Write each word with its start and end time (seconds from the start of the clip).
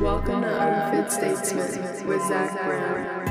Welcome 0.00 0.42
to 0.42 0.92
Unfit 0.92 1.10
Statesman 1.10 2.06
with 2.06 2.20
Zach 2.28 2.52
Brown. 2.52 3.26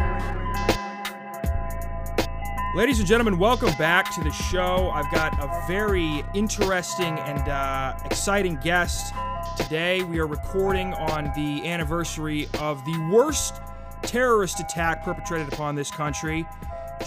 Ladies 2.75 2.97
and 2.97 3.07
gentlemen, 3.07 3.37
welcome 3.37 3.71
back 3.77 4.11
to 4.15 4.23
the 4.23 4.31
show. 4.31 4.89
I've 4.89 5.11
got 5.11 5.33
a 5.39 5.63
very 5.67 6.23
interesting 6.33 7.19
and 7.19 7.47
uh, 7.47 7.95
exciting 8.05 8.55
guest 8.55 9.13
today. 9.57 10.01
We 10.01 10.17
are 10.17 10.25
recording 10.25 10.95
on 10.95 11.31
the 11.35 11.67
anniversary 11.67 12.49
of 12.59 12.83
the 12.83 12.97
worst 13.13 13.61
terrorist 14.01 14.59
attack 14.59 15.03
perpetrated 15.03 15.53
upon 15.53 15.75
this 15.75 15.91
country, 15.91 16.47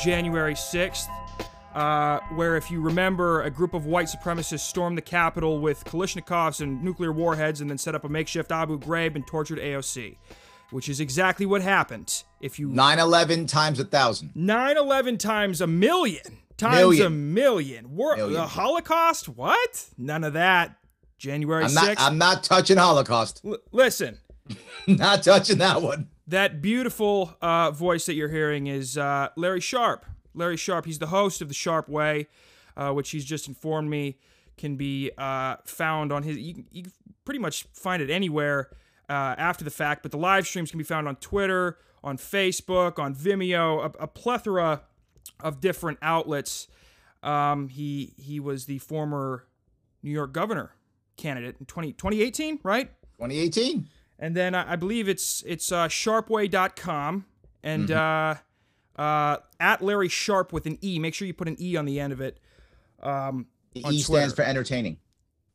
January 0.00 0.54
6th. 0.54 1.08
Uh, 1.74 2.18
where, 2.34 2.56
if 2.56 2.70
you 2.70 2.80
remember, 2.80 3.42
a 3.42 3.50
group 3.50 3.74
of 3.74 3.86
white 3.86 4.06
supremacists 4.06 4.60
stormed 4.60 4.96
the 4.98 5.02
Capitol 5.02 5.60
with 5.60 5.84
Kalashnikovs 5.84 6.60
and 6.60 6.82
nuclear 6.82 7.12
warheads 7.12 7.60
and 7.60 7.68
then 7.70 7.78
set 7.78 7.94
up 7.94 8.04
a 8.04 8.08
makeshift 8.08 8.50
Abu 8.50 8.78
Ghraib 8.78 9.14
and 9.14 9.26
tortured 9.26 9.58
AOC, 9.58 10.16
which 10.70 10.88
is 10.88 10.98
exactly 10.98 11.46
what 11.46 11.62
happened. 11.62 12.24
If 12.40 12.58
you 12.58 12.68
9 12.68 12.98
11 12.98 13.46
times 13.46 13.78
a 13.78 13.84
thousand. 13.84 14.32
9 14.34 14.76
11 14.76 15.18
times 15.18 15.60
a 15.60 15.66
million 15.66 16.22
times 16.56 16.76
Million. 16.98 17.06
a 17.06 17.10
million. 17.10 17.94
War- 17.96 18.16
Million. 18.16 18.32
The 18.40 18.46
Holocaust? 18.46 19.28
What? 19.28 19.86
None 19.96 20.24
of 20.24 20.32
that. 20.32 20.76
January 21.18 21.64
I'm 21.64 21.70
6th. 21.70 21.74
not, 21.86 22.00
I'm 22.00 22.18
not 22.18 22.42
touching 22.44 22.76
Holocaust. 22.78 23.42
L- 23.44 23.58
listen, 23.72 24.18
not 24.86 25.22
touching 25.22 25.58
that 25.58 25.82
one. 25.82 26.08
that 26.28 26.62
beautiful 26.62 27.36
uh, 27.42 27.70
voice 27.72 28.06
that 28.06 28.14
you're 28.14 28.28
hearing 28.30 28.66
is 28.68 28.96
uh, 28.96 29.28
Larry 29.36 29.60
Sharpe. 29.60 30.06
Larry 30.38 30.56
Sharpe, 30.56 30.86
he's 30.86 30.98
the 30.98 31.08
host 31.08 31.42
of 31.42 31.48
The 31.48 31.54
Sharpe 31.54 31.88
Way, 31.88 32.28
uh, 32.76 32.92
which 32.92 33.10
he's 33.10 33.24
just 33.24 33.48
informed 33.48 33.90
me 33.90 34.16
can 34.56 34.76
be 34.76 35.10
uh, 35.18 35.56
found 35.64 36.12
on 36.12 36.22
his. 36.22 36.36
You, 36.38 36.54
can- 36.54 36.66
you 36.72 36.82
can 36.84 36.92
pretty 37.24 37.40
much 37.40 37.64
find 37.74 38.00
it 38.02 38.10
anywhere 38.10 38.70
uh, 39.08 39.34
after 39.38 39.64
the 39.64 39.70
fact, 39.70 40.02
but 40.02 40.10
the 40.10 40.18
live 40.18 40.46
streams 40.46 40.70
can 40.70 40.78
be 40.78 40.84
found 40.84 41.06
on 41.06 41.16
Twitter, 41.16 41.78
on 42.02 42.16
Facebook, 42.16 42.98
on 42.98 43.14
Vimeo, 43.14 43.80
a, 43.84 44.04
a 44.04 44.06
plethora 44.06 44.82
of 45.40 45.60
different 45.60 45.98
outlets. 46.02 46.66
Um, 47.22 47.68
he 47.68 48.14
he 48.16 48.38
was 48.40 48.66
the 48.66 48.78
former 48.78 49.46
New 50.02 50.10
York 50.10 50.32
governor 50.32 50.72
candidate 51.16 51.56
in 51.58 51.66
20, 51.66 51.92
2018, 51.92 52.60
right? 52.62 52.90
2018. 53.18 53.88
And 54.20 54.34
then 54.36 54.54
I 54.54 54.72
I 54.72 54.76
believe 54.76 55.08
it's 55.08 55.42
it's 55.46 55.70
uh, 55.72 55.88
sharpway.com 55.88 57.24
and 57.62 57.90
uh, 57.90 58.34
uh, 58.98 59.38
at 59.60 59.80
Larry 59.80 60.08
Sharpe 60.08 60.52
with 60.52 60.66
an 60.66 60.78
E. 60.82 60.98
Make 60.98 61.14
sure 61.14 61.26
you 61.26 61.34
put 61.34 61.48
an 61.48 61.56
E 61.60 61.76
on 61.76 61.84
the 61.86 61.98
end 62.00 62.12
of 62.12 62.20
it. 62.20 62.38
Um, 63.02 63.46
The 63.72 63.84
E 63.88 64.00
stands 64.00 64.34
for 64.34 64.42
entertaining. 64.42 64.98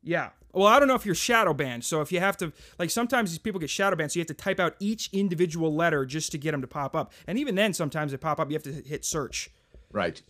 yeah. 0.02 0.30
Well, 0.52 0.68
I 0.68 0.78
don't 0.78 0.86
know 0.86 0.94
if 0.94 1.04
you're 1.04 1.16
shadow 1.16 1.52
banned. 1.52 1.84
So 1.84 2.00
if 2.00 2.12
you 2.12 2.20
have 2.20 2.36
to, 2.36 2.52
like, 2.78 2.88
sometimes 2.88 3.30
these 3.32 3.40
people 3.40 3.58
get 3.58 3.68
shadow 3.70 3.96
banned, 3.96 4.12
so 4.12 4.18
you 4.18 4.20
have 4.20 4.28
to 4.28 4.34
type 4.34 4.60
out 4.60 4.76
each 4.78 5.10
individual 5.12 5.74
letter 5.74 6.06
just 6.06 6.30
to 6.30 6.38
get 6.38 6.52
them 6.52 6.60
to 6.60 6.68
pop 6.68 6.94
up. 6.94 7.12
And 7.26 7.40
even 7.40 7.56
then, 7.56 7.74
sometimes 7.74 8.12
they 8.12 8.18
pop 8.18 8.38
up. 8.38 8.48
You 8.50 8.54
have 8.54 8.62
to 8.62 8.72
hit 8.72 9.04
search. 9.04 9.50
Right. 9.90 10.22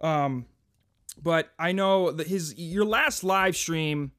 Um, 0.00 0.46
but 1.22 1.50
I 1.60 1.70
know 1.70 2.10
that 2.10 2.26
his 2.26 2.58
your 2.58 2.84
last 2.84 3.22
live 3.22 3.56
stream, 3.56 4.10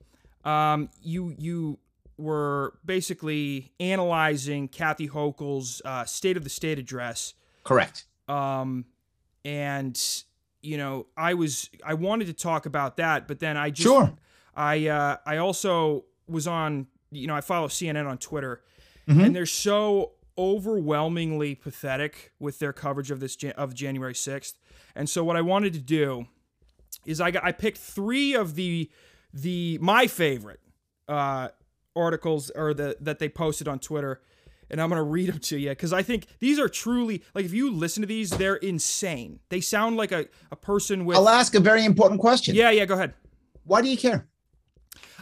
um, 0.46 0.88
you 1.02 1.36
you 1.38 1.78
were 2.18 2.76
basically 2.86 3.74
analyzing 3.82 4.70
Kathy 4.70 5.10
Hochul's 5.10 5.82
uh, 5.84 6.06
State 6.06 6.38
of 6.38 6.46
the 6.46 6.50
State 6.50 6.80
address, 6.80 7.34
Correct. 7.66 8.06
Um, 8.30 8.86
and 9.44 10.00
you 10.62 10.78
know 10.78 11.08
I 11.18 11.34
was 11.34 11.70
I 11.86 11.94
wanted 11.96 12.28
to 12.28 12.34
talk 12.34 12.66
about 12.66 12.98
that, 12.98 13.28
but 13.28 13.40
then 13.40 13.58
I 13.58 13.70
just 13.70 13.84
Sure. 13.84 14.14
I 14.56 14.88
uh, 14.88 15.18
I 15.26 15.38
also 15.38 16.06
was 16.28 16.48
on 16.48 16.88
you 17.12 17.28
know 17.28 17.36
I 17.36 17.42
follow 17.42 17.68
CNN 17.68 18.08
on 18.08 18.18
Twitter, 18.18 18.62
Mhm. 19.08 19.26
and 19.26 19.36
they're 19.36 19.46
so 19.46 20.12
overwhelmingly 20.38 21.56
pathetic 21.56 22.32
with 22.40 22.60
their 22.60 22.72
coverage 22.74 23.12
of 23.12 23.20
this 23.20 23.38
of 23.58 23.74
January 23.74 24.16
sixth. 24.16 24.58
And 24.96 25.10
so 25.10 25.24
what 25.24 25.36
I 25.36 25.42
wanted 25.42 25.74
to 25.74 25.80
do 25.80 26.28
is 27.06 27.20
I 27.22 27.32
got 27.32 27.44
I 27.44 27.52
picked 27.52 27.78
three 27.78 28.34
of 28.36 28.56
the 28.56 28.90
the 29.34 29.78
my 29.82 30.08
favorite 30.08 30.60
uh, 31.08 31.50
articles 31.96 32.50
or 32.52 32.74
the 32.74 32.98
that 33.00 33.20
they 33.20 33.30
posted 33.30 33.68
on 33.68 33.80
Twitter. 33.80 34.22
And 34.72 34.82
I'm 34.82 34.90
gonna 34.90 35.04
read 35.04 35.30
them 35.30 35.40
to 35.40 35.58
you 35.58 35.70
because 35.70 35.94
I 35.94 36.04
think 36.04 36.26
these 36.40 36.60
are 36.60 36.70
truly 36.70 37.24
like 37.34 37.46
if 37.46 37.54
you 37.54 37.72
listen 37.72 38.02
to 38.02 38.08
these, 38.08 38.30
they're 38.30 38.56
insane. 38.56 39.40
They 39.50 39.62
sound 39.62 39.98
like 39.98 40.12
a, 40.12 40.28
a 40.52 40.56
person 40.56 41.06
with 41.06 41.18
I'll 41.18 41.30
ask 41.30 41.56
a 41.56 41.60
very 41.60 41.86
important 41.86 42.20
question. 42.22 42.56
yeah 42.56 42.70
yeah. 42.70 42.86
Go 42.86 42.94
ahead. 42.96 43.14
Why 43.64 43.82
do 43.82 43.90
you 43.90 43.98
care? 43.98 44.28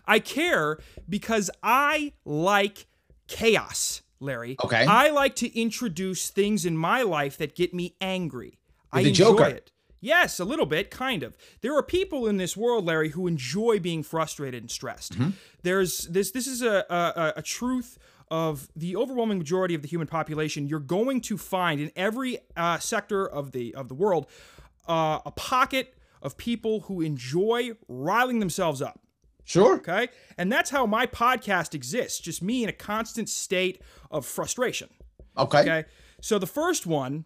I 0.05 0.19
care 0.19 0.79
because 1.09 1.49
I 1.61 2.13
like 2.23 2.87
chaos, 3.27 4.01
Larry. 4.19 4.55
Okay. 4.63 4.85
I 4.85 5.09
like 5.09 5.35
to 5.37 5.59
introduce 5.59 6.29
things 6.29 6.65
in 6.65 6.77
my 6.77 7.01
life 7.01 7.37
that 7.37 7.55
get 7.55 7.73
me 7.73 7.95
angry. 7.99 8.57
I 8.91 9.03
the 9.03 9.09
enjoy 9.09 9.25
Joker. 9.25 9.45
it. 9.47 9.71
Yes, 9.99 10.39
a 10.39 10.45
little 10.45 10.67
bit, 10.67 10.91
kind 10.91 11.23
of. 11.23 11.35
There 11.61 11.75
are 11.75 11.83
people 11.83 12.27
in 12.27 12.37
this 12.37 12.55
world, 12.55 12.85
Larry, 12.85 13.09
who 13.09 13.27
enjoy 13.27 13.79
being 13.79 14.03
frustrated 14.03 14.61
and 14.63 14.71
stressed. 14.71 15.13
Mm-hmm. 15.13 15.31
There's 15.63 16.03
this. 16.07 16.31
This 16.31 16.47
is 16.47 16.61
a, 16.61 16.85
a 16.89 17.33
a 17.37 17.41
truth 17.41 17.97
of 18.29 18.69
the 18.75 18.95
overwhelming 18.95 19.37
majority 19.37 19.75
of 19.75 19.81
the 19.81 19.87
human 19.87 20.07
population. 20.07 20.67
You're 20.67 20.79
going 20.79 21.21
to 21.21 21.37
find 21.37 21.79
in 21.79 21.91
every 21.95 22.39
uh, 22.55 22.79
sector 22.79 23.27
of 23.27 23.51
the 23.51 23.73
of 23.75 23.87
the 23.87 23.93
world 23.93 24.27
uh, 24.87 25.19
a 25.25 25.31
pocket 25.31 25.93
of 26.21 26.37
people 26.37 26.81
who 26.81 27.01
enjoy 27.01 27.71
riling 27.87 28.39
themselves 28.39 28.81
up. 28.81 28.99
Sure. 29.43 29.75
Okay. 29.75 30.09
And 30.37 30.51
that's 30.51 30.69
how 30.71 30.85
my 30.85 31.07
podcast 31.07 31.73
exists 31.73 32.19
just 32.19 32.41
me 32.41 32.63
in 32.63 32.69
a 32.69 32.73
constant 32.73 33.29
state 33.29 33.81
of 34.11 34.25
frustration. 34.25 34.89
Okay. 35.37 35.59
Okay. 35.59 35.85
So 36.21 36.37
the 36.37 36.47
first 36.47 36.85
one 36.85 37.25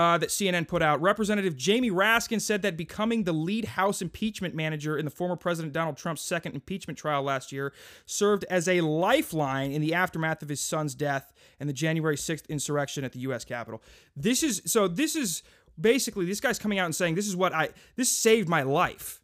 uh, 0.00 0.16
that 0.16 0.30
CNN 0.30 0.66
put 0.66 0.80
out, 0.80 0.98
Representative 1.02 1.54
Jamie 1.54 1.90
Raskin 1.90 2.40
said 2.40 2.62
that 2.62 2.74
becoming 2.74 3.24
the 3.24 3.34
lead 3.34 3.66
House 3.66 4.00
impeachment 4.00 4.54
manager 4.54 4.96
in 4.96 5.04
the 5.04 5.10
former 5.10 5.36
President 5.36 5.74
Donald 5.74 5.98
Trump's 5.98 6.22
second 6.22 6.54
impeachment 6.54 6.98
trial 6.98 7.22
last 7.22 7.52
year 7.52 7.74
served 8.06 8.46
as 8.48 8.66
a 8.66 8.80
lifeline 8.80 9.72
in 9.72 9.82
the 9.82 9.92
aftermath 9.92 10.40
of 10.42 10.48
his 10.48 10.60
son's 10.62 10.94
death 10.94 11.34
and 11.58 11.68
the 11.68 11.74
January 11.74 12.16
6th 12.16 12.48
insurrection 12.48 13.04
at 13.04 13.12
the 13.12 13.18
U.S. 13.20 13.44
Capitol. 13.44 13.82
This 14.16 14.42
is 14.42 14.62
so. 14.64 14.88
This 14.88 15.14
is 15.14 15.42
basically 15.78 16.24
this 16.24 16.40
guy's 16.40 16.58
coming 16.58 16.78
out 16.78 16.86
and 16.86 16.96
saying 16.96 17.14
this 17.14 17.28
is 17.28 17.36
what 17.36 17.52
I 17.52 17.68
this 17.96 18.10
saved 18.10 18.48
my 18.48 18.62
life. 18.62 19.20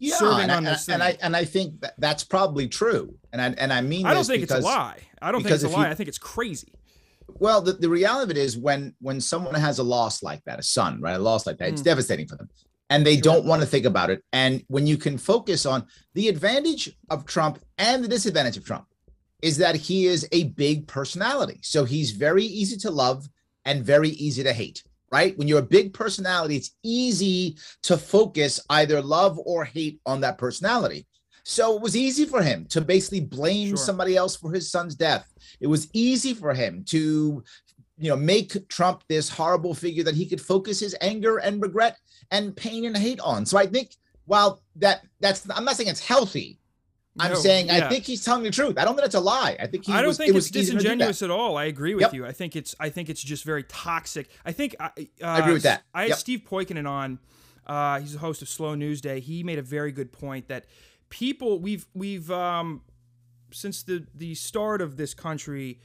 Yeah. 0.00 0.16
serving 0.16 0.40
and, 0.40 0.52
I, 0.52 0.56
on 0.56 0.64
this 0.64 0.88
and 0.88 1.02
I 1.04 1.16
and 1.22 1.36
I 1.36 1.44
think 1.44 1.82
that 1.82 1.94
that's 1.98 2.24
probably 2.24 2.66
true. 2.66 3.14
And 3.32 3.40
I 3.40 3.46
and 3.56 3.72
I 3.72 3.80
mean 3.80 4.06
I 4.06 4.10
don't 4.10 4.22
this 4.22 4.28
think 4.28 4.42
it's 4.42 4.52
a 4.52 4.58
lie. 4.58 4.98
I 5.22 5.30
don't 5.30 5.42
think 5.42 5.54
it's 5.54 5.62
a 5.62 5.66
if 5.66 5.72
you- 5.72 5.78
lie. 5.78 5.88
I 5.88 5.94
think 5.94 6.08
it's 6.08 6.18
crazy. 6.18 6.72
Well, 7.28 7.60
the, 7.60 7.72
the 7.74 7.88
reality 7.88 8.24
of 8.24 8.30
it 8.30 8.36
is 8.38 8.56
when 8.56 8.94
when 9.00 9.20
someone 9.20 9.54
has 9.54 9.78
a 9.78 9.82
loss 9.82 10.22
like 10.22 10.42
that, 10.44 10.58
a 10.58 10.62
son, 10.62 11.00
right? 11.00 11.16
A 11.16 11.18
loss 11.18 11.46
like 11.46 11.58
that, 11.58 11.68
it's 11.68 11.82
Mm. 11.82 11.84
devastating 11.84 12.26
for 12.26 12.36
them. 12.36 12.48
And 12.88 13.04
they 13.04 13.16
don't 13.16 13.44
want 13.44 13.62
to 13.62 13.66
think 13.66 13.84
about 13.84 14.10
it. 14.10 14.22
And 14.32 14.62
when 14.68 14.86
you 14.86 14.96
can 14.96 15.18
focus 15.18 15.66
on 15.66 15.86
the 16.14 16.28
advantage 16.28 16.96
of 17.10 17.26
Trump 17.26 17.58
and 17.78 18.02
the 18.02 18.08
disadvantage 18.08 18.56
of 18.56 18.64
Trump 18.64 18.86
is 19.42 19.58
that 19.58 19.74
he 19.74 20.06
is 20.06 20.26
a 20.30 20.44
big 20.44 20.86
personality. 20.86 21.58
So 21.62 21.84
he's 21.84 22.12
very 22.12 22.44
easy 22.44 22.76
to 22.78 22.90
love 22.90 23.28
and 23.64 23.84
very 23.84 24.10
easy 24.10 24.44
to 24.44 24.52
hate, 24.52 24.84
right? 25.10 25.36
When 25.36 25.48
you're 25.48 25.58
a 25.58 25.62
big 25.62 25.94
personality, 25.94 26.56
it's 26.56 26.76
easy 26.84 27.58
to 27.82 27.98
focus 27.98 28.60
either 28.70 29.02
love 29.02 29.36
or 29.44 29.64
hate 29.64 30.00
on 30.06 30.20
that 30.20 30.38
personality. 30.38 31.06
So 31.48 31.76
it 31.76 31.80
was 31.80 31.94
easy 31.96 32.24
for 32.24 32.42
him 32.42 32.66
to 32.70 32.80
basically 32.80 33.20
blame 33.20 33.68
Sure. 33.68 33.76
somebody 33.76 34.16
else 34.16 34.34
for 34.34 34.52
his 34.52 34.68
son's 34.68 34.96
death. 34.96 35.32
It 35.60 35.68
was 35.68 35.88
easy 35.92 36.34
for 36.34 36.52
him 36.52 36.82
to 36.88 37.44
you 37.98 38.08
know 38.10 38.16
make 38.16 38.68
Trump 38.68 39.04
this 39.08 39.28
horrible 39.28 39.72
figure 39.72 40.02
that 40.02 40.16
he 40.16 40.26
could 40.26 40.40
focus 40.40 40.80
his 40.80 40.96
anger 41.00 41.38
and 41.38 41.62
regret 41.62 41.98
and 42.32 42.54
pain 42.56 42.84
and 42.84 42.96
hate 42.96 43.20
on. 43.20 43.46
So 43.46 43.56
I 43.58 43.66
think 43.66 43.94
while 44.24 44.60
that 44.74 45.06
that's 45.20 45.48
I'm 45.54 45.64
not 45.64 45.76
saying 45.76 45.88
it's 45.88 46.00
healthy. 46.04 46.58
I'm 47.20 47.30
No, 47.32 47.38
saying 47.38 47.70
I 47.70 47.88
think 47.88 48.02
he's 48.04 48.24
telling 48.24 48.42
the 48.42 48.50
truth. 48.50 48.76
I 48.76 48.84
don't 48.84 48.96
think 48.96 49.06
it's 49.06 49.14
a 49.14 49.20
lie. 49.20 49.56
I 49.60 49.68
think 49.68 49.86
he 49.86 49.92
I 49.92 49.98
don't 49.98 50.08
was, 50.08 50.16
think 50.18 50.30
it 50.30 50.34
was 50.34 50.46
it's 50.46 50.50
do 50.52 50.58
disingenuous 50.58 51.22
at 51.22 51.30
all. 51.30 51.56
I 51.56 51.66
agree 51.66 51.94
with 51.94 52.02
Yep. 52.02 52.12
you. 52.14 52.26
I 52.26 52.32
think 52.32 52.56
it's 52.56 52.74
I 52.80 52.90
think 52.90 53.08
it's 53.08 53.22
just 53.22 53.44
very 53.44 53.62
toxic. 53.62 54.28
I 54.44 54.50
think 54.50 54.74
uh, 54.80 54.88
I 55.22 55.38
agree 55.38 55.52
with 55.54 55.62
that. 55.62 55.84
I 55.94 56.02
had 56.02 56.08
Yep. 56.08 56.18
Steve 56.18 56.42
Poikonen 56.50 56.88
on. 56.90 57.20
Uh, 57.68 58.00
he's 58.00 58.14
the 58.14 58.18
host 58.18 58.42
of 58.42 58.48
Slow 58.48 58.74
News 58.74 59.00
Day. 59.00 59.20
He 59.20 59.44
made 59.44 59.58
a 59.60 59.62
very 59.62 59.92
good 59.92 60.12
point 60.12 60.48
that 60.48 60.66
people 61.08 61.58
we've 61.60 61.86
we've 61.94 62.30
um, 62.30 62.82
since 63.52 63.82
the 63.82 64.06
the 64.14 64.34
start 64.34 64.80
of 64.80 64.96
this 64.96 65.14
country, 65.14 65.80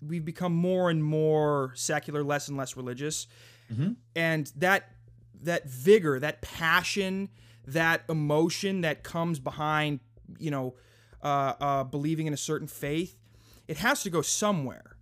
we've 0.00 0.24
become 0.24 0.54
more 0.54 0.90
and 0.90 1.02
more 1.04 1.72
secular, 1.74 2.22
less 2.22 2.48
and 2.48 2.56
less 2.56 2.76
religious, 2.76 3.26
Mhm. 3.72 3.96
and 4.14 4.52
that 4.56 4.92
that 5.42 5.68
vigor, 5.68 6.18
that 6.20 6.42
passion, 6.42 7.28
that 7.66 8.02
emotion 8.08 8.80
that 8.82 9.02
comes 9.04 9.38
behind, 9.38 10.00
you 10.38 10.50
know, 10.50 10.74
uh, 11.22 11.54
uh, 11.60 11.84
believing 11.84 12.26
in 12.26 12.32
a 12.32 12.36
certain 12.38 12.66
faith, 12.68 13.16
it 13.68 13.76
has 13.78 14.02
to 14.02 14.10
go 14.10 14.20
somewhere. 14.22 14.96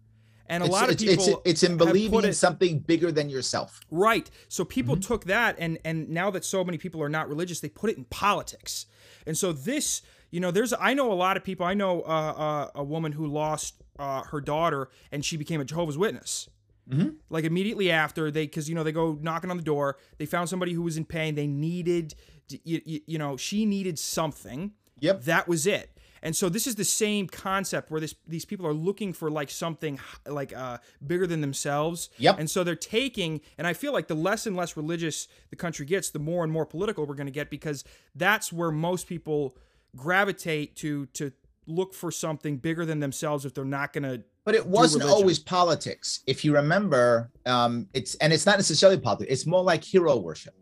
And 0.48 0.62
a 0.62 0.66
It's, 0.66 0.72
lot 0.72 0.90
of 0.90 0.98
people 0.98 1.42
it's, 1.44 1.62
it's 1.62 1.62
in 1.62 1.76
believing 1.76 2.24
in 2.24 2.32
something 2.32 2.78
bigger 2.80 3.10
than 3.12 3.28
yourself. 3.28 3.80
Right. 3.90 4.30
So 4.48 4.64
people 4.64 4.94
Mm-hmm. 4.96 5.08
took 5.12 5.24
that 5.24 5.56
and 5.58 5.78
and 5.84 6.08
now 6.08 6.30
that 6.30 6.44
so 6.44 6.64
many 6.64 6.78
people 6.78 7.02
are 7.02 7.08
not 7.08 7.28
religious, 7.28 7.60
they 7.60 7.68
put 7.68 7.90
it 7.90 7.96
in 7.96 8.04
politics. 8.04 8.86
And 9.26 9.36
so 9.36 9.52
this 9.52 10.02
You 10.30 10.40
know, 10.40 10.50
there's 10.50 10.72
I 10.72 10.92
know 10.94 11.12
a 11.12 11.14
lot 11.26 11.36
of 11.36 11.44
people. 11.44 11.64
I 11.66 11.74
know 11.74 12.02
uh, 12.02 12.34
uh, 12.46 12.70
a 12.74 12.84
woman 12.84 13.12
who 13.12 13.26
lost 13.26 13.82
uh, 13.98 14.22
her 14.24 14.40
daughter 14.40 14.88
and 15.12 15.24
she 15.24 15.36
became 15.36 15.60
a 15.60 15.64
Jehovah's 15.64 15.96
Witness. 15.96 16.48
Mhm. 16.90 17.16
Like 17.30 17.44
immediately 17.44 17.90
after 17.90 18.30
they, 18.30 18.44
because 18.46 18.68
you 18.68 18.74
know 18.76 18.84
they 18.84 18.92
go 18.92 19.18
knocking 19.20 19.50
on 19.50 19.56
the 19.56 19.62
door. 19.62 19.96
They 20.18 20.26
found 20.26 20.48
somebody 20.48 20.72
who 20.72 20.82
was 20.82 20.96
in 20.96 21.04
pain. 21.04 21.34
They 21.34 21.46
needed, 21.48 22.14
you, 22.48 22.80
you, 22.84 23.00
you 23.06 23.18
know, 23.18 23.36
she 23.36 23.66
needed 23.66 23.98
something. 23.98 24.72
Yep. 25.00 25.22
That 25.24 25.48
was 25.48 25.66
it. 25.66 25.95
And 26.26 26.34
so 26.34 26.48
this 26.48 26.66
is 26.66 26.74
the 26.74 26.84
same 26.84 27.28
concept 27.28 27.88
where 27.88 28.00
this 28.00 28.16
these 28.26 28.44
people 28.44 28.66
are 28.66 28.74
looking 28.74 29.12
for 29.12 29.30
like 29.30 29.48
something 29.48 30.00
like 30.26 30.52
uh, 30.52 30.78
bigger 31.06 31.24
than 31.24 31.40
themselves. 31.40 32.10
Yep. 32.18 32.40
And 32.40 32.50
so 32.50 32.64
they're 32.64 32.74
taking, 32.74 33.40
and 33.56 33.64
I 33.64 33.74
feel 33.74 33.92
like 33.92 34.08
the 34.08 34.16
less 34.16 34.44
and 34.44 34.56
less 34.56 34.76
religious 34.76 35.28
the 35.50 35.56
country 35.56 35.86
gets, 35.86 36.10
the 36.10 36.18
more 36.18 36.42
and 36.42 36.52
more 36.52 36.66
political 36.66 37.06
we're 37.06 37.14
going 37.14 37.28
to 37.28 37.32
get 37.32 37.48
because 37.48 37.84
that's 38.16 38.52
where 38.52 38.72
most 38.72 39.06
people 39.06 39.56
gravitate 39.94 40.74
to 40.78 41.06
to 41.14 41.30
look 41.68 41.94
for 41.94 42.10
something 42.10 42.56
bigger 42.56 42.84
than 42.84 42.98
themselves 42.98 43.44
if 43.44 43.54
they're 43.54 43.64
not 43.64 43.92
going 43.92 44.02
to. 44.02 44.24
But 44.44 44.56
it 44.56 44.66
wasn't 44.66 45.04
always 45.04 45.38
politics. 45.38 46.24
If 46.26 46.44
you 46.44 46.52
remember, 46.56 47.30
um, 47.46 47.88
it's 47.94 48.16
and 48.16 48.32
it's 48.32 48.46
not 48.46 48.56
necessarily 48.56 48.98
politics. 48.98 49.30
It's 49.30 49.46
more 49.46 49.62
like 49.62 49.84
hero 49.84 50.16
worship. 50.16 50.56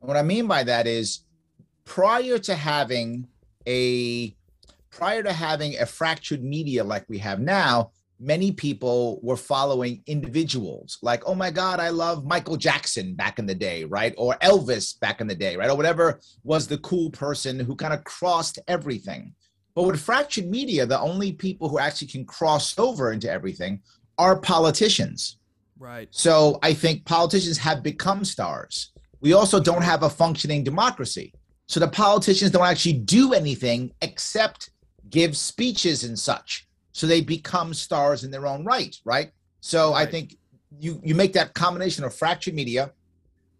And 0.00 0.06
what 0.06 0.16
I 0.16 0.22
mean 0.22 0.46
by 0.46 0.62
that 0.62 0.86
is, 0.86 1.24
prior 1.84 2.38
to 2.38 2.54
having 2.54 3.26
a 3.66 4.34
prior 4.90 5.22
to 5.22 5.32
having 5.32 5.78
a 5.78 5.86
fractured 5.86 6.44
media 6.44 6.84
like 6.84 7.08
we 7.08 7.18
have 7.18 7.40
now, 7.40 7.90
many 8.20 8.52
people 8.52 9.18
were 9.22 9.36
following 9.36 10.02
individuals. 10.06 10.98
Like, 11.02 11.22
oh 11.26 11.34
my 11.34 11.50
God, 11.50 11.80
I 11.80 11.88
love 11.88 12.24
Michael 12.24 12.56
Jackson 12.56 13.14
back 13.14 13.38
in 13.38 13.46
the 13.46 13.54
day, 13.54 13.84
right? 13.84 14.14
Or 14.16 14.34
Elvis 14.42 14.98
back 15.00 15.20
in 15.20 15.26
the 15.26 15.34
day, 15.34 15.56
right? 15.56 15.70
Or 15.70 15.76
whatever 15.76 16.20
was 16.44 16.66
the 16.66 16.78
cool 16.78 17.10
person 17.10 17.58
who 17.58 17.74
kind 17.74 17.92
of 17.92 18.04
crossed 18.04 18.58
everything. 18.68 19.34
But 19.74 19.84
with 19.84 20.00
fractured 20.00 20.48
media, 20.48 20.86
the 20.86 21.00
only 21.00 21.32
people 21.32 21.68
who 21.68 21.78
actually 21.78 22.08
can 22.08 22.24
cross 22.24 22.78
over 22.78 23.12
into 23.12 23.30
everything 23.30 23.80
are 24.18 24.38
politicians. 24.38 25.38
Right. 25.78 26.08
So 26.10 26.58
I 26.62 26.74
think 26.74 27.04
politicians 27.04 27.58
have 27.58 27.82
become 27.82 28.24
stars. 28.24 28.92
We 29.20 29.32
also 29.32 29.58
don't 29.58 29.82
have 29.82 30.02
a 30.02 30.10
functioning 30.10 30.62
democracy. 30.62 31.32
So 31.72 31.80
the 31.80 31.88
politicians 31.88 32.50
don't 32.50 32.66
actually 32.66 32.92
do 32.92 33.32
anything 33.32 33.94
except 34.02 34.68
give 35.08 35.34
speeches 35.34 36.04
and 36.04 36.18
such. 36.18 36.68
So 36.92 37.06
they 37.06 37.22
become 37.22 37.72
stars 37.72 38.24
in 38.24 38.30
their 38.30 38.46
own 38.46 38.62
right, 38.62 38.94
right? 39.06 39.30
So 39.60 39.94
I 39.94 40.04
think 40.04 40.36
you 40.78 41.00
you 41.02 41.14
make 41.14 41.32
that 41.32 41.54
combination 41.54 42.04
of 42.04 42.14
fractured 42.14 42.52
media, 42.52 42.92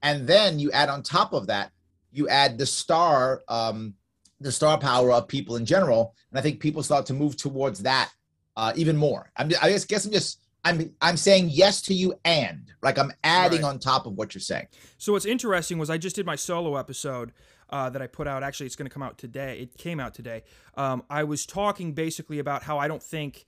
and 0.02 0.26
then 0.26 0.58
you 0.58 0.70
add 0.72 0.90
on 0.90 1.02
top 1.02 1.32
of 1.32 1.46
that, 1.46 1.72
you 2.12 2.28
add 2.28 2.58
the 2.58 2.66
star 2.66 3.40
um, 3.48 3.94
the 4.42 4.52
star 4.52 4.76
power 4.76 5.10
of 5.10 5.26
people 5.26 5.56
in 5.56 5.64
general, 5.64 6.14
and 6.30 6.38
I 6.38 6.42
think 6.42 6.60
people 6.60 6.82
start 6.82 7.06
to 7.06 7.14
move 7.14 7.38
towards 7.38 7.80
that 7.80 8.10
uh, 8.58 8.74
even 8.76 8.94
more. 8.94 9.30
I'm, 9.38 9.50
I 9.62 9.70
just 9.70 9.88
guess 9.88 10.04
I'm 10.04 10.12
just 10.12 10.38
I'm 10.64 10.94
I'm 11.00 11.16
saying 11.16 11.48
yes 11.48 11.80
to 11.82 11.94
you 11.94 12.12
and 12.26 12.70
like 12.82 12.98
I'm 12.98 13.12
adding 13.24 13.62
Right. 13.62 13.68
on 13.70 13.78
top 13.78 14.04
of 14.04 14.18
what 14.18 14.34
you're 14.34 14.42
saying. 14.42 14.66
So 14.98 15.12
what's 15.12 15.24
interesting 15.24 15.78
was 15.78 15.88
I 15.88 15.96
just 15.96 16.14
did 16.14 16.26
my 16.26 16.36
solo 16.36 16.76
episode 16.76 17.32
uh, 17.72 17.90
that 17.90 18.00
I 18.00 18.06
put 18.06 18.28
out. 18.28 18.42
Actually, 18.44 18.66
it's 18.66 18.76
going 18.76 18.86
to 18.88 18.92
come 18.94 19.02
out 19.02 19.18
today. 19.18 19.58
It 19.60 19.76
came 19.76 19.98
out 19.98 20.14
today. 20.14 20.44
Um, 20.76 21.02
I 21.10 21.24
was 21.24 21.44
talking 21.46 21.92
basically 21.92 22.38
about 22.38 22.62
how 22.62 22.78
I 22.78 22.86
don't 22.86 23.02
think 23.02 23.44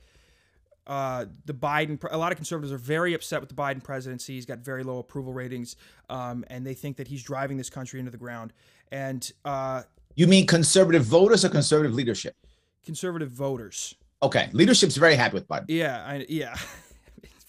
uh, 0.87 1.27
the 1.45 1.55
Biden. 1.55 2.03
A 2.11 2.17
lot 2.19 2.33
of 2.33 2.37
conservatives 2.37 2.73
are 2.73 2.79
very 2.79 3.15
upset 3.15 3.41
with 3.41 3.49
the 3.49 3.55
Biden 3.55 3.83
presidency. 3.85 4.35
He's 4.35 4.47
got 4.47 4.59
very 4.59 4.83
low 4.83 4.99
approval 4.99 5.33
ratings, 5.33 5.77
um, 6.11 6.45
and 6.49 6.67
they 6.67 6.75
think 6.75 6.97
that 6.97 7.07
he's 7.09 7.23
driving 7.23 7.57
this 7.57 7.71
country 7.71 8.01
into 8.01 8.11
the 8.11 8.19
ground. 8.19 8.53
And 8.91 9.31
uh, 9.45 9.83
You 10.15 10.27
mean 10.27 10.47
conservative 10.47 11.05
voters 11.05 11.45
or 11.45 11.49
conservative 11.51 11.95
leadership? 11.95 12.35
conservative 12.85 13.31
voters. 13.31 13.95
Okay, 14.23 14.51
leadership's 14.53 14.97
very 14.97 15.15
happy 15.15 15.35
with 15.35 15.49
Biden. 15.49 15.65
Yeah, 15.69 16.05
I, 16.07 16.27
yeah. 16.29 16.55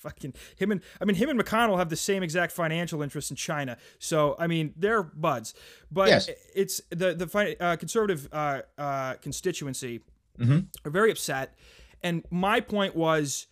Fucking 0.06 0.34
him 0.56 0.72
and 0.72 0.82
I 1.02 1.06
mean 1.06 1.16
him 1.16 1.30
and 1.30 1.40
McConnell 1.44 1.80
have 1.80 1.90
the 1.90 1.96
same 1.96 2.22
exact 2.22 2.52
financial 2.52 3.02
interests 3.02 3.32
in 3.32 3.36
China. 3.38 3.76
So 3.98 4.36
I 4.38 4.46
mean 4.46 4.72
they're 4.78 5.02
buds, 5.02 5.56
but 5.92 6.10
Yes. 6.10 6.30
it's 6.54 6.80
the 6.92 7.16
the 7.16 7.56
uh, 7.60 7.76
conservative 7.78 8.28
uh, 8.32 8.62
uh, 8.78 9.14
constituency 9.16 10.02
Mhm. 10.40 10.68
are 10.86 10.92
very 10.92 11.10
upset. 11.12 11.56
And 12.04 12.24
my 12.30 12.60
point 12.60 12.96
was, 12.96 13.48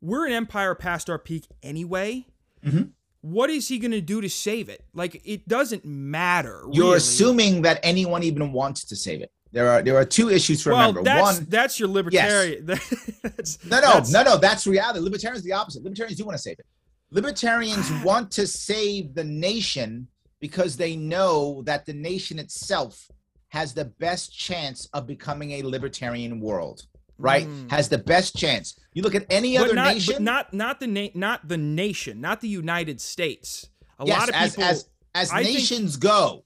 we're 0.00 0.26
an 0.26 0.32
empire 0.32 0.74
past 0.74 1.08
our 1.08 1.18
peak 1.18 1.46
anyway. 1.62 2.26
Mhm. 2.64 2.90
What 3.20 3.50
is 3.50 3.68
he 3.68 3.78
going 3.78 3.92
to 3.92 4.00
do 4.00 4.20
to 4.20 4.28
save 4.28 4.68
it? 4.68 4.84
Like 4.94 5.20
it 5.24 5.46
doesn't 5.46 5.84
matter. 5.84 6.62
You're 6.72 6.86
really. 6.86 6.96
assuming 6.96 7.62
that 7.62 7.78
anyone 7.84 8.22
even 8.24 8.52
wants 8.52 8.84
to 8.86 8.96
save 8.96 9.20
it. 9.22 9.30
There 9.54 9.68
are 9.70 9.80
there 9.82 9.96
are 9.96 10.04
two 10.04 10.28
issues 10.30 10.62
to 10.64 10.70
Well, 10.70 10.78
remember. 10.88 11.02
that's 11.04 11.38
One, 11.38 11.46
that's 11.48 11.78
your 11.78 11.88
libertarian. 11.88 12.66
that's, 12.66 13.64
no, 13.64 13.76
no, 13.76 13.80
that's- 13.80 14.10
no, 14.12 14.22
no. 14.24 14.36
That's 14.36 14.66
reality. 14.66 14.98
Libertarians 15.00 15.42
are 15.44 15.48
the 15.50 15.52
opposite. 15.52 15.82
Libertarians 15.84 16.18
do 16.18 16.24
want 16.24 16.36
to 16.36 16.42
save 16.42 16.58
it. 16.58 16.66
Libertarians 17.12 17.90
want 18.04 18.30
to 18.32 18.46
save 18.46 19.14
the 19.14 19.22
nation 19.24 20.08
because 20.40 20.76
they 20.76 20.96
know 20.96 21.62
that 21.66 21.86
the 21.86 21.92
nation 21.92 22.38
itself 22.38 23.08
has 23.48 23.72
the 23.72 23.84
best 23.84 24.36
chance 24.36 24.88
of 24.92 25.06
becoming 25.06 25.52
a 25.52 25.62
libertarian 25.62 26.40
world. 26.40 26.82
Right? 27.16 27.46
Mm. 27.46 27.70
Has 27.70 27.88
the 27.88 27.98
best 27.98 28.34
chance. 28.36 28.76
You 28.92 29.02
look 29.02 29.14
at 29.14 29.24
any 29.30 29.56
but 29.56 29.66
other 29.66 29.74
not, 29.76 29.94
nation. 29.94 30.14
but 30.14 30.22
not 30.22 30.52
not 30.52 30.80
the 30.80 30.88
na- 30.88 31.14
not 31.14 31.46
the 31.46 31.56
nation, 31.56 32.20
not 32.20 32.40
the 32.40 32.48
United 32.48 33.00
States. 33.00 33.68
A 34.00 34.04
yes, 34.04 34.18
lot 34.18 34.28
of 34.30 34.34
as 34.34 34.50
people. 34.56 34.64
as 34.64 34.88
as 35.14 35.30
I 35.30 35.44
think- 35.44 35.58
nations 35.58 35.96
go, 35.96 36.42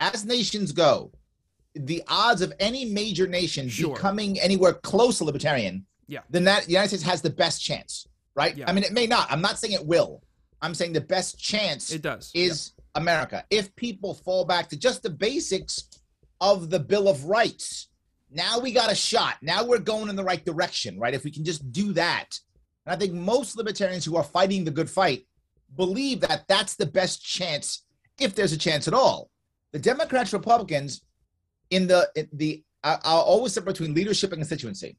as 0.00 0.24
nations 0.24 0.72
go, 0.72 1.12
the 1.86 2.02
odds 2.08 2.42
of 2.42 2.52
any 2.60 2.84
major 2.84 3.26
nation 3.26 3.68
Sure. 3.68 3.94
becoming 3.94 4.38
anywhere 4.40 4.72
close 4.74 5.18
to 5.18 5.24
libertarian, 5.24 5.86
Yeah. 6.06 6.20
then 6.30 6.44
that 6.44 6.64
the 6.64 6.72
United 6.72 6.88
States 6.88 7.02
has 7.04 7.22
the 7.22 7.30
best 7.30 7.62
chance, 7.62 8.06
right? 8.34 8.56
Yeah. 8.56 8.68
I 8.68 8.72
mean, 8.72 8.84
it 8.84 8.92
may 8.92 9.06
not. 9.06 9.30
I'm 9.30 9.40
not 9.40 9.58
saying 9.58 9.74
it 9.74 9.84
will. 9.86 10.22
I'm 10.60 10.74
saying 10.74 10.92
the 10.92 11.00
best 11.00 11.38
chance 11.38 11.90
it 11.92 12.02
does. 12.02 12.30
is 12.34 12.72
America. 12.94 13.44
If 13.50 13.74
people 13.76 14.14
fall 14.14 14.44
back 14.44 14.68
to 14.70 14.76
just 14.76 15.02
the 15.02 15.10
basics 15.10 15.84
of 16.40 16.70
the 16.70 16.80
Bill 16.80 17.08
of 17.08 17.24
Rights, 17.26 17.88
now 18.30 18.58
we 18.58 18.72
got 18.72 18.90
a 18.90 18.94
shot. 18.94 19.36
Now 19.40 19.64
we're 19.64 19.78
going 19.78 20.08
in 20.08 20.16
the 20.16 20.24
right 20.24 20.44
direction, 20.44 20.98
right? 20.98 21.14
If 21.14 21.24
we 21.24 21.30
can 21.30 21.44
just 21.44 21.70
do 21.72 21.92
that. 21.94 22.38
And 22.86 22.94
I 22.94 22.98
think 22.98 23.12
most 23.14 23.56
libertarians 23.56 24.04
who 24.04 24.16
are 24.16 24.24
fighting 24.24 24.64
the 24.64 24.70
good 24.70 24.90
fight 24.90 25.26
believe 25.76 26.20
that 26.20 26.46
that's 26.48 26.74
the 26.74 26.86
best 26.86 27.22
chance, 27.24 27.84
if 28.18 28.34
there's 28.34 28.52
a 28.52 28.58
chance 28.58 28.88
at 28.88 28.94
all. 28.94 29.30
The 29.72 29.78
Democrats, 29.78 30.32
Republicans, 30.32 31.02
in 31.70 31.86
the 31.86 32.10
in 32.14 32.28
the 32.32 32.62
I- 32.84 32.98
I'll 33.04 33.20
always 33.20 33.52
separate 33.52 33.74
between 33.74 33.94
leadership 33.94 34.32
and 34.32 34.40
constituency. 34.40 34.96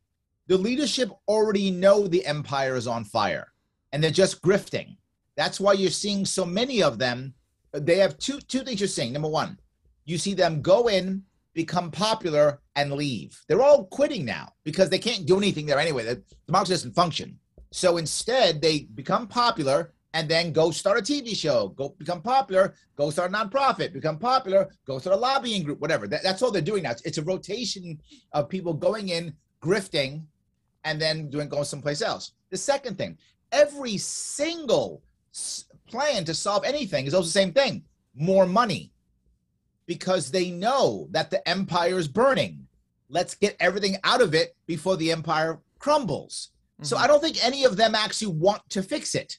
The 0.48 0.58
leadership 0.58 1.12
already 1.28 1.72
know 1.72 2.08
the 2.08 2.26
empire 2.26 2.76
is 2.76 2.88
on 2.88 3.04
fire, 3.04 3.54
and 3.92 4.04
they're 4.04 4.12
just 4.12 4.42
grifting. 4.42 4.98
That's 5.36 5.60
why 5.60 5.74
you're 5.74 5.92
seeing 5.92 6.26
so 6.26 6.46
many 6.46 6.84
of 6.84 6.98
them. 6.98 7.34
They 7.72 7.98
have 7.98 8.18
two 8.18 8.40
two 8.42 8.62
things 8.62 8.82
you're 8.82 8.88
seeing. 8.88 9.14
Number 9.14 9.30
one, 9.30 9.60
you 10.06 10.18
see 10.18 10.34
them 10.34 10.62
go 10.62 10.88
in, 10.88 11.24
become 11.54 11.92
popular, 11.92 12.60
and 12.76 12.92
leave. 12.92 13.40
They're 13.48 13.62
all 13.62 13.86
quitting 13.86 14.26
now 14.26 14.54
because 14.64 14.90
they 14.90 15.00
can't 15.00 15.26
do 15.26 15.38
anything 15.38 15.66
there 15.66 15.80
anyway. 15.80 16.04
The 16.04 16.24
democracy 16.48 16.74
doesn't 16.74 16.96
function. 16.96 17.40
So 17.72 17.98
instead, 17.98 18.62
they 18.62 18.82
become 18.96 19.28
popular 19.28 19.94
and 20.14 20.28
then 20.28 20.52
go 20.52 20.72
start 20.72 20.98
a 20.98 21.02
TV 21.02 21.36
show, 21.36 21.70
go 21.70 21.96
become 21.98 22.22
popular, 22.22 22.74
go 22.96 23.10
start 23.10 23.32
a 23.32 23.34
nonprofit, 23.34 23.94
become 23.94 24.18
popular, 24.18 24.68
go 24.86 24.98
start 24.98 25.16
a 25.16 25.20
lobbying 25.20 25.64
group, 25.64 25.80
whatever. 25.80 26.08
That, 26.08 26.24
that's 26.24 26.42
all 26.42 26.52
they're 26.52 26.62
doing 26.62 26.84
now. 26.84 26.92
It's, 26.92 27.02
it's 27.04 27.20
a 27.20 27.24
rotation 27.24 28.00
of 28.34 28.50
people 28.50 28.74
going 28.74 29.10
in, 29.10 29.34
grifting, 29.62 30.24
and 30.84 31.00
then 31.00 31.30
doing 31.30 31.50
going 31.50 31.64
someplace 31.64 32.02
else. 32.02 32.32
The 32.50 32.58
second 32.58 32.98
thing, 32.98 33.18
every 33.52 33.98
single 33.98 35.04
plan 35.88 36.26
to 36.26 36.34
solve 36.34 36.64
anything 36.66 37.06
is 37.06 37.14
also 37.14 37.28
the 37.28 37.32
same 37.32 37.54
thing: 37.54 37.84
more 38.16 38.48
money, 38.48 38.92
because 39.86 40.32
they 40.32 40.50
know 40.50 41.08
that 41.12 41.30
the 41.30 41.48
empire 41.48 41.98
is 41.98 42.08
burning. 42.08 42.66
Let's 43.10 43.36
get 43.36 43.58
everything 43.60 43.98
out 44.04 44.22
of 44.22 44.34
it 44.34 44.56
before 44.66 44.98
the 44.98 45.12
empire 45.12 45.60
crumbles. 45.78 46.52
So 46.82 46.96
Mhm. 46.96 47.00
I 47.02 47.08
don't 47.08 47.22
think 47.22 47.44
any 47.44 47.64
of 47.66 47.76
them 47.76 47.94
actually 47.94 48.34
want 48.34 48.68
to 48.70 48.82
fix 48.82 49.14
it. 49.14 49.38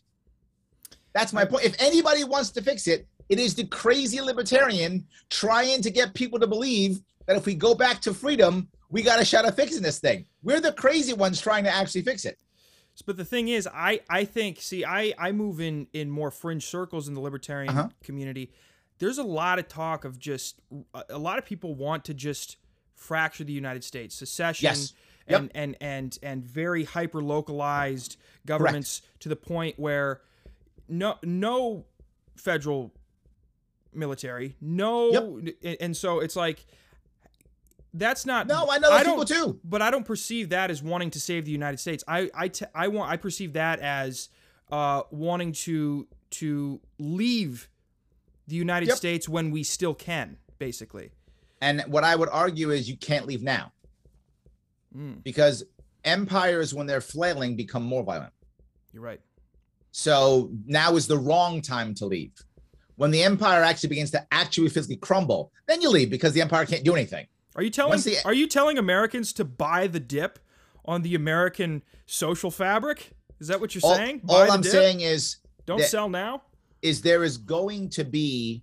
That's 1.12 1.32
my 1.32 1.44
point. 1.44 1.64
If 1.64 1.74
anybody 1.80 2.24
wants 2.24 2.50
to 2.50 2.62
fix 2.62 2.86
it, 2.86 3.06
it 3.28 3.38
is 3.38 3.54
the 3.54 3.64
crazy 3.66 4.20
libertarian 4.20 5.06
trying 5.28 5.82
to 5.82 5.90
get 5.90 6.14
people 6.14 6.38
to 6.40 6.46
believe 6.46 7.00
that 7.26 7.36
if 7.36 7.46
we 7.46 7.54
go 7.54 7.74
back 7.74 8.00
to 8.02 8.14
freedom, 8.14 8.68
we 8.90 9.02
got 9.02 9.20
a 9.20 9.24
shot 9.24 9.44
at 9.44 9.54
fixing 9.56 9.82
this 9.82 9.98
thing. 10.00 10.26
We're 10.42 10.60
the 10.60 10.72
crazy 10.72 11.12
ones 11.12 11.40
trying 11.40 11.64
to 11.64 11.70
actually 11.74 12.02
fix 12.02 12.24
it. 12.24 12.38
But 13.06 13.16
the 13.16 13.24
thing 13.24 13.48
is, 13.48 13.66
I 13.72 14.00
I 14.10 14.24
think 14.26 14.60
see 14.60 14.84
I 14.84 15.14
I 15.18 15.32
move 15.32 15.58
in 15.60 15.86
in 15.94 16.10
more 16.10 16.30
fringe 16.30 16.66
circles 16.66 17.08
in 17.08 17.14
the 17.14 17.20
libertarian 17.20 17.70
Uh-huh. 17.70 17.88
community. 18.04 18.52
There's 18.98 19.16
a 19.16 19.22
lot 19.22 19.58
of 19.58 19.68
talk 19.68 20.04
of 20.04 20.18
just 20.18 20.60
a- 21.08 21.16
lot 21.18 21.38
of 21.38 21.46
people 21.46 21.74
want 21.74 22.04
to 22.06 22.14
just 22.14 22.56
fracture 22.94 23.44
the 23.44 23.54
United 23.54 23.84
States, 23.84 24.14
secession, 24.14 24.64
Yes. 24.64 24.92
Yep. 25.28 25.40
and 25.40 25.50
and 25.54 25.76
and 25.80 26.18
and 26.22 26.44
very 26.44 26.84
hyper 26.84 27.22
localized 27.22 28.18
governments 28.44 29.00
to 29.20 29.30
the 29.30 29.36
point 29.36 29.78
where 29.78 30.20
no 30.90 31.16
no 31.22 31.86
federal 32.36 32.92
military, 33.94 34.56
no, 34.60 35.38
and- 35.62 35.76
and 35.80 35.96
so 35.96 36.20
it's 36.20 36.36
like 36.36 36.66
that's 37.92 38.24
not. 38.24 38.46
No, 38.46 38.68
I 38.70 38.78
know 38.78 38.88
those 38.90 39.02
don't- 39.02 39.26
people 39.26 39.52
too. 39.52 39.60
but 39.64 39.82
I 39.82 39.90
don't 39.90 40.04
perceive 40.04 40.50
that 40.50 40.70
as 40.70 40.82
wanting 40.82 41.10
to 41.10 41.20
save 41.20 41.44
the 41.44 41.50
United 41.50 41.78
States. 41.80 42.04
I 42.06 42.30
I, 42.34 42.48
t- 42.48 42.66
I 42.74 42.88
want 42.88 43.10
I 43.10 43.16
perceive 43.16 43.54
that 43.54 43.80
as 43.80 44.28
uh, 44.70 45.02
wanting 45.10 45.52
to 45.52 46.06
to 46.30 46.80
leave 46.98 47.68
the 48.46 48.54
United 48.56 48.88
Yep. 48.88 48.96
States 48.96 49.28
when 49.28 49.50
we 49.50 49.62
still 49.64 49.94
can, 49.94 50.36
basically. 50.58 51.10
And 51.60 51.82
what 51.88 52.04
I 52.04 52.14
would 52.16 52.28
argue 52.30 52.70
is 52.70 52.88
you 52.88 52.96
can't 52.96 53.26
leave 53.26 53.42
now 53.42 53.72
Mm, 54.96 55.22
because 55.22 55.62
empires, 56.04 56.74
when 56.74 56.86
they're 56.86 57.00
flailing, 57.00 57.54
become 57.56 57.82
more 57.84 58.02
violent. 58.02 58.32
you're 58.92 59.02
right. 59.02 59.20
So 59.92 60.50
now 60.66 60.96
is 60.96 61.06
the 61.06 61.18
wrong 61.18 61.60
time 61.62 61.94
to 61.96 62.06
leave. 62.06 62.32
When 62.96 63.10
the 63.10 63.22
empire 63.22 63.62
actually 63.62 63.88
begins 63.90 64.10
to 64.12 64.26
actually 64.30 64.68
physically 64.68 64.96
crumble, 64.96 65.52
then 65.66 65.80
you 65.80 65.88
leave 65.90 66.10
because 66.10 66.32
the 66.32 66.40
empire 66.42 66.66
can't 66.66 66.84
do 66.84 66.94
anything. 66.94 67.26
Are 67.56 67.62
you 67.62 67.70
telling 67.70 68.00
the- 68.00 68.18
Are 68.24 68.34
you 68.34 68.46
telling 68.46 68.78
Americans 68.78 69.32
to 69.34 69.44
buy 69.44 69.86
the 69.86 70.00
dip 70.00 70.38
on 70.84 71.02
the 71.02 71.14
American 71.14 71.82
social 72.06 72.50
fabric? 72.50 73.10
Is 73.40 73.48
that 73.48 73.60
what 73.60 73.74
you're 73.74 73.82
All, 73.84 73.94
saying? 73.96 74.20
all 74.28 74.40
Buy 74.40 74.46
the 74.46 74.52
I'm 74.52 74.60
dip? 74.60 74.72
saying 74.72 75.00
is 75.00 75.36
don't 75.66 75.82
sell 75.82 76.08
now. 76.08 76.42
is 76.82 77.00
there 77.02 77.24
is 77.24 77.36
going 77.38 77.88
to 77.90 78.04
be 78.04 78.62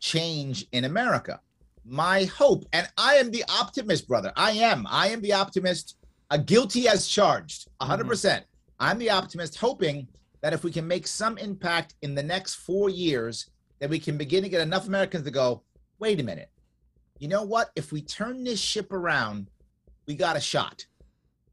change 0.00 0.66
in 0.72 0.84
America. 0.84 1.40
My 1.86 2.24
hope, 2.24 2.64
and 2.72 2.88
I 2.96 3.16
am 3.16 3.30
the 3.30 3.44
optimist, 3.48 4.08
brother. 4.08 4.32
I 4.36 4.52
am. 4.52 4.86
I 4.88 5.08
am 5.08 5.20
the 5.20 5.32
optimist. 5.32 5.96
A 6.30 6.38
guilty 6.38 6.88
as 6.88 7.06
charged, 7.06 7.68
100%. 7.80 7.98
Mm-hmm. 7.98 8.08
percent 8.08 8.44
I'm 8.80 8.98
the 8.98 9.10
optimist, 9.10 9.56
hoping 9.58 10.08
that 10.44 10.52
if 10.52 10.62
we 10.62 10.70
can 10.70 10.86
make 10.86 11.06
some 11.06 11.38
impact 11.38 11.94
in 12.02 12.14
the 12.14 12.22
next 12.22 12.56
four 12.56 12.90
years, 12.90 13.48
that 13.78 13.88
we 13.88 13.98
can 13.98 14.18
begin 14.18 14.42
to 14.42 14.48
get 14.50 14.60
enough 14.60 14.86
Americans 14.86 15.24
to 15.24 15.30
go, 15.30 15.62
wait 15.98 16.20
a 16.20 16.22
minute. 16.22 16.50
You 17.18 17.28
know 17.28 17.44
what? 17.44 17.70
If 17.76 17.92
we 17.92 18.02
turn 18.02 18.44
this 18.44 18.60
ship 18.60 18.92
around, 18.92 19.48
we 20.06 20.14
got 20.14 20.36
a 20.36 20.40
shot. 20.40 20.84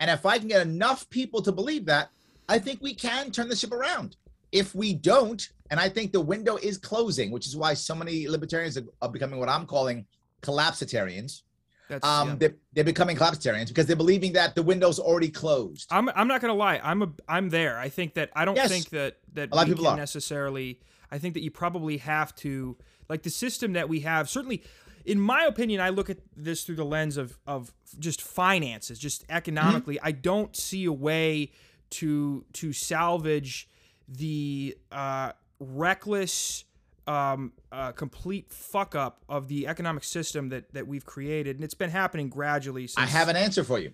And 0.02 0.12
if 0.12 0.26
I 0.26 0.38
can 0.40 0.50
get 0.50 0.68
enough 0.68 1.10
people 1.10 1.42
to 1.42 1.54
believe 1.54 1.86
that, 1.86 2.10
I 2.50 2.60
think 2.60 2.82
we 2.82 2.94
can 2.94 3.32
turn 3.32 3.48
the 3.48 3.56
ship 3.56 3.72
around. 3.72 4.18
If 4.52 4.76
we 4.76 4.94
don't, 4.94 5.42
and 5.70 5.80
I 5.80 5.88
think 5.88 6.12
the 6.12 6.20
window 6.20 6.58
is 6.58 6.78
closing, 6.78 7.32
which 7.32 7.48
is 7.48 7.56
why 7.56 7.76
so 7.76 7.96
many 7.96 8.28
libertarians 8.28 8.78
are, 9.02 9.08
becoming 9.10 9.40
what 9.40 9.48
I'm 9.48 9.68
calling 9.68 10.06
collapsitarians. 10.42 11.44
That's 11.92 12.08
Um, 12.08 12.30
yeah. 12.30 12.36
they're, 12.40 12.56
they're 12.74 12.84
becoming 12.86 13.18
collapsitarians 13.18 13.68
because 13.68 13.86
they're 13.86 13.96
believing 13.98 14.32
that 14.34 14.56
the 14.56 14.64
window's 14.64 14.98
already 14.98 15.30
closed. 15.30 15.88
I'm 15.92 16.10
I'm 16.16 16.28
not 16.28 16.40
gonna 16.42 16.54
lie. 16.54 16.80
I'm 16.82 17.02
a 17.04 17.10
I'm 17.28 17.50
there. 17.50 17.78
I 17.78 17.90
think 17.90 18.14
that 18.16 18.32
I 18.36 18.46
don't 18.46 18.56
Yes. 18.56 18.70
think 18.70 18.90
that 18.90 19.18
that 19.34 19.52
A 19.52 19.56
lot 19.56 19.64
of 19.64 19.68
people 19.70 19.88
are. 19.88 19.98
necessarily. 19.98 20.80
I 21.12 21.18
think 21.20 21.34
that 21.34 21.42
you 21.44 21.52
probably 21.52 21.98
have 21.98 22.34
to 22.38 22.78
like 23.10 23.24
the 23.24 23.30
system 23.30 23.74
that 23.74 23.90
we 23.90 24.00
have. 24.02 24.30
Certainly, 24.30 24.64
in 25.04 25.20
my 25.20 25.44
opinion, 25.44 25.82
I 25.82 25.90
look 25.90 26.10
at 26.10 26.20
this 26.36 26.64
through 26.64 26.78
the 26.78 26.86
lens 26.86 27.18
of 27.18 27.38
of 27.46 27.74
just 28.00 28.22
finances, 28.22 28.98
just 28.98 29.26
economically. 29.30 29.96
Mm-hmm. 29.96 30.08
I 30.08 30.12
don't 30.14 30.56
see 30.56 30.86
a 30.86 30.94
way 30.94 31.52
to 32.00 32.46
to 32.54 32.72
salvage 32.72 33.68
the 34.08 34.78
uh, 34.94 35.34
reckless. 35.60 36.64
Um, 37.12 37.52
uh, 37.74 37.92
complete 37.92 38.50
fuck 38.50 38.96
up 38.96 39.26
of 39.28 39.50
the 39.50 39.68
economic 39.68 40.04
system 40.06 40.48
that 40.50 40.72
that 40.74 40.88
we've 40.88 41.06
created, 41.06 41.58
and 41.58 41.64
it's 41.66 41.74
been 41.74 41.90
happening 41.90 42.30
gradually. 42.30 42.88
Since, 42.88 43.06
I 43.06 43.10
have 43.10 43.28
an 43.28 43.36
answer 43.36 43.66
for 43.66 43.80
you 43.80 43.92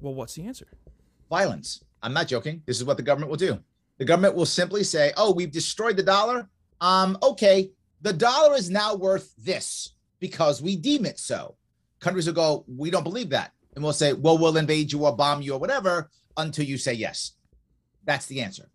Well, 0.00 0.14
what's 0.14 0.34
the 0.34 0.46
answer? 0.46 0.68
violence. 1.28 1.82
I'm 2.02 2.12
not 2.12 2.28
joking. 2.28 2.62
This 2.66 2.76
is 2.76 2.84
what 2.84 2.96
the 2.96 3.02
government 3.02 3.30
will 3.30 3.38
do. 3.38 3.58
The 3.98 4.04
government 4.04 4.36
will 4.36 4.46
simply 4.46 4.84
say, 4.84 5.12
"Oh, 5.16 5.32
we've 5.32 5.50
destroyed 5.50 5.96
the 5.96 6.04
dollar. 6.04 6.48
Um, 6.80 7.18
okay, 7.24 7.72
the 8.02 8.12
dollar 8.12 8.54
is 8.54 8.70
now 8.70 8.94
worth 8.94 9.34
this 9.36 9.94
because 10.20 10.62
we 10.62 10.76
deem 10.76 11.06
it 11.06 11.18
so." 11.18 11.56
Countries 11.98 12.26
will 12.26 12.34
go, 12.34 12.64
"We 12.68 12.88
don't 12.90 13.04
believe 13.04 13.30
that," 13.30 13.52
and 13.74 13.82
we'll 13.82 13.92
say, 13.94 14.12
"Well, 14.12 14.38
we'll 14.38 14.58
invade 14.58 14.92
you 14.92 15.04
or 15.06 15.16
bomb 15.16 15.42
you 15.42 15.54
or 15.54 15.58
whatever 15.58 16.08
until 16.36 16.66
you 16.66 16.78
say 16.78 16.92
yes." 16.92 17.32
That's 18.04 18.26
the 18.26 18.42
answer. 18.42 18.70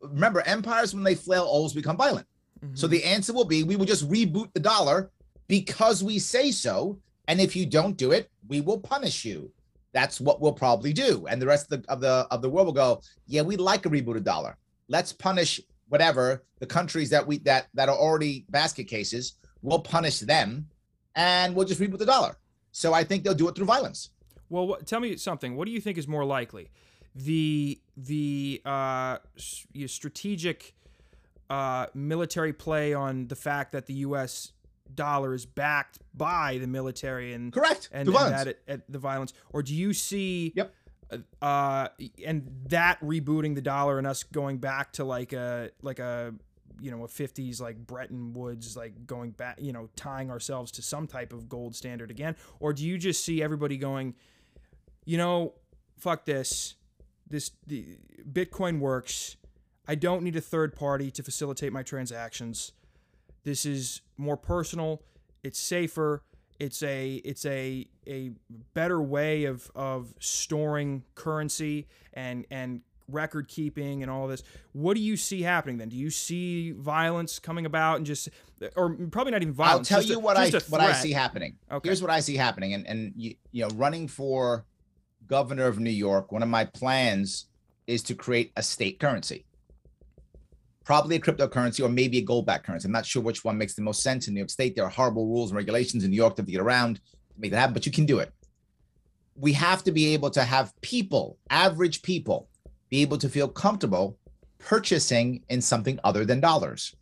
Remember, 0.00 0.40
empires 0.40 0.94
when 0.94 1.04
they 1.04 1.14
flail 1.14 1.42
always 1.44 1.74
become 1.74 1.96
violent. 1.98 2.26
So 2.74 2.86
the 2.86 3.04
answer 3.04 3.32
will 3.32 3.44
be, 3.44 3.62
we 3.62 3.76
will 3.76 3.86
just 3.86 4.08
reboot 4.10 4.52
the 4.52 4.60
dollar 4.60 5.10
because 5.46 6.02
we 6.02 6.18
say 6.18 6.50
so, 6.50 6.98
and 7.26 7.40
if 7.40 7.54
you 7.56 7.66
don't 7.66 7.96
do 7.96 8.12
it, 8.12 8.30
we 8.48 8.60
will 8.60 8.80
punish 8.80 9.24
you 9.24 9.50
that's 9.92 10.20
what 10.20 10.40
we'll 10.40 10.52
probably 10.52 10.92
do. 10.92 11.26
And 11.28 11.40
the 11.40 11.46
rest 11.46 11.72
of 11.72 11.82
the 11.82 11.90
of 11.90 12.00
the 12.00 12.26
of 12.30 12.42
the 12.42 12.48
world 12.50 12.66
will 12.66 12.74
go, 12.74 13.00
yeah, 13.26 13.42
we 13.42 13.56
like 13.56 13.86
a 13.86 13.88
rebooted 13.88 14.22
dollar. 14.22 14.56
Let's 14.88 15.12
punish 15.12 15.60
whatever 15.88 16.44
the 16.58 16.66
countries 16.66 17.10
that 17.10 17.26
we 17.26 17.38
that 17.38 17.68
that 17.74 17.88
are 17.88 17.96
already 17.96 18.44
basket 18.50 18.84
cases. 18.84 19.34
We'll 19.62 19.80
punish 19.80 20.20
them, 20.20 20.68
and 21.16 21.54
we'll 21.54 21.66
just 21.66 21.80
reboot 21.80 21.98
the 21.98 22.06
dollar. 22.06 22.36
So 22.70 22.92
I 22.92 23.02
think 23.02 23.24
they'll 23.24 23.34
do 23.34 23.48
it 23.48 23.56
through 23.56 23.66
violence. 23.66 24.10
Well, 24.50 24.66
what, 24.66 24.86
tell 24.86 25.00
me 25.00 25.16
something. 25.16 25.56
What 25.56 25.66
do 25.66 25.72
you 25.72 25.80
think 25.80 25.98
is 25.98 26.06
more 26.06 26.24
likely? 26.24 26.70
The 27.14 27.80
the 27.96 28.62
uh, 28.64 29.18
s- 29.36 29.66
you 29.72 29.80
know, 29.82 29.86
strategic 29.88 30.74
uh, 31.50 31.86
military 31.94 32.52
play 32.52 32.94
on 32.94 33.28
the 33.28 33.36
fact 33.36 33.72
that 33.72 33.86
the 33.86 33.94
U.S. 33.94 34.52
dollar 34.94 35.34
is 35.34 35.46
backed 35.46 35.98
by 36.14 36.58
the 36.58 36.66
military 36.66 37.32
and 37.32 37.52
Correct. 37.52 37.88
and, 37.92 38.06
through 38.06 38.16
and 38.16 38.30
violence. 38.30 38.44
that 38.44 38.48
it, 38.48 38.62
at 38.68 38.92
the 38.92 38.98
violence, 38.98 39.32
or 39.52 39.62
do 39.62 39.74
you 39.74 39.92
see? 39.92 40.52
Yep. 40.56 40.74
Uh, 41.40 41.88
and 42.26 42.50
that 42.68 43.00
rebooting 43.00 43.54
the 43.54 43.62
dollar 43.62 43.96
and 43.96 44.06
us 44.06 44.24
going 44.24 44.58
back 44.58 44.92
to 44.92 45.04
like 45.04 45.32
a 45.32 45.70
like 45.80 45.98
a 45.98 46.34
you 46.80 46.90
know 46.90 47.04
a 47.04 47.08
50s 47.08 47.62
like 47.62 47.78
Bretton 47.78 48.34
Woods 48.34 48.76
like 48.76 49.06
going 49.06 49.30
back 49.30 49.58
you 49.58 49.72
know 49.72 49.88
tying 49.96 50.30
ourselves 50.30 50.70
to 50.72 50.82
some 50.82 51.06
type 51.06 51.32
of 51.32 51.48
gold 51.48 51.74
standard 51.74 52.10
again 52.10 52.36
or 52.60 52.74
do 52.74 52.84
you 52.84 52.98
just 52.98 53.24
see 53.24 53.42
everybody 53.42 53.78
going 53.78 54.14
you 55.06 55.16
know 55.16 55.54
fuck 55.98 56.24
this 56.24 56.74
this 57.28 57.52
the 57.66 57.98
Bitcoin 58.30 58.78
works 58.78 59.36
I 59.88 59.94
don't 59.94 60.22
need 60.22 60.36
a 60.36 60.40
third 60.40 60.76
party 60.76 61.10
to 61.12 61.22
facilitate 61.22 61.72
my 61.72 61.82
transactions 61.82 62.72
this 63.44 63.64
is 63.64 64.02
more 64.16 64.36
personal 64.36 65.02
it's 65.42 65.58
safer 65.58 66.22
it's 66.60 66.82
a 66.82 67.14
it's 67.24 67.46
a 67.46 67.86
a 68.06 68.32
better 68.74 69.00
way 69.00 69.44
of 69.44 69.70
of 69.74 70.14
storing 70.20 71.02
currency 71.14 71.86
and 72.12 72.44
and 72.50 72.82
record 73.10 73.48
keeping 73.48 74.02
and 74.02 74.10
all 74.10 74.28
this 74.28 74.42
what 74.72 74.94
do 74.94 75.00
you 75.00 75.16
see 75.16 75.40
happening 75.40 75.78
then 75.78 75.88
do 75.88 75.96
you 75.96 76.10
see 76.10 76.72
violence 76.72 77.38
coming 77.38 77.64
about 77.64 77.96
and 77.96 78.04
just 78.04 78.28
or 78.76 78.94
probably 79.10 79.32
not 79.32 79.42
even 79.42 79.54
violence? 79.54 79.90
I'll 79.90 80.00
tell 80.00 80.08
you 80.08 80.16
a- 80.16 80.20
what 80.20 80.36
I 80.36 80.50
what 80.68 80.80
I 80.80 80.92
see 80.92 81.12
happening. 81.12 81.56
Okay. 81.70 81.88
Here's 81.88 82.02
what 82.02 82.10
I 82.10 82.20
see 82.20 82.36
happening, 82.36 82.74
and 82.74 82.86
and 82.86 83.12
you, 83.16 83.34
you 83.52 83.62
know, 83.62 83.68
running 83.74 84.08
for 84.08 84.64
governor 85.26 85.66
of 85.66 85.78
New 85.78 85.90
York, 85.90 86.32
one 86.32 86.42
of 86.42 86.48
my 86.48 86.64
plans 86.64 87.46
is 87.86 88.02
to 88.04 88.14
create 88.14 88.52
a 88.56 88.62
state 88.62 88.98
currency, 88.98 89.44
probably 90.88 91.16
a 91.16 91.20
cryptocurrency 91.20 91.84
or 91.84 91.88
maybe 91.90 92.16
a 92.16 92.22
gold-backed 92.22 92.64
currency. 92.64 92.86
I'm 92.86 92.92
not 92.92 93.04
sure 93.04 93.22
which 93.22 93.44
one 93.44 93.58
makes 93.58 93.74
the 93.74 93.82
most 93.82 94.02
sense 94.02 94.26
in 94.26 94.32
New 94.32 94.40
York 94.40 94.48
State. 94.48 94.74
There 94.74 94.86
are 94.86 94.88
horrible 94.88 95.26
rules 95.26 95.50
and 95.50 95.56
regulations 95.58 96.02
in 96.02 96.10
New 96.10 96.16
York 96.16 96.34
to 96.36 96.42
get 96.42 96.62
around 96.62 96.96
to 96.96 97.00
make 97.36 97.50
that 97.50 97.58
happen, 97.58 97.74
but 97.74 97.84
you 97.84 97.92
can 97.92 98.06
do 98.06 98.20
it. 98.20 98.32
We 99.36 99.52
have 99.52 99.84
to 99.84 99.92
be 99.92 100.14
able 100.14 100.30
to 100.30 100.42
have 100.42 100.72
people, 100.80 101.36
average 101.50 102.00
people, 102.00 102.48
be 102.88 103.02
able 103.02 103.18
to 103.18 103.28
feel 103.28 103.48
comfortable 103.48 104.16
purchasing 104.58 105.42
in 105.50 105.60
something 105.60 106.00
other 106.04 106.24
than 106.24 106.40
dollars 106.40 106.96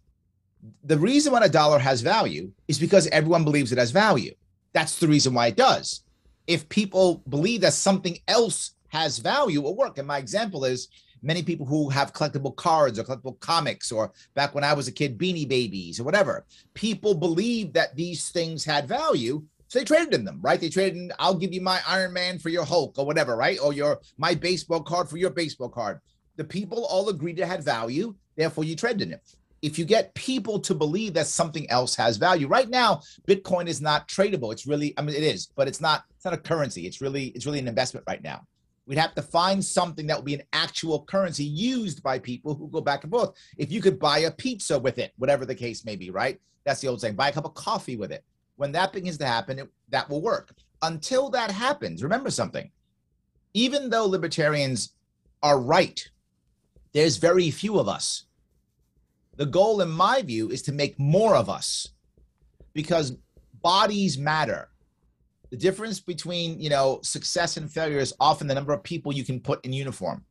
the 0.84 0.98
reason 0.98 1.32
why 1.32 1.44
a 1.44 1.48
dollar 1.48 1.78
has 1.78 2.00
value 2.00 2.50
is 2.68 2.78
because 2.78 3.06
everyone 3.08 3.44
believes 3.44 3.72
it 3.72 3.78
has 3.78 3.90
value. 3.90 4.34
That's 4.72 4.98
the 4.98 5.08
reason 5.08 5.34
why 5.34 5.48
it 5.48 5.56
does. 5.56 6.02
If 6.46 6.68
people 6.68 7.22
believe 7.28 7.60
that 7.62 7.72
something 7.72 8.18
else 8.28 8.72
has 8.88 9.18
value, 9.18 9.60
it 9.60 9.62
will 9.62 9.76
work. 9.76 9.98
And 9.98 10.06
my 10.06 10.18
example 10.18 10.64
is 10.64 10.88
many 11.26 11.42
people 11.42 11.66
who 11.66 11.88
have 11.90 12.12
collectible 12.12 12.54
cards 12.54 12.98
or 12.98 13.04
collectible 13.04 13.38
comics, 13.40 13.90
or 13.90 14.12
back 14.34 14.54
when 14.54 14.64
I 14.64 14.72
was 14.72 14.88
a 14.88 14.92
kid, 14.92 15.18
beanie 15.18 15.48
babies 15.48 15.98
or 15.98 16.04
whatever. 16.04 16.46
People 16.74 17.14
believe 17.14 17.72
that 17.72 17.96
these 17.96 18.28
things 18.30 18.64
had 18.64 18.86
value. 18.88 19.42
So 19.68 19.80
they 19.80 19.84
traded 19.84 20.14
in 20.14 20.24
them, 20.24 20.38
right? 20.40 20.60
They 20.60 20.68
traded 20.68 20.96
in, 20.96 21.12
I'll 21.18 21.34
give 21.34 21.52
you 21.52 21.60
my 21.60 21.80
Iron 21.86 22.12
Man 22.12 22.38
for 22.38 22.50
your 22.50 22.64
Hulk 22.64 22.96
or 22.98 23.04
whatever, 23.04 23.36
right? 23.36 23.58
Or 23.60 23.72
your 23.72 24.00
my 24.16 24.34
baseball 24.34 24.82
card 24.82 25.08
for 25.08 25.16
your 25.16 25.30
baseball 25.30 25.68
card. 25.68 26.00
The 26.36 26.44
people 26.44 26.84
all 26.86 27.08
agreed 27.08 27.40
it 27.40 27.48
had 27.48 27.64
value, 27.64 28.14
therefore 28.36 28.64
you 28.64 28.76
traded 28.76 29.08
in 29.08 29.14
it 29.14 29.22
if 29.62 29.78
you 29.78 29.84
get 29.84 30.14
people 30.14 30.60
to 30.60 30.74
believe 30.74 31.14
that 31.14 31.26
something 31.26 31.68
else 31.70 31.96
has 31.96 32.18
value 32.18 32.46
right 32.46 32.68
now 32.68 33.00
bitcoin 33.26 33.66
is 33.66 33.80
not 33.80 34.06
tradable 34.06 34.52
it's 34.52 34.66
really 34.66 34.94
i 34.98 35.02
mean 35.02 35.16
it 35.16 35.22
is 35.22 35.48
but 35.56 35.66
it's 35.66 35.80
not 35.80 36.04
it's 36.14 36.24
not 36.24 36.34
a 36.34 36.38
currency 36.38 36.86
it's 36.86 37.00
really 37.00 37.28
it's 37.28 37.46
really 37.46 37.58
an 37.58 37.66
investment 37.66 38.04
right 38.06 38.22
now 38.22 38.46
we'd 38.86 38.98
have 38.98 39.14
to 39.14 39.22
find 39.22 39.64
something 39.64 40.06
that 40.06 40.16
would 40.16 40.24
be 40.24 40.34
an 40.34 40.42
actual 40.52 41.04
currency 41.04 41.44
used 41.44 42.02
by 42.02 42.18
people 42.18 42.54
who 42.54 42.68
go 42.68 42.80
back 42.80 43.02
and 43.04 43.12
forth 43.12 43.30
if 43.58 43.70
you 43.70 43.80
could 43.80 43.98
buy 43.98 44.18
a 44.20 44.30
pizza 44.30 44.78
with 44.78 44.98
it 44.98 45.12
whatever 45.16 45.44
the 45.44 45.54
case 45.54 45.84
may 45.84 45.96
be 45.96 46.10
right? 46.10 46.40
That's 46.64 46.80
the 46.80 46.88
old 46.88 47.00
saying 47.00 47.16
buy 47.16 47.28
a 47.28 47.32
cup 47.32 47.44
of 47.44 47.54
coffee 47.54 47.96
with 47.96 48.12
it. 48.12 48.24
When 48.56 48.72
that 48.72 48.92
begins 48.92 49.18
to 49.18 49.26
happen 49.26 49.58
it, 49.58 49.68
that 49.90 50.08
will 50.08 50.22
work. 50.22 50.54
Until 50.82 51.30
that 51.30 51.50
happens 51.50 52.02
remember 52.02 52.30
something. 52.30 52.70
Even 53.54 53.90
though 53.90 54.06
libertarians 54.06 54.94
are 55.42 55.60
right 55.60 56.02
there's 56.96 57.18
very 57.18 57.50
few 57.50 57.78
of 57.78 57.88
us. 57.88 58.24
The 59.36 59.44
goal, 59.44 59.82
in 59.82 59.90
my 59.90 60.22
view, 60.22 60.48
is 60.48 60.62
to 60.62 60.72
make 60.72 60.98
more 60.98 61.36
of 61.36 61.50
us 61.50 61.88
because 62.72 63.18
bodies 63.60 64.16
matter. 64.16 64.70
The 65.56 65.62
difference 65.62 66.00
between 66.00 66.60
you 66.60 66.68
know 66.68 67.00
success 67.02 67.56
and 67.56 67.70
failure 67.70 67.98
is 67.98 68.12
often 68.20 68.46
the 68.46 68.54
number 68.54 68.72
of 68.72 68.82
people 68.82 69.12
you 69.12 69.24
can 69.24 69.40
put 69.40 69.64
in 69.64 69.72
uniform. 69.72 70.22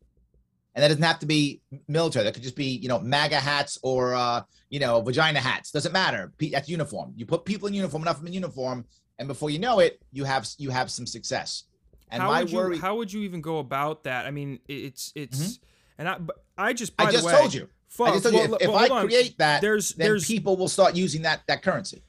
And 0.75 0.83
that 0.83 0.89
doesn't 0.89 1.03
have 1.03 1.19
to 1.19 1.25
be 1.25 1.61
military. 1.87 2.25
That 2.25 2.33
could 2.33 2.43
just 2.43 2.55
be 2.55 2.65
you 2.65 2.87
know 2.87 2.99
maga 2.99 3.39
hats 3.39 3.79
or 3.81 4.13
uh, 4.13 4.43
you 4.69 4.79
know 4.79 5.01
vagina 5.01 5.39
hats. 5.39 5.71
Doesn't 5.71 5.93
matter. 5.93 6.31
That's 6.51 6.69
uniform. 6.69 7.13
You 7.15 7.25
put 7.25 7.43
people 7.43 7.67
in 7.67 7.73
uniform 7.73 8.03
enough 8.03 8.17
of 8.17 8.21
them 8.21 8.27
in 8.27 8.33
uniform 8.33 8.85
and 9.17 9.27
before 9.27 9.49
you 9.49 9.57
know 9.57 9.79
it 9.79 10.01
you 10.11 10.25
have 10.25 10.47
you 10.57 10.69
have 10.69 10.91
some 10.91 11.07
success. 11.07 11.63
And 12.11 12.21
how 12.21 12.29
my 12.29 12.41
would 12.41 12.51
you 12.51 12.57
worry 12.57 12.77
how 12.77 12.97
would 12.97 13.11
you 13.11 13.21
even 13.21 13.41
go 13.41 13.57
about 13.57 14.03
that? 14.03 14.27
I 14.27 14.31
mean, 14.31 14.59
it's 14.67 15.11
it's 15.15 15.59
and 15.97 16.07
I 16.07 16.19
I 16.57 16.73
just 16.73 16.95
by 16.95 17.05
i 17.05 17.07
the 17.07 17.13
just 17.13 17.25
way, 17.25 17.33
told 17.33 17.53
you. 17.53 17.69
Fuck, 17.87 18.09
i 18.09 18.11
just 18.11 18.23
told 18.23 18.35
well, 18.35 18.55
if, 18.55 18.61
if 18.61 18.67
well, 18.67 18.77
i 18.77 18.87
on. 18.89 19.07
create 19.07 19.37
that 19.37 19.61
there's 19.61 19.93
then 19.93 20.07
there's 20.07 20.27
people 20.27 20.57
will 20.57 20.67
start 20.67 20.95
using 20.95 21.23
that 21.23 21.41
that 21.47 21.63
currency. 21.63 22.03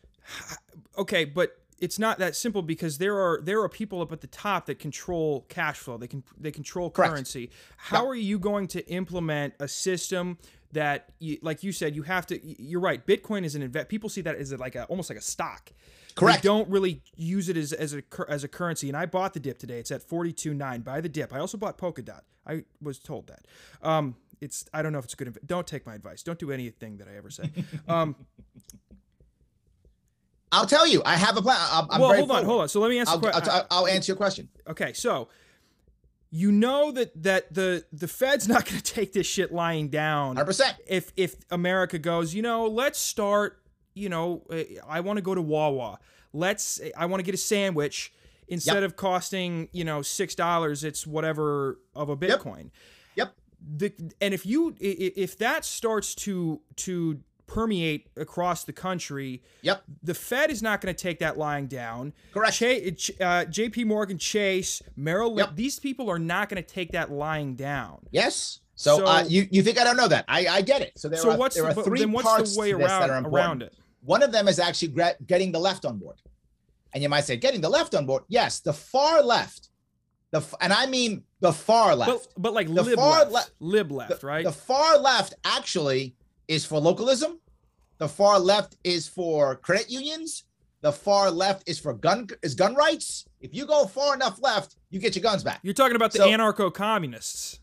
Okay, 0.99 1.25
but 1.25 1.57
it's 1.79 1.99
not 1.99 2.19
that 2.19 2.35
simple 2.35 2.63
because 2.63 2.99
there 2.99 3.17
are 3.19 3.41
there 3.43 3.61
are 3.63 3.69
people 3.69 4.01
up 4.01 4.11
at 4.13 4.21
the 4.21 4.27
top 4.27 4.67
that 4.67 4.79
control 4.79 5.45
cash 5.49 5.79
flow. 5.79 5.97
They 5.99 6.07
can 6.09 6.23
they 6.39 6.51
control 6.51 6.91
Correct. 6.91 7.13
currency. 7.13 7.51
How 7.77 8.05
Yeah. 8.05 8.09
are 8.11 8.15
you 8.15 8.39
going 8.39 8.67
to 8.69 8.87
implement 8.91 9.55
a 9.61 9.69
system 9.69 10.39
that, 10.73 11.11
you, 11.21 11.39
like 11.43 11.63
you 11.63 11.73
said, 11.73 11.95
you 11.97 12.03
have 12.03 12.27
to? 12.27 12.63
You're 12.63 12.81
right. 12.81 13.07
Bitcoin 13.07 13.45
is 13.45 13.55
an 13.55 13.63
invest. 13.63 13.89
People 13.89 14.09
see 14.09 14.21
that 14.23 14.37
as 14.37 14.53
like 14.55 14.75
a 14.75 14.85
almost 14.87 15.09
like 15.11 15.19
a 15.19 15.23
stock. 15.23 15.73
Correct. 16.15 16.43
They 16.43 16.49
don't 16.49 16.69
really 16.71 17.03
use 17.15 17.49
it 17.51 17.57
as, 17.59 17.73
as 17.75 17.95
a 17.95 18.03
as 18.29 18.43
a 18.43 18.49
currency. 18.49 18.89
And 18.89 18.97
I 18.97 19.05
bought 19.07 19.35
the 19.35 19.41
dip 19.41 19.59
today. 19.59 19.79
It's 19.79 19.91
at 19.91 20.03
forty 20.03 20.33
two 20.33 20.55
nine. 20.55 20.81
Buy 20.81 21.01
the 21.01 21.09
dip. 21.11 21.33
I 21.35 21.39
also 21.41 21.59
bought 21.59 21.77
Polkadot. 21.79 22.23
I 22.47 22.65
was 22.81 22.99
told 22.99 23.27
that. 23.29 23.47
Um, 23.83 24.17
it's 24.41 24.65
I 24.73 24.81
don't 24.83 24.93
know 24.93 24.99
if 24.99 25.05
it's 25.05 25.15
a 25.15 25.17
good. 25.17 25.29
Inv- 25.35 25.47
don't 25.47 25.67
take 25.67 25.85
my 25.87 25.95
advice. 25.95 26.23
Don't 26.23 26.39
do 26.39 26.51
anything 26.53 26.97
that 26.99 27.09
I 27.09 27.17
ever 27.17 27.29
say. 27.31 27.51
Um, 27.89 28.17
i'll 30.57 30.67
tell 30.67 30.87
you 30.87 31.03
i 31.05 31.17
have 31.17 31.37
a 31.37 31.43
plan 31.43 31.57
i'm, 31.71 31.87
I'm 31.91 32.01
well, 32.01 32.15
hold 32.15 32.31
on, 32.31 32.45
hold 32.45 32.61
on. 32.63 32.69
So 32.69 32.81
let 32.81 32.91
me 32.91 32.99
ask. 32.99 33.11
I'll, 33.11 33.19
the 33.19 33.31
que- 33.31 33.51
I'll, 33.51 33.67
I'll 33.71 33.87
answer 33.87 34.11
your 34.11 34.17
question 34.17 34.49
Okay, 34.69 34.93
so 34.93 35.29
you 36.31 36.51
know 36.51 36.91
that 36.93 37.23
that 37.23 37.55
the 37.55 37.85
the 37.93 38.09
Fed's 38.09 38.49
not 38.55 38.65
going 38.67 38.81
to 38.81 38.93
take 38.95 39.13
this 39.13 39.27
shit 39.27 39.53
lying 39.53 39.89
down 39.89 40.37
100% 40.37 40.75
if 40.89 41.13
if 41.17 41.37
America 41.51 41.99
goes, 41.99 42.35
you 42.35 42.43
know, 42.43 42.67
let's 42.67 42.99
start, 42.99 43.61
you 43.95 44.09
know, 44.09 44.43
uh, 44.51 44.63
I 44.89 45.01
want 45.01 45.19
to 45.19 45.23
go 45.23 45.35
to 45.35 45.41
Wawa. 45.43 45.99
Let's 46.33 46.81
I 46.97 47.07
want 47.07 47.21
to 47.21 47.25
get 47.25 47.35
a 47.35 47.39
sandwich 47.39 48.13
instead 48.49 48.83
Yep. 48.83 48.83
of 48.85 48.97
costing, 48.97 49.69
you 49.73 49.85
know, 49.85 50.01
$6, 50.01 50.85
it's 50.85 51.07
whatever 51.07 51.79
of 51.95 52.09
a 52.09 52.17
Bitcoin. 52.17 52.71
Yep. 53.15 53.35
The 53.79 53.93
and 54.21 54.35
if 54.35 54.45
you 54.45 54.75
if 54.81 55.39
that 55.39 55.65
starts 55.65 56.15
to 56.27 56.61
to 56.77 57.21
permeate 57.47 58.09
across 58.17 58.65
the 58.65 58.73
country, 58.73 59.43
Yep. 59.63 59.83
the 60.03 60.15
Fed 60.15 60.51
is 60.51 60.63
not 60.63 60.81
going 60.81 60.95
to 60.95 61.01
take 61.01 61.19
that 61.21 61.39
lying 61.39 61.67
down. 61.67 62.13
Correct. 62.33 62.57
Cha- 62.57 62.91
Ch- 62.97 63.13
uh, 63.21 63.45
J.P. 63.45 63.85
Morgan 63.85 64.19
Chase, 64.19 64.83
Merrill 64.97 65.35
Lynch, 65.35 65.49
Yep. 65.49 65.57
these 65.57 65.79
people 65.79 66.11
are 66.11 66.19
not 66.19 66.49
going 66.49 66.63
to 66.63 66.69
take 66.69 66.93
that 66.93 67.11
lying 67.11 67.55
down. 67.55 68.07
Yes. 68.11 68.61
So, 68.75 68.99
So- 68.99 69.07
uh, 69.07 69.25
you 69.29 69.49
you 69.51 69.63
think 69.63 69.79
I 69.79 69.85
don't 69.85 69.97
know 69.97 70.09
that? 70.09 70.25
I 70.29 70.47
I 70.47 70.61
get 70.63 70.83
it. 70.83 70.99
So 70.99 71.09
there 71.09 71.19
so 71.19 71.31
are 71.31 71.37
what's 71.39 71.57
there 71.57 71.65
are 71.67 71.75
but 71.75 71.85
three 71.85 72.05
parts 72.07 72.55
the 72.55 72.61
way 72.61 72.73
this 72.73 72.83
that 72.89 73.09
are 73.09 73.13
around 73.13 73.25
important. 73.25 73.35
around 73.35 73.63
it? 73.63 73.75
One 74.03 74.23
of 74.23 74.33
them 74.33 74.49
is 74.49 74.59
actually 74.59 74.95
getting 75.27 75.51
the 75.53 75.59
left 75.59 75.85
on 75.85 75.99
board, 75.99 76.21
and 76.93 77.03
you 77.03 77.09
might 77.09 77.25
say 77.25 77.37
getting 77.37 77.61
the 77.61 77.69
left 77.71 77.95
on 77.95 78.07
board. 78.07 78.25
Yes, 78.29 78.61
the 78.61 78.73
far 78.75 79.23
left, 79.23 79.71
the 80.31 80.39
f- 80.39 80.55
and 80.61 80.73
I 80.73 80.87
mean 80.87 81.25
the 81.41 81.53
far 81.53 81.97
left. 81.97 82.11
But 82.11 82.27
but 82.37 82.53
like 82.53 82.67
The 82.69 82.83
lib 82.83 82.97
far 82.97 83.21
left, 83.21 83.33
left- 83.33 83.51
lib 83.61 83.91
left, 83.93 84.21
the, 84.21 84.27
right? 84.27 84.45
The 84.45 84.53
far 84.53 84.99
left 84.99 85.35
actually 85.45 86.15
is 86.49 86.65
for 86.65 86.81
localism. 86.81 87.41
The 87.99 88.09
far 88.09 88.39
left 88.39 88.77
is 88.85 89.09
for 89.09 89.57
credit 89.57 89.91
unions. 89.91 90.45
The 90.83 90.93
far 90.93 91.31
left 91.31 91.69
is 91.69 91.79
for 91.79 91.95
gun 91.95 92.29
is 92.43 92.55
gun 92.55 92.75
rights. 92.75 93.25
If 93.41 93.55
you 93.55 93.67
go 93.67 93.87
far 93.87 94.15
enough 94.15 94.41
left, 94.41 94.77
you 94.91 95.01
get 95.01 95.17
your 95.17 95.23
guns 95.23 95.43
back. 95.43 95.61
You're 95.63 95.75
talking 95.75 95.97
about 95.97 96.13
the 96.13 96.19
So- 96.19 96.29
anarcho-communists. 96.29 97.61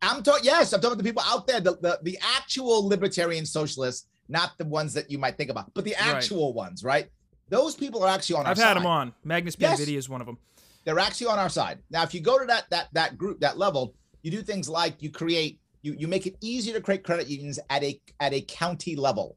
I'm 0.00 0.22
talking. 0.22 0.44
Yes, 0.44 0.72
I'm 0.72 0.80
talking 0.80 0.94
about 0.94 0.98
the 0.98 1.08
people 1.08 1.22
out 1.24 1.46
there, 1.46 1.60
the, 1.60 1.76
the 1.76 1.98
the 2.02 2.18
actual 2.36 2.86
libertarian 2.88 3.46
socialists, 3.46 4.08
not 4.28 4.52
the 4.58 4.64
ones 4.64 4.94
that 4.94 5.10
you 5.10 5.18
might 5.18 5.36
think 5.36 5.48
about, 5.50 5.72
but 5.74 5.84
the 5.84 5.92
Right. 5.92 6.14
actual 6.16 6.52
ones, 6.54 6.82
right? 6.82 7.08
Those 7.50 7.76
people 7.76 8.02
are 8.02 8.08
actually 8.08 8.36
on 8.36 8.46
our 8.46 8.50
I've 8.52 8.58
side. 8.58 8.66
had 8.68 8.76
them 8.78 8.86
on. 8.86 9.12
Magnus 9.22 9.54
Yes. 9.58 9.78
Is 9.80 10.08
one 10.08 10.20
of 10.20 10.26
them. 10.26 10.38
They're 10.84 10.98
actually 10.98 11.28
on 11.28 11.38
our 11.38 11.48
side. 11.50 11.78
Now, 11.90 12.02
if 12.02 12.14
you 12.14 12.20
go 12.20 12.36
to 12.38 12.46
that 12.46 12.68
that 12.70 12.88
that 12.94 13.16
group, 13.16 13.38
that 13.40 13.58
level, 13.58 13.94
you 14.22 14.32
do 14.32 14.42
things 14.42 14.68
like 14.68 15.00
you 15.02 15.10
create 15.10 15.60
you 15.82 15.94
you 15.98 16.08
make 16.08 16.26
it 16.26 16.36
easier 16.40 16.74
to 16.74 16.80
create 16.80 17.04
credit 17.04 17.28
unions 17.28 17.58
at 17.68 17.82
a 17.82 18.00
at 18.20 18.32
a 18.32 18.40
county 18.42 18.96
level. 18.96 19.36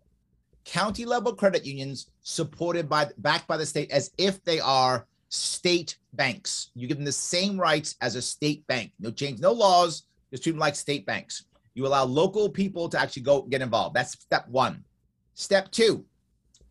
County 0.63 1.05
level 1.05 1.33
credit 1.33 1.65
unions 1.65 2.07
supported 2.21 2.87
by 2.87 3.07
backed 3.17 3.47
by 3.47 3.57
the 3.57 3.65
state 3.65 3.91
as 3.91 4.11
if 4.17 4.43
they 4.43 4.59
are 4.59 5.07
state 5.29 5.97
banks. 6.13 6.71
You 6.75 6.87
give 6.87 6.97
them 6.97 7.05
the 7.05 7.11
same 7.11 7.59
rights 7.59 7.95
as 8.01 8.15
a 8.15 8.21
state 8.21 8.65
bank. 8.67 8.91
No 8.99 9.11
change, 9.11 9.39
no 9.39 9.51
laws. 9.51 10.03
Just 10.31 10.43
treat 10.43 10.53
them 10.53 10.59
like 10.59 10.75
state 10.75 11.05
banks. 11.05 11.45
You 11.73 11.85
allow 11.85 12.05
local 12.05 12.49
people 12.49 12.87
to 12.89 12.99
actually 12.99 13.23
go 13.23 13.41
get 13.43 13.61
involved. 13.61 13.95
That's 13.95 14.13
step 14.13 14.47
one. 14.47 14.83
Step 15.33 15.69
two, 15.71 16.05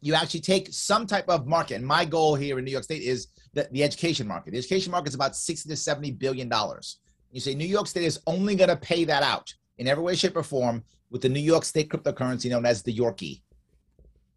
you 0.00 0.14
actually 0.14 0.40
take 0.40 0.68
some 0.72 1.06
type 1.06 1.28
of 1.28 1.46
market. 1.46 1.76
And 1.76 1.86
my 1.86 2.04
goal 2.04 2.34
here 2.34 2.58
in 2.58 2.64
New 2.64 2.70
York 2.70 2.84
State 2.84 3.02
is 3.02 3.28
the, 3.52 3.68
the 3.70 3.84
education 3.84 4.26
market. 4.26 4.52
The 4.52 4.58
education 4.58 4.90
market 4.90 5.08
is 5.08 5.14
about 5.14 5.36
60 5.36 5.68
to 5.68 5.76
70 5.76 6.12
billion 6.12 6.48
dollars. 6.48 6.98
You 7.30 7.40
say 7.40 7.54
New 7.54 7.66
York 7.66 7.86
State 7.86 8.04
is 8.04 8.20
only 8.26 8.54
going 8.54 8.70
to 8.70 8.76
pay 8.76 9.04
that 9.04 9.22
out 9.22 9.52
in 9.78 9.88
every 9.88 10.02
way, 10.02 10.14
shape, 10.14 10.36
or 10.36 10.42
form 10.42 10.84
with 11.10 11.22
the 11.22 11.28
New 11.28 11.40
York 11.40 11.64
State 11.64 11.90
cryptocurrency 11.90 12.50
known 12.50 12.66
as 12.66 12.82
the 12.82 12.96
Yorkie. 12.96 13.42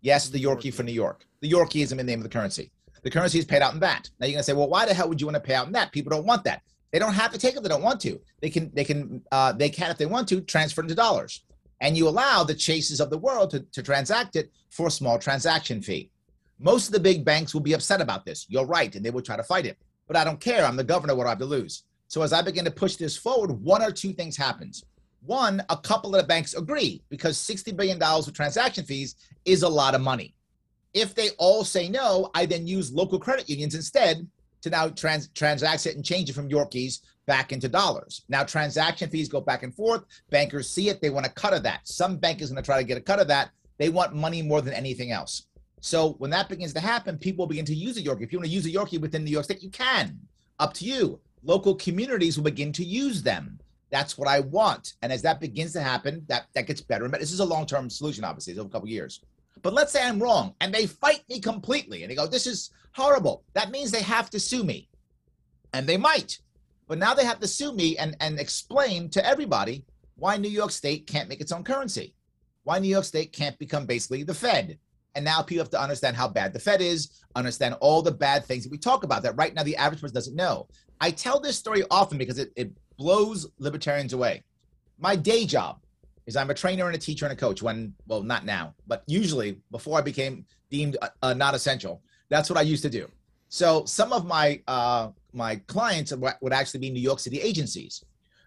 Yes, 0.02 0.30
the 0.30 0.44
Yorkie 0.44 0.74
for 0.74 0.84
New 0.84 0.92
York. 0.94 1.26
The 1.42 1.52
Yorkie 1.52 1.82
is 1.82 1.90
the 1.90 1.96
name 1.96 2.20
of 2.20 2.24
the 2.24 2.30
currency. 2.30 2.72
The 3.04 3.12
currency 3.12 3.40
is 3.40 3.46
paid 3.46 3.62
out 3.62 3.74
in 3.74 3.80
that. 3.80 4.10
Now 4.20 4.28
you're 4.28 4.34
going 4.34 4.40
to 4.40 4.44
say, 4.44 4.54
well, 4.54 4.70
why 4.70 4.86
the 4.86 4.94
hell 4.94 5.08
would 5.10 5.22
you 5.22 5.28
want 5.28 5.36
to 5.36 5.42
pay 5.42 5.56
out 5.56 5.68
in 5.68 5.74
that? 5.74 5.92
People 5.92 6.12
don't 6.12 6.26
want 6.26 6.44
that. 6.44 6.62
They 6.92 7.00
don't 7.00 7.14
have 7.14 7.32
to 7.34 7.40
take 7.40 7.56
it. 7.56 7.64
They 7.64 7.70
don't 7.70 7.84
want 7.84 8.00
to. 8.02 8.20
They 8.42 8.50
can. 8.50 8.72
They 8.74 8.84
can. 8.84 9.22
Uh, 9.32 9.52
they 9.52 9.70
can 9.70 9.92
if 9.92 9.98
they 9.98 10.06
want 10.06 10.28
to 10.30 10.42
transfer 10.42 10.82
it 10.82 10.86
into 10.86 10.96
dollars. 10.96 11.44
And 11.82 11.96
you 11.96 12.08
allow 12.08 12.44
the 12.44 12.56
chases 12.56 13.00
of 13.00 13.10
the 13.10 13.18
world 13.18 13.52
to, 13.52 13.60
to 13.60 13.84
transact 13.84 14.36
it 14.36 14.52
for 14.70 14.88
a 14.88 14.92
small 14.92 15.20
transaction 15.20 15.82
fee. 15.82 16.10
Most 16.60 16.88
of 16.88 16.94
the 16.94 17.00
big 17.00 17.24
banks 17.24 17.54
will 17.54 17.62
be 17.62 17.74
upset 17.74 18.02
about 18.02 18.26
this. 18.26 18.46
You're 18.50 18.66
right, 18.66 18.96
and 18.96 19.06
they 19.06 19.12
will 19.12 19.22
try 19.22 19.38
to 19.38 19.44
fight 19.44 19.66
it. 19.66 19.78
But 20.08 20.16
I 20.16 20.24
don't 20.24 20.40
care. 20.40 20.66
I'm 20.66 20.78
the 20.78 20.84
governor. 20.84 21.14
What 21.14 21.24
do 21.24 21.28
I 21.28 21.32
have 21.32 21.40
to 21.40 21.46
lose? 21.46 21.84
So 22.08 22.22
as 22.22 22.34
I 22.34 22.42
begin 22.42 22.66
to 22.66 22.72
push 22.72 22.96
this 22.96 23.18
forward, 23.18 23.52
one 23.52 23.84
or 23.84 23.92
two 23.92 24.14
things 24.14 24.38
happens. 24.38 24.84
One, 25.28 25.62
a 25.70 25.76
couple 25.76 26.16
of 26.16 26.22
the 26.22 26.28
banks 26.28 26.56
agree 26.56 27.04
because 27.10 27.38
$60 27.38 27.76
billion 27.76 28.02
of 28.02 28.34
transaction 28.34 28.86
fees 28.86 29.16
is 29.44 29.64
a 29.64 29.70
lot 29.70 29.94
of 29.94 30.00
money. 30.00 30.34
If 30.94 31.14
they 31.14 31.32
all 31.38 31.66
say 31.66 31.90
no, 31.90 32.32
I 32.34 32.46
then 32.46 32.66
use 32.66 32.94
local 32.94 33.20
credit 33.20 33.50
unions 33.50 33.76
instead 33.76 34.26
to 34.62 34.70
now 34.70 34.88
trans- 34.88 35.28
transact 35.36 35.86
it 35.86 35.98
and 35.98 36.04
change 36.04 36.30
it 36.30 36.34
from 36.34 36.50
Yorkies 36.50 37.02
back 37.26 37.52
into 37.52 37.68
dollars. 37.68 38.24
Now 38.30 38.46
transaction 38.46 39.10
fees 39.10 39.28
go 39.28 39.42
back 39.42 39.64
and 39.64 39.76
forth. 39.76 40.06
Bankers 40.30 40.70
see 40.70 40.88
it, 40.88 41.02
they 41.02 41.10
want 41.10 41.26
a 41.26 41.30
cut 41.30 41.54
of 41.54 41.62
that. 41.64 41.86
Some 41.86 42.16
bank 42.16 42.42
is 42.42 42.50
going 42.50 42.64
to 42.64 42.66
try 42.66 42.78
to 42.78 42.88
get 42.88 42.98
a 42.98 43.02
cut 43.02 43.20
of 43.20 43.28
that. 43.28 43.50
They 43.78 43.90
want 43.90 44.16
money 44.16 44.42
more 44.42 44.62
than 44.62 44.74
anything 44.74 45.12
else. 45.12 45.48
So 45.82 46.14
when 46.20 46.32
that 46.32 46.48
begins 46.48 46.74
to 46.74 46.80
happen, 46.80 47.18
people 47.18 47.48
begin 47.48 47.66
to 47.66 47.76
use 47.76 47.98
a 47.98 48.02
Yorkie. 48.02 48.24
If 48.24 48.32
you 48.32 48.40
want 48.40 48.48
to 48.48 48.56
use 48.56 48.66
a 48.66 48.72
Yorkie 48.72 49.00
within 49.02 49.26
New 49.26 49.32
York 49.32 49.44
State, 49.44 49.62
you 49.62 49.70
can. 49.70 50.20
Up 50.58 50.74
to 50.76 50.86
you. 50.86 51.20
Local 51.44 51.76
communities 51.76 52.38
will 52.38 52.46
begin 52.46 52.72
to 52.72 52.84
use 52.84 53.22
them. 53.22 53.60
That's 53.90 54.18
what 54.18 54.28
I 54.28 54.42
want. 54.42 54.94
And 55.02 55.12
as 55.12 55.22
that 55.22 55.40
begins 55.40 55.74
to 55.74 55.82
happen, 55.82 56.26
that, 56.28 56.48
that 56.54 56.68
gets 56.68 56.82
better. 56.82 57.08
But 57.08 57.20
this 57.20 57.32
is 57.32 57.40
a 57.40 57.46
long-term 57.46 57.90
solution, 57.90 58.24
obviously, 58.24 58.52
it's 58.52 58.60
over 58.60 58.68
a 58.68 58.72
couple 58.72 58.90
years. 58.90 59.22
But 59.62 59.74
let's 59.74 59.92
say 59.92 60.04
I'm 60.04 60.22
wrong 60.22 60.54
and 60.62 60.74
they 60.74 60.86
fight 60.86 61.24
me 61.30 61.40
completely 61.40 62.04
and 62.04 62.12
they 62.12 62.16
go, 62.16 62.28
this 62.28 62.48
is 62.48 62.72
horrible. 62.94 63.44
That 63.54 63.72
means 63.72 63.92
they 63.92 64.04
have 64.04 64.30
to 64.32 64.40
sue 64.40 64.64
me. 64.64 64.90
And 65.74 65.88
they 65.88 65.98
might. 65.98 66.40
But 66.88 67.00
now 67.00 67.14
they 67.14 67.26
have 67.26 67.40
to 67.40 67.48
sue 67.48 67.74
me 67.74 67.98
and, 67.98 68.16
and 68.20 68.40
explain 68.40 69.10
to 69.12 69.26
everybody 69.26 69.86
why 70.16 70.38
New 70.38 70.50
York 70.50 70.72
State 70.72 71.08
can't 71.08 71.30
make 71.30 71.42
its 71.42 71.52
own 71.52 71.64
currency, 71.64 72.14
why 72.64 72.80
New 72.80 72.88
York 72.88 73.06
State 73.06 73.34
can't 73.34 73.58
become 73.60 73.86
basically 73.86 74.24
the 74.24 74.34
Fed. 74.34 74.80
And 75.16 75.26
now 75.26 75.42
people 75.42 75.64
have 75.64 75.72
to 75.72 75.82
understand 75.82 76.16
how 76.16 76.28
bad 76.28 76.54
the 76.54 76.60
Fed 76.60 76.82
is, 76.82 77.24
understand 77.36 77.76
all 77.82 78.02
the 78.02 78.12
bad 78.12 78.46
things 78.46 78.64
that 78.64 78.72
we 78.72 78.78
talk 78.78 79.04
about 79.04 79.24
that 79.24 79.36
right 79.36 79.54
now 79.54 79.64
the 79.64 79.78
average 79.78 80.02
person 80.02 80.14
doesn't 80.14 80.36
know. 80.36 80.68
I 81.02 81.12
tell 81.12 81.40
this 81.40 81.58
story 81.58 81.84
often 81.90 82.18
because 82.18 82.38
it, 82.38 82.52
it 82.56 82.72
blows 82.98 83.48
libertarians 83.60 84.14
away. 84.14 84.44
My 85.00 85.16
day 85.16 85.46
job 85.46 85.80
is 86.26 86.36
I'm 86.36 86.50
a 86.50 86.54
trainer 86.54 86.88
and 86.88 86.96
a 86.96 87.00
teacher 87.00 87.26
and 87.26 87.34
a 87.34 87.36
coach 87.36 87.62
when, 87.62 87.94
well, 88.08 88.22
not 88.22 88.46
now, 88.46 88.74
but 88.88 89.04
usually 89.08 89.60
before 89.72 89.98
I 89.98 90.02
became 90.02 90.46
deemed 90.70 90.98
uh, 91.02 91.10
uh, 91.22 91.34
not 91.34 91.56
essential. 91.56 92.02
That's 92.30 92.50
what 92.50 92.60
I 92.60 92.64
used 92.64 92.84
to 92.84 92.90
do. 92.90 93.08
So 93.50 93.86
some 93.86 94.12
of 94.12 94.26
my 94.26 94.62
uh, 94.68 95.10
my 95.32 95.56
clients 95.68 96.12
would 96.14 96.54
actually 96.54 96.80
be 96.82 96.90
New 96.90 97.02
York 97.02 97.20
City 97.20 97.40
agencies. 97.40 98.04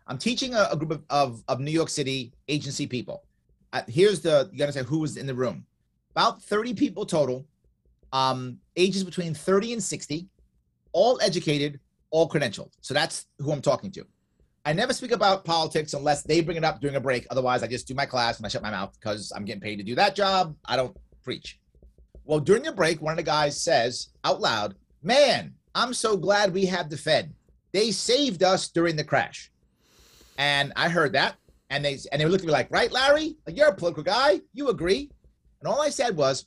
I'm 0.07 0.19
teaching 0.19 0.55
a, 0.55 0.69
a 0.73 0.77
group 0.77 0.91
of, 0.91 1.03
of, 1.09 1.45
of 1.49 1.61
New 1.61 1.71
York 1.71 1.89
City 1.89 2.33
agency 2.49 2.87
people. 2.87 3.23
Uh, 3.73 3.83
here's 3.89 4.21
the 4.21 4.51
you 4.53 4.59
gotta 4.59 4.73
say 4.73 4.83
who 4.83 4.99
was 4.99 5.17
in 5.17 5.27
the 5.27 5.35
room. 5.35 5.65
About 6.11 6.43
30 6.43 6.75
people 6.75 7.07
total, 7.07 7.47
um, 8.13 8.59
ages 8.77 9.05
between 9.05 9.33
30 9.33 9.75
and 9.75 9.83
60, 9.83 10.27
all 10.93 11.21
educated, 11.23 11.79
all 12.11 12.29
credentialed. 12.29 12.71
So 12.81 12.93
that's 12.93 13.27
who 13.39 13.53
I'm 13.53 13.63
talking 13.63 13.93
to. 13.93 14.05
I 14.65 14.73
never 14.73 14.93
speak 14.93 15.13
about 15.13 15.45
politics 15.45 15.95
unless 15.95 16.23
they 16.23 16.41
bring 16.43 16.57
it 16.57 16.65
up 16.65 16.81
during 16.81 16.97
a 16.97 17.01
break. 17.01 17.27
Otherwise, 17.31 17.63
I 17.63 17.67
just 17.67 17.89
do 17.89 17.95
my 17.95 18.07
class 18.07 18.37
and 18.37 18.45
I 18.45 18.49
shut 18.51 18.63
my 18.63 18.71
mouth 18.71 18.93
because 18.99 19.33
I'm 19.35 19.45
getting 19.45 19.63
paid 19.63 19.77
to 19.77 19.83
do 19.83 19.95
that 19.95 20.15
job. 20.15 20.55
I 20.67 20.77
don't 20.77 20.97
preach. 21.23 21.59
Well, 22.25 22.41
during 22.41 22.63
the 22.63 22.73
break, 22.73 23.01
one 23.01 23.13
of 23.13 23.17
the 23.17 23.23
guys 23.23 23.61
says 23.61 24.09
out 24.23 24.41
loud, 24.41 24.75
Man, 25.03 25.55
I'm 25.75 25.95
so 25.95 26.17
glad 26.17 26.53
we 26.53 26.67
have 26.67 26.91
the 26.91 26.97
Fed. 26.97 27.33
They 27.73 27.91
saved 27.91 28.43
us 28.43 28.69
during 28.69 28.97
the 28.97 29.05
crash. 29.05 29.51
And 30.37 30.73
I 30.77 30.89
heard 30.89 31.15
that. 31.15 31.37
And 31.71 31.85
they 31.85 31.99
and 32.13 32.21
they 32.21 32.27
looked 32.27 32.43
at 32.43 32.47
me 32.47 32.53
like, 32.53 32.71
right, 32.71 32.91
Larry? 32.91 33.37
Like, 33.47 33.57
you're 33.57 33.69
a 33.69 33.75
political 33.75 34.03
guy. 34.03 34.41
You 34.53 34.69
agree. 34.69 35.11
And 35.61 35.69
all 35.69 35.81
I 35.81 35.91
said 35.91 36.17
was, 36.17 36.47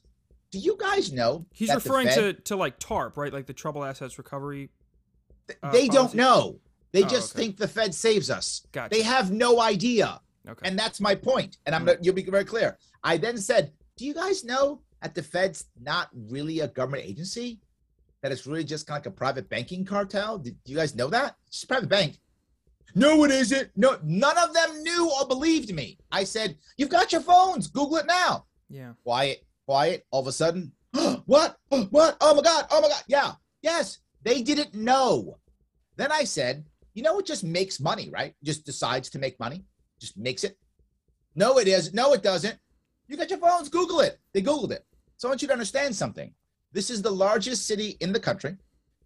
do 0.52 0.60
you 0.60 0.78
guys 0.78 1.12
know? 1.12 1.45
He's 1.52 1.73
referring 1.73 2.08
Fed- 2.08 2.15
to 2.38 2.41
to 2.43 2.56
like 2.56 2.78
TARP, 2.80 3.17
right? 3.17 3.34
Like 3.34 3.47
the 3.47 3.54
Trouble 3.54 3.84
Assets 3.84 4.17
Recovery. 4.17 4.69
uh, 5.63 5.71
they 5.71 5.88
don't 5.88 6.13
know. 6.13 6.60
They 6.93 7.03
Oh, 7.03 7.08
just 7.08 7.36
okay. 7.36 7.45
think 7.45 7.58
the 7.58 7.67
Fed 7.67 7.93
saves 7.93 8.29
us. 8.29 8.65
Gotcha. 8.71 8.95
They 8.95 9.01
have 9.01 9.32
no 9.32 9.60
idea. 9.60 10.21
Okay. 10.47 10.67
And 10.67 10.77
that's 10.79 10.99
my 11.01 11.15
point. 11.15 11.58
And 11.65 11.73
I'm 11.75 11.84
Mm. 11.84 11.88
gonna 11.88 11.99
you'll 12.01 12.15
be 12.15 12.23
very 12.23 12.45
clear. 12.45 12.77
I 13.03 13.17
then 13.17 13.38
said, 13.38 13.73
Do 13.97 14.06
you 14.06 14.13
guys 14.13 14.43
know 14.43 14.82
that 15.01 15.13
the 15.15 15.21
Fed's 15.23 15.65
not 15.79 16.10
really 16.13 16.62
a 16.62 16.67
government 16.67 17.03
agency? 17.06 17.60
That 18.21 18.32
it's 18.32 18.47
really 18.47 18.63
just 18.63 18.88
kind 18.88 18.97
of 18.99 19.06
like 19.06 19.13
a 19.13 19.17
private 19.17 19.49
banking 19.49 19.84
cartel? 19.86 20.38
Do 20.39 20.51
you 20.65 20.75
guys 20.75 20.95
know 20.95 21.10
that? 21.10 21.36
It's 21.47 21.58
just 21.58 21.65
a 21.65 21.67
private 21.67 21.89
bank. 21.89 22.19
No, 22.95 23.23
it 23.23 23.32
isn't. 23.32 23.69
No, 23.75 23.97
none 24.03 24.38
of 24.38 24.53
them 24.53 24.82
knew 24.84 25.12
or 25.19 25.27
believed 25.27 25.73
me. 25.73 25.97
I 26.12 26.23
said, 26.23 26.58
You've 26.77 26.89
got 26.89 27.12
your 27.12 27.21
phones, 27.21 27.67
Google 27.67 27.97
it 27.97 28.06
now. 28.08 28.45
yeah. 28.69 28.93
Quiet, 29.03 29.45
quiet. 29.65 30.06
All 30.12 30.21
of 30.21 30.27
a 30.27 30.32
sudden, 30.32 30.71
what? 31.25 31.58
What? 31.89 32.17
Oh 32.21 32.36
my 32.36 32.41
God. 32.41 32.65
Oh 32.71 32.82
my 32.82 32.88
God. 32.89 33.03
Yeah. 33.08 33.34
Yes. 33.62 33.99
They 34.23 34.41
didn't 34.41 34.73
know. 34.73 35.38
Then 35.97 36.12
I 36.12 36.23
said, 36.23 36.65
you 36.93 37.03
know, 37.03 37.19
it 37.19 37.25
just 37.25 37.43
makes 37.43 37.79
money, 37.79 38.10
right? 38.12 38.34
Just 38.43 38.65
decides 38.65 39.10
to 39.12 39.19
make 39.19 39.39
money, 39.39 39.63
just 39.99 40.17
makes 40.17 40.43
it. 40.43 40.58
No, 41.36 41.58
it 41.58 41.67
is. 41.67 41.93
No, 41.93 42.13
it 42.13 42.23
doesn't. 42.23 42.58
You 43.08 43.17
got 43.17 43.29
your 43.29 43.39
phones, 43.39 43.69
Google 43.69 44.01
it. 44.01 44.19
They 44.34 44.41
Googled 44.41 44.71
it. 44.71 44.86
So 45.17 45.27
I 45.27 45.32
want 45.32 45.41
you 45.41 45.47
to 45.47 45.53
understand 45.53 45.95
something. 45.95 46.34
This 46.71 46.89
is 46.89 47.01
the 47.01 47.12
largest 47.12 47.67
city 47.67 47.97
in 47.99 48.13
the 48.13 48.19
country. 48.19 48.58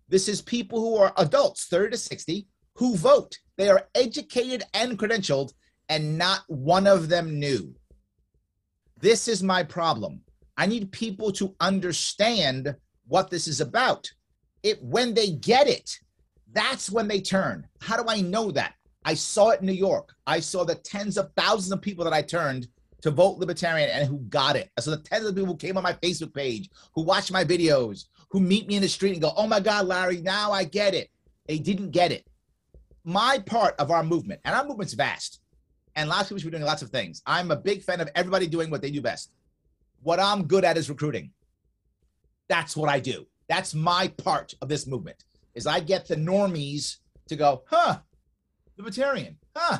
This 0.10 0.28
is 0.28 0.42
people 0.42 0.80
who 0.80 0.98
are 0.98 1.14
adults, 1.18 1.66
30 1.66 1.92
to 1.92 1.98
60, 1.98 2.48
who 2.76 2.96
vote. 2.96 3.38
They 3.58 3.70
are 3.70 3.88
educated 3.96 4.64
and 4.74 4.98
credentialed, 4.98 5.54
and 5.90 6.18
not 6.18 6.44
one 6.48 6.88
of 6.88 7.10
them 7.10 7.40
knew. 7.40 7.76
This 9.00 9.28
is 9.28 9.44
my 9.44 9.64
problem. 9.64 10.22
I 10.58 10.66
need 10.66 10.92
people 10.92 11.32
to 11.34 11.56
understand 11.60 12.76
what 13.08 13.30
this 13.30 13.48
is 13.48 13.62
about. 13.62 14.10
It 14.64 14.82
when 14.82 15.14
they 15.14 15.32
get 15.32 15.68
it, 15.68 16.00
that's 16.58 16.90
when 16.90 17.08
they 17.08 17.22
turn. 17.22 17.68
How 17.82 18.02
do 18.02 18.10
I 18.10 18.20
know 18.22 18.50
that? 18.52 18.74
I 19.06 19.14
saw 19.14 19.52
it 19.52 19.60
in 19.60 19.68
New 19.68 19.74
York. 19.74 20.14
I 20.26 20.40
saw 20.40 20.64
the 20.64 20.76
tens 20.76 21.18
of 21.18 21.32
thousands 21.38 21.72
of 21.72 21.82
people 21.82 22.04
that 22.04 22.14
I 22.14 22.24
turned 22.24 22.68
to 23.02 23.12
vote 23.12 23.38
libertarian 23.38 23.92
and 23.92 24.08
who 24.08 24.18
got 24.30 24.56
it. 24.56 24.72
I 24.76 24.82
saw 24.82 24.92
the 24.92 24.98
tens 24.98 25.26
of 25.26 25.36
people 25.36 25.54
who 25.54 25.58
came 25.58 25.78
on 25.78 25.84
my 25.84 25.94
Facebook 25.94 26.34
page, 26.34 26.70
who 26.96 27.04
watch 27.04 27.32
my 27.32 27.46
videos, 27.46 28.06
who 28.32 28.40
meet 28.40 28.68
me 28.68 28.76
in 28.76 28.82
the 28.82 28.90
street 28.90 29.14
and 29.14 29.22
go, 29.22 29.34
"Oh 29.38 29.46
my 29.46 29.60
God, 29.60 29.86
Larry, 29.86 30.20
now 30.22 30.52
I 30.52 30.64
get 30.64 30.96
it." 30.96 31.12
They 31.48 31.60
didn't 31.60 31.92
get 31.92 32.12
it. 32.12 32.26
My 33.04 33.38
part 33.38 33.76
of 33.78 33.92
our 33.92 34.04
movement, 34.04 34.42
and 34.44 34.56
our 34.56 34.66
movement's 34.66 34.94
vast, 34.94 35.40
and 35.96 36.10
lots 36.10 36.24
of 36.24 36.30
people 36.30 36.40
should 36.40 36.52
be 36.52 36.58
doing 36.58 36.64
lots 36.64 36.82
of 36.82 36.90
things. 36.90 37.22
I'm 37.26 37.52
a 37.52 37.56
big 37.56 37.84
fan 37.84 38.02
of 38.02 38.10
everybody 38.16 38.48
doing 38.48 38.72
what 38.72 38.82
they 38.82 38.92
do 38.92 39.02
best. 39.02 39.32
What 40.02 40.20
I'm 40.20 40.48
good 40.48 40.66
at 40.66 40.76
is 40.76 40.90
recruiting. 40.90 41.32
That's 42.50 42.76
what 42.76 42.90
I 42.90 43.00
do. 43.00 43.28
That's 43.48 43.76
my 43.76 44.08
part 44.10 44.56
of 44.62 44.70
this 44.70 44.88
movement. 44.88 45.24
Is 45.58 45.66
I 45.66 45.80
get 45.80 46.08
the 46.08 46.16
normies 46.16 46.98
to 47.30 47.36
go, 47.36 47.64
huh, 47.68 47.98
libertarian, 48.78 49.38
huh. 49.56 49.80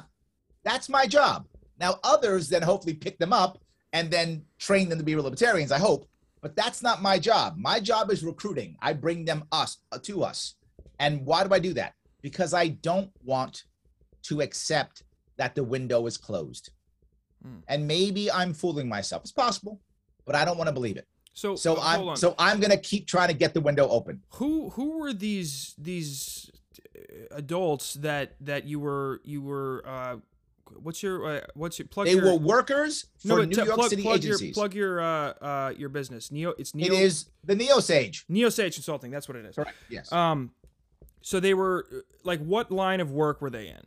That's 0.64 0.90
my 0.90 1.06
job. 1.06 1.46
Now 1.80 2.00
others 2.04 2.50
then 2.50 2.64
hopefully 2.64 2.96
pick 2.96 3.20
them 3.20 3.32
up 3.32 3.60
and 3.94 4.10
then 4.10 4.44
train 4.58 4.90
them 4.90 4.98
to 4.98 5.06
be 5.06 5.16
libertarians. 5.16 5.72
I 5.72 5.78
hope, 5.78 6.10
but 6.42 6.56
that's 6.56 6.82
not 6.82 7.04
my 7.04 7.20
job. 7.20 7.58
My 7.58 7.80
job 7.80 8.12
is 8.12 8.24
recruiting. 8.24 8.76
I 8.82 8.94
bring 8.94 9.24
them 9.24 9.44
us 9.52 9.78
uh, 9.92 10.00
to 10.00 10.24
us. 10.24 10.56
And 11.00 11.24
why 11.28 11.44
do 11.44 11.54
I 11.54 11.60
do 11.60 11.74
that? 11.74 11.94
Because 12.24 12.56
I 12.56 12.70
don't 12.70 13.12
want 13.24 13.64
to 14.24 14.42
accept 14.42 15.04
that 15.38 15.54
the 15.54 15.64
window 15.64 16.08
is 16.08 16.18
closed. 16.18 16.72
Hmm. 17.44 17.60
And 17.68 17.88
maybe 17.88 18.32
I'm 18.32 18.54
fooling 18.54 18.90
myself. 18.90 19.22
It's 19.22 19.32
possible, 19.32 19.80
but 20.26 20.34
I 20.34 20.44
don't 20.44 20.58
want 20.58 20.70
to 20.70 20.74
believe 20.74 20.98
it. 20.98 21.08
So 21.38 21.56
So 21.56 21.76
uh, 21.76 21.82
I'm 22.10 22.16
so 22.16 22.34
I'm 22.40 22.60
gonna 22.60 22.78
keep 22.92 23.06
trying 23.06 23.28
to 23.28 23.36
get 23.36 23.54
the 23.54 23.62
window 23.62 23.88
open. 23.90 24.22
who 24.40 24.70
who 24.72 24.98
were 24.98 25.14
these 25.14 25.76
these 25.78 26.50
uh, 26.98 27.36
adults 27.36 27.94
that 27.96 28.34
that 28.42 28.66
you 28.66 28.80
were 28.80 29.22
you 29.24 29.44
were 29.44 29.84
uh 29.86 30.16
what's 30.82 31.04
your 31.04 31.18
uh, 31.28 31.42
what's 31.54 31.78
your 31.78 31.88
plug 31.90 32.08
They 32.08 32.14
your, 32.16 32.26
were 32.26 32.36
workers 32.40 33.06
for 33.20 33.28
no, 33.28 33.44
New 33.44 33.56
York 33.56 33.76
plug, 33.76 33.90
City 33.92 34.02
plug 34.02 34.18
agencies. 34.18 34.42
your 34.48 34.54
plug 34.56 34.74
your 34.74 35.00
uh 35.00 35.06
uh 35.50 35.74
your 35.78 35.90
business 35.90 36.32
neo 36.32 36.56
it's 36.58 36.74
neo 36.74 36.92
it 36.92 37.00
is 37.08 37.28
the 37.44 37.56
Neo 37.56 37.80
Sage. 37.82 38.26
neo 38.28 38.50
sage 38.50 38.74
consulting 38.74 39.12
that's 39.12 39.28
what 39.30 39.38
it 39.38 39.46
is 39.46 39.54
Correct. 39.54 39.78
Yes. 39.90 40.12
um 40.12 40.50
so 41.22 41.40
they 41.40 41.54
were 41.54 41.86
uh, 41.94 41.98
like 42.24 42.40
what 42.40 42.72
line 42.72 43.00
of 43.00 43.12
work 43.12 43.42
were 43.42 43.52
they 43.52 43.68
in 43.68 43.84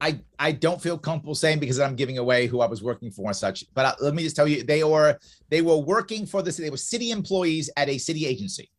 I 0.00 0.20
I 0.38 0.52
don't 0.52 0.80
feel 0.82 0.98
comfortable 0.98 1.34
saying 1.34 1.60
because 1.60 1.78
I'm 1.80 1.96
giving 1.96 2.18
away 2.18 2.46
who 2.46 2.60
I 2.60 2.66
was 2.66 2.82
working 2.82 3.10
for 3.10 3.26
and 3.28 3.36
such. 3.36 3.64
But 3.74 3.86
uh, 3.86 3.94
let 4.00 4.14
me 4.14 4.22
just 4.22 4.36
tell 4.36 4.48
you, 4.48 4.62
they 4.64 4.84
were 4.84 5.18
they 5.48 5.62
were 5.62 5.76
working 5.78 6.26
for 6.26 6.42
the 6.42 6.50
city. 6.52 6.64
They 6.66 6.70
were 6.70 6.76
city 6.76 7.10
employees 7.10 7.70
at 7.76 7.88
a 7.88 7.98
city 7.98 8.26
agency. 8.26 8.70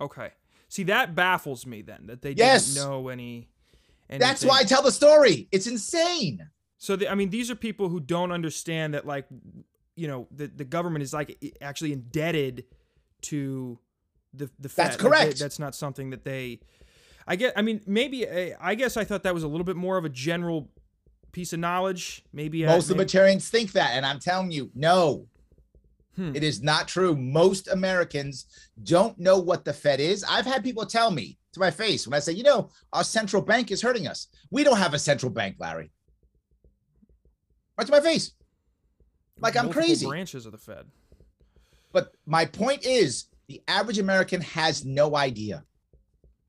okay 0.00 0.30
see 0.68 0.84
that 0.84 1.14
baffles 1.14 1.66
me 1.66 1.82
then 1.82 2.06
that 2.06 2.22
they 2.22 2.32
Yes. 2.32 2.72
didn't 2.74 2.88
know 2.88 3.08
any 3.08 3.48
That's 4.08 4.42
why 4.44 4.58
I 4.60 4.64
tell 4.64 4.82
the 4.82 4.90
story. 4.92 5.46
It's 5.52 5.66
insane. 5.66 6.48
So 6.78 6.96
the, 6.96 7.10
I 7.10 7.14
mean, 7.14 7.28
these 7.30 7.50
are 7.50 7.54
people 7.54 7.88
who 7.90 8.00
don't 8.00 8.32
understand 8.32 8.94
that, 8.94 9.06
like, 9.06 9.26
you 9.96 10.08
know, 10.08 10.26
the, 10.34 10.46
the 10.48 10.64
government 10.64 11.02
is 11.02 11.12
like 11.12 11.36
actually 11.60 11.92
indebted 11.92 12.64
to 13.22 13.78
the 14.34 14.50
the 14.58 14.68
Fed. 14.70 14.86
That's 14.86 15.02
Like, 15.02 15.12
they- 15.12 15.18
correct. 15.26 15.38
that's 15.38 15.58
not 15.58 15.74
something 15.74 16.08
that 16.10 16.24
they. 16.24 16.60
I 17.26 17.36
get. 17.36 17.52
I 17.56 17.62
mean, 17.62 17.80
maybe. 17.86 18.28
uh, 18.28 18.56
I 18.60 18.74
guess 18.74 18.96
I 18.96 19.04
thought 19.04 19.22
that 19.24 19.34
was 19.34 19.42
a 19.42 19.48
little 19.48 19.64
bit 19.64 19.76
more 19.76 19.96
of 19.96 20.04
a 20.04 20.08
general 20.08 20.68
piece 21.32 21.52
of 21.52 21.60
knowledge. 21.60 22.24
Maybe 22.32 22.64
uh, 22.66 22.72
Most 22.72 22.88
maybe- 22.88 22.98
libertarians 22.98 23.48
think 23.48 23.72
that, 23.72 23.92
and 23.92 24.04
I'm 24.04 24.18
telling 24.20 24.50
you, 24.50 24.70
no, 24.74 25.26
Hmm. 26.16 26.36
it 26.36 26.42
is 26.42 26.62
not 26.62 26.88
true. 26.88 27.16
Most 27.16 27.68
Americans 27.68 28.44
don't 28.82 29.18
know 29.18 29.38
what 29.38 29.64
the 29.64 29.72
Fed 29.72 29.98
is. 29.98 30.22
I've 30.28 30.44
had 30.44 30.62
people 30.62 30.84
tell 30.84 31.10
me 31.10 31.38
to 31.54 31.60
my 31.60 31.70
face 31.70 32.06
when 32.06 32.12
I 32.14 32.18
say, 32.18 32.32
you 32.32 32.42
know, 32.42 32.68
our 32.92 33.02
central 33.04 33.40
bank 33.40 33.70
is 33.70 33.80
hurting 33.80 34.06
us. 34.06 34.26
We 34.50 34.62
don't 34.62 34.76
have 34.76 34.92
a 34.92 34.98
central 34.98 35.30
bank, 35.32 35.56
Larry. 35.58 35.90
Right 37.78 37.86
to 37.86 37.92
my 37.92 38.00
face. 38.00 38.32
like 39.38 39.56
I'm 39.56 39.70
crazy. 39.70 40.06
Branches 40.06 40.44
of 40.46 40.52
the 40.52 40.58
Fed. 40.58 40.84
But 41.92 42.12
my 42.26 42.44
point 42.44 42.84
is, 42.84 43.24
the 43.48 43.62
average 43.66 43.98
American 43.98 44.40
has 44.42 44.84
no 44.84 45.16
idea. 45.16 45.64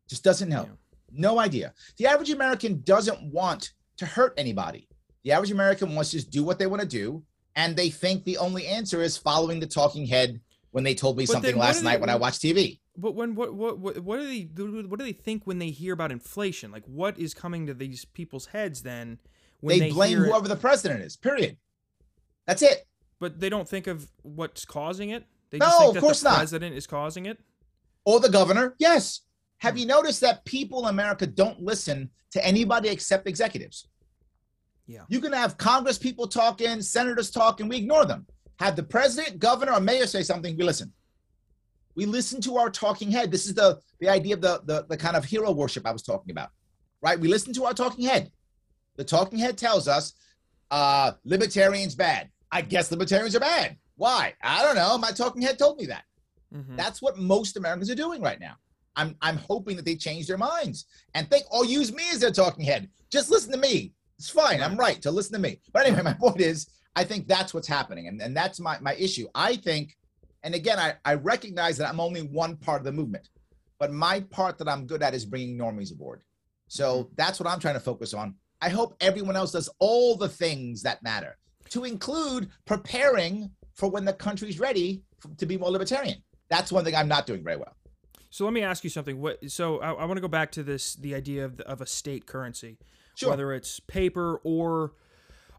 Just 0.07 0.23
doesn't 0.23 0.49
know. 0.49 0.63
Yeah. 0.63 0.75
No 1.11 1.39
idea. 1.39 1.73
The 1.97 2.07
average 2.07 2.31
American 2.31 2.81
doesn't 2.83 3.31
want 3.31 3.71
to 3.97 4.05
hurt 4.05 4.33
anybody. 4.37 4.87
The 5.23 5.31
average 5.31 5.51
American 5.51 5.95
wants 5.95 6.11
to 6.11 6.17
just 6.17 6.31
do 6.31 6.43
what 6.43 6.59
they 6.59 6.67
want 6.67 6.81
to 6.81 6.87
do, 6.87 7.23
and 7.55 7.75
they 7.75 7.89
think 7.89 8.23
the 8.23 8.37
only 8.37 8.67
answer 8.67 9.01
is 9.01 9.15
following 9.17 9.59
the 9.59 9.67
talking 9.67 10.05
head 10.05 10.41
when 10.71 10.83
they 10.83 10.95
told 10.95 11.17
me 11.17 11.25
But 11.25 11.33
something 11.33 11.57
last 11.57 11.79
do 11.79 11.85
night 11.85 12.01
when 12.01 12.09
I 12.09 12.15
watched 12.15 12.41
TV. 12.41 12.79
But 12.97 13.15
when 13.15 13.35
what 13.35 13.53
what 13.53 13.77
what 13.79 14.19
do 14.19 14.27
they? 14.27 14.41
What 14.83 14.99
do 14.99 15.05
they 15.05 15.13
think 15.13 15.47
when 15.47 15.59
they 15.59 15.69
hear 15.69 15.93
about 15.93 16.11
inflation? 16.11 16.71
Like, 16.71 16.83
what 16.85 17.17
is 17.17 17.33
coming 17.33 17.67
to 17.67 17.73
these 17.73 18.05
people's 18.05 18.47
heads 18.47 18.81
then? 18.81 19.19
When 19.61 19.79
They, 19.79 19.91
blame 19.91 20.09
hear 20.09 20.25
it? 20.25 20.29
whoever 20.29 20.47
the 20.47 20.55
president 20.57 21.01
is. 21.03 21.15
Period. 21.15 21.57
That's 22.45 22.61
it. 22.61 22.85
But 23.19 23.39
they 23.39 23.49
don't 23.49 23.67
think 23.69 23.87
of 23.87 24.11
what's 24.23 24.65
causing 24.65 25.09
it. 25.11 25.25
They 25.51 25.57
No, 25.59 25.65
just 25.67 25.79
think 25.79 25.95
of 25.95 26.01
course 26.03 26.19
the 26.21 26.29
not. 26.29 26.37
president 26.37 26.75
is 26.75 26.85
causing 26.85 27.25
it. 27.25 27.39
Or 28.03 28.19
the 28.19 28.29
governor. 28.29 28.75
Yes. 28.79 29.21
Have 29.63 29.77
you 29.77 29.85
noticed 29.85 30.19
that 30.19 30.43
people 30.43 30.83
in 30.83 30.89
America 30.89 31.25
don't 31.25 31.61
listen 31.61 32.09
to 32.31 32.45
anybody 32.45 32.89
except 32.89 33.29
executives? 33.29 33.87
Yeah. 34.87 35.03
You 35.07 35.21
can 35.21 35.31
have 35.31 35.57
Congress 35.57 35.97
people 35.97 36.27
talking, 36.27 36.81
senators 36.81 37.31
talking, 37.31 37.69
we 37.69 37.77
ignore 37.77 38.03
them. 38.03 38.27
Have 38.59 38.75
the 38.75 38.83
president, 38.83 39.39
governor, 39.39 39.71
or 39.71 39.79
mayor 39.79 40.05
say 40.05 40.21
something, 40.21 40.57
we 40.57 40.65
listen. 40.65 40.91
We 41.95 42.05
listen 42.05 42.41
to 42.41 42.57
our 42.57 42.69
talking 42.69 43.09
head. 43.09 43.31
This 43.31 43.45
is 43.45 43.53
the, 43.53 43.79
the 44.01 44.09
idea 44.09 44.33
of 44.35 44.41
the, 44.41 44.61
the, 44.65 44.85
the 44.89 44.97
kind 44.97 45.15
of 45.15 45.23
hero 45.23 45.49
worship 45.53 45.87
I 45.87 45.93
was 45.93 46.01
talking 46.03 46.31
about, 46.31 46.49
right? 47.01 47.17
We 47.17 47.29
listen 47.29 47.53
to 47.53 47.63
our 47.63 47.73
talking 47.73 48.05
head. 48.05 48.31
The 48.97 49.05
talking 49.05 49.39
head 49.39 49.57
tells 49.57 49.87
us 49.87 50.11
uh, 50.71 51.13
libertarians 51.23 51.95
bad. 51.95 52.29
I 52.51 52.63
guess 52.63 52.91
libertarians 52.91 53.33
are 53.33 53.39
bad. 53.39 53.77
Why? 53.95 54.33
I 54.43 54.61
don't 54.61 54.75
know. 54.75 54.97
My 54.97 55.11
talking 55.11 55.41
head 55.41 55.57
told 55.57 55.77
me 55.77 55.85
that. 55.85 56.03
Mhm. 56.53 56.75
That's 56.75 57.01
what 57.01 57.17
most 57.17 57.55
Americans 57.55 57.89
are 57.89 57.95
doing 57.95 58.21
right 58.21 58.41
now. 58.41 58.55
I'm 58.95 59.15
I'm 59.21 59.37
hoping 59.37 59.75
that 59.77 59.85
they 59.85 59.95
change 59.95 60.27
their 60.27 60.37
minds 60.37 60.85
and 61.13 61.29
think, 61.29 61.45
oh, 61.51 61.63
use 61.63 61.93
me 61.93 62.03
as 62.11 62.19
their 62.19 62.31
talking 62.31 62.65
head. 62.65 62.89
Just 63.09 63.29
listen 63.29 63.51
to 63.51 63.57
me. 63.57 63.93
It's 64.17 64.29
fine. 64.29 64.61
I'm 64.61 64.77
right 64.77 65.01
to 65.01 65.11
listen 65.11 65.33
to 65.33 65.39
me. 65.39 65.59
But 65.71 65.85
anyway, 65.85 66.03
my 66.03 66.13
point 66.19 66.41
is, 66.41 66.67
I 66.95 67.03
think 67.03 67.27
that's 67.27 67.53
what's 67.53 67.67
happening. 67.67 68.07
And, 68.07 68.21
and 68.21 68.35
that's 68.35 68.59
my, 68.59 68.79
my 68.79 68.93
issue. 68.95 69.27
I 69.33 69.55
think, 69.55 69.97
and 70.43 70.53
again, 70.53 70.79
I, 70.79 70.93
I 71.05 71.15
recognize 71.15 71.77
that 71.77 71.89
I'm 71.89 71.99
only 71.99 72.21
one 72.21 72.55
part 72.57 72.81
of 72.81 72.85
the 72.85 72.91
movement, 72.91 73.29
but 73.79 73.91
my 73.91 74.21
part 74.21 74.57
that 74.59 74.69
I'm 74.69 74.85
good 74.85 75.01
at 75.01 75.13
is 75.13 75.25
bringing 75.25 75.57
normies 75.57 75.91
aboard. 75.91 76.21
So 76.67 77.09
that's 77.15 77.39
what 77.39 77.49
I'm 77.49 77.59
trying 77.59 77.73
to 77.75 77.79
focus 77.79 78.13
on. 78.13 78.35
I 78.61 78.69
hope 78.69 78.95
everyone 79.01 79.35
else 79.35 79.51
does 79.51 79.69
all 79.79 80.15
the 80.15 80.29
things 80.29 80.81
that 80.83 81.03
matter, 81.03 81.37
to 81.71 81.83
include 81.83 82.49
preparing 82.65 83.51
for 83.73 83.89
when 83.89 84.05
the 84.05 84.13
country's 84.13 84.59
ready 84.59 85.01
to 85.37 85.45
be 85.45 85.57
more 85.57 85.69
libertarian. 85.69 86.23
That's 86.49 86.71
one 86.71 86.85
thing 86.85 86.95
I'm 86.95 87.07
not 87.07 87.25
doing 87.25 87.43
very 87.43 87.57
well. 87.57 87.75
So 88.33 88.45
let 88.45 88.53
me 88.55 88.63
ask 88.63 88.83
you 88.83 88.89
something. 88.89 89.21
What? 89.21 89.51
So 89.51 89.79
I, 89.79 89.91
I 89.91 90.05
want 90.05 90.17
to 90.17 90.21
go 90.21 90.27
back 90.27 90.51
to 90.53 90.63
this 90.63 90.95
the 90.95 91.13
idea 91.13 91.45
of, 91.45 91.57
the, 91.57 91.67
of 91.67 91.81
a 91.81 91.85
state 91.85 92.25
currency, 92.25 92.79
Sure. 93.13 93.29
whether 93.29 93.53
it's 93.53 93.79
paper 93.79 94.41
or 94.43 94.93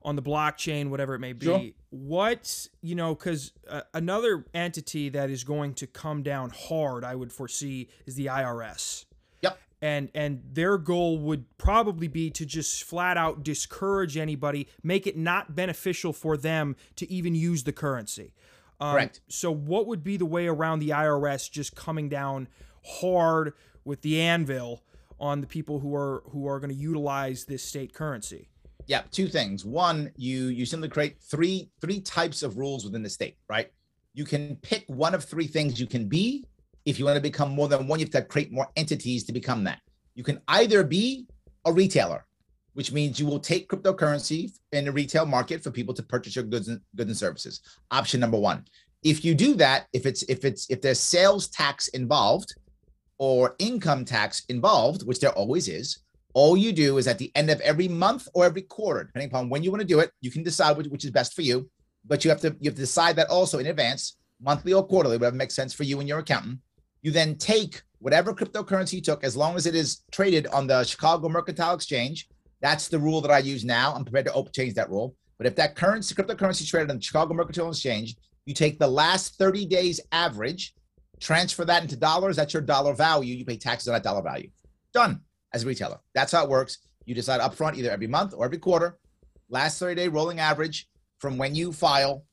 on 0.02 0.16
the 0.16 0.22
blockchain, 0.22 0.90
whatever 0.90 1.14
it 1.14 1.20
may 1.20 1.34
be. 1.34 1.46
Sure. 1.46 1.62
What 1.90 2.66
you 2.82 2.96
know, 2.96 3.14
because 3.14 3.52
uh, 3.70 3.82
another 3.94 4.46
entity 4.54 5.08
that 5.10 5.30
is 5.30 5.44
going 5.44 5.74
to 5.74 5.86
come 5.86 6.24
down 6.24 6.50
hard, 6.50 7.04
I 7.04 7.14
would 7.14 7.32
foresee, 7.32 7.90
is 8.06 8.16
the 8.16 8.26
IRS. 8.26 9.04
Yep. 9.42 9.56
And 9.80 10.10
and 10.12 10.42
their 10.52 10.76
goal 10.76 11.18
would 11.20 11.44
probably 11.58 12.08
be 12.08 12.28
to 12.30 12.44
just 12.44 12.82
flat 12.82 13.16
out 13.16 13.44
discourage 13.44 14.16
anybody, 14.16 14.66
make 14.82 15.06
it 15.06 15.16
not 15.16 15.54
beneficial 15.54 16.12
for 16.12 16.36
them 16.36 16.74
to 16.96 17.08
even 17.08 17.36
use 17.36 17.62
the 17.62 17.72
currency. 17.72 18.32
Um, 18.80 18.92
Correct. 18.92 19.20
So, 19.28 19.52
what 19.52 19.86
would 19.86 20.02
be 20.02 20.16
the 20.16 20.26
way 20.26 20.46
around 20.46 20.80
the 20.80 20.90
IRS 20.90 21.50
just 21.50 21.74
coming 21.74 22.08
down 22.08 22.48
hard 22.84 23.54
with 23.84 24.02
the 24.02 24.20
anvil 24.20 24.82
on 25.20 25.40
the 25.40 25.46
people 25.46 25.80
who 25.80 25.94
are 25.94 26.22
who 26.30 26.46
are 26.48 26.58
going 26.60 26.70
to 26.70 26.76
utilize 26.76 27.44
this 27.44 27.62
state 27.62 27.94
currency? 27.94 28.48
Yeah, 28.86 29.02
two 29.10 29.28
things. 29.28 29.64
One, 29.64 30.10
you 30.16 30.46
you 30.46 30.66
simply 30.66 30.88
create 30.88 31.16
three 31.20 31.70
three 31.80 32.00
types 32.00 32.42
of 32.42 32.58
rules 32.58 32.84
within 32.84 33.02
the 33.02 33.10
state, 33.10 33.36
right? 33.48 33.70
You 34.12 34.24
can 34.24 34.56
pick 34.56 34.84
one 34.86 35.14
of 35.14 35.24
three 35.24 35.46
things 35.46 35.80
you 35.80 35.86
can 35.86 36.08
be. 36.08 36.44
If 36.84 36.98
you 36.98 37.04
want 37.04 37.16
to 37.16 37.22
become 37.22 37.50
more 37.50 37.68
than 37.68 37.86
one, 37.86 37.98
you 37.98 38.04
have 38.04 38.12
to 38.12 38.22
create 38.22 38.52
more 38.52 38.68
entities 38.76 39.24
to 39.24 39.32
become 39.32 39.64
that. 39.64 39.80
You 40.14 40.22
can 40.22 40.40
either 40.48 40.84
be 40.84 41.26
a 41.64 41.72
retailer, 41.72 42.26
which 42.74 42.92
means 42.92 43.18
you 43.18 43.26
will 43.26 43.40
take 43.40 43.68
cryptocurrency 43.68 44.52
in 44.72 44.84
the 44.84 44.92
retail 44.92 45.24
market 45.26 45.62
for 45.62 45.70
people 45.70 45.94
to 45.94 46.02
purchase 46.02 46.36
your 46.36 46.44
goods 46.44 46.68
and 46.68 46.80
goods 46.94 47.10
and 47.10 47.16
services. 47.16 47.60
Option 47.90 48.20
number 48.20 48.38
one. 48.38 48.64
If 49.02 49.24
you 49.24 49.34
do 49.34 49.54
that, 49.54 49.86
if 49.92 50.06
it's 50.06 50.22
if 50.24 50.44
it's 50.44 50.68
if 50.70 50.80
there's 50.80 51.00
sales 51.00 51.48
tax 51.48 51.88
involved 51.88 52.54
or 53.18 53.54
income 53.58 54.04
tax 54.04 54.44
involved, 54.48 55.06
which 55.06 55.20
there 55.20 55.32
always 55.32 55.68
is, 55.68 56.00
all 56.34 56.56
you 56.56 56.72
do 56.72 56.98
is 56.98 57.06
at 57.06 57.18
the 57.18 57.30
end 57.34 57.50
of 57.50 57.60
every 57.60 57.86
month 57.86 58.28
or 58.34 58.44
every 58.44 58.62
quarter, 58.62 59.04
depending 59.04 59.30
upon 59.30 59.48
when 59.48 59.62
you 59.62 59.70
want 59.70 59.80
to 59.80 59.86
do 59.86 60.00
it, 60.00 60.10
you 60.20 60.30
can 60.30 60.42
decide 60.42 60.76
which, 60.76 60.88
which 60.88 61.04
is 61.04 61.10
best 61.10 61.34
for 61.34 61.42
you. 61.42 61.70
But 62.06 62.24
you 62.24 62.30
have 62.30 62.40
to 62.40 62.48
you 62.60 62.70
have 62.70 62.74
to 62.74 62.82
decide 62.82 63.16
that 63.16 63.30
also 63.30 63.58
in 63.58 63.66
advance, 63.66 64.16
monthly 64.40 64.72
or 64.72 64.86
quarterly, 64.86 65.16
whatever 65.16 65.36
makes 65.36 65.54
sense 65.54 65.72
for 65.72 65.84
you 65.84 66.00
and 66.00 66.08
your 66.08 66.18
accountant. 66.18 66.58
You 67.02 67.12
then 67.12 67.36
take 67.36 67.82
whatever 67.98 68.34
cryptocurrency 68.34 68.94
you 68.94 69.00
took, 69.00 69.22
as 69.22 69.36
long 69.36 69.56
as 69.56 69.66
it 69.66 69.74
is 69.74 70.02
traded 70.10 70.46
on 70.48 70.66
the 70.66 70.84
Chicago 70.84 71.28
Mercantile 71.28 71.74
Exchange. 71.74 72.28
That's 72.64 72.88
the 72.88 72.98
rule 72.98 73.20
that 73.20 73.30
I 73.30 73.40
use 73.40 73.62
now. 73.62 73.92
I'm 73.94 74.06
prepared 74.06 74.24
to 74.24 74.50
change 74.54 74.72
that 74.72 74.88
rule. 74.88 75.14
But 75.36 75.46
if 75.46 75.54
that 75.56 75.76
currency 75.76 76.14
cryptocurrency 76.14 76.66
traded 76.66 76.88
on 76.88 76.96
the 76.96 77.02
Chicago 77.02 77.34
Mercantile 77.34 77.68
Exchange, 77.68 78.16
you 78.46 78.54
take 78.54 78.78
the 78.78 78.88
last 78.88 79.36
30 79.36 79.66
days 79.66 80.00
average, 80.12 80.72
transfer 81.20 81.66
that 81.66 81.82
into 81.82 81.94
dollars. 81.94 82.36
That's 82.36 82.54
your 82.54 82.62
dollar 82.62 82.94
value. 82.94 83.34
You 83.34 83.44
pay 83.44 83.58
taxes 83.58 83.88
on 83.88 83.92
that 83.92 84.02
dollar 84.02 84.22
value. 84.22 84.48
Done 84.94 85.20
as 85.52 85.64
a 85.64 85.66
retailer. 85.66 85.98
That's 86.14 86.32
how 86.32 86.42
it 86.42 86.48
works. 86.48 86.78
You 87.04 87.14
decide 87.14 87.42
upfront 87.42 87.76
either 87.76 87.90
every 87.90 88.06
month 88.06 88.32
or 88.34 88.46
every 88.46 88.56
quarter, 88.56 88.96
last 89.50 89.78
30 89.78 89.96
day 89.96 90.08
rolling 90.08 90.40
average 90.40 90.88
from 91.18 91.36
when 91.36 91.54
you 91.54 91.70
file, 91.70 92.24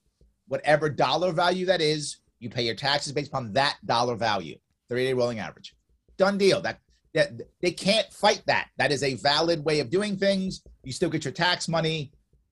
whatever 0.48 0.90
dollar 0.90 1.34
value 1.34 1.66
that 1.66 1.82
is, 1.82 2.22
you 2.40 2.50
pay 2.50 2.64
your 2.64 2.76
taxes 2.76 3.12
based 3.12 3.28
upon 3.28 3.52
that 3.52 3.80
dollar 3.84 4.16
value. 4.16 4.56
30 4.88 5.08
day 5.08 5.14
rolling 5.14 5.40
average. 5.40 5.76
Done 6.18 6.38
deal. 6.38 6.62
That, 6.62 6.80
that 7.14 7.32
they 7.62 7.72
can't 7.72 8.12
fight 8.14 8.42
that. 8.48 8.70
That 8.78 8.92
is 8.92 9.04
a 9.04 9.16
valid 9.16 9.64
way 9.66 9.80
of 9.80 9.90
doing 9.90 10.16
things. 10.18 10.62
You 10.84 10.92
still 10.92 11.10
get 11.10 11.26
your 11.26 11.34
tax 11.34 11.68
money. 11.68 12.12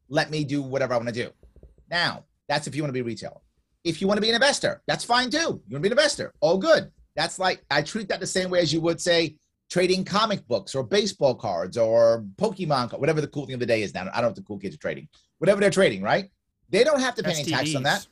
Let 0.09 0.31
me 0.31 0.43
do 0.43 0.61
whatever 0.61 0.93
I 0.93 0.97
want 0.97 1.09
to 1.09 1.13
do. 1.13 1.29
Now, 1.89 2.25
that's 2.47 2.67
if 2.67 2.75
you 2.75 2.81
want 2.83 2.89
to 2.89 2.93
be 2.93 2.99
a 2.99 3.03
retailer. 3.03 3.39
If 3.83 4.01
you 4.01 4.07
want 4.07 4.17
to 4.17 4.21
be 4.21 4.29
an 4.29 4.35
investor, 4.35 4.81
that's 4.87 5.03
fine 5.05 5.29
too. 5.29 5.37
You 5.37 5.45
want 5.47 5.63
to 5.71 5.79
be 5.79 5.87
an 5.87 5.93
investor, 5.93 6.33
all 6.41 6.57
good. 6.57 6.91
That's 7.15 7.39
like 7.39 7.63
I 7.71 7.81
treat 7.81 8.09
that 8.09 8.19
the 8.19 8.27
same 8.27 8.49
way 8.49 8.59
as 8.59 8.73
you 8.73 8.81
would 8.81 8.99
say 8.99 9.37
trading 9.69 10.03
comic 10.03 10.45
books 10.47 10.75
or 10.75 10.83
baseball 10.83 11.35
cards 11.35 11.77
or 11.77 12.25
Pokemon, 12.37 12.89
card- 12.89 12.99
whatever 12.99 13.21
the 13.21 13.27
cool 13.27 13.45
thing 13.45 13.53
of 13.53 13.59
the 13.59 13.65
day 13.65 13.81
is 13.83 13.93
now. 13.93 14.01
I 14.01 14.03
don't 14.03 14.21
know 14.21 14.27
what 14.29 14.35
the 14.35 14.41
cool 14.41 14.57
kids 14.59 14.75
are 14.75 14.79
trading. 14.79 15.07
Whatever 15.37 15.61
they're 15.61 15.69
trading, 15.69 16.01
right? 16.01 16.29
They 16.69 16.83
don't 16.83 16.99
have 16.99 17.15
to 17.15 17.23
pay 17.23 17.33
any 17.33 17.45
tax 17.45 17.75
on 17.75 17.83
that. 17.83 18.05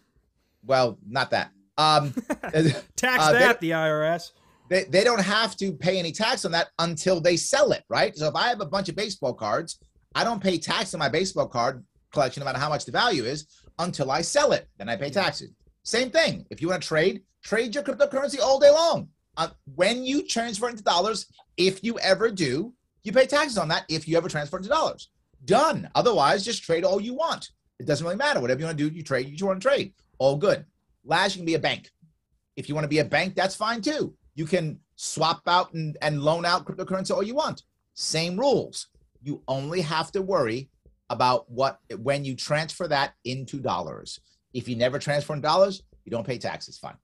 Well, 0.64 0.98
not 1.08 1.32
that. 1.32 1.52
Um, 1.78 2.14
Tax 2.96 3.24
Uh, 3.24 3.32
that, 3.34 3.60
the 3.60 3.72
IRS. 3.72 4.32
They, 4.70 4.84
they 4.86 5.04
don't 5.04 5.22
have 5.22 5.56
to 5.58 5.74
pay 5.74 5.98
any 6.00 6.12
tax 6.12 6.46
on 6.46 6.52
that 6.52 6.70
until 6.80 7.22
they 7.22 7.38
sell 7.38 7.72
it, 7.72 7.84
right? 7.90 8.16
So 8.16 8.28
if 8.28 8.36
I 8.36 8.50
have 8.50 8.62
a 8.62 8.66
bunch 8.66 8.90
of 8.90 8.96
baseball 8.96 9.34
cards, 9.34 9.80
I 10.16 10.24
don't 10.24 10.42
pay 10.42 10.58
tax 10.58 10.94
on 10.94 11.00
my 11.00 11.10
baseball 11.10 11.48
card 11.48 11.84
collection, 12.12 12.42
no 12.42 12.46
matter 12.46 12.60
how 12.60 12.70
much 12.70 12.86
the 12.86 12.92
value 12.92 13.24
is, 13.24 13.48
until 13.80 14.12
I 14.12 14.22
sell 14.22 14.52
it. 14.52 14.68
Then 14.78 14.90
I 14.90 14.96
pay 14.96 15.10
taxes. 15.10 15.52
Same 15.84 16.10
thing. 16.10 16.46
If 16.50 16.62
you 16.62 16.70
want 16.70 16.82
to 16.82 16.88
trade, 16.88 17.22
trade 17.44 17.76
your 17.76 17.84
cryptocurrency 17.84 18.40
all 18.42 18.60
day 18.60 18.72
long. 18.72 19.10
Uh, 19.38 19.50
when 19.76 20.04
you 20.04 20.28
transfer 20.28 20.68
into 20.68 20.84
dollars, 20.84 21.28
if 21.58 21.84
you 21.84 22.00
ever 22.00 22.30
do, 22.30 22.74
you 23.04 23.12
pay 23.12 23.26
taxes 23.26 23.58
on 23.58 23.68
that 23.70 23.86
if 23.88 24.08
you 24.08 24.18
ever 24.18 24.28
transfer 24.28 24.58
into 24.58 24.70
dollars. 24.70 25.10
Done. 25.46 25.90
Otherwise, 25.96 26.44
just 26.44 26.64
trade 26.64 26.84
all 26.84 27.00
you 27.00 27.14
want. 27.14 27.50
It 27.80 27.86
doesn't 27.86 28.04
really 28.04 28.18
matter. 28.18 28.42
Whatever 28.42 28.60
you 28.60 28.66
want 28.66 28.78
to 28.78 28.90
do, 28.90 28.96
you 28.96 29.04
trade. 29.04 29.40
You 29.40 29.46
want 29.46 29.62
to 29.62 29.68
trade. 29.68 29.94
All 30.18 30.36
good. 30.36 30.66
Last, 31.06 31.36
you 31.36 31.40
can 31.40 31.46
be 31.46 31.54
a 31.54 31.60
bank. 31.60 31.90
If 32.56 32.68
you 32.68 32.76
want 32.76 32.86
to 32.86 32.90
be 32.90 33.00
a 33.00 33.06
bank, 33.06 33.36
that's 33.36 33.56
fine 33.56 33.82
too. 33.82 34.16
You 34.38 34.46
can 34.46 34.80
swap 34.96 35.42
out 35.48 35.74
and, 35.74 35.98
and 36.02 36.22
loan 36.22 36.46
out 36.46 36.64
cryptocurrency 36.64 37.10
all 37.12 37.24
you 37.24 37.34
want. 37.36 37.64
Same 37.96 38.40
rules. 38.40 38.88
You 39.24 39.42
only 39.48 39.82
have 39.82 40.12
to 40.12 40.22
worry 40.22 40.70
about 41.10 41.50
what 41.50 41.80
when 41.98 42.24
you 42.24 42.36
transfer 42.36 42.88
that 42.88 43.14
into 43.26 43.60
dollars. 43.60 44.20
If 44.54 44.70
you 44.70 44.76
never 44.76 45.00
transfer 45.00 45.34
in 45.34 45.42
dollars, 45.42 45.82
you 46.06 46.12
don't 46.12 46.26
pay 46.26 46.38
taxes. 46.38 46.78
Fine. 46.78 46.98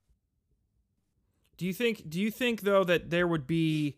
Do 1.56 1.66
you 1.66 1.72
think? 1.74 2.08
Do 2.08 2.20
you 2.20 2.30
think 2.30 2.60
though 2.60 2.84
that 2.84 3.10
there 3.10 3.26
would 3.26 3.48
be? 3.48 3.96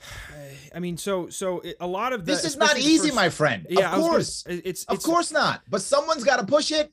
I 0.74 0.78
mean, 0.78 0.96
so 0.96 1.28
so 1.30 1.60
a 1.80 1.86
lot 1.88 2.12
of 2.12 2.24
the, 2.24 2.32
This 2.32 2.44
is 2.44 2.56
not 2.56 2.78
easy, 2.78 3.08
first- 3.08 3.14
my 3.16 3.30
friend. 3.30 3.66
Yeah, 3.68 3.90
of 3.90 3.98
was 3.98 4.00
gonna- 4.00 4.10
course. 4.12 4.44
it's 4.46 4.84
Of 4.84 4.94
it's, 4.96 5.04
course 5.04 5.32
not. 5.32 5.62
But 5.68 5.82
someone's 5.82 6.22
got 6.22 6.36
to 6.38 6.46
push 6.46 6.70
it. 6.70 6.92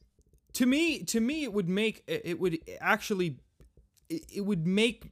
to 0.53 0.65
me 0.65 1.03
to 1.03 1.19
me 1.19 1.43
it 1.43 1.53
would 1.53 1.69
make 1.69 2.03
it 2.07 2.39
would 2.39 2.57
actually 2.81 3.37
it 4.09 4.43
would 4.45 4.65
make 4.65 5.11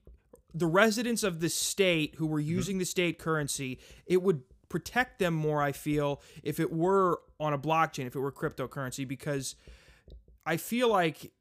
the 0.54 0.66
residents 0.68 1.24
of 1.24 1.40
the 1.40 1.50
state 1.50 2.16
who 2.18 2.28
were 2.28 2.40
Mm-hmm. 2.40 2.50
using 2.50 2.78
the 2.78 2.86
state 2.86 3.18
currency 3.20 3.80
it 4.06 4.22
would 4.22 4.42
protect 4.70 5.20
them 5.20 5.34
more 5.34 5.62
i 5.62 5.72
feel 5.72 6.22
if 6.44 6.60
it 6.60 6.72
were 6.72 7.20
on 7.40 7.54
a 7.54 7.58
blockchain 7.60 8.06
if 8.08 8.16
it 8.16 8.20
were 8.20 8.32
cryptocurrency 8.32 9.08
because 9.08 9.56
i 10.46 10.58
feel 10.58 10.90
like 10.90 11.32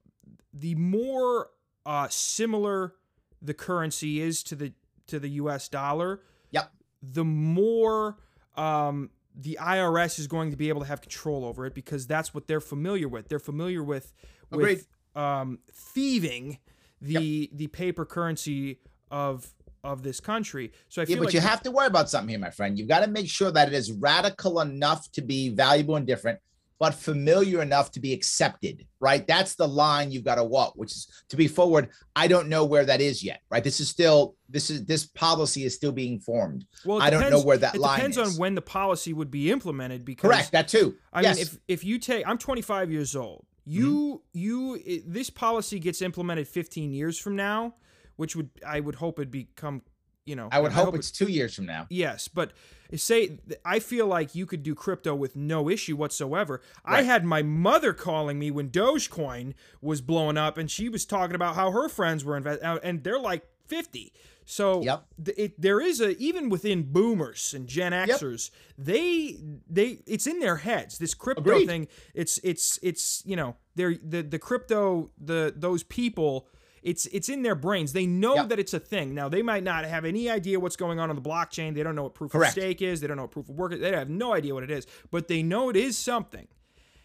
the 0.53 0.75
more 0.75 1.48
uh, 1.87 2.07
similar 2.11 2.94
the 3.40 3.55
currency 3.55 4.20
is 4.20 4.42
to 4.42 4.55
the 4.55 4.72
to 5.07 5.18
the 5.18 5.29
us 5.31 5.68
dollar 5.68 6.20
Yep. 6.53 6.70
the 7.03 7.25
more 7.25 8.18
um, 8.57 9.11
the 9.35 9.59
IRS 9.61 10.18
is 10.18 10.27
going 10.27 10.51
to 10.51 10.57
be 10.59 10.68
able 10.68 10.83
to 10.83 10.87
have 10.87 11.01
control 11.01 11.44
over 11.46 11.64
it 11.64 11.75
because 11.75 12.07
that's 12.07 12.35
what 12.35 12.46
they're 12.46 12.61
familiar 12.61 13.09
with. 13.09 13.29
They're 13.31 13.38
familiar 13.38 13.83
with 13.83 14.12
Agreed. 14.53 14.62
with 14.62 14.88
um, 15.16 15.59
thieving 15.72 16.59
the 17.01 17.48
the 17.55 17.68
paper 17.68 18.05
currency 18.05 18.79
of 19.12 19.46
of 19.85 20.03
this 20.03 20.20
country. 20.20 20.72
So 20.88 21.03
I 21.03 21.07
Yeah, 21.09 21.16
but 21.16 21.27
like 21.27 21.35
you 21.35 21.40
have 21.40 21.62
to 21.62 21.70
worry 21.70 21.88
about 21.88 22.09
something 22.09 22.29
here, 22.31 22.38
my 22.38 22.51
friend. 22.51 22.79
You've 22.79 22.88
got 22.88 23.05
to 23.05 23.11
make 23.11 23.29
sure 23.29 23.51
that 23.51 23.68
it 23.68 23.75
is 23.75 23.92
radical 23.92 24.61
enough 24.61 25.11
to 25.12 25.22
be 25.22 25.48
valuable 25.48 25.96
and 25.96 26.07
different, 26.07 26.38
but 26.79 26.94
familiar 26.94 27.62
enough 27.62 27.90
to 27.92 28.01
be 28.01 28.12
accepted, 28.12 28.87
right? 29.01 29.27
That's 29.27 29.57
the 29.57 29.66
line 29.66 30.12
you've 30.12 30.22
got 30.25 30.37
to 30.37 30.44
walk, 30.44 30.75
which 30.77 30.92
is 30.92 31.25
to 31.31 31.37
be 31.37 31.48
forward. 31.48 31.90
I 32.14 32.29
don't 32.29 32.48
know 32.48 32.64
where 32.64 32.85
that 32.85 33.01
is 33.01 33.25
yet, 33.25 33.40
right? 33.51 33.64
This 33.64 33.81
is 33.81 33.88
still 33.88 34.37
this 34.48 34.70
is 34.70 34.85
this 34.85 35.05
policy 35.07 35.64
is 35.64 35.75
still 35.75 35.92
being 35.92 36.20
formed. 36.20 36.64
well, 36.85 37.03
I 37.03 37.11
don't 37.11 37.29
know 37.31 37.40
where 37.42 37.59
that 37.59 37.75
it 37.75 37.81
line 37.81 37.98
depends 37.98 38.18
is. 38.18 38.35
on 38.35 38.40
when 38.40 38.55
the 38.55 38.62
policy 38.62 39.12
would 39.12 39.33
be 39.33 39.51
implemented. 39.51 40.05
Because 40.05 40.31
Correct, 40.31 40.53
that 40.53 40.68
too. 40.68 40.94
I 41.12 41.22
yes. 41.22 41.37
mean, 41.37 41.42
if 41.42 41.59
if 41.66 41.85
you 41.85 41.98
take, 41.98 42.27
I'm 42.27 42.38
25 42.38 42.90
years 42.92 43.16
old. 43.16 43.46
You 43.64 44.22
Mm-hmm. 44.37 44.38
you 44.38 45.03
this 45.07 45.29
policy 45.31 45.81
gets 45.81 46.03
implemented 46.03 46.46
15 46.46 46.92
years 46.92 47.18
from 47.18 47.35
now, 47.37 47.75
which 48.22 48.37
would 48.37 48.50
I 48.66 48.78
would 48.80 48.94
hope 48.94 49.18
it 49.18 49.30
become, 49.30 49.82
you 50.24 50.37
know, 50.37 50.48
I 50.52 50.61
would 50.61 50.70
hope, 50.72 50.94
it- 50.94 50.98
it's 50.98 51.11
two 51.11 51.26
years 51.38 51.54
from 51.56 51.66
now. 51.66 51.87
Yes, 51.90 52.28
but 52.28 52.52
say 52.94 53.38
I 53.64 53.80
feel 53.80 54.06
like 54.06 54.35
you 54.37 54.46
could 54.46 54.62
do 54.62 54.74
crypto 54.74 55.12
with 55.14 55.35
no 55.35 55.68
issue 55.68 55.96
whatsoever. 55.96 56.61
I 56.85 57.02
had 57.02 57.24
my 57.24 57.42
mother 57.42 57.92
calling 57.92 58.38
me 58.38 58.50
when 58.52 58.70
Dogecoin 58.70 59.54
was 59.80 60.00
blowing 60.00 60.38
up, 60.38 60.56
and 60.56 60.70
she 60.70 60.88
was 60.88 61.04
talking 61.04 61.35
about 61.35 61.56
how 61.56 61.72
her 61.72 61.88
friends 61.88 62.24
were 62.24 62.37
invest, 62.37 62.62
uh, 62.62 62.78
and 62.85 63.02
they're 63.02 63.18
like 63.32 63.42
fifty. 63.66 64.12
So 64.44 64.82
Yep. 64.82 65.06
th- 65.24 65.38
it, 65.38 65.61
there 65.61 65.80
is 65.80 66.00
a 66.00 66.11
even 66.18 66.48
within 66.50 66.82
boomers 66.92 67.54
and 67.54 67.66
Gen 67.66 67.92
Xers, 67.92 68.50
they 68.76 69.38
they 69.70 69.98
it's 70.06 70.26
in 70.26 70.38
their 70.40 70.56
heads. 70.58 70.98
This 70.98 71.14
crypto 71.14 71.42
Agreed. 71.42 71.66
thing, 71.66 71.88
it's 72.14 72.38
it's 72.44 72.78
it's 72.82 73.22
you 73.24 73.37
know 73.37 73.56
they're 73.76 73.96
the 74.14 74.22
the 74.22 74.38
crypto 74.38 75.11
the 75.18 75.52
those 75.56 75.82
people. 75.82 76.46
It's 76.83 77.07
it's 77.07 77.29
in 77.29 77.42
their 77.42 77.55
brains. 77.55 77.92
They 77.92 78.07
know 78.07 78.35
Yep. 78.35 78.49
that 78.51 78.59
it's 78.59 78.75
a 78.75 78.81
thing. 78.81 79.14
Now 79.14 79.29
they 79.29 79.42
might 79.42 79.62
not 79.62 79.85
have 79.85 80.05
any 80.05 80.29
idea 80.29 80.59
what's 80.59 80.77
going 80.77 80.99
on 80.99 81.11
on 81.11 81.16
the 81.16 81.23
blockchain. 81.23 81.75
They 81.75 81.83
don't 81.83 81.95
know 81.95 82.03
what 82.05 82.14
proof 82.14 82.33
Correct. 82.33 82.57
of 82.57 82.62
stake 82.62 82.83
is. 82.83 83.01
They 83.01 83.07
don't 83.07 83.16
know 83.16 83.23
what 83.25 83.31
proof 83.31 83.49
of 83.49 83.55
work 83.55 83.73
is. 83.73 83.81
They 83.81 83.92
have 83.92 84.11
no 84.11 84.33
idea 84.35 84.53
what 84.55 84.64
it 84.64 84.71
is, 84.71 84.87
but 85.11 85.29
they 85.29 85.42
know 85.42 85.68
it 85.68 85.77
is 85.77 85.97
something. 85.97 86.49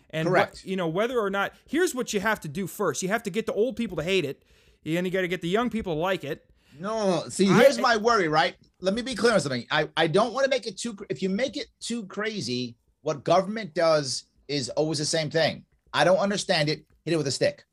And 0.10 0.30
what- 0.30 0.36
Correct. 0.38 0.66
you 0.66 0.76
know 0.76 0.88
whether 0.88 1.20
or 1.20 1.30
not. 1.30 1.54
Here's 1.68 1.94
what 1.94 2.14
you 2.14 2.20
have 2.22 2.40
to 2.42 2.48
do 2.48 2.66
first. 2.66 3.04
You 3.04 3.10
have 3.10 3.24
to 3.24 3.30
get 3.30 3.46
the 3.46 3.54
old 3.54 3.76
people 3.76 3.98
to 3.98 4.04
hate 4.04 4.26
it, 4.26 4.44
and 4.86 5.06
you 5.06 5.12
got 5.12 5.22
to 5.22 5.28
get 5.28 5.42
the 5.42 5.50
young 5.50 5.70
people 5.70 5.94
to 5.96 6.00
like 6.00 6.24
it. 6.24 6.46
No, 6.80 7.26
see, 7.30 7.50
I- 7.50 7.60
here's 7.62 7.78
my 7.80 7.98
worry, 7.98 8.28
right? 8.28 8.56
Let 8.82 8.94
me 8.94 9.02
be 9.02 9.16
clear 9.16 9.34
on 9.34 9.40
something. 9.42 9.66
I, 9.70 9.90
I 9.98 10.08
don't 10.08 10.34
want 10.34 10.46
to 10.46 10.50
make 10.50 10.66
it 10.68 10.78
too, 10.78 10.96
if 11.10 11.22
you 11.22 11.30
make 11.30 11.58
it 11.58 11.68
too 11.80 12.06
crazy, 12.06 12.78
what 13.02 13.24
government 13.24 13.74
does 13.74 14.24
is 14.48 14.70
always 14.70 14.98
the 15.00 15.06
same 15.06 15.30
thing. 15.30 15.66
I 15.94 16.04
don't 16.04 16.18
understand 16.20 16.70
it. 16.70 16.86
Hit 17.04 17.14
it 17.14 17.18
with 17.18 17.28
a 17.28 17.32
stick, 17.32 17.66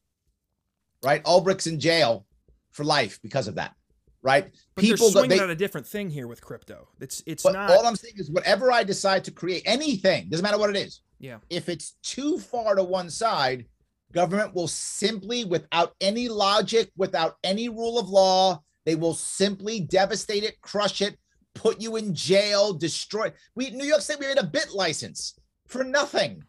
right? 1.04 1.22
Ulbricht's 1.24 1.66
in 1.66 1.78
jail 1.78 2.26
for 2.70 2.84
life 2.84 3.20
because 3.22 3.46
of 3.46 3.54
that, 3.56 3.74
right? 4.22 4.50
But 4.74 4.84
they're 4.84 4.96
that 4.96 5.12
swinging 5.12 5.30
they- 5.38 5.44
at 5.44 5.50
a 5.50 5.54
different 5.54 5.86
thing 5.86 6.10
here 6.10 6.26
with 6.26 6.40
crypto. 6.40 6.88
It's 7.00 7.22
it's 7.26 7.42
but 7.42 7.52
not. 7.52 7.70
all 7.70 7.86
I'm 7.86 7.96
saying 7.96 8.14
is 8.16 8.30
whatever 8.30 8.72
I 8.72 8.82
decide 8.84 9.24
to 9.24 9.30
create, 9.30 9.62
anything, 9.66 10.28
doesn't 10.28 10.42
matter 10.42 10.58
what 10.58 10.70
it 10.70 10.76
is. 10.76 11.02
Yeah. 11.20 11.38
If 11.50 11.68
it's 11.68 11.96
too 12.02 12.38
far 12.38 12.74
to 12.74 12.82
one 12.82 13.10
side, 13.10 13.66
government 14.12 14.54
will 14.54 14.68
simply, 14.68 15.44
without 15.44 15.94
any 16.00 16.28
logic, 16.28 16.90
without 16.96 17.36
any 17.44 17.68
rule 17.68 17.98
of 17.98 18.08
law, 18.08 18.60
they 18.84 18.94
will 18.94 19.14
simply 19.14 19.80
devastate 19.80 20.44
it, 20.44 20.60
crush 20.60 21.00
it, 21.00 21.18
put 21.54 21.80
you 21.80 21.96
in 21.96 22.14
jail, 22.14 22.72
destroy. 22.72 23.32
We 23.54 23.70
New 23.70 23.86
York 23.86 24.00
State, 24.00 24.18
we 24.20 24.26
made 24.26 24.38
a 24.38 24.42
BitLicense 24.42 25.34
for 25.68 25.84
nothing. 25.84 26.42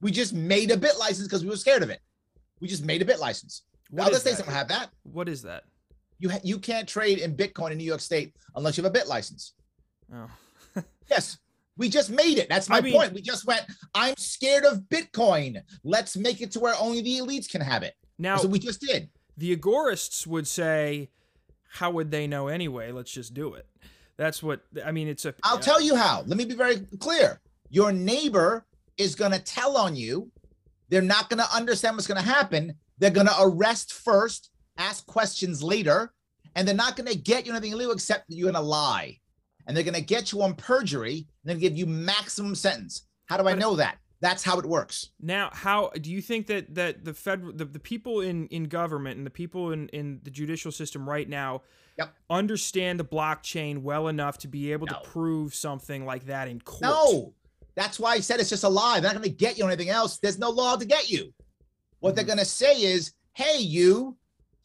We 0.00 0.10
just 0.10 0.32
made 0.32 0.70
a 0.70 0.76
BitLicense 0.76 1.24
because 1.24 1.42
we 1.44 1.50
were 1.50 1.56
scared 1.56 1.82
of 1.82 1.90
it. 1.90 2.00
We 2.60 2.68
just 2.68 2.84
made 2.84 3.02
a 3.02 3.04
BitLicense. 3.04 3.62
What 3.90 4.08
Other 4.08 4.18
states 4.18 4.38
that? 4.38 4.46
don't 4.46 4.54
have 4.54 4.68
that. 4.68 4.90
What 5.04 5.28
is 5.28 5.42
that? 5.42 5.64
You 6.18 6.30
ha- 6.30 6.40
you 6.42 6.58
can't 6.58 6.88
trade 6.88 7.18
in 7.18 7.36
Bitcoin 7.36 7.70
in 7.72 7.78
New 7.78 7.84
York 7.84 8.00
State 8.00 8.34
unless 8.56 8.76
you 8.78 8.84
have 8.84 8.94
a 8.94 8.98
BitLicense. 8.98 9.52
Oh. 10.14 10.30
Yes, 11.10 11.36
we 11.76 11.90
just 11.90 12.08
made 12.10 12.38
it. 12.38 12.48
That's 12.48 12.68
my 12.70 12.78
I 12.78 12.80
mean- 12.80 12.94
point. 12.94 13.12
We 13.12 13.20
just 13.20 13.46
went, 13.46 13.62
I'm 13.94 14.16
scared 14.16 14.64
of 14.64 14.78
Bitcoin. 14.88 15.60
Let's 15.84 16.16
make 16.16 16.40
it 16.40 16.50
to 16.52 16.60
where 16.60 16.74
only 16.80 17.02
the 17.02 17.18
elites 17.18 17.48
can 17.48 17.60
have 17.60 17.82
it. 17.82 17.94
Now 18.18 18.38
so 18.38 18.48
we 18.48 18.58
just 18.58 18.80
did. 18.80 19.10
the 19.36 19.54
agorists 19.54 20.26
would 20.26 20.46
say, 20.46 21.10
"How 21.68 21.90
would 21.90 22.10
they 22.10 22.26
know 22.26 22.48
anyway? 22.48 22.90
Let's 22.92 23.10
just 23.10 23.34
do 23.34 23.52
it." 23.54 23.66
That's 24.16 24.42
what 24.42 24.60
I 24.84 24.92
mean. 24.92 25.08
It's 25.08 25.24
a. 25.26 25.34
I'll 25.42 25.58
tell 25.58 25.80
you 25.80 25.94
how. 25.96 26.22
Let 26.26 26.38
me 26.38 26.44
be 26.46 26.54
very 26.54 26.78
clear. 27.00 27.40
Your 27.70 27.92
neighbor 27.92 28.64
is 28.96 29.14
going 29.14 29.32
to 29.32 29.40
tell 29.40 29.76
on 29.76 29.94
you. 29.96 30.30
They're 30.88 31.02
not 31.02 31.28
going 31.28 31.42
to 31.42 31.54
understand 31.54 31.96
what's 31.96 32.06
going 32.06 32.22
to 32.22 32.28
happen. 32.28 32.74
They're 32.98 33.10
going 33.10 33.26
to 33.26 33.36
arrest 33.40 33.92
first, 33.92 34.50
ask 34.78 35.06
questions 35.06 35.62
later, 35.62 36.12
and 36.54 36.66
they're 36.66 36.74
not 36.74 36.96
going 36.96 37.10
to 37.10 37.18
get 37.18 37.46
you 37.46 37.52
anything 37.52 37.72
illegal 37.72 37.92
except 37.92 38.28
that 38.28 38.36
you're 38.36 38.50
going 38.50 38.62
to 38.62 38.68
lie. 38.68 39.18
And 39.66 39.76
they're 39.76 39.84
going 39.84 39.94
to 39.94 40.00
get 40.00 40.30
you 40.32 40.42
on 40.42 40.54
perjury 40.54 41.14
and 41.16 41.50
then 41.50 41.58
give 41.58 41.76
you 41.76 41.86
maximum 41.86 42.54
sentence. 42.54 43.06
How 43.26 43.36
do 43.38 43.48
I 43.48 43.54
know 43.54 43.76
that? 43.76 43.96
That's 44.20 44.42
how 44.42 44.58
it 44.58 44.64
works. 44.66 45.10
Now, 45.20 45.50
how 45.52 45.90
do 46.00 46.10
you 46.10 46.22
think 46.22 46.46
that 46.46 46.74
that 46.74 47.04
the 47.04 47.12
federal 47.12 47.52
the, 47.52 47.64
the 47.64 47.78
people 47.78 48.20
in 48.20 48.46
in 48.48 48.64
government 48.64 49.18
and 49.18 49.26
the 49.26 49.30
people 49.30 49.72
in 49.72 49.88
in 49.88 50.20
the 50.22 50.30
judicial 50.30 50.70
system 50.72 51.08
right 51.08 51.28
now 51.28 51.62
Yep. 51.98 52.12
understand 52.30 52.98
the 52.98 53.04
blockchain 53.04 53.82
well 53.82 54.08
enough 54.08 54.38
to 54.38 54.48
be 54.48 54.72
able 54.72 54.86
No. 54.86 54.94
to 54.94 55.00
prove 55.08 55.54
something 55.54 56.04
like 56.04 56.26
that 56.26 56.48
in 56.48 56.60
court? 56.60 56.82
No, 56.82 57.34
that's 57.74 57.98
why 58.00 58.12
I 58.14 58.20
said 58.20 58.40
it's 58.40 58.50
just 58.50 58.64
a 58.64 58.68
lie. 58.68 58.98
They're 59.00 59.12
not 59.12 59.20
going 59.20 59.30
to 59.30 59.36
get 59.36 59.58
you 59.58 59.64
on 59.64 59.70
anything 59.70 59.90
else. 59.90 60.18
There's 60.18 60.38
no 60.38 60.50
law 60.50 60.76
to 60.76 60.84
get 60.84 61.10
you. 61.10 61.32
What 62.04 62.14
they're 62.14 62.24
going 62.26 62.38
to 62.38 62.44
say 62.44 62.82
is, 62.82 63.14
hey, 63.32 63.60
you, 63.60 64.14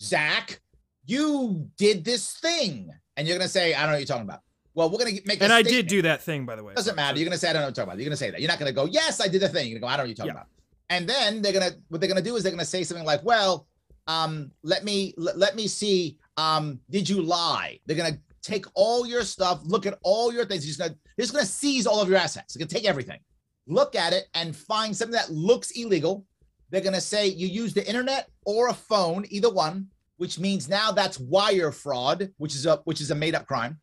Zach, 0.02 0.60
you 1.06 1.70
did 1.78 2.04
this 2.04 2.34
thing. 2.34 2.92
And 3.16 3.26
you're 3.26 3.38
going 3.38 3.48
to 3.48 3.52
say, 3.52 3.74
I 3.74 3.80
don't 3.80 3.92
know 3.92 3.94
what 3.94 4.00
you're 4.00 4.08
talking 4.08 4.24
about. 4.24 4.42
Well, 4.74 4.90
we're 4.90 4.98
going 4.98 5.16
to 5.16 5.22
make 5.26 5.40
a 5.40 5.46
And 5.46 5.54
I 5.54 5.62
did 5.62 5.88
do 5.88 6.02
that 6.02 6.22
thing, 6.22 6.46
by 6.46 6.58
the 6.58 6.66
way. 6.66 6.74
Doesn't 6.74 6.98
matter. 6.98 7.18
You're 7.18 7.24
going 7.24 7.32
to 7.32 7.40
say, 7.40 7.50
I 7.50 7.54
don't 7.54 7.62
know 7.62 7.68
what 7.70 7.78
you're 7.78 7.86
talking 7.86 7.92
about. 7.94 7.98
You're 8.00 8.10
going 8.10 8.18
to 8.18 8.18
say 8.18 8.32
that. 8.32 8.42
You're 8.42 8.50
not 8.50 8.60
going 8.60 8.68
to 8.68 8.76
go, 8.76 8.88
yes, 8.88 9.22
I 9.22 9.30
did 9.30 9.42
the 9.42 9.48
thing. 9.48 9.70
You're 9.70 9.80
going 9.80 9.84
to 9.84 9.88
go, 9.88 9.88
I 9.88 9.96
don't 9.96 10.00
know 10.00 10.02
what 10.04 10.08
you're 10.10 10.16
talking 10.16 10.34
Yeah. 10.36 10.42
about. 10.42 10.48
And 10.90 11.08
then 11.08 11.42
they're 11.42 11.54
going 11.54 11.72
to, 11.72 11.78
what 11.88 12.02
they're 12.02 12.10
going 12.10 12.22
to 12.22 12.30
do 12.30 12.36
is 12.36 12.44
they're 12.44 12.52
going 12.52 12.60
to 12.60 12.66
say 12.66 12.84
something 12.84 13.06
like, 13.06 13.24
well, 13.24 13.68
um, 14.08 14.52
let 14.64 14.84
me, 14.84 15.14
let, 15.16 15.38
let 15.38 15.56
me 15.56 15.68
see, 15.68 16.18
um, 16.36 16.82
did 16.90 17.08
you 17.08 17.22
lie? 17.22 17.80
They're 17.86 17.96
going 17.96 18.16
to 18.16 18.20
take 18.42 18.66
all 18.74 19.08
your 19.08 19.24
stuff, 19.24 19.62
look 19.64 19.86
at 19.86 19.98
all 20.04 20.34
your 20.34 20.44
things. 20.44 20.66
He's 20.66 20.76
they're 20.76 20.90
going 20.90 21.40
to 21.40 21.46
seize 21.46 21.88
all 21.88 22.02
of 22.02 22.10
your 22.10 22.18
assets. 22.18 22.54
They're 22.54 22.60
going 22.60 22.68
to 22.68 22.76
take 22.76 22.86
everything, 22.86 23.20
look 23.66 23.96
at 23.96 24.12
it 24.12 24.26
and 24.34 24.54
find 24.54 24.94
something 24.94 25.16
that 25.16 25.32
looks 25.32 25.72
illegal. 25.72 26.26
They're 26.70 26.82
going 26.82 26.94
to 26.94 27.02
say 27.02 27.28
you 27.28 27.48
use 27.48 27.74
the 27.74 27.88
internet 27.88 28.30
or 28.46 28.70
a 28.70 28.74
phone, 28.74 29.26
either 29.30 29.50
one, 29.50 29.88
which 30.18 30.40
means 30.40 30.70
now 30.70 30.92
that's 30.92 31.20
wire 31.20 31.72
fraud, 31.72 32.30
which 32.38 32.56
is 32.56 32.66
a, 32.66 32.78
which 32.84 33.02
is 33.02 33.12
a 33.12 33.16
made 33.16 33.36
up 33.36 33.48
crime 33.48 33.80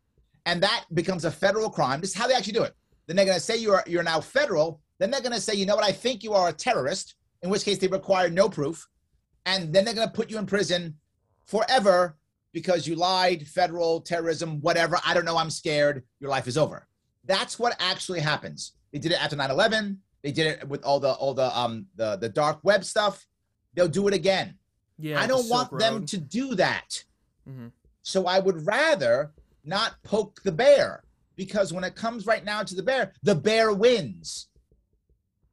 and 0.46 0.62
that 0.62 0.84
becomes 0.94 1.24
a 1.24 1.30
federal 1.30 1.68
crime. 1.68 2.00
This 2.00 2.10
is 2.10 2.16
how 2.16 2.26
they 2.26 2.34
actually 2.34 2.54
do 2.54 2.62
it. 2.62 2.74
Then 3.06 3.16
they're 3.16 3.26
going 3.26 3.36
to 3.36 3.44
say 3.44 3.56
you're 3.56 3.82
you're 3.86 4.02
now 4.02 4.20
federal. 4.20 4.80
Then 4.98 5.10
they're 5.10 5.20
going 5.20 5.32
to 5.32 5.40
say, 5.40 5.54
you 5.54 5.66
know 5.66 5.76
what? 5.76 5.84
I 5.84 5.92
think 5.92 6.22
you 6.22 6.32
are 6.32 6.48
a 6.48 6.52
terrorist. 6.52 7.16
In 7.42 7.50
which 7.50 7.64
case 7.64 7.78
they 7.78 7.86
require 7.86 8.30
no 8.30 8.48
proof, 8.48 8.88
and 9.44 9.72
then 9.72 9.84
they're 9.84 9.94
going 9.94 10.08
to 10.08 10.12
put 10.12 10.30
you 10.30 10.38
in 10.38 10.46
prison 10.46 10.96
forever 11.44 12.16
because 12.52 12.86
you 12.86 12.96
lied, 12.96 13.46
federal 13.46 14.00
terrorism, 14.00 14.60
whatever. 14.62 14.98
I 15.04 15.12
don't 15.12 15.26
know. 15.26 15.36
I'm 15.36 15.50
scared. 15.50 16.02
Your 16.18 16.30
life 16.30 16.48
is 16.48 16.56
over. 16.56 16.88
That's 17.26 17.58
what 17.58 17.76
actually 17.78 18.20
happens. 18.20 18.72
They 18.92 18.98
did 18.98 19.12
it 19.12 19.22
after 19.22 19.36
9/11. 19.36 19.98
They 20.26 20.32
did 20.32 20.58
it 20.58 20.68
with 20.68 20.84
all 20.84 20.98
the 20.98 21.12
all 21.12 21.34
the 21.34 21.56
um 21.56 21.86
the 21.94 22.16
the 22.16 22.28
dark 22.28 22.58
web 22.64 22.82
stuff. 22.82 23.24
They'll 23.74 23.86
do 23.86 24.08
it 24.08 24.14
again. 24.14 24.58
Yeah, 24.98 25.20
I 25.20 25.28
don't 25.28 25.48
want 25.48 25.78
them 25.78 26.04
to 26.04 26.18
do 26.18 26.56
that. 26.56 27.04
Mhm. 27.48 27.70
So 28.02 28.26
I 28.26 28.40
would 28.40 28.66
rather 28.66 29.32
not 29.62 30.02
poke 30.02 30.42
the 30.42 30.50
bear 30.50 31.04
because 31.36 31.72
when 31.72 31.84
it 31.84 31.94
comes 31.94 32.26
right 32.26 32.44
now 32.44 32.64
to 32.64 32.74
the 32.74 32.82
bear, 32.82 33.12
the 33.22 33.36
bear 33.36 33.72
wins. 33.72 34.48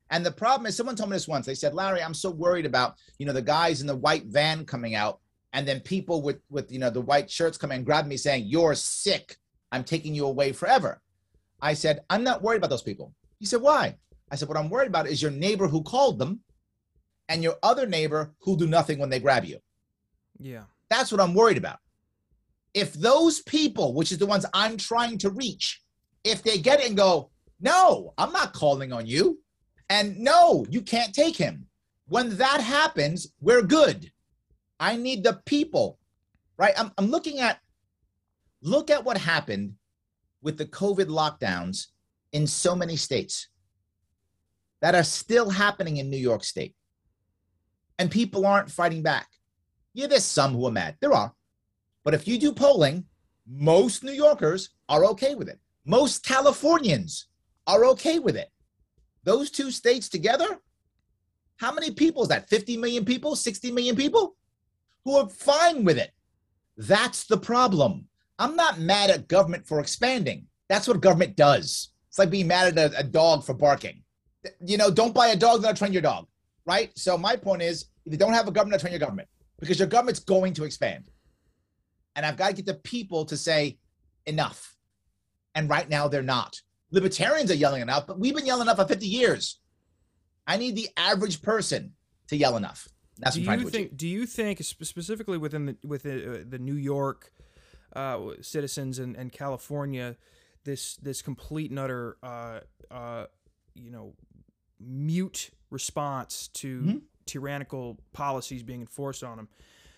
And 0.09 0.25
the 0.25 0.31
problem 0.31 0.65
is, 0.65 0.75
someone 0.75 0.95
told 0.95 1.11
me 1.11 1.17
this 1.17 1.27
once. 1.27 1.45
They 1.45 1.53
said, 1.53 1.75
"Larry, 1.75 2.01
I'm 2.01 2.15
so 2.15 2.31
worried 2.31 2.65
about 2.65 2.95
you 3.19 3.27
know 3.27 3.33
the 3.33 3.43
guys 3.43 3.79
in 3.79 3.85
the 3.85 3.95
white 3.95 4.25
van 4.25 4.65
coming 4.65 4.95
out, 4.95 5.19
and 5.51 5.67
then 5.67 5.81
people 5.81 6.23
with 6.23 6.39
with 6.49 6.71
you 6.71 6.79
know 6.79 6.89
the 6.89 6.99
white 7.01 7.29
shirts 7.29 7.59
coming 7.59 7.77
and 7.77 7.85
grab 7.85 8.07
me 8.07 8.17
saying 8.17 8.45
you're 8.47 8.73
sick. 8.73 9.37
I'm 9.71 9.83
taking 9.83 10.15
you 10.15 10.25
away 10.25 10.51
forever." 10.51 10.99
I 11.61 11.75
said, 11.75 12.03
"I'm 12.09 12.23
not 12.23 12.41
worried 12.41 12.57
about 12.57 12.71
those 12.71 12.81
people." 12.81 13.13
He 13.37 13.45
said, 13.45 13.61
"Why?" 13.61 13.99
I 14.33 14.35
said, 14.35 14.49
"What 14.49 14.57
I'm 14.57 14.69
worried 14.69 14.87
about 14.87 15.07
is 15.07 15.21
your 15.21 15.29
neighbor 15.29 15.67
who 15.67 15.83
called 15.83 16.17
them, 16.17 16.41
and 17.29 17.43
your 17.43 17.57
other 17.61 17.85
neighbor 17.85 18.33
who'll 18.39 18.55
do 18.55 18.65
nothing 18.65 18.97
when 18.97 19.11
they 19.11 19.19
grab 19.19 19.45
you." 19.45 19.59
Yeah. 20.39 20.63
That's 20.89 21.11
what 21.11 21.21
I'm 21.21 21.35
worried 21.35 21.57
about. 21.57 21.77
If 22.73 22.93
those 22.93 23.41
people, 23.41 23.93
which 23.93 24.11
is 24.11 24.17
the 24.17 24.25
ones 24.25 24.47
I'm 24.51 24.75
trying 24.77 25.19
to 25.19 25.29
reach, 25.29 25.81
if 26.23 26.41
they 26.41 26.57
get 26.57 26.79
it 26.79 26.87
and 26.87 26.97
go, 26.97 27.29
no, 27.59 28.13
I'm 28.17 28.31
not 28.31 28.53
calling 28.53 28.91
on 28.91 29.05
you, 29.05 29.39
and 29.89 30.17
no, 30.17 30.65
you 30.67 30.81
can't 30.81 31.13
take 31.13 31.35
him. 31.35 31.67
When 32.07 32.35
that 32.37 32.59
happens, 32.59 33.31
we're 33.39 33.61
good. 33.61 34.11
I 34.79 34.97
need 34.97 35.23
the 35.23 35.41
people, 35.45 35.99
right? 36.57 36.73
I'm, 36.75 36.91
I'm 36.97 37.11
looking 37.11 37.39
at, 37.39 37.59
look 38.61 38.89
at 38.89 39.03
what 39.03 39.17
happened 39.17 39.75
with 40.41 40.57
the 40.57 40.65
COVID 40.65 41.05
lockdowns 41.05 41.87
in 42.31 42.47
so 42.47 42.75
many 42.75 42.95
states 42.95 43.49
that 44.83 44.95
are 44.95 45.03
still 45.03 45.49
happening 45.49 45.95
in 45.95 46.09
New 46.09 46.17
York 46.17 46.43
State. 46.43 46.75
And 47.97 48.11
people 48.11 48.45
aren't 48.45 48.69
fighting 48.69 49.01
back. 49.01 49.29
Yeah, 49.93 50.07
there's 50.07 50.25
some 50.25 50.51
who 50.51 50.67
are 50.67 50.71
mad. 50.71 50.97
There 50.99 51.13
are. 51.13 51.33
But 52.03 52.13
if 52.13 52.27
you 52.27 52.37
do 52.37 52.51
polling, 52.51 53.05
most 53.49 54.03
New 54.03 54.11
Yorkers 54.11 54.71
are 54.89 55.05
okay 55.05 55.35
with 55.35 55.47
it. 55.47 55.57
Most 55.85 56.25
Californians 56.25 57.27
are 57.65 57.85
okay 57.85 58.19
with 58.19 58.35
it. 58.35 58.49
Those 59.23 59.51
two 59.51 59.71
states 59.71 60.09
together, 60.09 60.59
how 61.55 61.71
many 61.71 61.91
people 61.91 62.23
is 62.23 62.27
that? 62.27 62.49
50 62.49 62.75
million 62.75 63.05
people, 63.05 63.37
60 63.37 63.71
million 63.71 63.95
people 63.95 64.35
who 65.05 65.15
are 65.15 65.29
fine 65.29 65.85
with 65.85 65.97
it. 65.97 66.11
That's 66.75 67.23
the 67.23 67.37
problem. 67.37 68.09
I'm 68.37 68.57
not 68.57 68.81
mad 68.81 69.11
at 69.11 69.29
government 69.29 69.65
for 69.65 69.79
expanding. 69.79 70.47
That's 70.67 70.89
what 70.89 70.99
government 70.99 71.37
does. 71.37 71.93
It's 72.09 72.19
like 72.19 72.29
being 72.29 72.47
mad 72.47 72.77
at 72.77 72.93
a, 72.93 72.99
a 72.99 73.03
dog 73.03 73.45
for 73.45 73.53
barking. 73.53 74.02
You 74.61 74.77
know, 74.77 74.91
don't 74.91 75.13
buy 75.13 75.27
a 75.27 75.35
dog, 75.35 75.61
then 75.61 75.75
train 75.75 75.93
your 75.93 76.01
dog, 76.01 76.27
right? 76.65 76.91
So 76.97 77.17
my 77.17 77.35
point 77.35 77.61
is, 77.61 77.85
if 78.05 78.11
you 78.11 78.17
don't 78.17 78.33
have 78.33 78.47
a 78.47 78.51
government, 78.51 78.81
that'll 78.81 78.89
train 78.89 78.93
your 78.93 78.99
government 78.99 79.27
because 79.59 79.79
your 79.79 79.87
government's 79.87 80.19
going 80.19 80.53
to 80.55 80.63
expand. 80.65 81.09
And 82.15 82.25
I've 82.25 82.37
got 82.37 82.49
to 82.49 82.53
get 82.53 82.65
the 82.65 82.73
people 82.75 83.25
to 83.25 83.37
say 83.37 83.77
enough. 84.25 84.75
And 85.55 85.69
right 85.69 85.87
now 85.87 86.07
they're 86.07 86.21
not. 86.21 86.61
Libertarians 86.91 87.49
are 87.49 87.55
yelling 87.55 87.81
enough, 87.81 88.05
but 88.05 88.19
we've 88.19 88.35
been 88.35 88.45
yelling 88.45 88.63
enough 88.63 88.77
for 88.77 88.85
50 88.85 89.07
years. 89.07 89.59
I 90.45 90.57
need 90.57 90.75
the 90.75 90.89
average 90.97 91.41
person 91.41 91.93
to 92.27 92.35
yell 92.35 92.57
enough. 92.57 92.87
That's 93.17 93.35
do 93.35 93.41
what 93.41 93.49
I'm 93.49 93.59
trying 93.59 93.65
you 93.65 93.71
think? 93.71 93.97
Do 93.97 94.07
you 94.07 94.25
think 94.25 94.59
specifically 94.63 95.37
within 95.37 95.65
the 95.65 95.77
within 95.83 96.29
uh, 96.29 96.43
the 96.47 96.59
New 96.59 96.75
York 96.75 97.31
uh, 97.95 98.19
citizens 98.41 98.99
and, 98.99 99.15
and 99.15 99.31
California, 99.31 100.17
this 100.63 100.95
this 100.97 101.21
complete 101.21 101.69
and 101.69 101.79
utter 101.79 102.17
uh, 102.23 102.59
uh, 102.91 103.25
you 103.75 103.91
know 103.91 104.13
mute 104.87 105.49
response 105.69 106.47
to 106.49 106.81
Mhm. 106.81 107.01
tyrannical 107.25 107.99
policies 108.13 108.63
being 108.63 108.81
enforced 108.81 109.23
on 109.23 109.37
them? 109.37 109.49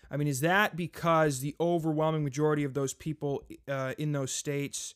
I 0.10 0.18
mean, 0.18 0.28
is 0.28 0.42
that 0.42 0.76
because 0.76 1.40
the 1.40 1.56
overwhelming 1.60 2.24
majority 2.24 2.64
of 2.64 2.74
those 2.74 2.94
people 2.94 3.44
uh, 3.68 3.94
in 3.98 4.12
those 4.12 4.32
states 4.32 4.94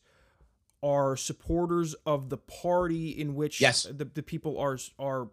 are 0.82 1.16
supporters 1.16 1.94
of 2.06 2.30
the 2.30 2.38
party 2.38 3.10
in 3.10 3.34
which 3.34 3.60
Yes. 3.60 3.82
the, 3.82 4.04
the 4.06 4.22
people 4.22 4.56
are 4.58 4.78
are 4.98 5.28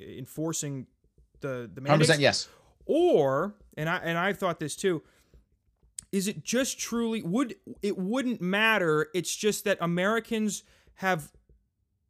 enforcing 0.00 0.86
the 1.40 1.70
the 1.72 1.80
100% 1.80 1.82
mandates? 1.82 2.18
yes. 2.18 2.48
or 2.86 3.54
and 3.76 3.88
I 3.88 3.96
and 3.98 4.18
I 4.18 4.32
thought 4.32 4.58
this 4.60 4.76
too. 4.76 5.02
is 6.12 6.26
it 6.26 6.42
just 6.44 6.78
truly 6.78 7.22
would 7.22 7.54
it 7.82 7.96
wouldn't 7.96 8.40
matter? 8.42 9.08
It's 9.14 9.34
just 9.34 9.64
that 9.64 9.78
Americans 9.80 10.64
have 10.94 11.32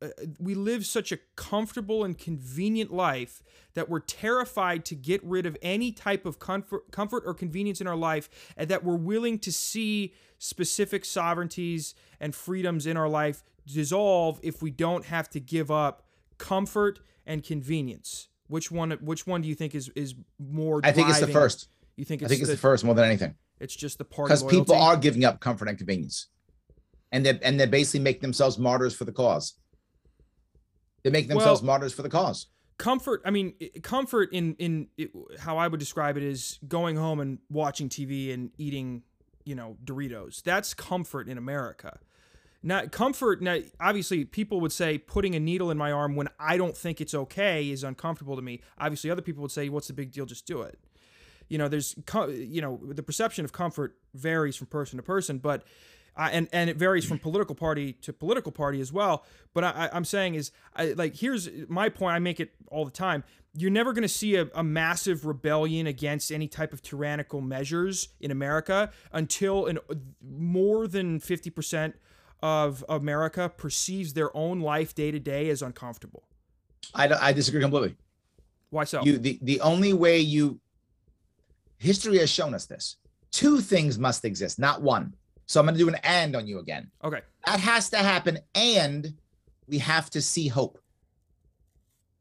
uh, 0.03 0.09
we 0.39 0.55
live 0.55 0.87
such 0.87 1.13
a 1.13 1.19
comfortable 1.37 2.05
and 2.05 2.19
convenient 2.19 2.93
life 2.93 3.43
that 3.75 3.89
we're 3.89 4.01
terrified 4.01 4.85
to 4.87 4.95
get 4.95 5.23
rid 5.23 5.47
of 5.47 5.57
any 5.63 5.93
type 5.93 6.27
of 6.27 6.39
comfort, 6.39 6.91
comfort 6.91 7.23
or 7.27 7.35
convenience 7.35 7.81
in 7.81 7.87
our 7.87 7.97
life, 7.97 8.29
and 8.57 8.69
that 8.69 8.85
we're 8.85 8.97
willing 8.97 9.39
to 9.39 9.53
see 9.53 10.15
specific 10.39 11.05
sovereignties 11.05 11.95
and 12.19 12.35
freedoms 12.35 12.87
in 12.87 12.97
our 12.97 13.09
life 13.09 13.43
dissolve 13.67 14.41
if 14.43 14.63
we 14.63 14.71
don't 14.71 15.05
have 15.07 15.29
to 15.29 15.41
give 15.41 15.71
up 15.71 16.03
comfort 16.39 17.01
and 17.27 17.45
convenience. 17.45 18.29
Which 18.49 18.71
one? 18.71 18.91
Which 18.93 19.27
one 19.27 19.43
do 19.43 19.49
you 19.49 19.55
think 19.55 19.75
is 19.75 19.91
is 19.91 20.15
more? 20.39 20.81
I 20.83 20.93
think 20.93 21.09
it's 21.09 21.21
the 21.21 21.29
first. 21.29 21.69
You 21.97 22.05
think 22.05 22.23
I 22.23 22.25
it's 22.25 22.31
think 22.33 22.41
it's 22.41 22.49
the, 22.49 22.57
the 22.57 22.61
first 22.61 22.85
more 22.85 22.95
than 22.95 23.05
anything 23.05 23.37
it's 23.61 23.77
just 23.77 23.99
the 23.99 24.05
party 24.05 24.31
because 24.31 24.43
people 24.43 24.75
are 24.75 24.97
giving 24.97 25.25
up 25.25 25.39
comfort 25.39 25.69
and 25.69 25.77
convenience, 25.77 26.29
and 27.13 27.25
they 27.25 27.39
and 27.43 27.61
they 27.61 27.67
basically 27.67 28.01
make 28.01 28.21
themselves 28.21 28.59
martyrs 28.59 28.95
for 28.95 29.05
the 29.05 29.13
cause. 29.13 29.55
They 31.03 31.11
make 31.11 31.29
themselves 31.29 31.61
Well- 31.63 31.67
martyrs 31.67 31.93
for 31.93 32.03
the 32.03 32.09
cause. 32.11 32.47
comfort 32.79 33.21
i 33.27 33.31
mean 33.31 33.53
comfort 33.83 34.33
in 34.33 34.55
in 34.59 34.89
it, 34.97 35.11
how 35.39 35.59
i 35.59 35.69
would 35.69 35.79
describe 35.81 36.17
it 36.17 36.23
is 36.23 36.59
going 36.67 36.97
home 36.97 37.21
and 37.21 37.39
watching 37.51 37.91
tv 37.91 38.33
and 38.33 38.51
eating 38.57 39.03
you 39.45 39.55
know 39.55 39.77
doritos. 39.85 40.43
That's 40.43 40.73
comfort 40.75 41.29
in 41.29 41.37
america. 41.39 41.99
Not 42.63 42.91
comfort 42.93 43.41
now 43.43 43.59
obviously 43.81 44.25
people 44.25 44.61
would 44.61 44.73
say 44.73 44.97
putting 44.99 45.35
a 45.35 45.41
needle 45.41 45.71
in 45.71 45.77
my 45.79 45.93
arm 45.93 46.17
when 46.17 46.29
i 46.39 46.57
don't 46.57 46.77
think 46.77 47.01
it's 47.01 47.15
okay 47.15 47.69
is 47.71 47.85
uncomfortable 47.85 48.37
to 48.37 48.43
me. 48.43 48.61
Obviously 48.79 49.11
other 49.11 49.23
people 49.23 49.43
would 49.43 49.51
say 49.53 49.69
what's 49.69 49.89
the 49.89 49.93
big 49.95 50.11
deal? 50.13 50.25
Just 50.27 50.47
do 50.47 50.63
it. 50.63 50.79
You 51.49 51.59
know 51.59 51.69
there's 51.69 51.95
you 52.29 52.61
know 52.63 52.81
the 52.83 53.03
perception 53.03 53.45
of 53.45 53.53
comfort 53.53 53.97
varies 54.15 54.57
from 54.57 54.69
person 54.69 54.97
to 54.99 55.03
person 55.03 55.39
but 55.39 55.65
uh, 56.17 56.29
and 56.33 56.49
and 56.53 56.71
it 56.71 56.77
varies 56.77 57.05
from 57.05 57.19
political 57.19 57.55
party 57.55 57.93
to 57.95 58.13
political 58.13 58.53
party 58.53 58.81
as 58.81 58.93
well 58.93 59.25
but 59.55 59.65
I, 59.65 59.89
i'm 59.93 60.05
saying 60.05 60.35
is 60.35 60.51
I, 60.75 60.93
like 60.93 61.17
here's 61.17 61.49
my 61.69 61.89
point 61.89 62.15
i 62.15 62.19
make 62.19 62.41
it 62.41 62.53
all 62.69 62.85
the 62.85 62.91
time 62.91 63.25
you're 63.55 63.71
never 63.71 63.93
going 63.93 64.03
to 64.03 64.09
see 64.09 64.37
a, 64.37 64.49
a 64.55 64.63
massive 64.63 65.27
rebellion 65.27 65.87
against 65.87 66.31
any 66.31 66.47
type 66.47 66.73
of 66.73 66.83
tyrannical 66.83 67.41
measures 67.41 68.09
in 68.21 68.31
america 68.31 68.91
until 69.13 69.67
an 69.67 69.79
more 70.23 70.87
than 70.87 71.21
50% 71.21 71.95
of 72.43 72.85
america 72.89 73.49
perceives 73.55 74.15
their 74.15 74.35
own 74.37 74.61
life 74.61 74.95
day 74.95 75.11
to 75.11 75.19
day 75.19 75.51
as 75.51 75.63
uncomfortable 75.63 76.25
I, 76.95 77.09
I 77.09 77.33
disagree 77.33 77.61
completely. 77.61 77.97
why 78.71 78.85
so 78.85 79.03
You 79.03 79.19
the 79.19 79.39
the 79.43 79.61
only 79.61 79.93
way 79.93 80.19
you 80.19 80.61
history 81.81 82.19
has 82.19 82.31
shown 82.31 82.55
us 82.55 82.67
this. 82.67 82.97
Two 83.33 83.61
things 83.61 83.99
must 83.99 84.25
exist, 84.25 84.59
not 84.59 84.83
one. 84.83 85.15
So 85.51 85.59
I'm 85.59 85.67
going 85.67 85.75
to 85.75 85.81
do 85.81 85.89
an 85.89 85.97
and 86.05 86.37
on 86.37 86.47
you 86.47 86.61
again. 86.61 86.93
okay 87.03 87.23
That 87.45 87.59
has 87.59 87.91
to 87.91 87.97
happen, 87.97 88.39
and 88.55 89.15
we 89.67 89.79
have 89.79 90.09
to 90.11 90.23
see 90.23 90.47
hope. 90.47 90.79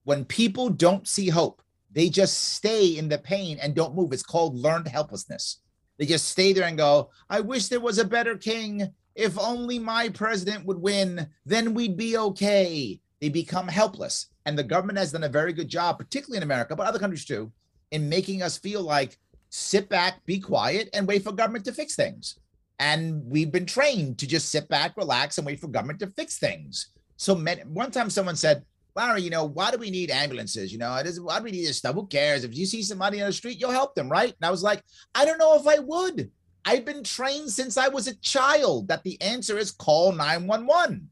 When 0.03 0.25
people 0.25 0.71
don't 0.71 1.07
see 1.07 1.29
hope, 1.29 1.61
they 1.91 2.09
just 2.09 2.55
stay 2.55 2.97
in 2.97 3.07
the 3.07 3.19
pain 3.19 3.59
and 3.61 3.75
don't 3.75 3.93
move. 3.93 4.13
It's 4.13 4.23
called 4.23 4.55
learned 4.55 4.87
helplessness. 4.87 5.59
They 5.99 6.07
just 6.07 6.29
stay 6.29 6.53
there 6.53 6.63
and 6.63 6.75
go, 6.75 7.11
I 7.29 7.41
wish 7.41 7.67
there 7.67 7.79
was 7.79 7.99
a 7.99 8.03
better 8.03 8.35
king. 8.35 8.91
If 9.13 9.37
only 9.37 9.77
my 9.77 10.09
president 10.09 10.65
would 10.65 10.81
win, 10.81 11.27
then 11.45 11.75
we'd 11.75 11.97
be 11.97 12.17
okay. 12.17 12.99
They 13.21 13.29
become 13.29 13.67
helpless. 13.67 14.25
And 14.47 14.57
the 14.57 14.63
government 14.63 14.97
has 14.97 15.11
done 15.11 15.25
a 15.25 15.29
very 15.29 15.53
good 15.53 15.69
job, 15.69 15.99
particularly 15.99 16.37
in 16.37 16.49
America, 16.49 16.75
but 16.75 16.87
other 16.87 16.97
countries 16.97 17.25
too, 17.25 17.51
in 17.91 18.09
making 18.09 18.41
us 18.41 18.57
feel 18.57 18.81
like 18.81 19.19
sit 19.49 19.87
back, 19.87 20.25
be 20.25 20.39
quiet, 20.39 20.89
and 20.93 21.07
wait 21.07 21.23
for 21.23 21.31
government 21.31 21.65
to 21.65 21.73
fix 21.73 21.95
things. 21.95 22.39
And 22.79 23.23
we've 23.29 23.51
been 23.51 23.65
trained 23.65 24.17
to 24.19 24.27
just 24.27 24.49
sit 24.49 24.67
back, 24.69 24.95
relax, 24.95 25.37
and 25.37 25.45
wait 25.45 25.59
for 25.59 25.67
government 25.67 25.99
to 25.99 26.07
fix 26.07 26.39
things. 26.39 26.91
So 27.17 27.35
many, 27.35 27.61
one 27.63 27.91
time 27.91 28.09
someone 28.09 28.37
said, 28.37 28.63
Larry, 28.95 29.21
you 29.21 29.29
know, 29.29 29.45
why 29.45 29.71
do 29.71 29.77
we 29.77 29.91
need 29.91 30.09
ambulances? 30.09 30.71
You 30.71 30.79
know, 30.79 30.95
it 30.95 31.05
is, 31.05 31.19
why 31.19 31.37
do 31.37 31.43
we 31.43 31.51
need 31.51 31.65
this 31.65 31.77
stuff? 31.77 31.95
Who 31.95 32.07
cares? 32.07 32.43
If 32.43 32.55
you 32.55 32.65
see 32.65 32.81
somebody 32.81 33.21
on 33.21 33.27
the 33.27 33.33
street, 33.33 33.59
you'll 33.59 33.71
help 33.71 33.95
them, 33.95 34.09
right? 34.09 34.33
And 34.33 34.45
I 34.45 34.49
was 34.49 34.63
like, 34.63 34.83
I 35.13 35.25
don't 35.25 35.37
know 35.37 35.55
if 35.55 35.67
I 35.67 35.79
would. 35.79 36.31
I've 36.65 36.85
been 36.85 37.03
trained 37.03 37.49
since 37.49 37.77
I 37.77 37.87
was 37.87 38.07
a 38.07 38.15
child 38.17 38.87
that 38.87 39.03
the 39.03 39.21
answer 39.21 39.57
is 39.57 39.71
call 39.71 40.11
911. 40.11 41.09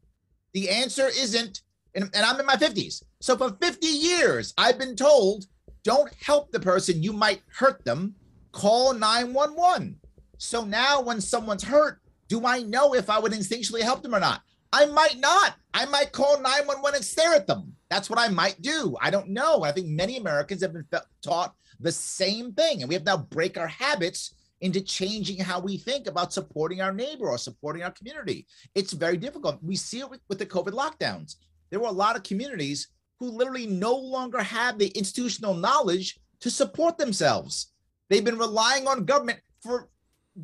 The 0.54 0.70
answer 0.70 1.08
isn't, 1.08 1.62
and, 1.94 2.04
and 2.14 2.24
I'm 2.24 2.40
in 2.40 2.46
my 2.46 2.56
50s. 2.56 3.02
So 3.20 3.36
for 3.36 3.56
50 3.60 3.86
years, 3.86 4.54
I've 4.56 4.78
been 4.78 4.96
told 4.96 5.46
don't 5.84 6.12
help 6.22 6.52
the 6.52 6.60
person, 6.60 7.02
you 7.02 7.12
might 7.12 7.42
hurt 7.50 7.84
them. 7.84 8.14
Call 8.52 8.92
911. 8.92 9.98
So 10.38 10.64
now 10.64 11.00
when 11.00 11.20
someone's 11.20 11.64
hurt, 11.64 12.00
do 12.28 12.46
I 12.46 12.62
know 12.62 12.94
if 12.94 13.10
I 13.10 13.18
would 13.18 13.32
instinctually 13.32 13.82
help 13.82 14.02
them 14.02 14.14
or 14.14 14.20
not? 14.20 14.42
I 14.72 14.86
might 14.86 15.18
not. 15.18 15.54
I 15.72 15.86
might 15.86 16.12
call 16.12 16.40
911 16.40 16.96
and 16.96 17.04
stare 17.04 17.34
at 17.34 17.46
them. 17.46 17.74
That's 17.90 18.10
what 18.10 18.18
I 18.18 18.28
might 18.28 18.60
do. 18.60 18.96
I 19.00 19.10
don't 19.10 19.30
know. 19.30 19.62
I 19.62 19.72
think 19.72 19.88
many 19.88 20.18
Americans 20.18 20.62
have 20.62 20.72
been 20.72 20.86
taught 21.22 21.54
the 21.80 21.92
same 21.92 22.52
thing. 22.52 22.80
And 22.80 22.88
we 22.88 22.94
have 22.94 23.04
now 23.04 23.16
break 23.16 23.56
our 23.56 23.68
habits 23.68 24.34
into 24.60 24.80
changing 24.80 25.38
how 25.38 25.60
we 25.60 25.78
think 25.78 26.06
about 26.06 26.32
supporting 26.32 26.80
our 26.80 26.92
neighbor 26.92 27.28
or 27.28 27.38
supporting 27.38 27.82
our 27.82 27.92
community. 27.92 28.46
It's 28.74 28.92
very 28.92 29.16
difficult. 29.16 29.62
We 29.62 29.76
see 29.76 30.00
it 30.00 30.10
with, 30.10 30.20
with 30.28 30.38
the 30.38 30.46
COVID 30.46 30.72
lockdowns. 30.72 31.36
There 31.70 31.80
were 31.80 31.86
a 31.86 31.92
lot 31.92 32.16
of 32.16 32.22
communities 32.22 32.88
who 33.20 33.30
literally 33.30 33.66
no 33.66 33.94
longer 33.94 34.42
have 34.42 34.78
the 34.78 34.88
institutional 34.88 35.54
knowledge 35.54 36.18
to 36.40 36.50
support 36.50 36.98
themselves. 36.98 37.72
They've 38.08 38.24
been 38.24 38.38
relying 38.38 38.86
on 38.86 39.04
government 39.04 39.40
for 39.62 39.88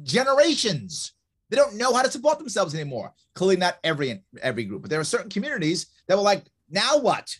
generations. 0.03 1.13
They 1.51 1.57
don't 1.57 1.77
know 1.77 1.93
how 1.95 2.03
to 2.03 2.11
support 2.11 2.39
themselves 2.39 2.75
anymore. 2.75 3.13
Clearly, 3.35 3.57
not 3.57 3.79
every 3.85 4.23
every 4.43 4.65
group, 4.65 4.83
but 4.83 4.91
there 4.91 5.01
are 5.01 5.05
certain 5.05 5.31
communities 5.31 5.87
that 6.09 6.17
were 6.17 6.23
like, 6.23 6.45
now 6.71 6.99
what? 6.99 7.37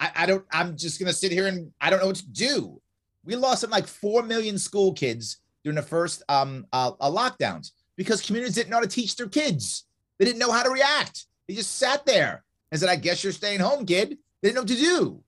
I, 0.00 0.10
I 0.14 0.26
don't. 0.26 0.44
I'm 0.52 0.76
just 0.76 0.98
gonna 1.00 1.12
sit 1.12 1.32
here 1.32 1.46
and 1.46 1.72
I 1.80 1.90
don't 1.90 2.00
know 2.00 2.06
what 2.06 2.16
to 2.16 2.28
do. 2.28 2.80
We 3.24 3.36
lost 3.36 3.60
something 3.60 3.74
like 3.74 3.86
four 3.86 4.22
million 4.22 4.58
school 4.58 4.92
kids 4.92 5.38
during 5.64 5.76
the 5.76 5.82
first 5.82 6.22
um 6.28 6.66
uh, 6.72 6.92
uh, 7.00 7.10
lockdowns 7.10 7.72
because 7.96 8.24
communities 8.24 8.54
didn't 8.54 8.70
know 8.70 8.76
how 8.76 8.82
to 8.82 8.88
teach 8.88 9.16
their 9.16 9.28
kids. 9.28 9.86
They 10.18 10.24
didn't 10.24 10.38
know 10.38 10.52
how 10.52 10.62
to 10.62 10.70
react. 10.70 11.26
They 11.46 11.54
just 11.54 11.76
sat 11.76 12.06
there 12.06 12.44
and 12.70 12.80
said, 12.80 12.88
"I 12.88 12.96
guess 12.96 13.24
you're 13.24 13.32
staying 13.32 13.60
home, 13.60 13.86
kid." 13.86 14.18
They 14.40 14.48
didn't 14.48 14.54
know 14.54 14.60
what 14.62 14.68
to 14.68 14.76
do. 14.76 15.22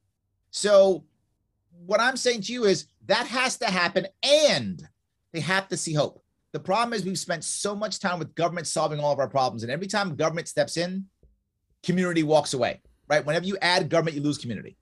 So, 0.50 1.04
what 1.86 2.00
I'm 2.00 2.16
saying 2.16 2.42
to 2.42 2.52
you 2.52 2.64
is 2.64 2.86
that 3.06 3.26
has 3.26 3.58
to 3.58 3.66
happen, 3.66 4.06
and 4.22 4.86
they 5.32 5.40
have 5.40 5.68
to 5.68 5.76
see 5.76 5.94
hope. 5.94 6.19
The 6.52 6.60
problem 6.60 6.92
is 6.92 7.04
we've 7.04 7.18
spent 7.18 7.44
so 7.44 7.76
much 7.76 8.00
time 8.00 8.18
with 8.18 8.34
government 8.34 8.66
solving 8.66 9.00
all 9.00 9.12
of 9.12 9.18
our 9.18 9.28
problems, 9.28 9.62
and 9.62 9.70
every 9.70 9.86
time 9.86 10.16
government 10.16 10.48
steps 10.48 10.76
in, 10.76 11.06
community 11.82 12.22
walks 12.22 12.54
away. 12.54 12.80
Right? 13.08 13.24
Whenever 13.24 13.46
you 13.46 13.56
add 13.60 13.88
government, 13.88 14.16
you 14.16 14.22
lose 14.22 14.38
community. 14.38 14.76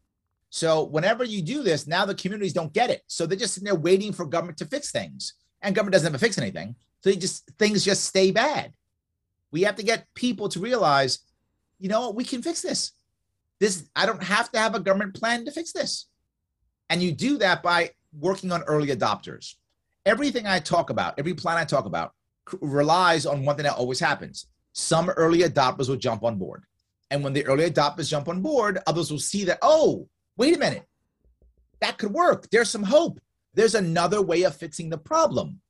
So 0.51 0.85
whenever 0.85 1.25
you 1.25 1.43
do 1.43 1.62
this, 1.62 1.87
now 1.87 2.07
the 2.07 2.14
communities 2.14 2.53
don't 2.53 2.73
get 2.73 2.91
it. 2.91 3.03
So 3.07 3.27
they're 3.27 3.39
just 3.39 3.55
sitting 3.55 3.66
there 3.66 3.75
waiting 3.75 4.12
for 4.12 4.25
government 4.25 4.59
to 4.59 4.66
fix 4.66 4.91
things, 4.91 5.35
and 5.62 5.75
government 5.75 5.93
doesn't 5.93 6.09
ever 6.09 6.19
fix 6.19 6.39
anything. 6.39 6.75
So 7.03 7.12
just 7.12 7.51
things 7.59 7.85
just 7.85 8.05
stay 8.05 8.31
bad. 8.31 8.73
We 9.51 9.62
have 9.62 9.77
to 9.77 9.83
get 9.83 10.07
people 10.14 10.49
to 10.51 10.61
realize, 10.61 11.21
you 11.79 11.89
know 11.89 12.01
what, 12.01 12.16
we 12.16 12.25
can 12.25 12.43
fix 12.43 12.61
this. 12.61 12.93
This 13.61 13.89
I 13.95 14.07
don't 14.07 14.23
have 14.23 14.51
to 14.53 14.59
have 14.59 14.75
a 14.75 14.81
government 14.81 15.14
plan 15.14 15.45
to 15.45 15.51
fix 15.51 15.73
this. 15.73 16.07
And 16.91 17.03
you 17.03 17.12
do 17.12 17.39
that 17.39 17.62
by 17.62 17.91
working 18.19 18.53
on 18.53 18.62
early 18.62 18.89
adopters. 18.89 19.55
Everything 20.09 20.46
I 20.46 20.59
talk 20.59 20.88
about, 20.88 21.18
every 21.18 21.34
plan 21.34 21.59
I 21.59 21.66
talk 21.66 21.84
about, 21.84 22.14
relies 22.62 23.26
on 23.26 23.44
one 23.44 23.56
thing 23.56 23.64
that 23.64 23.76
always 23.76 24.00
happens. 24.00 24.46
Some 24.72 25.11
early 25.11 25.40
adopters 25.40 25.86
will 25.86 25.96
jump 25.96 26.24
on 26.24 26.38
board. 26.38 26.64
And 27.11 27.22
when 27.22 27.34
the 27.34 27.44
early 27.44 27.70
adopters 27.70 28.09
jump 28.09 28.26
on 28.26 28.40
board, 28.40 28.78
others 28.86 29.11
will 29.11 29.18
see 29.18 29.44
that, 29.44 29.59
oh, 29.61 30.09
wait 30.38 30.56
a 30.56 30.59
minute, 30.59 30.84
that 31.82 31.98
could 31.98 32.14
work. 32.14 32.48
There's 32.50 32.70
some 32.70 32.84
hope. 32.84 33.20
There's 33.52 33.74
another 33.74 34.22
way 34.22 34.44
of 34.44 34.56
fixing 34.56 34.88
the 34.88 34.96
problem. 34.96 35.61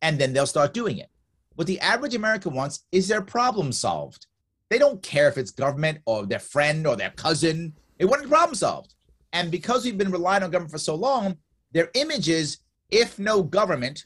And 0.00 0.18
then 0.18 0.32
they'll 0.32 0.46
start 0.46 0.72
doing 0.72 0.96
it. 0.96 1.10
What 1.56 1.66
the 1.66 1.80
average 1.80 2.14
American 2.14 2.54
wants 2.54 2.86
is 2.92 3.08
their 3.08 3.20
problem 3.20 3.72
solved. 3.72 4.26
They 4.70 4.78
don't 4.78 5.02
care 5.02 5.28
if 5.28 5.36
it's 5.36 5.50
government 5.50 5.98
or 6.06 6.24
their 6.24 6.38
friend 6.38 6.86
or 6.86 6.96
their 6.96 7.10
cousin. 7.10 7.74
They 7.98 8.06
want 8.06 8.22
the 8.22 8.28
problem 8.28 8.54
solved. 8.54 8.94
And 9.34 9.50
because 9.50 9.84
we've 9.84 9.98
been 9.98 10.10
relying 10.10 10.42
on 10.42 10.50
government 10.50 10.72
for 10.72 10.78
so 10.78 10.94
long, 10.94 11.36
their 11.72 11.90
image 11.92 12.30
is 12.30 12.61
if 12.92 13.18
no 13.18 13.42
government, 13.42 14.04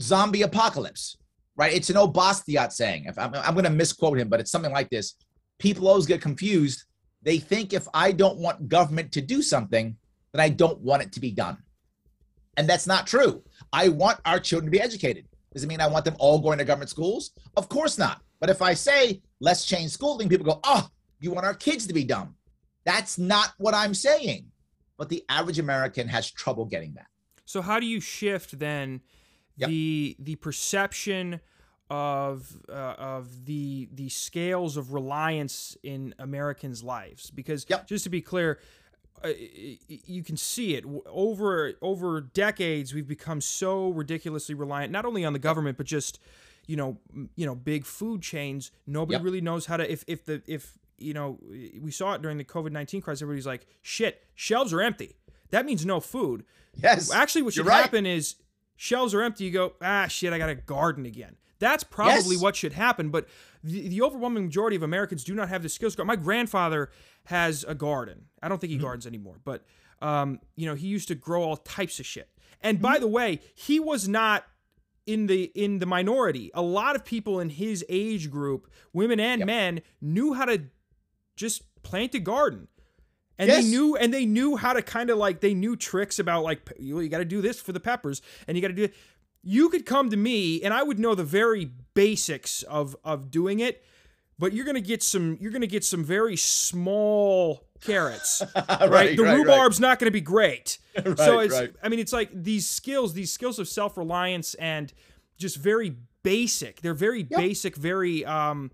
zombie 0.00 0.42
apocalypse, 0.42 1.16
right? 1.56 1.72
It's 1.72 1.88
an 1.88 1.96
old 1.96 2.14
Bastiat 2.14 2.72
saying. 2.72 3.06
If 3.06 3.18
I'm, 3.18 3.34
I'm 3.34 3.54
going 3.54 3.64
to 3.64 3.70
misquote 3.70 4.18
him, 4.18 4.28
but 4.28 4.40
it's 4.40 4.50
something 4.50 4.72
like 4.72 4.90
this. 4.90 5.14
People 5.58 5.88
always 5.88 6.04
get 6.04 6.20
confused. 6.20 6.84
They 7.22 7.38
think 7.38 7.72
if 7.72 7.86
I 7.94 8.12
don't 8.12 8.38
want 8.38 8.68
government 8.68 9.12
to 9.12 9.20
do 9.22 9.40
something, 9.40 9.96
then 10.32 10.40
I 10.40 10.50
don't 10.50 10.80
want 10.80 11.02
it 11.02 11.12
to 11.12 11.20
be 11.20 11.30
done. 11.30 11.56
And 12.56 12.68
that's 12.68 12.86
not 12.86 13.06
true. 13.06 13.42
I 13.72 13.88
want 13.88 14.20
our 14.24 14.40
children 14.40 14.66
to 14.66 14.76
be 14.76 14.82
educated. 14.82 15.26
Does 15.54 15.62
it 15.62 15.68
mean 15.68 15.80
I 15.80 15.86
want 15.86 16.04
them 16.04 16.16
all 16.18 16.40
going 16.40 16.58
to 16.58 16.64
government 16.64 16.90
schools? 16.90 17.30
Of 17.56 17.68
course 17.68 17.96
not. 17.96 18.20
But 18.40 18.50
if 18.50 18.60
I 18.60 18.74
say, 18.74 19.22
let's 19.40 19.64
change 19.64 19.92
schooling, 19.92 20.28
people 20.28 20.46
go, 20.46 20.60
oh, 20.64 20.88
you 21.20 21.30
want 21.30 21.46
our 21.46 21.54
kids 21.54 21.86
to 21.86 21.94
be 21.94 22.04
dumb. 22.04 22.34
That's 22.84 23.18
not 23.18 23.52
what 23.58 23.74
I'm 23.74 23.94
saying. 23.94 24.46
But 24.96 25.08
the 25.08 25.24
average 25.28 25.58
American 25.60 26.08
has 26.08 26.30
trouble 26.30 26.64
getting 26.64 26.94
that. 26.94 27.06
So 27.48 27.62
how 27.62 27.80
do 27.80 27.86
you 27.86 27.98
shift 27.98 28.58
then 28.58 29.00
Yep. 29.56 29.70
the 29.70 30.16
the 30.20 30.36
perception 30.36 31.40
of 31.90 32.62
uh, 32.68 32.72
of 32.98 33.46
the 33.46 33.88
the 33.92 34.08
scales 34.10 34.76
of 34.76 34.92
reliance 34.92 35.76
in 35.82 36.14
Americans' 36.18 36.84
lives. 36.84 37.30
Because 37.30 37.66
Yep. 37.68 37.88
just 37.88 38.04
to 38.04 38.10
be 38.10 38.20
clear, 38.20 38.60
uh, 39.24 39.32
you 39.88 40.22
can 40.22 40.36
see 40.36 40.74
it 40.76 40.84
over 41.06 41.72
over 41.82 42.20
decades. 42.20 42.92
We've 42.94 43.08
become 43.08 43.40
so 43.40 43.88
ridiculously 43.88 44.54
reliant, 44.54 44.92
not 44.92 45.04
only 45.06 45.24
on 45.24 45.32
the 45.32 45.38
government, 45.40 45.76
but 45.78 45.86
just 45.86 46.20
you 46.66 46.76
know 46.76 46.98
you 47.34 47.46
know 47.46 47.54
big 47.56 47.84
food 47.86 48.22
chains. 48.22 48.70
Nobody 48.86 49.14
Yep. 49.16 49.22
really 49.24 49.40
knows 49.40 49.66
how 49.66 49.78
to 49.78 49.90
if 49.90 50.04
if 50.06 50.24
the 50.26 50.42
if 50.46 50.78
you 50.98 51.14
know 51.14 51.38
we 51.80 51.90
saw 51.90 52.12
it 52.12 52.22
during 52.22 52.36
the 52.38 52.44
COVID 52.44 52.70
nineteen 52.72 53.00
crisis. 53.00 53.22
Everybody's 53.22 53.46
like, 53.46 53.66
shit, 53.82 54.22
shelves 54.36 54.72
are 54.72 54.82
empty. 54.82 55.16
That 55.50 55.66
means 55.66 55.84
no 55.86 56.00
food. 56.00 56.44
Yes. 56.82 57.10
Actually, 57.12 57.42
what 57.42 57.54
should 57.54 57.66
right. 57.66 57.82
happen 57.82 58.06
is 58.06 58.36
shelves 58.76 59.14
are 59.14 59.22
empty. 59.22 59.44
You 59.44 59.50
go, 59.50 59.72
ah, 59.82 60.06
shit, 60.06 60.32
I 60.32 60.38
got 60.38 60.46
to 60.46 60.54
garden 60.54 61.06
again. 61.06 61.36
That's 61.58 61.82
probably 61.82 62.34
Yes. 62.36 62.42
what 62.42 62.54
should 62.54 62.72
happen. 62.74 63.10
But 63.10 63.26
the, 63.64 63.88
the 63.88 64.02
overwhelming 64.02 64.44
majority 64.44 64.76
of 64.76 64.82
Americans 64.84 65.24
do 65.24 65.34
not 65.34 65.48
have 65.48 65.62
the 65.62 65.68
skills. 65.68 65.96
My 65.98 66.14
grandfather 66.16 66.90
has 67.24 67.64
a 67.66 67.74
garden. 67.74 68.26
I 68.42 68.48
don't 68.48 68.60
think 68.60 68.70
he 68.70 68.76
Mm-hmm. 68.76 68.84
gardens 68.84 69.06
anymore, 69.06 69.40
but 69.44 69.64
um, 70.00 70.38
you 70.54 70.66
know, 70.66 70.76
he 70.76 70.86
used 70.86 71.08
to 71.08 71.16
grow 71.16 71.42
all 71.42 71.56
types 71.56 71.98
of 71.98 72.06
shit. 72.06 72.28
And 72.60 72.76
Mm-hmm. 72.78 72.82
by 72.84 72.98
the 72.98 73.08
way, 73.08 73.40
he 73.54 73.80
was 73.80 74.06
not 74.08 74.44
in 75.06 75.26
the 75.26 75.44
in 75.54 75.80
the 75.80 75.86
minority. 75.86 76.50
A 76.54 76.62
lot 76.62 76.94
of 76.94 77.04
people 77.04 77.40
in 77.40 77.48
his 77.50 77.84
age 77.88 78.30
group, 78.30 78.70
women 78.92 79.18
and 79.18 79.40
Yep. 79.40 79.46
men, 79.46 79.80
knew 80.00 80.34
how 80.34 80.44
to 80.44 80.62
just 81.34 81.62
plant 81.82 82.14
a 82.14 82.20
garden 82.20 82.68
and 83.38 83.48
Yes. 83.48 83.64
they 83.64 83.70
knew 83.70 83.96
and 83.96 84.12
they 84.12 84.26
knew 84.26 84.56
how 84.56 84.72
to 84.72 84.82
kind 84.82 85.10
of 85.10 85.18
like 85.18 85.40
they 85.40 85.54
knew 85.54 85.76
tricks 85.76 86.18
about 86.18 86.42
like 86.42 86.60
you, 86.78 87.00
you 87.00 87.08
got 87.08 87.18
to 87.18 87.24
do 87.24 87.40
this 87.40 87.60
for 87.60 87.72
the 87.72 87.80
peppers 87.80 88.20
and 88.46 88.56
you 88.56 88.60
got 88.62 88.68
to 88.68 88.74
do 88.74 88.84
it. 88.84 88.94
You 89.42 89.68
could 89.68 89.86
come 89.86 90.10
to 90.10 90.16
me 90.16 90.62
and 90.62 90.74
I 90.74 90.82
would 90.82 90.98
know 90.98 91.14
the 91.14 91.24
very 91.24 91.70
basics 91.94 92.62
of 92.64 92.96
of 93.04 93.30
doing 93.30 93.60
it, 93.60 93.84
but 94.38 94.52
you're 94.52 94.64
gonna 94.66 94.80
get 94.80 95.02
some 95.02 95.38
you're 95.40 95.52
gonna 95.52 95.66
get 95.66 95.84
some 95.84 96.02
very 96.04 96.36
small 96.36 97.64
carrots, 97.80 98.42
right? 98.68 99.16
The 99.16 99.22
rhubarb's 99.22 99.78
not 99.80 99.98
gonna 99.98 100.10
be 100.10 100.20
great. 100.20 100.78
so 101.16 101.38
it's 101.38 101.54
right. 101.54 101.72
I 101.82 101.88
mean 101.88 102.00
it's 102.00 102.12
like 102.12 102.30
these 102.34 102.68
skills, 102.68 103.14
these 103.14 103.32
skills 103.32 103.58
of 103.58 103.68
self 103.68 103.96
reliance 103.96 104.54
and 104.54 104.92
just 105.38 105.56
very 105.56 105.96
basic. 106.24 106.80
They're 106.82 106.94
very 106.94 107.22
basic, 107.22 107.76
very 107.76 108.24
um 108.24 108.70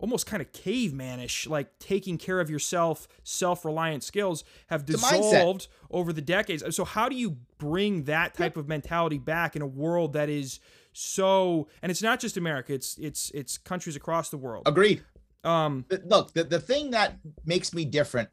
almost 0.00 0.26
kind 0.26 0.40
of 0.40 0.50
cavemanish, 0.52 1.48
like 1.48 1.78
taking 1.78 2.18
care 2.18 2.40
of 2.40 2.50
yourself, 2.50 3.06
self-reliant 3.22 4.02
skills 4.02 4.42
have 4.68 4.84
dissolved 4.86 5.68
over 5.90 6.12
the 6.12 6.22
decades. 6.22 6.64
So 6.74 6.84
how 6.84 7.08
do 7.08 7.14
you 7.14 7.36
bring 7.58 8.04
that 8.04 8.34
type 8.34 8.56
of 8.56 8.66
mentality 8.66 9.18
back 9.18 9.54
in 9.54 9.62
a 9.62 9.66
world 9.66 10.14
that 10.14 10.28
is 10.28 10.58
so 10.92 11.68
and 11.82 11.90
it's 11.90 12.02
not 12.02 12.18
just 12.18 12.36
America, 12.36 12.72
it's 12.72 12.98
it's 12.98 13.30
it's 13.30 13.58
countries 13.58 13.94
across 13.94 14.30
the 14.30 14.38
world. 14.38 14.66
Agreed. 14.66 15.04
Um 15.44 15.84
look, 16.04 16.32
the, 16.32 16.44
the 16.44 16.60
thing 16.60 16.90
that 16.90 17.16
makes 17.44 17.72
me 17.72 17.84
different 17.84 18.28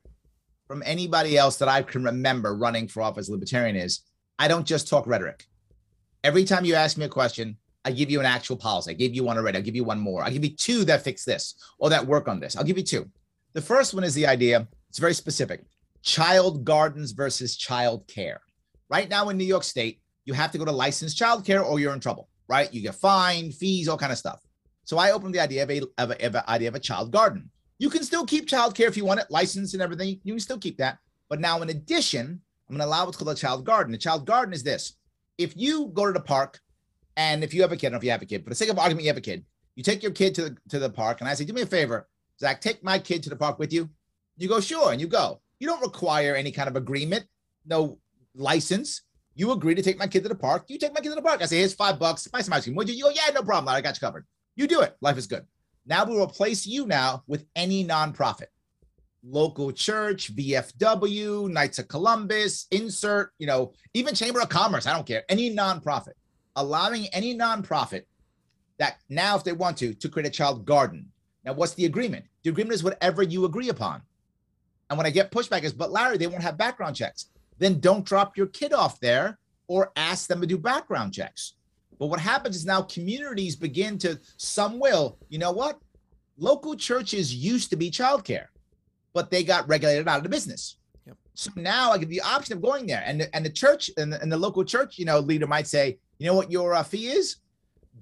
from 0.68 0.82
anybody 0.86 1.38
else 1.38 1.57
that 1.57 1.68
I 1.68 1.82
can 1.82 2.03
remember 2.03 2.55
running 2.55 2.88
for 2.88 3.01
office 3.01 3.30
libertarian 3.30 3.76
is 3.76 4.01
I 4.39 4.47
don't 4.47 4.65
just 4.65 4.88
talk 4.88 5.05
rhetoric. 5.05 5.45
Every 6.24 6.45
time 6.45 6.65
you 6.65 6.76
ask 6.76 6.97
me 6.97 7.05
a 7.05 7.09
question, 7.09 7.57
I 7.88 7.91
give 7.91 8.11
you 8.11 8.19
an 8.19 8.25
actual 8.25 8.57
policy. 8.57 8.91
I 8.91 8.95
gave 8.95 9.15
you 9.15 9.23
one 9.23 9.38
already. 9.38 9.57
I'll 9.57 9.63
give 9.63 9.75
you 9.75 9.85
one 9.85 9.99
more. 9.99 10.21
I'll 10.21 10.31
give 10.31 10.43
you 10.43 10.53
two 10.53 10.83
that 10.85 11.03
fix 11.03 11.23
this 11.23 11.55
or 11.79 11.89
that 11.89 12.05
work 12.05 12.27
on 12.27 12.41
this. 12.41 12.57
I'll 12.57 12.65
give 12.65 12.77
you 12.77 12.83
two. 12.83 13.09
The 13.53 13.61
first 13.61 13.93
one 13.93 14.03
is 14.03 14.13
the 14.13 14.27
idea, 14.27 14.67
it's 14.89 14.99
very 14.99 15.13
specific 15.13 15.63
child 16.03 16.65
gardens 16.65 17.11
versus 17.13 17.55
child 17.55 18.05
care. 18.07 18.41
Right 18.89 19.09
now 19.09 19.29
in 19.29 19.38
New 19.38 19.45
York 19.45 19.63
State, 19.63 20.01
you 20.25 20.33
have 20.33 20.51
to 20.51 20.57
go 20.57 20.65
to 20.65 20.71
licensed 20.71 21.17
child 21.17 21.45
care 21.45 21.63
or 21.63 21.79
you're 21.79 21.93
in 21.93 22.01
trouble, 22.01 22.27
right? 22.49 22.73
You 22.73 22.81
get 22.81 22.95
fined, 22.95 23.55
fees, 23.55 23.88
all 23.88 23.97
kind 23.97 24.11
of 24.11 24.17
stuff. 24.17 24.41
So 24.83 24.97
I 24.97 25.11
opened 25.11 25.33
the 25.33 25.39
idea 25.39 25.63
of 25.63 25.71
a, 25.71 25.81
of 25.97 26.11
a, 26.11 26.25
of 26.25 26.35
idea 26.47 26.67
of 26.67 26.75
a 26.75 26.79
child 26.79 27.11
garden. 27.11 27.49
You 27.79 27.89
can 27.89 28.03
still 28.03 28.25
keep 28.25 28.47
child 28.47 28.75
care 28.75 28.88
if 28.88 28.97
you 28.97 29.05
want 29.05 29.21
it, 29.21 29.27
licensed 29.29 29.73
and 29.73 29.81
everything. 29.81 30.19
You 30.23 30.33
can 30.33 30.39
still 30.41 30.59
keep 30.59 30.77
that. 30.77 30.97
But 31.29 31.39
now, 31.39 31.61
in 31.61 31.69
addition, 31.69 32.41
I'm 32.67 32.75
going 32.75 32.79
to 32.79 32.85
allow 32.85 33.05
what's 33.05 33.17
called 33.17 33.29
a 33.29 33.35
child 33.35 33.65
garden. 33.65 33.93
A 33.93 33.97
child 33.97 34.25
garden 34.25 34.53
is 34.53 34.63
this: 34.63 34.93
if 35.38 35.55
you 35.55 35.91
go 35.93 36.05
to 36.05 36.11
the 36.11 36.19
park, 36.19 36.59
and 37.18 37.43
if 37.43 37.53
you 37.53 37.61
have 37.63 37.72
a 37.72 37.76
kid, 37.76 37.88
I 37.88 37.89
don't 37.89 37.93
know 37.93 37.97
if 37.97 38.03
you 38.05 38.11
have 38.11 38.22
a 38.22 38.26
kid, 38.26 38.39
but 38.39 38.45
for 38.45 38.49
the 38.51 38.55
sake 38.55 38.70
of 38.70 38.80
argument, 38.80 39.03
you 39.03 39.09
have 39.09 39.18
a 39.18 39.22
kid. 39.22 39.43
You 39.76 39.84
take 39.84 40.01
your 40.01 40.13
kid 40.13 40.34
to 40.36 40.43
the 40.43 40.57
to 40.70 40.80
the 40.80 40.89
park, 40.89 41.20
and 41.20 41.30
I 41.30 41.34
say, 41.34 41.43
"Do 41.43 41.53
me 41.53 41.63
a 41.63 41.65
favor, 41.65 42.07
Zach, 42.39 42.61
take 42.61 42.84
my 42.84 42.97
kid 42.99 43.24
to 43.24 43.30
the 43.30 43.36
park 43.36 43.59
with 43.59 43.74
you." 43.74 43.89
You 44.38 44.47
go, 44.47 44.61
"Sure," 44.61 44.91
and 44.91 45.01
you 45.01 45.07
go. 45.07 45.41
You 45.59 45.68
don't 45.68 45.82
require 45.82 46.36
any 46.36 46.51
kind 46.51 46.70
of 46.70 46.76
agreement, 46.76 47.26
no 47.65 47.99
license. 48.36 49.01
You 49.34 49.51
agree 49.51 49.76
to 49.76 49.82
take 49.82 49.97
my 49.97 50.07
kid 50.07 50.24
to 50.24 50.30
the 50.30 50.36
park. 50.36 50.65
You 50.68 50.78
take 50.78 50.93
my 50.93 51.01
kid 51.01 51.09
to 51.09 51.15
the 51.15 51.22
park. 51.22 51.41
I 51.41 51.45
say, 51.45 51.57
"Here's 51.57 51.74
five 51.74 51.99
bucks. 51.99 52.28
Buy 52.28 52.41
some 52.41 52.53
ice 52.53 52.63
cream." 52.63 52.76
Would 52.76 52.88
you? 52.88 52.95
You 52.95 53.03
go, 53.05 53.09
"Yeah, 53.09 53.32
no 53.34 53.41
problem. 53.43 53.68
I 53.68 53.82
got 53.82 53.95
you 53.95 53.99
covered." 53.99 54.26
You 54.55 54.68
do 54.68 54.82
it. 54.82 54.95
Life 55.01 55.18
is 55.18 55.28
good. 55.28 55.45
Now 55.86 56.03
we 56.05 56.20
replace 56.22 56.68
you 56.68 56.86
now 56.86 57.24
with 57.28 57.45
any 57.55 57.86
nonprofit, 57.86 58.47
local 59.24 59.72
church, 59.72 60.36
VFW, 60.36 61.49
Knights 61.49 61.80
of 61.80 61.88
Columbus, 61.88 62.68
insert, 62.72 63.34
you 63.39 63.47
know, 63.47 63.74
even 63.93 64.13
Chamber 64.13 64.41
of 64.41 64.49
Commerce. 64.49 64.86
I 64.86 64.93
don't 64.93 65.07
care. 65.07 65.24
Any 65.30 65.55
nonprofit, 65.55 66.13
allowing 66.57 67.07
any 67.07 67.37
nonprofit 67.37 68.03
that 68.79 68.97
now, 69.09 69.37
if 69.37 69.43
they 69.43 69.53
want 69.53 69.77
to, 69.77 69.93
to 69.93 70.09
create 70.09 70.27
a 70.27 70.31
child 70.31 70.65
garden. 70.65 71.07
Now, 71.45 71.53
what's 71.53 71.73
the 71.75 71.85
agreement? 71.85 72.25
The 72.43 72.49
agreement 72.49 72.73
is 72.73 72.83
whatever 72.83 73.23
you 73.23 73.45
agree 73.45 73.69
upon. 73.69 74.01
And 74.89 74.97
when 74.97 75.07
I 75.07 75.11
get 75.11 75.31
pushback 75.31 75.63
is, 75.63 75.73
but 75.73 75.91
Larry, 75.91 76.17
they 76.17 76.27
won't 76.27 76.43
have 76.43 76.57
background 76.57 76.95
checks. 76.95 77.29
Then 77.57 77.79
don't 77.79 78.05
drop 78.05 78.37
your 78.37 78.47
kid 78.47 78.73
off 78.73 78.99
there 78.99 79.39
or 79.67 79.91
ask 79.95 80.27
them 80.27 80.41
to 80.41 80.47
do 80.47 80.57
background 80.57 81.13
checks. 81.13 81.53
But 81.99 82.07
what 82.07 82.19
happens 82.19 82.55
is 82.55 82.65
now 82.65 82.81
communities 82.83 83.55
begin 83.55 83.97
to, 83.99 84.19
some 84.37 84.79
will, 84.79 85.17
you 85.29 85.39
know 85.39 85.51
what? 85.51 85.79
Local 86.37 86.75
churches 86.75 87.33
used 87.33 87.69
to 87.71 87.75
be 87.75 87.89
childcare, 87.89 88.47
but 89.13 89.31
they 89.31 89.43
got 89.43 89.67
regulated 89.67 90.07
out 90.07 90.17
of 90.17 90.23
the 90.23 90.29
business. 90.29 90.76
So 91.38 91.51
now 91.55 91.91
I 91.91 91.99
give 91.99 92.09
the 92.09 92.21
option 92.21 92.53
of 92.53 92.63
going 92.63 92.88
there. 92.88 93.03
And 93.05 93.21
the, 93.21 93.35
and 93.35 93.45
the 93.45 93.51
church 93.51 93.91
and 93.95 94.11
the, 94.11 94.19
and 94.23 94.31
the 94.31 94.38
local 94.38 94.63
church, 94.63 94.97
you 94.97 95.05
know, 95.05 95.19
leader 95.19 95.45
might 95.45 95.67
say, 95.67 95.99
you 96.17 96.25
know 96.25 96.33
what 96.33 96.51
your 96.51 96.73
uh, 96.73 96.81
fee 96.81 97.09
is? 97.09 97.35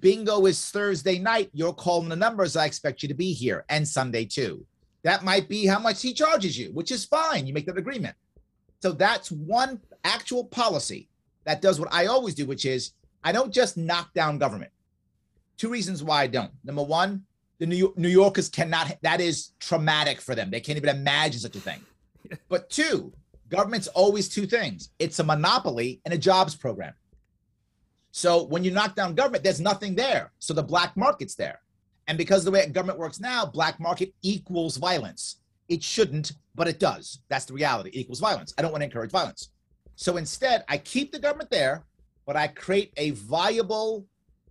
Bingo 0.00 0.46
is 0.46 0.70
Thursday 0.70 1.18
night. 1.18 1.50
You're 1.52 1.74
calling 1.74 2.08
the 2.08 2.16
numbers. 2.16 2.56
I 2.56 2.64
expect 2.64 3.02
you 3.02 3.10
to 3.10 3.14
be 3.14 3.34
here 3.34 3.66
and 3.68 3.86
Sunday 3.86 4.24
too. 4.24 4.64
That 5.02 5.22
might 5.22 5.50
be 5.50 5.66
how 5.66 5.78
much 5.78 6.00
he 6.00 6.14
charges 6.14 6.58
you, 6.58 6.70
which 6.72 6.90
is 6.90 7.04
fine. 7.04 7.46
You 7.46 7.52
make 7.52 7.66
that 7.66 7.76
agreement. 7.76 8.16
So 8.80 8.92
that's 8.92 9.30
one 9.30 9.80
actual 10.04 10.44
policy 10.44 11.10
that 11.44 11.60
does 11.60 11.78
what 11.78 11.92
I 11.92 12.06
always 12.06 12.34
do, 12.34 12.46
which 12.46 12.64
is 12.64 12.92
I 13.22 13.32
don't 13.32 13.52
just 13.52 13.76
knock 13.76 14.14
down 14.14 14.38
government. 14.38 14.72
Two 15.58 15.68
reasons 15.68 16.02
why 16.02 16.22
I 16.22 16.26
don't. 16.26 16.52
Number 16.64 16.82
one, 16.82 17.26
the 17.58 17.66
New, 17.66 17.92
New 17.98 18.08
Yorkers 18.08 18.48
cannot, 18.48 18.96
that 19.02 19.20
is 19.20 19.50
traumatic 19.60 20.22
for 20.22 20.34
them. 20.34 20.50
They 20.50 20.60
can't 20.60 20.78
even 20.78 20.96
imagine 20.96 21.40
such 21.40 21.56
a 21.56 21.60
thing. 21.60 21.82
But 22.48 22.68
two, 22.70 23.12
government's 23.48 23.88
always 23.88 24.28
two 24.28 24.46
things 24.46 24.90
it's 24.98 25.18
a 25.18 25.24
monopoly 25.24 26.00
and 26.04 26.14
a 26.14 26.18
jobs 26.18 26.54
program. 26.54 26.94
So 28.10 28.44
when 28.44 28.64
you 28.64 28.70
knock 28.70 28.94
down 28.94 29.14
government, 29.14 29.44
there's 29.44 29.60
nothing 29.60 29.94
there. 29.94 30.32
So 30.38 30.54
the 30.54 30.62
black 30.62 30.96
market's 30.96 31.34
there. 31.34 31.60
And 32.06 32.16
because 32.16 32.44
the 32.44 32.50
way 32.50 32.66
government 32.68 32.98
works 32.98 33.20
now, 33.20 33.44
black 33.44 33.78
market 33.78 34.14
equals 34.22 34.76
violence. 34.76 35.40
It 35.68 35.82
shouldn't, 35.82 36.32
but 36.54 36.68
it 36.68 36.78
does. 36.78 37.20
That's 37.28 37.44
the 37.44 37.52
reality. 37.52 37.90
It 37.90 38.00
equals 38.00 38.20
violence. 38.20 38.54
I 38.56 38.62
don't 38.62 38.70
want 38.70 38.82
to 38.82 38.86
encourage 38.86 39.10
violence. 39.10 39.50
So 39.96 40.16
instead, 40.16 40.64
I 40.68 40.78
keep 40.78 41.12
the 41.12 41.18
government 41.18 41.50
there, 41.50 41.84
but 42.24 42.36
I 42.36 42.48
create 42.48 42.92
a 42.96 43.10
viable 43.10 44.06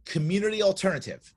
community 0.05 0.61
alternative 0.61 1.33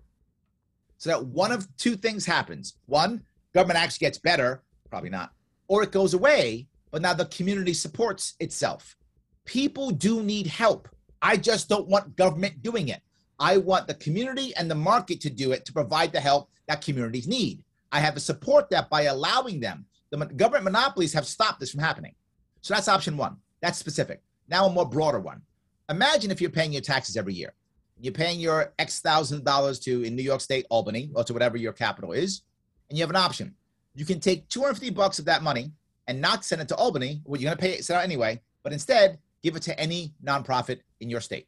so 0.99 1.11
that 1.11 1.25
one 1.25 1.53
of 1.53 1.69
two 1.77 1.97
things 1.97 2.27
happens. 2.27 2.75
One, 2.87 3.23
government 3.55 3.79
actually 3.79 4.07
gets 4.07 4.19
better, 4.19 4.63
probably 4.91 5.11
not, 5.11 5.33
or 5.69 5.83
it 5.83 5.93
goes 5.93 6.15
away, 6.15 6.67
but 6.91 7.03
now 7.03 7.15
the 7.15 7.27
community 7.27 7.73
supports 7.73 8.35
itself. 8.41 8.97
People 9.45 9.91
do 9.91 10.23
need 10.23 10.47
help. 10.47 10.89
I 11.21 11.37
just 11.37 11.69
don't 11.69 11.89
want 11.89 12.17
government 12.17 12.63
doing 12.63 12.89
it. 12.89 13.01
I 13.39 13.57
want 13.57 13.87
the 13.87 13.95
community 13.95 14.55
and 14.57 14.71
the 14.71 14.75
market 14.75 15.21
to 15.23 15.31
do 15.31 15.53
it 15.53 15.65
to 15.67 15.73
provide 15.73 16.13
the 16.13 16.21
help 16.21 16.51
that 16.67 16.85
communities 16.85 17.29
need. 17.29 17.63
I 17.93 18.01
have 18.01 18.15
to 18.15 18.21
support 18.21 18.69
that 18.71 18.91
by 18.91 19.03
allowing 19.03 19.61
them. 19.61 19.87
The 20.11 20.19
government 20.19 20.65
monopolies 20.65 21.13
have 21.13 21.27
stopped 21.27 21.61
this 21.61 21.71
from 21.71 21.81
happening. 21.81 22.15
So 22.61 22.75
that's 22.75 22.89
option 22.89 23.17
one. 23.17 23.37
That's 23.61 23.79
specific. 23.79 24.23
Now, 24.49 24.67
a 24.67 24.71
more 24.71 24.89
broader 24.89 25.21
one. 25.21 25.43
Imagine 25.89 26.31
if 26.31 26.41
you're 26.41 26.51
paying 26.51 26.73
your 26.73 26.83
taxes 26.83 27.17
every 27.17 27.35
year. 27.35 27.55
You're 28.01 28.13
paying 28.13 28.41
your 28.41 28.73
X 28.79 29.01
thousand 29.01 29.45
dollars 29.45 29.79
to 29.81 30.03
in 30.03 30.15
New 30.15 30.23
York 30.23 30.41
State, 30.41 30.67
Albany, 30.71 31.11
or 31.15 31.25
to 31.25 31.33
whatever 31.33 31.57
your 31.57 31.73
capital 31.73 32.13
is, 32.13 32.43
and 32.89 32.99
you 32.99 33.03
have 33.03 33.11
an 33.11 33.17
option. 33.17 33.55
You 33.95 34.05
can 34.05 34.21
take 34.21 34.49
250 34.49 34.91
bucks 34.91 35.19
of 35.19 35.25
that 35.25 35.43
money 35.43 35.73
and 36.09 36.21
not 36.21 36.45
send 36.45 36.61
it 36.61 36.69
to 36.69 36.77
Albany. 36.77 37.21
Well, 37.25 37.41
you're 37.41 37.49
going 37.49 37.59
to 37.59 37.63
pay 37.63 37.75
it 37.75 37.85
send 37.85 37.99
out 37.99 38.05
anyway, 38.05 38.41
but 38.65 38.73
instead 38.73 39.19
give 39.43 39.55
it 39.55 39.63
to 39.63 39.79
any 39.79 40.15
nonprofit 40.25 40.81
in 41.01 41.09
your 41.09 41.21
state. 41.21 41.47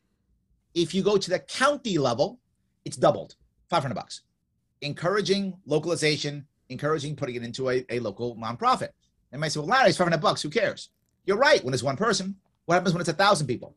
If 0.74 0.94
you 0.94 1.02
go 1.02 1.16
to 1.16 1.30
the 1.30 1.40
county 1.40 1.98
level, 1.98 2.38
it's 2.84 2.96
doubled, 2.96 3.34
500 3.70 3.94
bucks. 3.94 4.20
Encouraging 4.82 5.56
localization, 5.66 6.46
encouraging 6.68 7.16
putting 7.16 7.34
it 7.34 7.42
into 7.42 7.70
a, 7.70 7.84
a 7.90 7.98
local 7.98 8.36
nonprofit. 8.36 8.90
They 9.32 9.38
might 9.38 9.48
say, 9.48 9.58
well, 9.60 9.68
Larry, 9.68 9.88
it's 9.88 9.98
500 9.98 10.20
bucks. 10.20 10.42
Who 10.42 10.50
cares? 10.50 10.90
You're 11.24 11.36
right 11.36 11.64
when 11.64 11.74
it's 11.74 11.82
one 11.82 11.96
person. 11.96 12.36
What 12.66 12.74
happens 12.74 12.94
when 12.94 13.00
it's 13.00 13.10
a 13.10 13.14
thousand 13.14 13.48
people, 13.48 13.74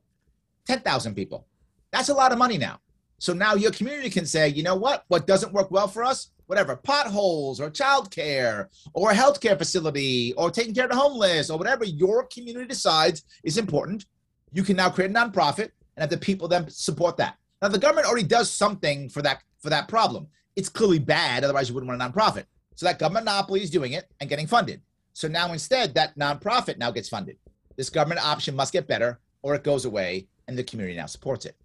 10,000 0.67 1.15
people, 1.15 1.47
That's 1.91 2.09
a 2.09 2.13
lot 2.13 2.31
of 2.31 2.37
money 2.37 2.57
now. 2.57 2.79
So 3.23 3.31
now 3.31 3.55
your 3.55 3.71
community 3.71 4.09
can 4.09 4.25
say, 4.25 4.49
you 4.49 4.63
know 4.63 4.75
what? 4.75 5.05
What 5.07 5.25
doesn't 5.25 5.53
work 5.53 5.71
well 5.71 5.87
for 5.87 6.03
us? 6.03 6.31
Whatever, 6.47 6.75
potholes 6.75 7.61
or 7.61 7.71
childcare 7.71 8.67
or 8.93 9.11
a 9.11 9.15
healthcare 9.15 9.57
facility 9.57 10.33
or 10.33 10.51
taking 10.51 10.73
care 10.73 10.83
of 10.83 10.89
the 10.89 10.97
homeless 10.97 11.49
or 11.49 11.57
whatever 11.57 11.85
your 11.85 12.25
community 12.25 12.67
decides 12.67 13.23
is 13.45 13.57
important. 13.57 14.07
You 14.51 14.61
can 14.61 14.75
now 14.75 14.89
create 14.89 15.09
a 15.09 15.13
nonprofit 15.13 15.71
and 15.95 16.01
have 16.01 16.09
the 16.09 16.17
people 16.17 16.49
then 16.49 16.69
support 16.69 17.15
that. 17.15 17.37
Now 17.61 17.69
the 17.69 17.79
government 17.79 18.07
already 18.07 18.27
does 18.27 18.51
something 18.51 19.07
for 19.07 19.21
that 19.21 19.41
for 19.61 19.69
that 19.69 19.87
problem. 19.87 20.27
It's 20.57 20.67
clearly 20.67 20.99
bad, 20.99 21.45
otherwise 21.45 21.69
you 21.69 21.75
wouldn't 21.75 21.97
want 21.97 22.01
a 22.01 22.05
nonprofit. 22.05 22.43
So 22.75 22.85
that 22.87 22.99
government 22.99 23.23
monopoly 23.23 23.63
is 23.63 23.69
doing 23.69 23.93
it 23.93 24.11
and 24.19 24.29
getting 24.29 24.47
funded. 24.47 24.81
So 25.13 25.29
now 25.29 25.53
instead, 25.53 25.93
that 25.95 26.17
nonprofit 26.17 26.77
now 26.77 26.91
gets 26.91 27.07
funded. 27.07 27.37
This 27.77 27.89
government 27.89 28.25
option 28.25 28.53
must 28.53 28.73
get 28.73 28.85
better 28.85 29.21
or 29.43 29.55
it 29.55 29.63
goes 29.63 29.85
away 29.85 30.27
and 30.49 30.57
the 30.57 30.63
community 30.65 30.97
now 30.97 31.05
supports 31.05 31.45
it. 31.45 31.55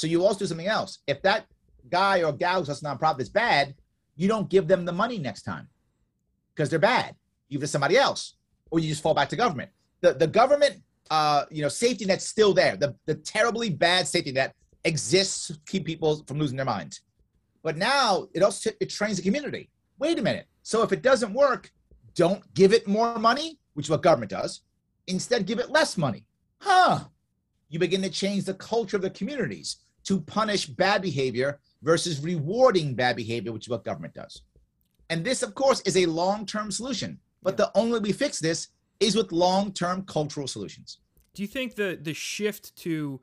So 0.00 0.06
you 0.06 0.24
also 0.24 0.38
do 0.38 0.46
something 0.46 0.66
else. 0.66 1.00
If 1.06 1.20
that 1.22 1.44
guy 1.90 2.22
or 2.22 2.32
gal 2.32 2.64
who's 2.64 2.82
a 2.82 2.84
nonprofit 2.84 3.20
is 3.20 3.28
bad, 3.28 3.74
you 4.16 4.28
don't 4.28 4.48
give 4.48 4.66
them 4.66 4.86
the 4.86 4.92
money 4.92 5.18
next 5.18 5.42
time 5.42 5.68
because 6.54 6.70
they're 6.70 6.78
bad. 6.78 7.14
You 7.48 7.58
give 7.58 7.64
it 7.64 7.66
to 7.66 7.72
somebody 7.72 7.98
else, 7.98 8.36
or 8.70 8.78
you 8.80 8.88
just 8.88 9.02
fall 9.02 9.12
back 9.12 9.28
to 9.28 9.36
government. 9.36 9.70
The 10.00 10.14
the 10.14 10.26
government, 10.26 10.76
uh, 11.10 11.44
you 11.50 11.60
know, 11.60 11.68
safety 11.68 12.06
net's 12.06 12.24
still 12.24 12.54
there. 12.54 12.76
The 12.76 12.96
the 13.04 13.16
terribly 13.16 13.68
bad 13.68 14.08
safety 14.08 14.32
net 14.32 14.54
exists 14.84 15.48
to 15.48 15.58
keep 15.66 15.84
people 15.84 16.24
from 16.26 16.38
losing 16.38 16.56
their 16.56 16.64
minds. 16.64 17.02
But 17.62 17.76
now 17.76 18.28
it 18.32 18.42
also 18.42 18.70
it 18.80 18.88
trains 18.88 19.18
the 19.18 19.22
community. 19.22 19.68
Wait 19.98 20.18
a 20.18 20.22
minute. 20.22 20.46
So 20.62 20.82
if 20.82 20.92
it 20.92 21.02
doesn't 21.02 21.34
work, 21.34 21.70
don't 22.14 22.42
give 22.54 22.72
it 22.72 22.88
more 22.88 23.18
money, 23.18 23.58
which 23.74 23.86
is 23.86 23.90
what 23.90 24.02
government 24.02 24.30
does. 24.30 24.62
Instead, 25.08 25.44
give 25.44 25.58
it 25.58 25.68
less 25.68 25.98
money. 25.98 26.24
Huh. 26.62 27.00
You 27.68 27.78
begin 27.78 28.00
to 28.00 28.10
change 28.10 28.44
the 28.44 28.54
culture 28.54 28.96
of 28.96 29.02
the 29.02 29.10
communities 29.10 29.76
to 30.04 30.20
punish 30.20 30.66
bad 30.66 31.02
behavior 31.02 31.58
versus 31.82 32.20
rewarding 32.20 32.94
bad 32.94 33.16
behavior, 33.16 33.52
which 33.52 33.64
is 33.66 33.68
what 33.68 33.84
government 33.84 34.14
does. 34.14 34.42
And 35.08 35.24
this, 35.24 35.42
of 35.42 35.54
course, 35.54 35.80
is 35.82 35.96
a 35.96 36.06
long 36.06 36.46
term 36.46 36.70
solution. 36.70 37.18
But 37.42 37.56
the 37.56 37.70
only 37.76 37.94
way 37.94 37.98
we 38.00 38.12
fix 38.12 38.38
this 38.38 38.68
is 39.00 39.16
with 39.16 39.32
long 39.32 39.72
term 39.72 40.02
cultural 40.04 40.46
solutions. 40.46 40.98
Do 41.34 41.42
you 41.42 41.48
think 41.48 41.74
the 41.74 41.98
the 42.00 42.14
shift 42.14 42.76
to 42.78 43.20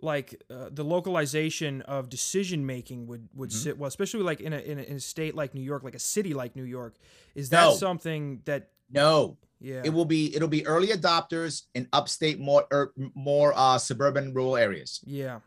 like 0.00 0.42
uh, 0.50 0.68
the 0.70 0.84
localization 0.84 1.80
of 1.82 2.08
decision 2.08 2.66
making 2.66 3.06
would 3.06 3.28
would 3.34 3.50
Mm-hmm. 3.50 3.58
sit 3.58 3.78
well, 3.78 3.88
especially 3.88 4.22
like 4.22 4.40
in 4.40 4.52
a, 4.52 4.58
in 4.58 4.78
a 4.78 4.82
in 4.82 4.96
a 4.96 5.00
state 5.00 5.34
like 5.34 5.54
New 5.54 5.62
York, 5.62 5.82
like 5.82 5.94
a 5.94 5.98
city 6.00 6.34
like 6.34 6.54
New 6.56 6.64
York? 6.64 6.96
Is 7.34 7.48
that 7.50 7.64
No. 7.64 7.74
something 7.74 8.42
that 8.44 8.70
No, 8.90 9.38
yeah 9.60 9.82
it 9.84 9.92
will 9.92 10.04
be 10.04 10.34
it'll 10.36 10.48
be 10.48 10.66
early 10.66 10.88
adopters 10.88 11.62
in 11.74 11.88
upstate 11.92 12.38
more 12.38 12.66
er, 12.72 12.92
more 13.14 13.52
uh, 13.56 13.78
suburban 13.78 14.34
rural 14.34 14.56
areas. 14.56 15.00
yeah 15.06 15.40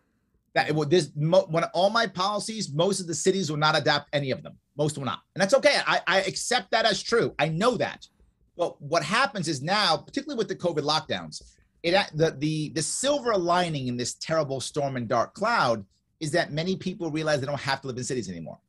That 0.55 0.67
it 0.67 0.75
will 0.75 0.85
this 0.85 1.11
mo, 1.15 1.45
when 1.49 1.63
all 1.75 1.89
my 1.89 2.07
policies, 2.07 2.71
most 2.73 2.99
of 2.99 3.07
the 3.07 3.13
cities 3.13 3.49
will 3.49 3.57
not 3.57 3.77
adopt 3.77 4.09
any 4.13 4.31
of 4.31 4.41
them. 4.41 4.57
Most 4.77 4.97
will 4.97 5.05
not, 5.05 5.19
and 5.35 5.41
that's 5.41 5.53
okay. 5.53 5.77
I, 5.85 6.01
I 6.07 6.21
accept 6.21 6.71
that 6.71 6.85
as 6.85 7.03
true. 7.03 7.35
I 7.37 7.49
know 7.49 7.77
that. 7.77 8.07
But 8.57 8.81
what 8.81 9.03
happens 9.03 9.47
is 9.47 9.61
now, 9.61 9.97
particularly 9.97 10.37
with 10.37 10.47
the 10.47 10.55
COVID 10.55 10.83
lockdowns, 10.83 11.41
it 11.83 11.93
the 12.13 12.31
the 12.31 12.69
the 12.69 12.81
silver 12.81 13.37
lining 13.37 13.87
in 13.87 13.97
this 13.97 14.15
terrible 14.15 14.59
storm 14.59 14.97
and 14.97 15.07
dark 15.07 15.33
cloud 15.33 15.85
is 16.19 16.31
that 16.31 16.51
many 16.51 16.75
people 16.75 17.09
realize 17.09 17.39
they 17.39 17.45
don't 17.45 17.59
have 17.59 17.81
to 17.81 17.87
live 17.87 17.97
in 17.97 18.03
cities 18.03 18.29
anymore. 18.29 18.59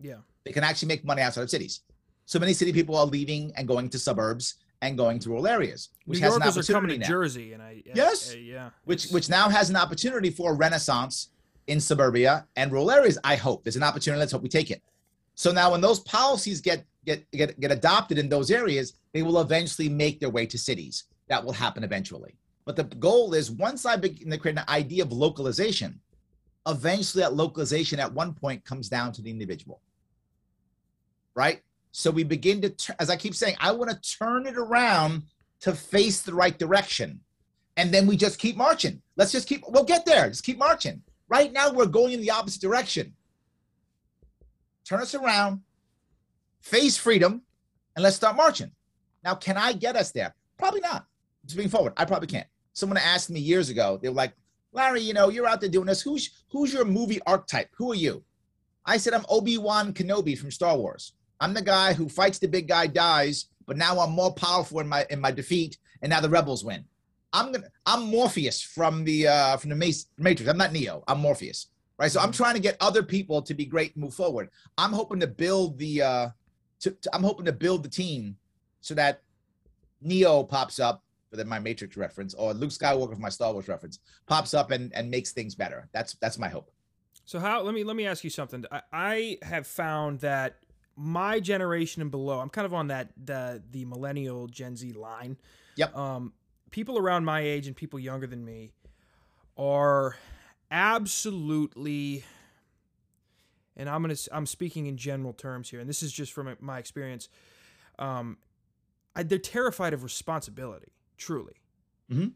yeah 0.00 0.18
They 0.44 0.52
can 0.52 0.64
actually 0.64 0.88
make 0.88 1.04
money 1.04 1.22
outside 1.22 1.42
of 1.42 1.50
cities. 1.50 1.80
So 2.26 2.38
many 2.38 2.52
city 2.52 2.72
people 2.72 2.96
are 2.96 3.06
leaving 3.06 3.52
and 3.56 3.66
going 3.66 3.88
to 3.90 3.98
suburbs 3.98 4.56
and 4.84 4.98
going 4.98 5.18
to 5.18 5.30
rural 5.30 5.46
areas, 5.46 5.88
which 6.04 6.20
New 6.20 6.26
has 6.26 6.36
an 6.36 6.42
Yorkers 6.42 6.68
are 6.68 6.72
coming 6.74 6.90
opportunity 6.90 6.94
to 6.98 7.00
now. 7.00 7.08
Jersey, 7.08 7.52
and 7.54 7.62
I 7.62 7.82
Yes. 7.94 8.34
uh, 8.34 8.38
yeah 8.38 8.70
which 8.84 9.08
which 9.14 9.28
now 9.30 9.48
has 9.48 9.70
an 9.70 9.76
opportunity 9.76 10.30
for 10.30 10.52
a 10.52 10.54
renaissance 10.54 11.30
in 11.66 11.80
suburbia 11.80 12.46
and 12.56 12.70
rural 12.70 12.90
areas. 12.90 13.16
I 13.24 13.36
hope 13.36 13.64
there's 13.64 13.76
an 13.76 13.82
opportunity. 13.82 14.20
Let's 14.20 14.32
hope 14.32 14.42
we 14.42 14.50
take 14.50 14.70
it. 14.70 14.82
So 15.34 15.50
now, 15.52 15.72
when 15.72 15.80
those 15.80 16.00
policies 16.00 16.60
get 16.60 16.84
get 17.06 17.28
get 17.32 17.58
get 17.58 17.72
adopted 17.72 18.18
in 18.18 18.28
those 18.28 18.50
areas, 18.50 18.86
they 19.14 19.22
will 19.22 19.40
eventually 19.40 19.88
make 19.88 20.20
their 20.20 20.30
way 20.30 20.44
to 20.46 20.58
cities. 20.58 21.04
That 21.28 21.42
will 21.44 21.54
happen 21.54 21.82
eventually. 21.82 22.36
But 22.66 22.76
the 22.76 22.84
goal 22.84 23.32
is 23.34 23.50
once 23.50 23.86
I 23.86 23.96
begin 23.96 24.30
to 24.30 24.38
create 24.38 24.58
an 24.58 24.64
idea 24.68 25.02
of 25.02 25.12
localization, 25.12 25.98
eventually 26.66 27.22
that 27.22 27.34
localization 27.34 27.98
at 27.98 28.12
one 28.12 28.34
point 28.34 28.64
comes 28.64 28.88
down 28.90 29.12
to 29.12 29.22
the 29.22 29.30
individual. 29.30 29.80
Right. 31.34 31.62
So 31.96 32.10
we 32.10 32.24
begin 32.24 32.60
to, 32.60 32.96
as 32.98 33.08
I 33.08 33.14
keep 33.14 33.36
saying, 33.36 33.54
I 33.60 33.70
want 33.70 33.88
to 33.88 34.18
turn 34.18 34.48
it 34.48 34.56
around 34.56 35.22
to 35.60 35.72
face 35.72 36.22
the 36.22 36.34
right 36.34 36.58
direction 36.58 37.20
and 37.76 37.94
then 37.94 38.08
we 38.08 38.16
just 38.16 38.40
keep 38.40 38.56
marching. 38.56 39.00
Let's 39.14 39.30
just 39.30 39.46
keep, 39.46 39.62
we'll 39.68 39.84
get 39.84 40.04
there. 40.04 40.28
Just 40.28 40.42
keep 40.42 40.58
marching. 40.58 41.02
Right 41.28 41.52
now, 41.52 41.72
we're 41.72 41.86
going 41.86 42.12
in 42.12 42.20
the 42.20 42.32
opposite 42.32 42.60
direction. 42.60 43.14
Turn 44.84 45.00
us 45.00 45.14
around, 45.14 45.60
face 46.60 46.96
freedom, 46.96 47.42
and 47.94 48.02
let's 48.02 48.16
start 48.16 48.34
marching. 48.34 48.72
Now, 49.22 49.36
can 49.36 49.56
I 49.56 49.72
get 49.72 49.94
us 49.94 50.10
there? 50.10 50.34
Probably 50.58 50.80
not. 50.80 51.06
Just 51.46 51.56
being 51.56 51.68
forward, 51.68 51.92
I 51.96 52.06
probably 52.06 52.26
can't. 52.26 52.48
Someone 52.72 52.96
asked 52.96 53.30
me 53.30 53.38
years 53.38 53.70
ago, 53.70 54.00
they 54.02 54.08
were 54.08 54.16
like, 54.16 54.32
Larry, 54.72 55.00
you 55.00 55.14
know, 55.14 55.28
you're 55.28 55.46
out 55.46 55.60
there 55.60 55.70
doing 55.70 55.86
this. 55.86 56.02
Who's 56.02 56.42
who's 56.50 56.72
your 56.72 56.84
movie 56.84 57.20
archetype? 57.24 57.68
Who 57.76 57.92
are 57.92 57.94
you? 57.94 58.24
I 58.84 58.96
said, 58.96 59.14
I'm 59.14 59.24
Obi-Wan 59.28 59.92
Kenobi 59.92 60.36
from 60.36 60.50
Star 60.50 60.76
Wars. 60.76 61.12
I'm 61.44 61.52
the 61.52 61.60
guy 61.60 61.92
who 61.92 62.08
fights 62.08 62.38
the 62.38 62.48
big 62.48 62.68
guy, 62.68 62.86
dies, 62.86 63.50
but 63.66 63.76
now 63.76 64.00
I'm 64.00 64.12
more 64.12 64.32
powerful 64.32 64.80
in 64.80 64.88
my 64.88 65.04
in 65.10 65.20
my 65.20 65.30
defeat, 65.30 65.76
and 66.00 66.08
now 66.08 66.20
the 66.20 66.28
rebels 66.30 66.64
win. 66.64 66.86
I'm 67.34 67.52
gonna 67.52 67.66
I'm 67.84 68.04
Morpheus 68.04 68.62
from 68.62 69.04
the 69.04 69.28
uh 69.28 69.58
from 69.58 69.68
the 69.68 69.76
Matrix. 70.16 70.50
I'm 70.50 70.56
not 70.56 70.72
Neo. 70.72 71.04
I'm 71.06 71.20
Morpheus. 71.20 71.66
Right. 71.98 72.10
So 72.10 72.18
I'm 72.20 72.32
trying 72.32 72.54
to 72.54 72.60
get 72.60 72.78
other 72.80 73.02
people 73.02 73.42
to 73.42 73.52
be 73.52 73.66
great 73.66 73.94
and 73.94 74.02
move 74.02 74.14
forward. 74.14 74.48
I'm 74.78 74.92
hoping 74.92 75.20
to 75.20 75.26
build 75.26 75.76
the 75.76 76.00
uh 76.00 76.28
to, 76.80 76.92
to- 76.92 77.14
I'm 77.14 77.22
hoping 77.22 77.44
to 77.44 77.52
build 77.52 77.82
the 77.82 77.90
team 77.90 78.36
so 78.80 78.94
that 78.94 79.20
Neo 80.00 80.44
pops 80.44 80.80
up 80.80 81.02
for 81.28 81.36
the, 81.36 81.44
my 81.44 81.58
Matrix 81.58 81.98
reference 81.98 82.32
or 82.32 82.54
Luke 82.54 82.70
Skywalker 82.70 83.16
for 83.16 83.20
my 83.20 83.28
Star 83.28 83.52
Wars 83.52 83.68
reference 83.68 83.98
pops 84.26 84.54
up 84.54 84.70
and 84.70 84.94
and 84.94 85.10
makes 85.10 85.32
things 85.32 85.54
better. 85.54 85.90
That's 85.92 86.14
that's 86.22 86.38
my 86.38 86.48
hope. 86.48 86.70
So 87.26 87.38
how? 87.38 87.60
Let 87.60 87.74
me 87.74 87.84
let 87.84 87.96
me 87.96 88.06
ask 88.06 88.24
you 88.24 88.30
something. 88.30 88.64
I, 88.72 88.80
I 88.94 89.38
have 89.42 89.66
found 89.66 90.20
that 90.20 90.63
my 90.96 91.40
generation 91.40 92.02
and 92.02 92.10
below, 92.10 92.40
I'm 92.40 92.50
kind 92.50 92.66
of 92.66 92.74
on 92.74 92.88
that 92.88 93.10
the 93.22 93.62
the 93.70 93.84
millennial 93.84 94.46
Gen 94.46 94.76
Z 94.76 94.92
line. 94.92 95.36
Yep. 95.76 95.96
Um, 95.96 96.32
people 96.70 96.98
around 96.98 97.24
my 97.24 97.40
age 97.40 97.66
and 97.66 97.76
people 97.76 97.98
younger 97.98 98.26
than 98.26 98.44
me 98.44 98.70
are 99.56 100.16
absolutely, 100.70 102.24
and 103.76 103.88
I'm 103.88 104.02
gonna 104.02 104.16
I'm 104.32 104.46
speaking 104.46 104.86
in 104.86 104.96
general 104.96 105.32
terms 105.32 105.70
here, 105.70 105.80
and 105.80 105.88
this 105.88 106.02
is 106.02 106.12
just 106.12 106.32
from 106.32 106.56
my 106.60 106.78
experience. 106.78 107.28
Um, 107.98 108.38
I, 109.16 109.22
they're 109.22 109.38
terrified 109.38 109.92
of 109.92 110.02
responsibility, 110.02 110.92
truly. 111.16 111.54
Mhm. 112.10 112.32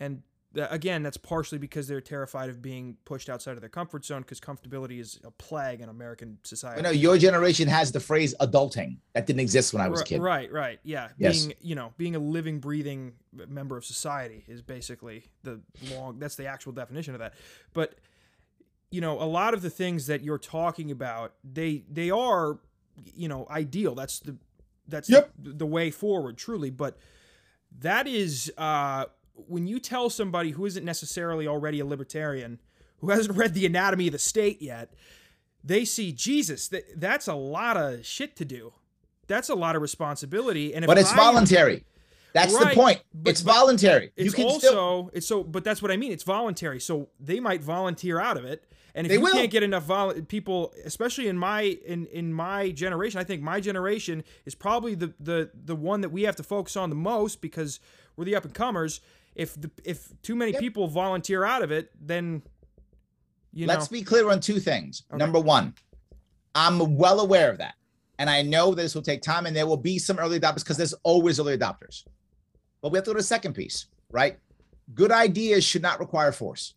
And 0.00 0.22
again, 0.56 1.02
that's 1.02 1.16
partially 1.16 1.58
because 1.58 1.88
they're 1.88 2.00
terrified 2.00 2.48
of 2.48 2.62
being 2.62 2.96
pushed 3.04 3.28
outside 3.28 3.52
of 3.52 3.60
their 3.60 3.68
comfort 3.68 4.04
zone 4.04 4.22
because 4.22 4.40
comfortability 4.40 5.00
is 5.00 5.20
a 5.24 5.30
plague 5.30 5.80
in 5.80 5.88
American 5.88 6.38
society. 6.42 6.80
I 6.80 6.82
know 6.82 6.90
your 6.90 7.18
generation 7.18 7.68
has 7.68 7.92
the 7.92 8.00
phrase 8.00 8.34
adulting 8.40 8.98
that 9.14 9.26
didn't 9.26 9.40
exist 9.40 9.72
when 9.72 9.82
I 9.82 9.88
was 9.88 10.00
a 10.00 10.04
kid. 10.04 10.20
Right, 10.20 10.50
right, 10.50 10.78
yeah. 10.82 11.08
Yes. 11.18 11.46
Being, 11.46 11.56
you 11.60 11.74
know, 11.74 11.92
being 11.98 12.16
a 12.16 12.18
living, 12.18 12.58
breathing 12.60 13.12
member 13.32 13.76
of 13.76 13.84
society 13.84 14.44
is 14.48 14.62
basically 14.62 15.24
the 15.42 15.60
long. 15.90 16.18
That's 16.18 16.36
the 16.36 16.46
actual 16.46 16.72
definition 16.72 17.14
of 17.14 17.20
that. 17.20 17.34
But 17.72 17.94
you 18.90 19.00
know, 19.00 19.20
a 19.20 19.24
lot 19.24 19.52
of 19.52 19.62
the 19.62 19.70
things 19.70 20.06
that 20.06 20.22
you're 20.22 20.38
talking 20.38 20.90
about, 20.90 21.34
they 21.44 21.84
they 21.90 22.10
are, 22.10 22.58
you 23.14 23.28
know, 23.28 23.46
ideal. 23.50 23.94
That's 23.94 24.20
the 24.20 24.36
that's 24.88 25.10
Yep. 25.10 25.32
the, 25.38 25.52
the 25.52 25.66
way 25.66 25.90
forward, 25.90 26.38
truly. 26.38 26.70
But 26.70 26.96
that 27.80 28.06
is 28.06 28.52
uh, 28.56 29.06
when 29.36 29.66
you 29.66 29.78
tell 29.78 30.10
somebody 30.10 30.50
who 30.50 30.64
isn't 30.66 30.84
necessarily 30.84 31.46
already 31.46 31.80
a 31.80 31.86
libertarian, 31.86 32.60
who 32.98 33.10
hasn't 33.10 33.36
read 33.36 33.54
the 33.54 33.66
Anatomy 33.66 34.06
of 34.08 34.12
the 34.12 34.18
State 34.18 34.60
yet, 34.62 34.92
they 35.62 35.84
see 35.84 36.12
Jesus. 36.12 36.68
That 36.68 36.84
that's 36.96 37.26
a 37.28 37.34
lot 37.34 37.76
of 37.76 38.04
shit 38.06 38.36
to 38.36 38.44
do. 38.44 38.72
That's 39.26 39.48
a 39.48 39.54
lot 39.54 39.76
of 39.76 39.82
responsibility. 39.82 40.74
And 40.74 40.84
if 40.84 40.86
But 40.86 40.98
it's 40.98 41.12
I- 41.12 41.16
voluntary. 41.16 41.84
That's 42.32 42.52
Right, 42.52 42.68
the 42.74 42.74
point. 42.74 43.00
but- 43.14 43.30
it's 43.30 43.40
but 43.42 43.54
voluntary. 43.54 44.12
It's 44.14 44.26
you 44.26 44.32
can 44.32 44.44
also 44.44 44.58
still 44.68 45.10
it's 45.14 45.26
so, 45.26 45.42
but 45.42 45.64
that's 45.64 45.80
what 45.80 45.90
I 45.90 45.96
mean. 45.96 46.12
It's 46.12 46.22
voluntary, 46.24 46.80
so 46.80 47.08
they 47.18 47.40
might 47.40 47.62
volunteer 47.62 48.20
out 48.20 48.36
of 48.36 48.44
it. 48.44 48.64
And 48.94 49.06
if 49.06 49.10
They 49.10 49.16
you 49.16 49.20
will. 49.22 49.32
can't 49.32 49.50
get 49.50 49.62
enough 49.62 49.84
vol- 49.84 50.14
people, 50.22 50.72
especially 50.84 51.28
in 51.28 51.36
my 51.38 51.62
in 51.62 52.06
in 52.06 52.32
my 52.32 52.70
generation, 52.70 53.18
I 53.20 53.24
think 53.24 53.42
my 53.42 53.60
generation 53.60 54.22
is 54.44 54.54
probably 54.54 54.94
the 54.94 55.12
the 55.18 55.50
the 55.54 55.74
one 55.76 56.02
that 56.02 56.10
we 56.10 56.22
have 56.22 56.36
to 56.36 56.42
focus 56.42 56.76
on 56.76 56.88
the 56.90 56.96
most 56.96 57.40
because 57.40 57.80
we're 58.16 58.24
the 58.24 58.36
up 58.36 58.44
and 58.44 58.54
comers. 58.54 59.00
If 59.36 59.54
the 59.60 59.70
if 59.84 60.08
too 60.22 60.34
many 60.34 60.52
Yep. 60.52 60.60
people 60.60 60.88
volunteer 60.88 61.44
out 61.44 61.62
of 61.62 61.70
it, 61.70 61.90
then 62.00 62.42
you 63.52 63.66
Let's 63.66 63.90
know 63.90 63.98
be 63.98 64.02
clear 64.02 64.30
on 64.30 64.40
two 64.40 64.58
things. 64.58 65.04
Okay. 65.10 65.18
Number 65.18 65.38
one, 65.38 65.74
I'm 66.54 66.96
well 66.96 67.20
aware 67.20 67.50
of 67.50 67.58
that. 67.58 67.74
And 68.18 68.30
I 68.30 68.42
know 68.42 68.74
this 68.74 68.94
will 68.94 69.02
take 69.02 69.20
time 69.22 69.44
and 69.46 69.54
there 69.54 69.66
will 69.66 69.76
be 69.76 69.98
some 69.98 70.18
early 70.18 70.40
adopters 70.40 70.60
because 70.64 70.78
there's 70.78 70.94
always 71.04 71.38
early 71.38 71.56
adopters. 71.56 72.04
But 72.80 72.92
we 72.92 72.96
have 72.96 73.04
to 73.04 73.10
go 73.10 73.14
to 73.14 73.18
the 73.18 73.24
second 73.24 73.52
piece, 73.54 73.86
right? 74.10 74.38
Good 74.94 75.12
ideas 75.12 75.64
should 75.64 75.82
not 75.82 76.00
require 76.00 76.32
force. 76.32 76.74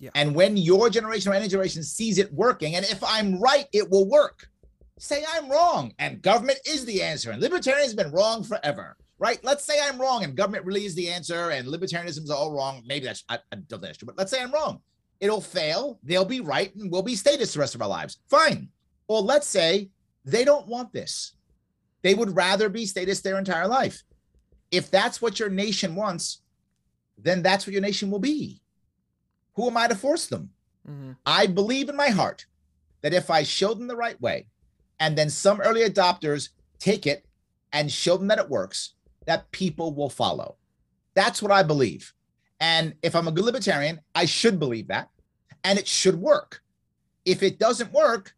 Yeah. 0.00 0.10
And 0.14 0.34
when 0.34 0.56
your 0.56 0.90
generation 0.90 1.30
or 1.30 1.34
any 1.36 1.46
generation 1.46 1.84
sees 1.84 2.18
it 2.18 2.32
working, 2.32 2.74
and 2.74 2.84
if 2.84 3.02
I'm 3.04 3.38
right, 3.38 3.66
it 3.72 3.88
will 3.90 4.08
work. 4.08 4.48
Say 4.98 5.24
I'm 5.34 5.48
wrong, 5.48 5.94
and 5.98 6.20
government 6.20 6.58
is 6.66 6.84
the 6.84 7.02
answer. 7.02 7.30
And 7.30 7.40
libertarians 7.40 7.92
have 7.92 7.96
been 7.96 8.12
wrong 8.12 8.42
forever, 8.42 8.96
right? 9.20 9.38
Let's 9.44 9.64
say 9.64 9.78
I'm 9.80 10.00
wrong, 10.00 10.24
and 10.24 10.34
government 10.34 10.64
really 10.64 10.86
is 10.86 10.94
the 10.96 11.08
answer, 11.10 11.50
and 11.50 11.68
libertarianism 11.68 12.24
is 12.24 12.30
all 12.30 12.52
wrong. 12.52 12.82
Maybe 12.86 13.04
that's 13.06 13.22
I, 13.28 13.36
I 13.52 13.56
don't 13.56 13.68
think 13.68 13.82
that's 13.82 13.98
true, 13.98 14.06
but 14.06 14.18
let's 14.18 14.32
say 14.32 14.42
I'm 14.42 14.50
wrong. 14.50 14.80
It'll 15.20 15.42
fail. 15.42 16.00
They'll 16.02 16.24
be 16.24 16.40
right, 16.40 16.74
and 16.74 16.90
we'll 16.90 17.02
be 17.02 17.14
statists 17.14 17.54
the 17.54 17.60
rest 17.60 17.74
of 17.74 17.82
our 17.82 17.88
lives. 17.88 18.18
Fine. 18.28 18.70
Or 19.06 19.20
let's 19.20 19.46
say 19.46 19.90
they 20.24 20.44
don't 20.44 20.66
want 20.66 20.92
this. 20.92 21.34
They 22.02 22.14
would 22.14 22.34
rather 22.34 22.70
be 22.70 22.86
statists 22.86 23.22
their 23.22 23.38
entire 23.38 23.68
life. 23.68 24.02
If 24.70 24.90
that's 24.90 25.20
what 25.20 25.38
your 25.38 25.50
nation 25.50 25.94
wants, 25.94 26.40
then 27.18 27.42
that's 27.42 27.66
what 27.66 27.74
your 27.74 27.82
nation 27.82 28.10
will 28.10 28.20
be. 28.20 28.62
Who 29.54 29.66
am 29.66 29.76
I 29.76 29.88
to 29.88 29.94
force 29.94 30.26
them? 30.26 30.50
Mhm. 30.88 31.16
I 31.26 31.46
believe 31.46 31.90
in 31.90 31.96
my 31.96 32.08
heart 32.08 32.46
that 33.02 33.12
if 33.12 33.28
I 33.28 33.42
show 33.42 33.74
them 33.74 33.88
the 33.88 33.96
right 33.96 34.18
way, 34.20 34.46
and 34.98 35.18
then 35.18 35.28
some 35.28 35.60
early 35.60 35.82
adopters 35.82 36.50
take 36.78 37.06
it 37.06 37.26
and 37.72 37.92
show 37.92 38.16
them 38.16 38.28
that 38.28 38.38
it 38.38 38.48
works, 38.48 38.94
that 39.26 39.50
people 39.52 39.94
will 39.94 40.10
follow. 40.10 40.56
That's 41.14 41.42
what 41.42 41.52
I 41.52 41.62
believe. 41.62 42.12
And 42.60 42.94
if 43.02 43.14
I'm 43.16 43.28
a 43.28 43.32
good 43.32 43.44
libertarian, 43.44 44.00
I 44.14 44.26
should 44.26 44.58
believe 44.58 44.88
that, 44.88 45.08
and 45.64 45.78
it 45.78 45.88
should 45.88 46.16
work. 46.16 46.62
If 47.24 47.42
it 47.42 47.58
doesn't 47.58 47.92
work, 47.92 48.34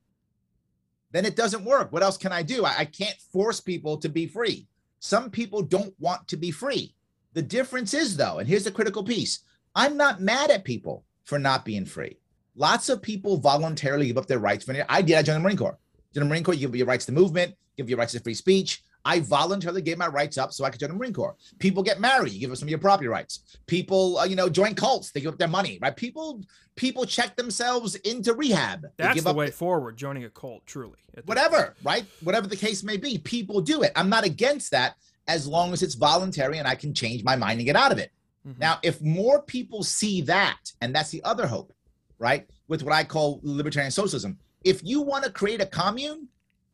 then 1.11 1.25
it 1.25 1.37
doesn't 1.37 1.65
work. 1.65 1.93
What 1.93 2.03
else 2.03 2.17
can 2.17 2.33
I 2.33 2.43
do? 2.43 2.65
I, 2.65 2.79
I 2.79 2.85
can't 2.85 3.17
force 3.33 3.61
people 3.61 3.97
to 3.99 4.09
be 4.09 4.27
free. 4.27 4.67
Some 5.01 5.31
people 5.31 5.63
don't 5.63 5.95
want 5.99 6.29
to 6.29 6.37
be 6.37 6.51
free. 6.51 6.95
The 7.35 7.43
difference 7.43 7.95
is, 7.95 8.17
though, 8.17 8.39
and 8.39 8.49
here's 8.49 8.65
the 8.65 8.71
critical 8.71 9.03
piece 9.03 9.41
I'm 9.75 9.97
not 9.97 10.21
mad 10.21 10.51
at 10.51 10.65
people 10.65 11.05
for 11.25 11.39
not 11.39 11.65
being 11.65 11.87
free. 11.87 12.19
Lots 12.55 12.89
of 12.89 13.03
people 13.03 13.39
voluntarily 13.39 14.07
give 14.07 14.19
up 14.19 14.27
their 14.27 14.39
rights. 14.39 14.67
I 14.89 15.03
did. 15.03 15.17
I 15.17 15.23
joined 15.23 15.37
the 15.37 15.41
Marine 15.41 15.57
Corps. 15.57 15.79
Join 16.15 16.25
the 16.25 16.29
Marine 16.29 16.45
Corps, 16.45 16.55
you 16.55 16.69
give 16.69 16.77
your 16.77 16.87
rights 16.87 17.07
to 17.07 17.13
movement, 17.13 17.55
give 17.77 17.89
your 17.89 17.99
rights 17.99 18.13
to 18.13 18.21
free 18.21 18.35
speech. 18.35 18.83
I 19.05 19.21
voluntarily 19.21 19.83
gave 19.83 19.99
my 19.99 20.07
rights 20.07 20.39
up 20.39 20.53
so 20.53 20.65
I 20.65 20.71
could 20.71 20.81
join 20.81 20.91
the 20.91 20.97
Marine 20.97 21.13
Corps. 21.13 21.37
People 21.59 21.83
get 21.83 22.01
married, 22.01 22.33
you 22.33 22.41
give 22.41 22.51
up 22.51 22.57
some 22.57 22.67
of 22.67 22.71
your 22.71 22.79
property 22.79 23.09
rights. 23.09 23.59
People, 23.67 24.19
uh, 24.19 24.25
you 24.25 24.37
know, 24.37 24.49
join 24.49 24.75
cults, 24.75 25.11
they 25.11 25.21
give 25.21 25.33
up 25.33 25.39
their 25.39 25.49
money, 25.49 25.79
right? 25.83 25.97
People, 25.97 26.43
people 26.77 27.05
check 27.05 27.35
themselves 27.37 27.95
into 27.97 28.33
rehab. 28.35 28.87
That's 28.97 29.15
give 29.15 29.25
the 29.25 29.33
way 29.35 29.51
forward. 29.51 29.97
Joining 29.97 30.25
a 30.25 30.31
cult, 30.31 30.65
truly. 30.67 30.99
Whatever, 31.27 31.75
right? 31.83 32.05
Whatever 32.23 32.47
the 32.47 32.57
case 32.57 32.83
may 32.83 32.97
be, 32.97 33.19
people 33.19 33.61
do 33.61 33.83
it. 33.83 33.93
I'm 33.97 34.09
not 34.09 34.25
against 34.25 34.71
that 34.71 34.95
as 35.29 35.47
long 35.47 35.73
as 35.73 35.83
it's 35.83 35.95
voluntary 35.95 36.59
and 36.59 36.67
I 36.67 36.75
can 36.75 36.95
change 36.95 37.25
my 37.25 37.37
mind 37.37 37.59
and 37.59 37.67
get 37.67 37.77
out 37.77 37.93
of 37.93 37.99
it. 37.99 38.11
Mhm. 38.47 38.59
Now, 38.59 38.79
if 38.83 39.01
more 39.01 39.43
people 39.43 39.83
see 39.85 40.23
that, 40.23 40.59
and 40.81 40.95
that's 40.95 41.11
the 41.11 41.23
other 41.25 41.47
hope, 41.47 41.73
right? 42.19 42.49
With 42.69 42.83
what 42.83 42.93
I 42.93 43.05
call 43.05 43.41
libertarian 43.43 43.91
socialism. 43.93 44.39
If 44.65 44.83
you 44.85 45.01
want 45.03 45.25
to 45.25 45.31
create 45.31 45.61
a 45.61 45.67
commune, 45.67 46.29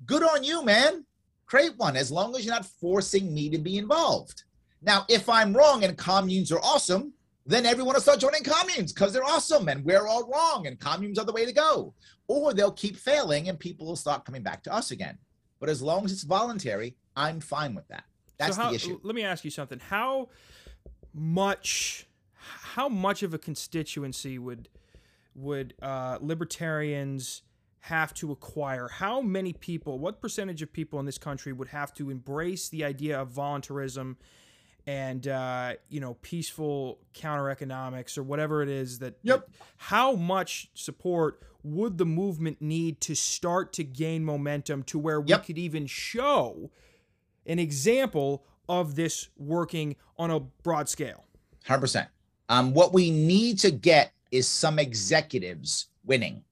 good 0.06 0.22
on 0.22 0.44
you, 0.44 0.64
man. 0.64 1.04
Create 1.48 1.76
one 1.78 1.96
as 1.96 2.10
long 2.10 2.36
as 2.36 2.44
you're 2.44 2.54
not 2.54 2.66
forcing 2.66 3.34
me 3.34 3.48
to 3.48 3.58
be 3.58 3.78
involved. 3.78 4.44
Now, 4.82 5.04
if 5.08 5.28
I'm 5.28 5.56
wrong 5.56 5.82
and 5.82 5.96
communes 5.96 6.52
are 6.52 6.60
awesome, 6.60 7.12
then 7.46 7.64
everyone 7.64 7.94
will 7.94 8.02
start 8.02 8.20
joining 8.20 8.44
communes 8.44 8.92
because 8.92 9.12
they're 9.12 9.24
awesome 9.24 9.68
and 9.68 9.82
we're 9.82 10.06
all 10.06 10.28
wrong 10.28 10.66
and 10.66 10.78
communes 10.78 11.18
are 11.18 11.24
the 11.24 11.32
way 11.32 11.46
to 11.46 11.52
go. 11.52 11.94
Or 12.28 12.52
they'll 12.52 12.70
keep 12.70 12.96
failing 12.96 13.48
and 13.48 13.58
people 13.58 13.86
will 13.86 13.96
start 13.96 14.26
coming 14.26 14.42
back 14.42 14.62
to 14.64 14.74
us 14.74 14.90
again. 14.90 15.16
But 15.58 15.70
as 15.70 15.80
long 15.80 16.04
as 16.04 16.12
it's 16.12 16.22
voluntary, 16.22 16.96
I'm 17.16 17.40
fine 17.40 17.74
with 17.74 17.88
that. 17.88 18.04
That's 18.38 18.56
so 18.56 18.62
how, 18.62 18.68
the 18.68 18.76
issue. 18.76 19.00
Let 19.02 19.14
me 19.14 19.24
ask 19.24 19.44
you 19.44 19.50
something. 19.50 19.80
How 19.80 20.28
much 21.14 22.06
how 22.38 22.88
much 22.88 23.22
of 23.22 23.34
a 23.34 23.38
constituency 23.38 24.38
would 24.38 24.68
would 25.34 25.74
uh, 25.80 26.18
libertarians 26.20 27.42
have 27.80 28.12
to 28.14 28.32
acquire? 28.32 28.88
How 28.88 29.20
many 29.20 29.52
people, 29.52 29.98
what 29.98 30.20
percentage 30.20 30.62
of 30.62 30.72
people 30.72 30.98
in 31.00 31.06
this 31.06 31.18
country 31.18 31.52
would 31.52 31.68
have 31.68 31.92
to 31.94 32.10
embrace 32.10 32.68
the 32.68 32.84
idea 32.84 33.20
of 33.20 33.28
voluntarism 33.28 34.16
and 34.86 35.28
uh, 35.28 35.74
you 35.90 36.00
know 36.00 36.14
peaceful 36.22 36.98
counter 37.12 37.50
economics 37.50 38.16
or 38.16 38.22
whatever 38.22 38.62
it 38.62 38.68
is 38.70 38.98
that 39.00 39.18
Yep. 39.22 39.50
how 39.76 40.12
much 40.14 40.70
support 40.74 41.42
would 41.62 41.98
the 41.98 42.06
movement 42.06 42.62
need 42.62 43.00
to 43.02 43.14
start 43.14 43.72
to 43.74 43.84
gain 43.84 44.24
momentum 44.24 44.82
to 44.84 44.98
where 44.98 45.20
we 45.20 45.28
Yep. 45.28 45.44
could 45.44 45.58
even 45.58 45.86
show 45.86 46.70
an 47.44 47.58
example 47.58 48.44
of 48.68 48.94
this 48.94 49.28
working 49.36 49.96
on 50.16 50.30
a 50.30 50.40
broad 50.40 50.88
scale. 50.88 51.24
Hundred 51.66 51.80
percent. 51.82 52.08
Um, 52.48 52.72
what 52.72 52.94
we 52.94 53.10
need 53.10 53.58
to 53.58 53.70
get 53.70 54.12
is 54.30 54.48
some 54.48 54.78
executives 54.78 55.88
winning, 56.04 56.44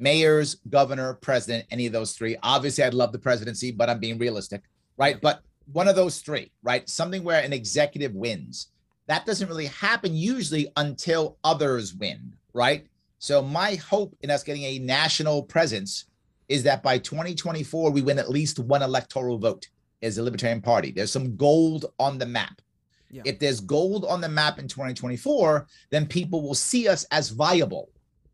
mayors, 0.00 0.56
governor, 0.68 1.14
president, 1.14 1.66
any 1.70 1.86
of 1.86 1.92
those 1.92 2.12
three. 2.12 2.36
Obviously, 2.42 2.84
I'd 2.84 2.94
love 2.94 3.12
the 3.12 3.18
presidency, 3.18 3.70
but 3.70 3.90
I'm 3.90 4.00
being 4.00 4.18
realistic, 4.18 4.62
right? 4.96 5.20
But 5.20 5.42
one 5.72 5.88
of 5.88 5.96
those 5.96 6.20
three, 6.20 6.50
right? 6.62 6.88
Something 6.88 7.22
where 7.22 7.42
an 7.42 7.52
executive 7.52 8.14
wins. 8.14 8.68
That 9.06 9.26
doesn't 9.26 9.48
really 9.48 9.66
happen 9.66 10.14
usually 10.14 10.68
until 10.76 11.36
others 11.44 11.94
win, 11.94 12.32
right? 12.54 12.86
So 13.18 13.42
my 13.42 13.74
hope 13.74 14.16
in 14.22 14.30
us 14.30 14.42
getting 14.42 14.62
a 14.62 14.78
national 14.78 15.42
presence 15.42 16.06
is 16.48 16.62
that 16.64 16.82
by 16.82 16.98
2024 16.98 17.90
we 17.90 18.02
win 18.02 18.18
at 18.18 18.30
least 18.30 18.58
one 18.58 18.82
electoral 18.82 19.38
vote 19.38 19.68
as 20.02 20.18
a 20.18 20.22
Libertarian 20.22 20.62
Party. 20.62 20.90
There's 20.90 21.12
some 21.12 21.36
gold 21.36 21.86
on 21.98 22.18
the 22.18 22.26
map. 22.26 22.60
Yeah. 23.10 23.22
If 23.24 23.38
there's 23.38 23.60
gold 23.60 24.04
on 24.04 24.20
the 24.20 24.28
map 24.28 24.58
in 24.58 24.68
2024, 24.68 25.66
then 25.90 26.06
people 26.06 26.42
will 26.42 26.54
see 26.54 26.88
us 26.88 27.04
as 27.10 27.30
viable. 27.30 27.90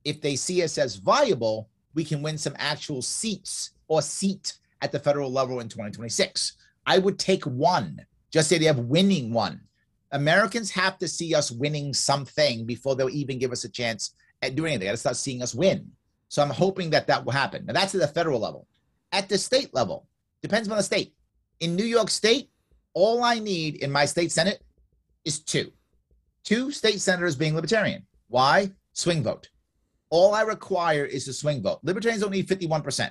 If 0.07 0.21
they 0.21 0.37
see 0.37 0.63
us 0.63 0.79
as 0.79 0.95
viable, 0.97 1.69
we 1.95 2.05
can 2.05 2.23
win 2.23 2.39
some 2.39 2.55
actual 2.59 3.03
seats 3.03 3.73
or 3.89 4.01
seat 4.03 4.55
at 4.81 4.93
the 4.93 5.01
federal 5.01 5.33
level 5.33 5.59
in 5.59 5.69
2026. 5.69 6.53
I 6.87 6.99
would 6.99 7.19
take 7.19 7.45
one, 7.45 8.07
just 8.31 8.49
say 8.49 8.57
they 8.57 8.67
have 8.67 8.79
winning 8.79 9.33
one. 9.33 9.61
Americans 10.13 10.71
have 10.71 10.97
to 10.99 11.09
see 11.09 11.35
us 11.35 11.51
winning 11.51 11.93
something 11.93 12.65
before 12.65 12.95
they'll 12.95 13.11
even 13.11 13.41
give 13.41 13.51
us 13.51 13.65
a 13.65 13.69
chance 13.69 14.15
at 14.43 14.55
doing 14.55 14.75
anything. 14.75 14.81
They 14.81 14.87
got 14.87 14.93
to 14.93 14.99
start 14.99 15.17
seeing 15.17 15.43
us 15.43 15.57
win. 15.57 15.91
So 16.29 16.41
I'm 16.41 16.51
hoping 16.51 16.89
that 16.91 17.09
that 17.09 17.25
will 17.25 17.33
happen. 17.33 17.67
Now 17.67 17.73
that's 17.73 17.95
at 17.97 18.01
the 18.01 18.07
federal 18.07 18.39
level. 18.39 18.69
At 19.11 19.29
the 19.29 19.39
state 19.39 19.75
level, 19.75 20.07
depends 20.41 20.69
on 20.69 20.77
the 20.77 20.85
state. 20.85 21.15
In 21.59 21.75
New 21.75 21.85
York 21.85 22.11
State, 22.11 22.49
all 22.95 23.25
I 23.25 23.41
need 23.41 23.77
in 23.77 23.91
my 23.91 24.05
state 24.05 24.31
senate 24.31 24.63
is 25.25 25.41
two. 25.41 25.73
Two 26.45 26.71
state 26.71 27.01
senators 27.01 27.35
being 27.35 27.57
libertarian. 27.57 28.07
Why? 28.29 28.71
Swing 28.93 29.25
vote. 29.25 29.49
All 30.17 30.35
I 30.35 30.41
require 30.41 31.05
is 31.05 31.29
a 31.29 31.33
swing 31.35 31.63
vote. 31.63 31.81
Libertarians 31.83 32.23
don't 32.23 32.31
need 32.31 32.49
51%. 32.49 33.11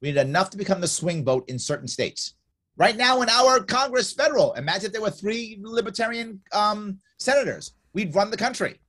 We 0.00 0.08
need 0.08 0.16
enough 0.16 0.48
to 0.48 0.56
become 0.56 0.80
the 0.80 0.88
swing 0.88 1.22
vote 1.22 1.44
in 1.46 1.58
certain 1.58 1.86
states. 1.86 2.36
Right 2.78 2.96
now, 2.96 3.20
in 3.20 3.28
our 3.28 3.60
Congress 3.60 4.14
federal, 4.14 4.54
imagine 4.54 4.86
if 4.86 4.92
there 4.92 5.02
were 5.02 5.10
three 5.10 5.58
libertarian 5.60 6.40
um, 6.54 7.00
senators. 7.18 7.74
We'd 7.92 8.14
run 8.14 8.30
the 8.30 8.38
country. 8.38 8.80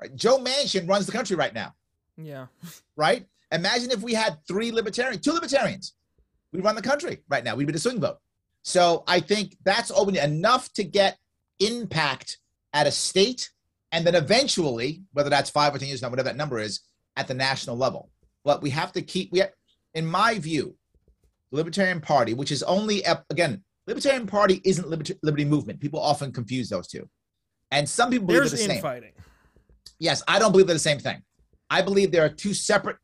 Right? 0.00 0.14
Joe 0.14 0.38
Manchin 0.38 0.88
runs 0.88 1.06
the 1.06 1.10
country 1.10 1.34
right 1.34 1.52
now 1.52 1.74
Yeah. 2.16 2.46
right? 2.96 3.26
Imagine 3.50 3.90
if 3.90 4.02
we 4.02 4.14
had 4.14 4.38
three 4.46 4.70
libertarians, 4.70 5.24
two 5.24 5.32
libertarians. 5.32 5.94
We'd 6.52 6.62
run 6.62 6.76
the 6.76 6.82
country 6.82 7.24
right 7.28 7.42
now. 7.42 7.56
We'd 7.56 7.66
be 7.66 7.72
the 7.72 7.80
swing 7.80 7.98
vote. 7.98 8.18
So 8.62 9.02
I 9.08 9.18
think 9.18 9.56
that's 9.64 9.90
open 9.90 10.14
enough 10.14 10.72
to 10.74 10.84
get 10.84 11.18
impact 11.58 12.38
at 12.72 12.86
a 12.86 12.92
state, 12.92 13.50
and 13.92 14.06
then 14.06 14.14
eventually, 14.14 15.02
whether 15.12 15.30
that's 15.30 15.50
five 15.50 15.74
or 15.74 15.78
ten 15.78 15.88
years 15.88 16.02
now, 16.02 16.10
whatever 16.10 16.28
that 16.28 16.36
number 16.36 16.58
is, 16.58 16.80
at 17.16 17.26
the 17.28 17.34
national 17.34 17.76
level. 17.76 18.10
But 18.44 18.62
we 18.62 18.70
have 18.70 18.92
to 18.92 19.02
keep. 19.02 19.32
We, 19.32 19.40
have, 19.40 19.50
in 19.94 20.06
my 20.06 20.38
view, 20.38 20.76
the 21.50 21.56
Libertarian 21.56 22.00
Party, 22.00 22.34
which 22.34 22.52
is 22.52 22.62
only 22.62 23.02
again, 23.30 23.62
Libertarian 23.86 24.26
Party 24.26 24.60
isn't 24.64 24.88
liberty, 24.88 25.14
liberty 25.22 25.44
movement. 25.44 25.80
People 25.80 26.00
often 26.00 26.32
confuse 26.32 26.68
those 26.68 26.86
two, 26.88 27.08
and 27.70 27.88
some 27.88 28.10
people 28.10 28.26
believe 28.26 28.42
There's 28.42 28.50
they're 28.52 28.58
the 28.58 28.64
same. 28.64 28.76
infighting. 28.76 29.12
Yes, 29.98 30.22
I 30.28 30.38
don't 30.38 30.52
believe 30.52 30.66
they're 30.66 30.74
the 30.74 30.80
same 30.80 30.98
thing. 30.98 31.22
I 31.70 31.82
believe 31.82 32.12
there 32.12 32.24
are 32.24 32.28
two 32.30 32.54
separate, 32.54 32.96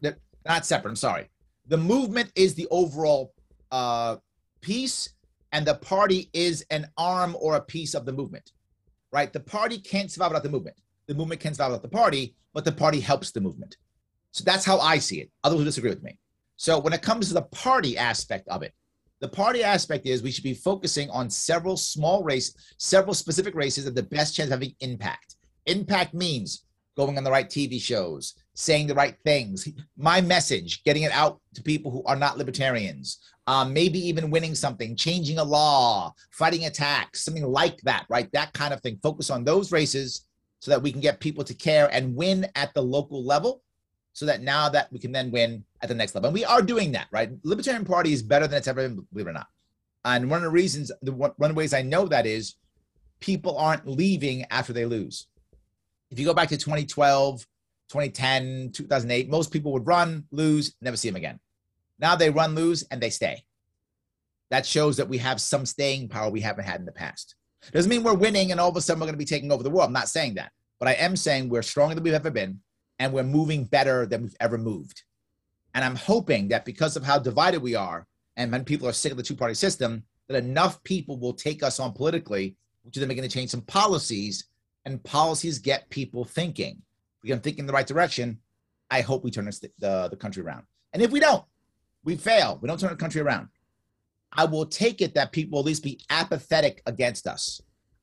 not 0.46 0.64
separate. 0.64 0.90
I'm 0.90 0.96
sorry. 0.96 1.28
The 1.66 1.76
movement 1.76 2.30
is 2.36 2.54
the 2.54 2.68
overall 2.70 3.32
uh, 3.72 4.16
piece, 4.60 5.10
and 5.52 5.66
the 5.66 5.74
party 5.74 6.30
is 6.32 6.64
an 6.70 6.86
arm 6.96 7.36
or 7.40 7.56
a 7.56 7.60
piece 7.60 7.94
of 7.94 8.04
the 8.06 8.12
movement, 8.12 8.52
right? 9.14 9.32
The 9.32 9.40
party 9.40 9.78
can't 9.78 10.10
survive 10.10 10.32
without 10.32 10.42
the 10.42 10.50
movement. 10.50 10.76
The 11.06 11.14
movement 11.14 11.40
can't 11.40 11.54
survive 11.54 11.70
without 11.70 11.82
the 11.82 11.96
party, 11.96 12.34
but 12.52 12.64
the 12.64 12.72
party 12.72 12.98
helps 12.98 13.30
the 13.30 13.40
movement. 13.40 13.76
So 14.32 14.42
that's 14.44 14.64
how 14.64 14.80
I 14.80 14.98
see 14.98 15.20
it. 15.20 15.30
Others 15.44 15.58
will 15.58 15.64
disagree 15.64 15.90
with 15.90 16.02
me. 16.02 16.18
So 16.56 16.80
when 16.80 16.92
it 16.92 17.02
comes 17.02 17.28
to 17.28 17.34
the 17.34 17.42
party 17.42 17.96
aspect 17.96 18.48
of 18.48 18.62
it, 18.64 18.72
the 19.20 19.28
party 19.28 19.62
aspect 19.62 20.06
is 20.06 20.22
we 20.22 20.32
should 20.32 20.44
be 20.44 20.52
focusing 20.52 21.08
on 21.10 21.30
several 21.30 21.76
small 21.76 22.24
race, 22.24 22.52
several 22.78 23.14
specific 23.14 23.54
races 23.54 23.84
that 23.84 23.94
the 23.94 24.02
best 24.02 24.34
chance 24.34 24.48
of 24.48 24.54
having 24.54 24.74
impact. 24.80 25.36
Impact 25.66 26.12
means 26.12 26.64
going 26.96 27.16
on 27.16 27.24
the 27.24 27.30
right 27.30 27.48
TV 27.48 27.80
shows, 27.80 28.34
saying 28.54 28.88
the 28.88 28.94
right 28.94 29.16
things, 29.24 29.68
my 29.96 30.20
message, 30.20 30.82
getting 30.84 31.04
it 31.04 31.12
out 31.12 31.40
to 31.54 31.62
people 31.62 31.90
who 31.90 32.02
are 32.04 32.16
not 32.16 32.36
libertarians, 32.36 33.20
um, 33.46 33.72
maybe 33.72 33.98
even 33.98 34.30
winning 34.30 34.54
something, 34.54 34.96
changing 34.96 35.38
a 35.38 35.44
law, 35.44 36.12
fighting 36.30 36.64
attacks, 36.64 37.24
something 37.24 37.44
like 37.44 37.80
that, 37.82 38.06
right? 38.08 38.30
That 38.32 38.52
kind 38.54 38.72
of 38.72 38.80
thing. 38.80 38.98
Focus 39.02 39.30
on 39.30 39.44
those 39.44 39.72
races, 39.72 40.26
so 40.64 40.70
that 40.70 40.80
we 40.80 40.90
can 40.90 41.02
get 41.02 41.20
people 41.20 41.44
to 41.44 41.52
care 41.52 41.90
and 41.92 42.16
win 42.16 42.46
at 42.54 42.72
the 42.72 42.80
local 42.80 43.22
level 43.22 43.62
so 44.14 44.24
that 44.24 44.40
now 44.40 44.66
that 44.70 44.90
we 44.90 44.98
can 44.98 45.12
then 45.12 45.30
win 45.30 45.62
at 45.82 45.90
the 45.90 45.94
next 45.94 46.14
level. 46.14 46.28
And 46.28 46.34
we 46.34 46.42
are 46.42 46.62
doing 46.62 46.92
that, 46.92 47.06
right? 47.10 47.30
Libertarian 47.42 47.84
Party 47.84 48.14
is 48.14 48.22
better 48.22 48.46
than 48.46 48.56
it's 48.56 48.66
ever 48.66 48.88
been, 48.88 49.06
believe 49.12 49.26
it 49.26 49.30
or 49.30 49.34
not. 49.34 49.48
And 50.06 50.30
one 50.30 50.38
of 50.38 50.44
the 50.44 50.48
reasons, 50.48 50.90
the 51.02 51.12
one 51.12 51.34
of 51.38 51.48
the 51.48 51.52
ways 51.52 51.74
I 51.74 51.82
know 51.82 52.06
that 52.06 52.24
is 52.24 52.54
people 53.20 53.58
aren't 53.58 53.86
leaving 53.86 54.46
after 54.50 54.72
they 54.72 54.86
lose. 54.86 55.26
If 56.10 56.18
you 56.18 56.24
go 56.24 56.32
back 56.32 56.48
to 56.48 56.56
2012, 56.56 57.40
2010, 57.90 58.70
2008, 58.72 59.28
most 59.28 59.52
people 59.52 59.70
would 59.72 59.86
run, 59.86 60.24
lose, 60.30 60.74
never 60.80 60.96
see 60.96 61.10
them 61.10 61.16
again. 61.16 61.40
Now 61.98 62.16
they 62.16 62.30
run, 62.30 62.54
lose, 62.54 62.82
and 62.90 63.00
they 63.00 63.10
stay. 63.10 63.44
That 64.50 64.66
shows 64.66 64.96
that 64.98 65.08
we 65.08 65.18
have 65.18 65.40
some 65.40 65.66
staying 65.66 66.08
power 66.08 66.30
we 66.30 66.40
haven't 66.40 66.64
had 66.64 66.80
in 66.80 66.86
the 66.86 66.92
past. 66.92 67.34
Doesn't 67.72 67.88
mean 67.88 68.02
we're 68.02 68.14
winning 68.14 68.50
and 68.50 68.60
all 68.60 68.68
of 68.68 68.76
a 68.76 68.80
sudden 68.80 69.00
we're 69.00 69.06
going 69.06 69.14
to 69.14 69.18
be 69.18 69.24
taking 69.24 69.50
over 69.50 69.62
the 69.62 69.70
world. 69.70 69.88
I'm 69.88 69.92
not 69.92 70.08
saying 70.08 70.34
that. 70.34 70.52
But 70.78 70.88
I 70.88 70.92
am 70.92 71.16
saying 71.16 71.48
we're 71.48 71.62
stronger 71.62 71.94
than 71.94 72.04
we've 72.04 72.12
ever 72.12 72.30
been 72.30 72.60
and 72.98 73.12
we're 73.12 73.22
moving 73.22 73.64
better 73.64 74.06
than 74.06 74.22
we've 74.22 74.36
ever 74.40 74.58
moved. 74.58 75.02
And 75.74 75.84
I'm 75.84 75.96
hoping 75.96 76.48
that 76.48 76.64
because 76.64 76.96
of 76.96 77.04
how 77.04 77.18
divided 77.18 77.62
we 77.62 77.74
are 77.74 78.06
and 78.36 78.52
when 78.52 78.64
people 78.64 78.86
are 78.88 78.92
sick 78.92 79.12
of 79.12 79.16
the 79.16 79.22
two 79.22 79.36
party 79.36 79.54
system, 79.54 80.04
that 80.28 80.42
enough 80.42 80.82
people 80.84 81.18
will 81.18 81.34
take 81.34 81.62
us 81.62 81.80
on 81.80 81.92
politically, 81.92 82.56
which 82.82 82.96
is 82.96 83.00
then 83.00 83.14
going 83.16 83.28
to 83.28 83.34
change 83.34 83.50
some 83.50 83.62
policies 83.62 84.44
and 84.84 85.02
policies 85.02 85.58
get 85.58 85.88
people 85.90 86.24
thinking. 86.24 86.82
We 87.22 87.30
can 87.30 87.40
think 87.40 87.58
in 87.58 87.66
the 87.66 87.72
right 87.72 87.86
direction, 87.86 88.38
I 88.90 89.00
hope 89.00 89.24
we 89.24 89.30
turn 89.30 89.46
the, 89.46 89.70
the, 89.78 90.08
the 90.08 90.16
country 90.16 90.42
around. 90.42 90.64
And 90.92 91.02
if 91.02 91.10
we 91.10 91.20
don't, 91.20 91.44
we 92.04 92.16
fail. 92.16 92.58
We 92.60 92.68
don't 92.68 92.78
turn 92.78 92.90
the 92.90 92.96
country 92.96 93.20
around. 93.20 93.48
I 94.32 94.44
will 94.44 94.66
take 94.66 95.00
it 95.00 95.14
that 95.14 95.32
people 95.32 95.58
at 95.58 95.64
least 95.64 95.82
be 95.82 96.00
apathetic 96.10 96.82
against 96.86 97.26
us. 97.26 97.60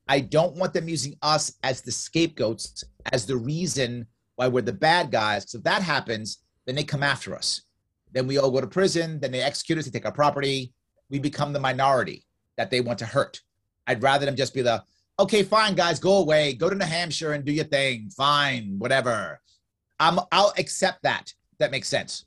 I 0.08 0.22
don't 0.22 0.56
want 0.56 0.74
them 0.74 0.90
using 0.90 1.16
us 1.22 1.54
as 1.64 1.82
the 1.82 1.92
scapegoats, 1.92 2.84
as 3.12 3.26
the 3.26 3.38
reason 3.38 4.08
why 4.36 4.48
we're 4.48 4.62
the 4.62 4.74
bad 4.74 5.12
guys. 5.12 5.50
So 5.50 5.58
if 5.58 5.64
that 5.66 5.82
happens, 5.82 6.40
then 6.66 6.76
they 6.76 6.84
come 6.84 7.04
after 7.04 7.36
us. 7.36 7.62
Then 8.12 8.28
we 8.28 8.38
all 8.38 8.52
go 8.52 8.62
to 8.62 8.68
prison. 8.68 9.20
Then 9.20 9.32
they 9.32 9.42
execute 9.42 9.78
us. 9.78 9.86
They 9.86 9.92
take 9.92 10.06
our 10.06 10.12
property. 10.12 10.74
We 11.10 11.20
become 11.20 11.54
the 11.54 11.60
minority 11.60 12.26
that 12.58 12.72
they 12.72 12.82
want 12.82 13.00
to 13.00 13.06
hurt. 13.06 13.40
I'd 13.88 14.04
rather 14.04 14.26
them 14.26 14.36
just 14.36 14.54
be 14.54 14.62
the, 14.62 14.84
okay, 15.20 15.44
fine, 15.44 15.76
guys, 15.76 16.00
go 16.00 16.18
away. 16.18 16.54
Go 16.54 16.70
to 16.70 16.76
New 16.76 16.86
Hampshire 16.86 17.34
and 17.34 17.44
do 17.44 17.52
your 17.52 17.66
thing. 17.66 18.10
Fine, 18.16 18.76
whatever. 18.80 19.40
I'm, 20.00 20.20
I'll 20.32 20.54
accept 20.58 21.04
that. 21.04 21.34
That 21.60 21.72
makes 21.72 21.88
sense. 21.88 22.26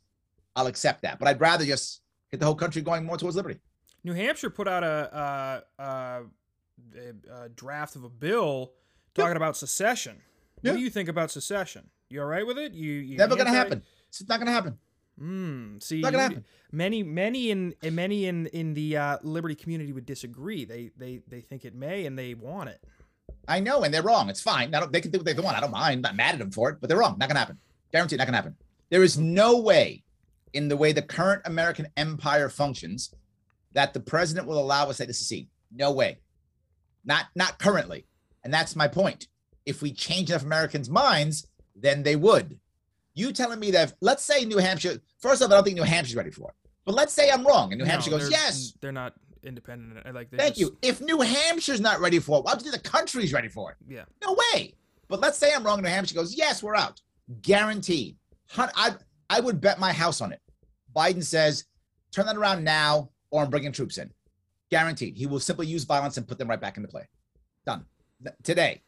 I'll 0.57 0.66
accept 0.66 1.02
that. 1.02 1.18
But 1.18 1.28
I'd 1.28 1.40
rather 1.40 1.64
just 1.64 2.00
get 2.30 2.40
the 2.40 2.46
whole 2.46 2.55
country 2.55 2.82
going 2.82 3.05
more 3.05 3.16
towards 3.16 3.36
liberty. 3.36 3.61
New 4.02 4.12
Hampshire 4.12 4.50
put 4.50 4.68
out 4.68 4.84
a, 4.84 5.62
a, 5.78 5.82
a, 5.82 6.22
a 7.44 7.48
draft 7.50 7.96
of 7.96 8.05
a 8.05 8.09
bill 8.11 8.72
talking 9.14 9.36
about 9.36 9.57
secession. 9.57 10.16
What 10.61 10.74
do 10.74 10.80
you 10.80 10.90
think 10.90 11.09
about 11.09 11.30
secession? 11.30 11.90
You 12.09 12.20
all 12.20 12.26
right 12.26 12.46
with 12.46 12.59
it? 12.59 12.72
You, 12.72 12.92
you 12.92 13.16
never 13.18 13.34
going 13.34 13.46
to 13.46 13.52
happen. 13.52 13.82
It's 14.09 14.26
not 14.28 14.38
going 14.38 14.46
to 14.46 14.52
happen. 14.52 14.78
Mm, 15.20 15.82
see, 15.82 16.00
not 16.00 16.12
gonna 16.12 16.24
happen. 16.24 16.44
many, 16.72 17.05
many 17.05 17.50
in 17.50 17.74
many 17.84 18.26
in 18.26 18.46
in 18.48 18.74
the 18.74 18.96
uh, 18.96 19.18
liberty 19.22 19.55
community 19.55 19.92
would 19.92 20.07
disagree. 20.07 20.64
They 20.64 20.90
they 20.96 21.20
they 21.28 21.40
think 21.40 21.64
it 21.64 21.74
may 21.74 22.07
and 22.07 22.18
they 22.18 22.34
want 22.34 22.70
it. 22.70 22.82
I 23.46 23.61
know, 23.61 23.84
and 23.84 23.94
they're 23.94 24.02
wrong. 24.02 24.28
It's 24.28 24.40
fine. 24.40 24.74
I 24.74 24.80
don't, 24.80 24.92
they 24.92 25.00
can 25.00 25.12
do 25.12 25.18
what 25.18 25.26
they 25.26 25.34
want. 25.34 25.57
I 25.57 25.61
don't 25.61 25.70
mind. 25.70 25.94
I'm 25.94 26.00
not 26.00 26.16
mad 26.16 26.32
at 26.34 26.38
them 26.40 26.50
for 26.50 26.70
it, 26.70 26.78
but 26.80 26.88
they're 26.88 26.98
wrong. 26.98 27.16
Not 27.18 27.28
gonna 27.28 27.38
happen. 27.38 27.59
Guaranteed, 27.92 28.18
not 28.18 28.26
gonna 28.26 28.38
happen. 28.38 28.57
There 28.90 29.05
is 29.05 29.16
no 29.16 29.61
way, 29.61 30.02
in 30.55 30.68
the 30.68 30.76
way 30.76 30.92
the 30.92 31.02
current 31.02 31.42
American 31.44 31.88
empire 31.96 32.48
functions, 32.48 33.12
that 33.72 33.92
the 33.92 34.00
president 34.00 34.46
will 34.46 34.59
allow 34.59 34.88
us 34.88 34.98
to 34.98 35.12
secede. 35.12 35.48
No 35.70 35.92
way. 35.92 36.18
Not 37.05 37.26
not 37.34 37.59
currently. 37.59 38.07
And 38.42 38.55
that's 38.55 38.76
my 38.76 38.88
point. 38.88 39.28
If 39.66 39.82
we 39.82 39.92
change 39.92 40.30
enough 40.30 40.44
Americans' 40.44 40.88
minds, 40.88 41.46
then 41.74 42.02
they 42.02 42.16
would. 42.16 42.59
You 43.14 43.32
telling 43.32 43.59
me 43.59 43.70
that 43.72 43.88
if, 43.88 43.94
let's 44.00 44.22
say 44.22 44.44
New 44.44 44.59
Hampshire, 44.59 45.00
first 45.20 45.42
off, 45.42 45.50
I 45.50 45.55
don't 45.55 45.64
think 45.64 45.76
New 45.76 45.82
Hampshire's 45.82 46.16
ready 46.16 46.30
for 46.30 46.50
it. 46.50 46.70
But 46.84 46.94
let's 46.94 47.12
say 47.12 47.30
I'm 47.30 47.46
wrong 47.46 47.72
and 47.72 47.78
New 47.78 47.84
no, 47.84 47.90
Hampshire 47.90 48.11
goes, 48.11 48.30
yes. 48.30 48.74
They're 48.80 48.92
not 48.92 49.14
independent. 49.42 50.07
I 50.07 50.11
like 50.11 50.30
Thank 50.30 50.57
just... 50.57 50.61
you. 50.61 50.78
If 50.82 51.00
New 51.00 51.18
Hampshire's 51.18 51.80
not 51.80 52.00
ready 52.00 52.18
for 52.18 52.38
it, 52.38 52.44
why 52.44 52.55
do 52.57 52.70
the 52.70 52.78
country's 52.78 53.32
ready 53.32 53.48
for 53.48 53.70
it? 53.70 53.76
Yeah. 53.88 54.05
No 54.22 54.36
way. 54.52 54.74
But 55.09 55.20
let's 55.20 55.38
say 55.38 55.52
I'm 55.52 55.64
wrong 55.64 55.78
and 55.78 55.84
New 55.84 55.90
Hampshire 55.94 56.14
goes, 56.14 56.34
yes, 56.34 56.62
we're 56.62 56.76
out. 56.76 57.00
Guaranteed. 57.40 58.16
I, 58.57 58.94
I 59.30 59.40
would 59.40 59.61
bet 59.61 59.78
my 59.78 59.92
house 59.92 60.20
on 60.20 60.32
it. 60.32 60.40
Biden 60.95 61.24
says, 61.24 61.64
turn 62.12 62.26
that 62.26 62.36
around 62.36 62.64
now 62.64 63.11
or 63.30 63.42
I'm 63.42 63.51
bringing 63.51 63.72
troops 63.72 63.99
in. 63.99 64.11
Guaranteed. 64.70 65.16
He 65.16 65.26
will 65.26 65.40
simply 65.40 65.66
use 65.66 65.84
violence 65.84 66.16
and 66.16 66.26
put 66.26 66.38
them 66.38 66.49
right 66.49 66.61
back 66.61 66.76
into 66.76 66.88
play. 66.88 67.09
Done. 67.66 67.84
Today. 68.42 68.82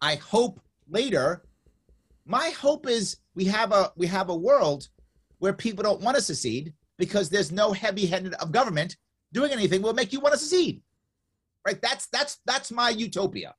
I 0.00 0.16
hope 0.16 0.60
later. 0.88 1.42
My 2.24 2.50
hope 2.50 2.88
is 2.88 3.18
we 3.34 3.44
have 3.44 3.72
a 3.72 3.92
we 3.96 4.06
have 4.06 4.30
a 4.30 4.36
world 4.36 4.88
where 5.38 5.52
people 5.52 5.82
don't 5.82 6.00
want 6.00 6.16
to 6.16 6.22
secede 6.22 6.72
because 6.98 7.28
there's 7.28 7.52
no 7.52 7.72
heavy-handed 7.72 8.34
of 8.34 8.52
government 8.52 8.96
doing 9.32 9.52
anything 9.52 9.82
will 9.82 9.94
make 9.94 10.12
you 10.12 10.20
want 10.20 10.34
to 10.34 10.38
secede. 10.38 10.82
Right? 11.66 11.80
That's 11.80 12.06
that's 12.06 12.38
that's 12.46 12.70
my 12.70 12.90
utopia. 12.90 13.54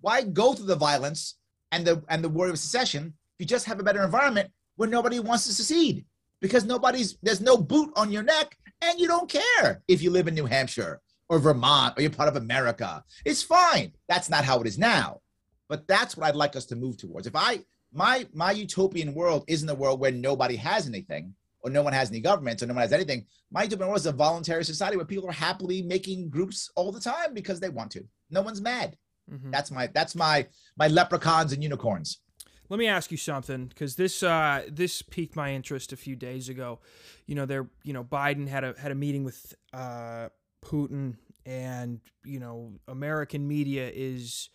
Why 0.00 0.22
go 0.22 0.54
through 0.54 0.66
the 0.66 0.76
violence 0.76 1.36
and 1.72 1.86
the 1.86 2.02
and 2.08 2.22
the 2.22 2.28
worry 2.28 2.50
of 2.50 2.58
secession 2.58 3.14
if 3.34 3.40
you 3.40 3.46
just 3.46 3.66
have 3.66 3.80
a 3.80 3.82
better 3.82 4.02
environment 4.02 4.50
where 4.76 4.88
nobody 4.88 5.20
wants 5.20 5.46
to 5.46 5.54
secede? 5.54 6.04
Because 6.40 6.64
nobody's 6.64 7.16
there's 7.22 7.40
no 7.40 7.56
boot 7.56 7.90
on 7.96 8.12
your 8.12 8.22
neck 8.22 8.56
and 8.82 8.98
you 8.98 9.08
don't 9.08 9.30
care 9.30 9.82
if 9.88 10.02
you 10.02 10.10
live 10.10 10.28
in 10.28 10.34
New 10.34 10.46
Hampshire 10.46 11.00
or 11.28 11.38
Vermont 11.38 11.94
or 11.96 12.02
you're 12.02 12.10
part 12.10 12.28
of 12.28 12.36
America. 12.36 13.04
It's 13.24 13.42
fine. 13.42 13.92
That's 14.08 14.30
not 14.30 14.44
how 14.44 14.60
it 14.60 14.66
is 14.66 14.78
now. 14.78 15.20
But 15.68 15.86
that's 15.86 16.16
what 16.16 16.26
I'd 16.26 16.36
like 16.36 16.56
us 16.56 16.66
to 16.66 16.76
move 16.76 16.96
towards. 16.96 17.26
If 17.26 17.36
I 17.36 17.60
my 17.92 18.26
my 18.32 18.52
utopian 18.52 19.14
world 19.14 19.44
isn't 19.48 19.68
a 19.68 19.74
world 19.74 20.00
where 20.00 20.12
nobody 20.12 20.56
has 20.56 20.86
anything 20.86 21.34
or 21.60 21.70
no 21.70 21.82
one 21.82 21.92
has 21.92 22.10
any 22.10 22.20
government 22.20 22.62
or 22.62 22.66
no 22.66 22.74
one 22.74 22.82
has 22.82 22.92
anything. 22.92 23.26
My 23.50 23.64
utopian 23.64 23.88
world 23.88 24.00
is 24.00 24.06
a 24.06 24.12
voluntary 24.12 24.64
society 24.64 24.96
where 24.96 25.06
people 25.06 25.28
are 25.28 25.32
happily 25.32 25.82
making 25.82 26.30
groups 26.30 26.70
all 26.76 26.92
the 26.92 27.00
time 27.00 27.34
because 27.34 27.60
they 27.60 27.68
want 27.68 27.90
to. 27.92 28.04
No 28.30 28.42
one's 28.42 28.60
mad. 28.60 28.96
Mm-hmm. 29.30 29.50
That's 29.50 29.70
my 29.70 29.88
that's 29.88 30.14
my 30.14 30.46
my 30.76 30.88
leprechauns 30.88 31.52
and 31.52 31.62
unicorns. 31.62 32.20
Let 32.68 32.78
me 32.78 32.86
ask 32.86 33.10
you 33.10 33.16
something 33.16 33.66
because 33.66 33.96
this 33.96 34.22
uh, 34.22 34.64
this 34.68 35.00
piqued 35.02 35.36
my 35.36 35.52
interest 35.52 35.92
a 35.92 35.96
few 35.96 36.16
days 36.16 36.48
ago. 36.48 36.80
You 37.26 37.34
know, 37.34 37.46
there 37.46 37.68
you 37.82 37.92
know 37.92 38.04
Biden 38.04 38.46
had 38.48 38.64
a 38.64 38.74
had 38.78 38.92
a 38.92 38.94
meeting 38.94 39.24
with 39.24 39.54
uh, 39.72 40.28
Putin, 40.64 41.16
and 41.46 42.00
you 42.24 42.40
know 42.40 42.74
American 42.86 43.48
media 43.48 43.90
is 43.92 44.50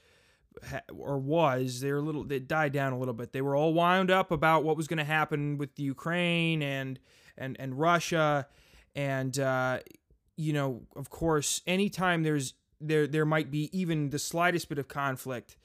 or 0.96 1.18
was 1.18 1.82
they're 1.82 1.98
a 1.98 2.02
little 2.02 2.24
they 2.24 2.40
died 2.40 2.72
down 2.72 2.94
a 2.94 3.00
little 3.00 3.14
bit. 3.14 3.34
They 3.34 3.42
were 3.42 3.56
all 3.56 3.74
wound 3.74 4.12
up 4.12 4.32
about 4.32 4.64
what 4.64 4.78
was 4.78 4.88
going 4.88 5.00
to 5.00 5.04
happen 5.04 5.58
with 5.58 5.80
Ukraine 5.80 6.62
and 6.62 7.00
and 7.38 7.56
and 7.60 7.80
Russia, 7.80 8.48
and 8.96 9.38
uh, 9.40 9.80
you 10.38 10.54
know, 10.54 10.84
of 10.96 11.10
course, 11.10 11.62
anytime 11.66 12.24
there's 12.24 12.54
there 12.80 13.08
there 13.08 13.26
might 13.26 13.50
be 13.50 13.70
even 13.78 14.10
the 14.10 14.20
slightest 14.20 14.70
bit 14.70 14.78
of 14.78 14.88
conflict 14.88 15.58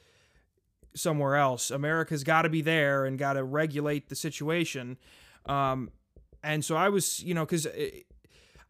somewhere 0.95 1.37
else. 1.37 1.71
America's 1.71 2.25
got 2.25 2.43
to 2.43 2.49
be 2.49 2.61
there 2.61 3.05
and 3.05 3.19
got 3.19 3.35
to 3.35 3.45
regulate 3.45 4.09
the 4.09 4.15
situation. 4.15 4.99
Um, 5.47 5.91
and 6.43 6.65
so 6.65 6.77
I 6.77 6.89
was, 6.89 7.23
you 7.23 7.35
know, 7.35 7.45
because 7.45 7.67
uh, 7.67 7.91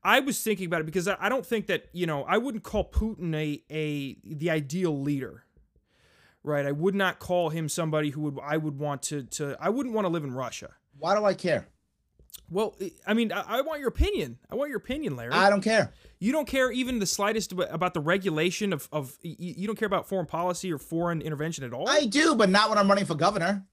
I 0.02 0.20
was 0.20 0.40
thinking 0.42 0.66
about 0.66 0.80
it 0.80 0.86
because 0.86 1.08
I 1.08 1.28
don't 1.28 1.44
think 1.44 1.66
that 1.66 1.86
you 1.92 2.06
know 2.06 2.24
I 2.24 2.38
wouldn't 2.38 2.64
call 2.64 2.88
Putin 2.90 3.34
a 3.34 3.62
a 3.70 4.16
the 4.24 4.50
ideal 4.50 4.98
leader, 4.98 5.44
right? 6.42 6.64
I 6.64 6.72
would 6.72 6.94
not 6.94 7.18
call 7.18 7.50
him 7.50 7.68
somebody 7.68 8.10
who 8.10 8.22
would 8.22 8.38
I 8.42 8.56
would 8.56 8.78
want 8.78 9.02
to 9.04 9.24
to 9.24 9.56
I 9.60 9.70
wouldn't 9.70 9.94
want 9.94 10.04
to 10.06 10.08
live 10.08 10.24
in 10.24 10.32
Russia. 10.32 10.74
Why 10.98 11.14
do 11.14 11.24
I 11.24 11.34
care? 11.34 11.66
Well, 12.50 12.74
I 13.06 13.14
mean, 13.14 13.32
I, 13.32 13.58
I, 13.58 13.60
want 13.60 13.80
your 13.80 13.88
opinion. 13.88 14.38
I 14.50 14.54
want 14.54 14.70
your 14.70 14.78
opinion, 14.78 15.16
Larry. 15.16 15.32
I 15.32 15.50
don't 15.50 15.60
care. 15.60 15.92
You 16.18 16.32
don't 16.32 16.46
care 16.46 16.70
even 16.72 16.98
the 16.98 17.06
slightest 17.06 17.52
about 17.52 17.94
the 17.94 18.00
regulation 18.00 18.72
of, 18.72 18.88
of 18.90 19.16
you 19.22 19.66
don't 19.66 19.78
care 19.78 19.86
about 19.86 20.08
foreign 20.08 20.26
policy 20.26 20.72
or 20.72 20.78
foreign 20.78 21.20
intervention 21.20 21.64
at 21.64 21.72
all? 21.72 21.88
I 21.88 22.06
do, 22.06 22.34
but 22.34 22.48
not 22.48 22.70
when 22.70 22.78
I'm 22.78 22.88
running 22.88 23.04
for 23.04 23.14
governor. 23.14 23.64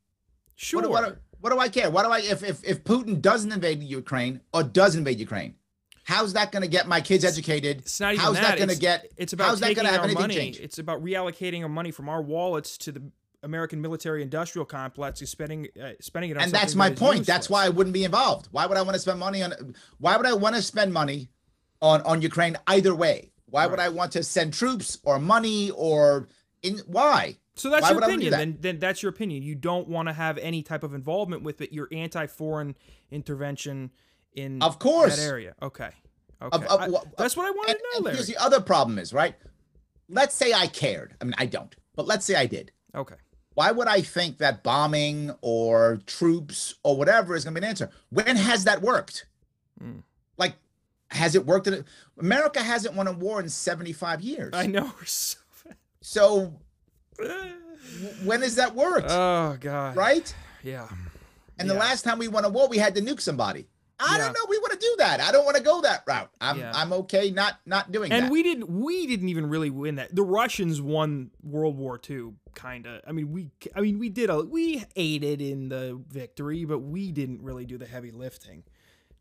Sure. 0.55 0.82
What, 0.82 0.91
what, 0.91 1.18
what 1.39 1.51
do 1.51 1.59
I 1.59 1.70
care? 1.70 1.89
What 1.89 2.03
do 2.03 2.11
I 2.11 2.20
if, 2.20 2.43
if 2.43 2.63
if 2.63 2.84
Putin 2.84 3.22
doesn't 3.22 3.51
invade 3.51 3.82
Ukraine 3.84 4.41
or 4.53 4.63
does 4.63 4.95
invade 4.95 5.20
Ukraine? 5.20 5.55
How's 6.03 6.34
that 6.34 6.51
going 6.51 6.61
to 6.61 6.68
get 6.68 6.88
my 6.88 7.01
kids 7.01 7.26
educated? 7.26 7.80
It's 7.80 7.99
not 7.99 8.13
even 8.13 8.24
how's 8.24 8.36
that, 8.36 8.41
that 8.43 8.57
going 8.57 8.70
to 8.70 8.78
get? 8.78 9.11
It's 9.18 9.34
about 9.34 9.47
how's 9.47 9.59
that 9.61 9.78
our 9.78 9.86
have 9.86 10.13
money. 10.13 10.36
Change? 10.36 10.59
It's 10.59 10.78
about 10.78 11.03
reallocating 11.03 11.63
our 11.63 11.70
money 11.70 11.89
from 11.89 12.09
our 12.09 12.22
wallets 12.22 12.78
to 12.80 12.91
the 12.91 13.11
American 13.45 13.79
military 13.79 14.23
industrial 14.23 14.65
complex 14.65 15.21
is 15.21 15.29
spending 15.29 15.67
uh, 15.81 15.91
spending 16.01 16.31
it 16.31 16.37
on 16.37 16.43
and 16.43 16.51
that's 16.51 16.75
my 16.75 16.89
point. 16.89 17.25
That's 17.25 17.49
why 17.49 17.65
i 17.65 17.69
wouldn't 17.69 17.93
be 17.93 18.03
involved. 18.03 18.47
Why 18.51 18.65
would 18.65 18.77
i 18.77 18.81
want 18.81 18.95
to 18.95 18.99
spend 18.99 19.19
money 19.19 19.43
on 19.43 19.53
why 19.99 20.17
would 20.17 20.25
i 20.25 20.33
want 20.33 20.55
to 20.55 20.61
spend 20.61 20.91
money 20.91 21.29
on 21.81 22.01
on 22.01 22.21
ukraine 22.21 22.57
either 22.67 22.93
way? 22.93 23.31
Why 23.45 23.61
right. 23.61 23.71
would 23.71 23.79
i 23.79 23.89
want 23.89 24.11
to 24.13 24.23
send 24.23 24.53
troops 24.53 24.97
or 25.03 25.19
money 25.19 25.69
or 25.71 26.27
in 26.63 26.79
why? 26.87 27.37
So 27.55 27.69
that's 27.69 27.83
why 27.83 27.91
your 27.91 28.03
opinion 28.03 28.31
that? 28.31 28.37
then, 28.37 28.57
then 28.59 28.79
that's 28.79 29.01
your 29.01 29.11
opinion. 29.11 29.43
You 29.43 29.55
don't 29.55 29.87
want 29.87 30.09
to 30.09 30.13
have 30.13 30.37
any 30.39 30.61
type 30.61 30.83
of 30.83 30.93
involvement 30.93 31.43
with 31.43 31.61
it. 31.61 31.71
You're 31.71 31.87
anti-foreign 31.91 32.75
intervention 33.11 33.91
in 34.33 34.61
of 34.61 34.79
course. 34.79 35.15
that 35.15 35.23
area. 35.23 35.55
Okay. 35.61 35.91
Okay. 36.41 36.57
of, 36.57 36.63
of, 36.63 36.81
I, 36.81 36.87
that's 37.17 37.37
what 37.37 37.45
i 37.45 37.51
wanted 37.51 37.77
and, 37.77 37.79
to 37.79 38.01
know 38.03 38.11
here's 38.11 38.27
the 38.27 38.35
other 38.37 38.59
problem 38.59 38.99
is 38.99 39.13
right? 39.13 39.35
Let's 40.09 40.35
say 40.35 40.51
i 40.51 40.65
cared. 40.65 41.15
I 41.21 41.25
mean 41.25 41.35
i 41.37 41.45
don't 41.45 41.75
but 41.95 42.07
let's 42.07 42.25
say 42.25 42.35
i 42.35 42.47
did. 42.47 42.71
Okay 42.93 43.15
Why 43.55 43.71
would 43.71 43.87
I 43.87 44.01
think 44.01 44.37
that 44.37 44.63
bombing 44.63 45.33
or 45.41 45.99
troops 46.05 46.75
or 46.83 46.97
whatever 46.97 47.35
is 47.35 47.43
going 47.43 47.55
to 47.55 47.61
be 47.61 47.65
an 47.65 47.69
answer? 47.69 47.89
When 48.09 48.35
has 48.35 48.65
that 48.65 48.81
worked? 48.81 49.25
Mm. 49.81 50.03
Like, 50.37 50.55
has 51.09 51.35
it 51.35 51.45
worked? 51.45 51.67
In, 51.67 51.85
America 52.19 52.61
hasn't 52.61 52.95
won 52.95 53.07
a 53.07 53.13
war 53.13 53.39
in 53.39 53.49
75 53.49 54.21
years. 54.21 54.53
I 54.53 54.67
know. 54.67 54.91
We're 54.99 55.05
so. 55.05 55.39
So, 56.01 56.53
when 58.23 58.41
has 58.41 58.55
that 58.55 58.75
worked? 58.75 59.09
oh 59.09 59.57
God. 59.59 59.95
right? 59.95 60.35
Yeah. 60.61 60.87
And 61.57 61.69
the 61.69 61.73
last 61.73 62.03
time 62.03 62.19
we 62.19 62.27
won 62.27 62.43
a 62.45 62.49
war, 62.49 62.67
we 62.67 62.77
had 62.77 62.93
to 62.95 63.01
nuke 63.01 63.21
somebody. 63.21 63.65
I 63.99 64.17
Yeah. 64.17 64.25
don't 64.25 64.33
know. 64.33 64.45
We 64.49 64.57
want 64.59 64.73
to 64.73 64.79
do 64.79 64.95
that. 64.99 65.21
I 65.21 65.31
don't 65.31 65.45
want 65.45 65.57
to 65.57 65.63
go 65.63 65.81
that 65.81 66.03
route. 66.07 66.29
I'm 66.41 66.59
Yeah. 66.59 66.71
I'm 66.75 66.91
okay 66.93 67.31
not 67.31 67.59
not 67.65 67.91
doing 67.91 68.11
And 68.11 68.23
that. 68.23 68.23
And 68.25 68.31
we 68.31 68.43
didn't. 68.43 68.69
We 68.69 69.07
didn't 69.07 69.29
even 69.29 69.47
really 69.49 69.69
win 69.69 69.95
that. 69.95 70.13
The 70.15 70.23
Russians 70.23 70.81
won 70.81 71.31
World 71.43 71.77
War 71.77 71.99
II, 72.09 72.33
kind 72.53 72.85
of. 72.87 73.01
I 73.07 73.11
mean, 73.13 73.31
we. 73.31 73.51
I 73.75 73.81
mean, 73.81 73.97
we 73.99 74.09
did 74.09 74.29
a. 74.29 74.41
We 74.41 74.83
aided 74.95 75.41
in 75.41 75.69
the 75.69 76.01
victory, 76.09 76.65
but 76.65 76.79
we 76.79 77.11
didn't 77.11 77.41
really 77.41 77.65
do 77.65 77.77
the 77.77 77.85
heavy 77.87 78.11
lifting. 78.11 78.63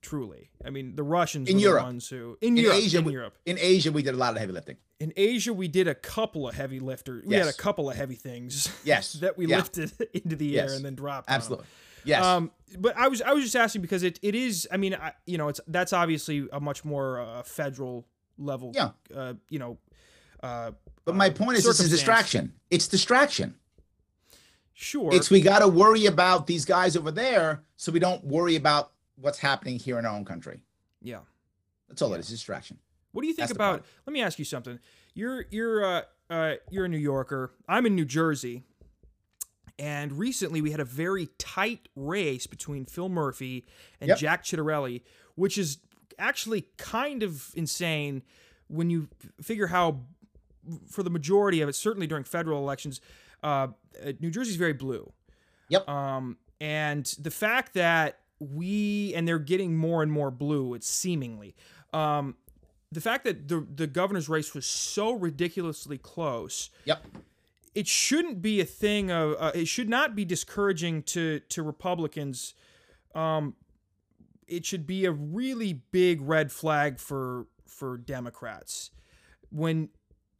Truly, 0.02 0.50
I 0.62 0.68
mean, 0.68 0.96
the 0.96 1.02
Russians 1.02 1.48
In 1.48 1.56
were 1.56 1.62
Europe. 1.62 1.80
the 1.80 1.84
ones 1.86 2.08
who 2.10 2.36
in, 2.42 2.58
in 2.58 2.64
Europe. 2.64 2.76
Asia, 2.78 2.98
in 2.98 3.04
we, 3.04 3.12
Europe, 3.12 3.38
in 3.46 3.56
Asia, 3.58 3.90
we 3.90 4.02
did 4.02 4.12
a 4.12 4.18
lot 4.18 4.34
of 4.34 4.38
heavy 4.38 4.52
lifting. 4.52 4.76
in 5.00 5.14
Asia, 5.16 5.50
we 5.54 5.66
did 5.66 5.88
a 5.88 5.94
couple 5.94 6.46
of 6.46 6.54
heavy 6.54 6.78
lifters. 6.78 7.24
We 7.24 7.36
had 7.36 7.46
a 7.46 7.54
couple 7.54 7.88
of 7.88 7.96
heavy 7.96 8.14
things 8.16 8.68
Yes. 8.84 9.12
that 9.22 9.38
we 9.38 9.46
Yeah. 9.46 9.56
lifted 9.56 9.92
into 10.12 10.36
the 10.36 10.58
air 10.58 10.66
Yes. 10.66 10.76
and 10.76 10.84
then 10.84 10.94
dropped. 10.94 11.30
Absolutely. 11.30 11.64
Yes. 12.04 12.24
Um, 12.24 12.50
but 12.78 12.96
I 12.96 13.08
was 13.08 13.22
I 13.22 13.32
was 13.32 13.44
just 13.44 13.56
asking 13.56 13.82
because 13.82 14.02
it, 14.02 14.18
it 14.22 14.34
is 14.34 14.66
I 14.72 14.76
mean 14.76 14.94
I, 14.94 15.12
you 15.26 15.38
know 15.38 15.48
it's 15.48 15.60
that's 15.68 15.92
obviously 15.92 16.46
a 16.52 16.60
much 16.60 16.84
more 16.84 17.20
uh, 17.20 17.42
federal 17.42 18.06
level 18.38 18.72
Yeah. 18.74 18.90
uh, 19.14 19.34
you 19.48 19.58
know 19.58 19.78
uh, 20.42 20.72
but 21.04 21.14
my 21.14 21.30
point 21.30 21.56
is, 21.58 21.66
it's 21.66 21.80
a 21.80 21.88
distraction. 21.88 22.52
It's 22.70 22.86
distraction. 22.88 23.54
sure 24.72 25.10
It's 25.14 25.30
we 25.30 25.40
got 25.40 25.60
to 25.60 25.68
worry 25.68 26.06
about 26.06 26.46
these 26.46 26.64
guys 26.64 26.96
over 26.96 27.10
there, 27.10 27.62
so 27.76 27.92
we 27.92 27.98
don't 28.00 28.24
worry 28.24 28.56
about 28.56 28.92
what's 29.16 29.38
happening 29.38 29.78
here 29.78 29.98
in 29.98 30.04
our 30.06 30.14
own 30.14 30.24
country. 30.24 30.60
yeah 31.00 31.20
That's 31.88 32.02
all 32.02 32.12
it 32.14 32.20
is. 32.20 32.28
Distraction. 32.28 32.78
what 33.12 33.22
do 33.22 33.28
you 33.28 33.34
think 33.34 33.48
That's 33.48 33.56
about 33.56 33.84
let 34.06 34.12
me 34.12 34.20
ask 34.22 34.38
you 34.38 34.44
something 34.44 34.78
you're 35.14 35.46
you're 35.50 35.84
uh, 35.84 36.02
uh, 36.30 36.54
you're 36.70 36.86
a 36.86 36.88
New 36.88 36.98
Yorker 36.98 37.52
I'm 37.68 37.86
in 37.86 37.94
New 37.94 38.04
Jersey 38.06 38.64
and 39.78 40.12
recently 40.12 40.60
we 40.60 40.70
had 40.70 40.80
a 40.80 40.84
very 40.84 41.28
tight 41.38 41.88
race 41.96 42.46
between 42.46 42.84
Phil 42.86 43.08
Murphy 43.08 43.64
and 44.00 44.08
Yep. 44.08 44.18
Jack 44.18 44.44
Ciattarelli 44.44 45.02
which 45.34 45.58
is 45.58 45.78
actually 46.18 46.68
kind 46.76 47.22
of 47.22 47.50
insane 47.54 48.22
when 48.68 48.90
you 48.90 49.08
figure 49.40 49.66
how 49.68 50.00
for 50.90 51.02
the 51.02 51.10
majority 51.10 51.60
of 51.60 51.68
it, 51.68 51.74
certainly 51.74 52.06
during 52.06 52.24
federal 52.24 52.58
elections, 52.58 53.00
uh, 53.42 53.68
uh, 54.02 54.12
New 54.20 54.30
Jersey's 54.30 54.56
very 54.56 54.72
blue. 54.72 55.12
Yep. 55.68 55.88
Um, 55.88 56.38
and 56.60 57.04
the 57.18 57.30
fact 57.30 57.74
that 57.74 58.20
we 58.38 59.12
and 59.14 59.26
they're 59.26 59.38
getting 59.38 59.76
more 59.76 60.02
and 60.02 60.10
more 60.10 60.30
blue, 60.30 60.74
it's 60.74 60.88
seemingly. 60.88 61.54
Um, 61.92 62.36
the 62.90 63.00
fact 63.00 63.24
that 63.24 63.48
the 63.48 63.66
the 63.74 63.86
governor's 63.86 64.28
race 64.28 64.54
was 64.54 64.66
so 64.66 65.12
ridiculously 65.12 65.98
close, 65.98 66.70
Yep. 66.84 67.04
It 67.74 67.86
shouldn't 67.88 68.40
be 68.42 68.60
a 68.60 68.64
thing 68.64 69.10
of. 69.10 69.36
Uh, 69.38 69.52
it 69.54 69.66
should 69.68 69.88
not 69.88 70.14
be 70.14 70.24
discouraging 70.24 71.02
to 71.04 71.40
to 71.48 71.62
Republicans. 71.62 72.54
Um, 73.14 73.54
it 74.46 74.64
should 74.64 74.86
be 74.86 75.04
a 75.06 75.12
really 75.12 75.72
big 75.92 76.20
red 76.20 76.52
flag 76.52 76.98
for 76.98 77.46
for 77.66 77.96
Democrats 77.96 78.90
when 79.50 79.88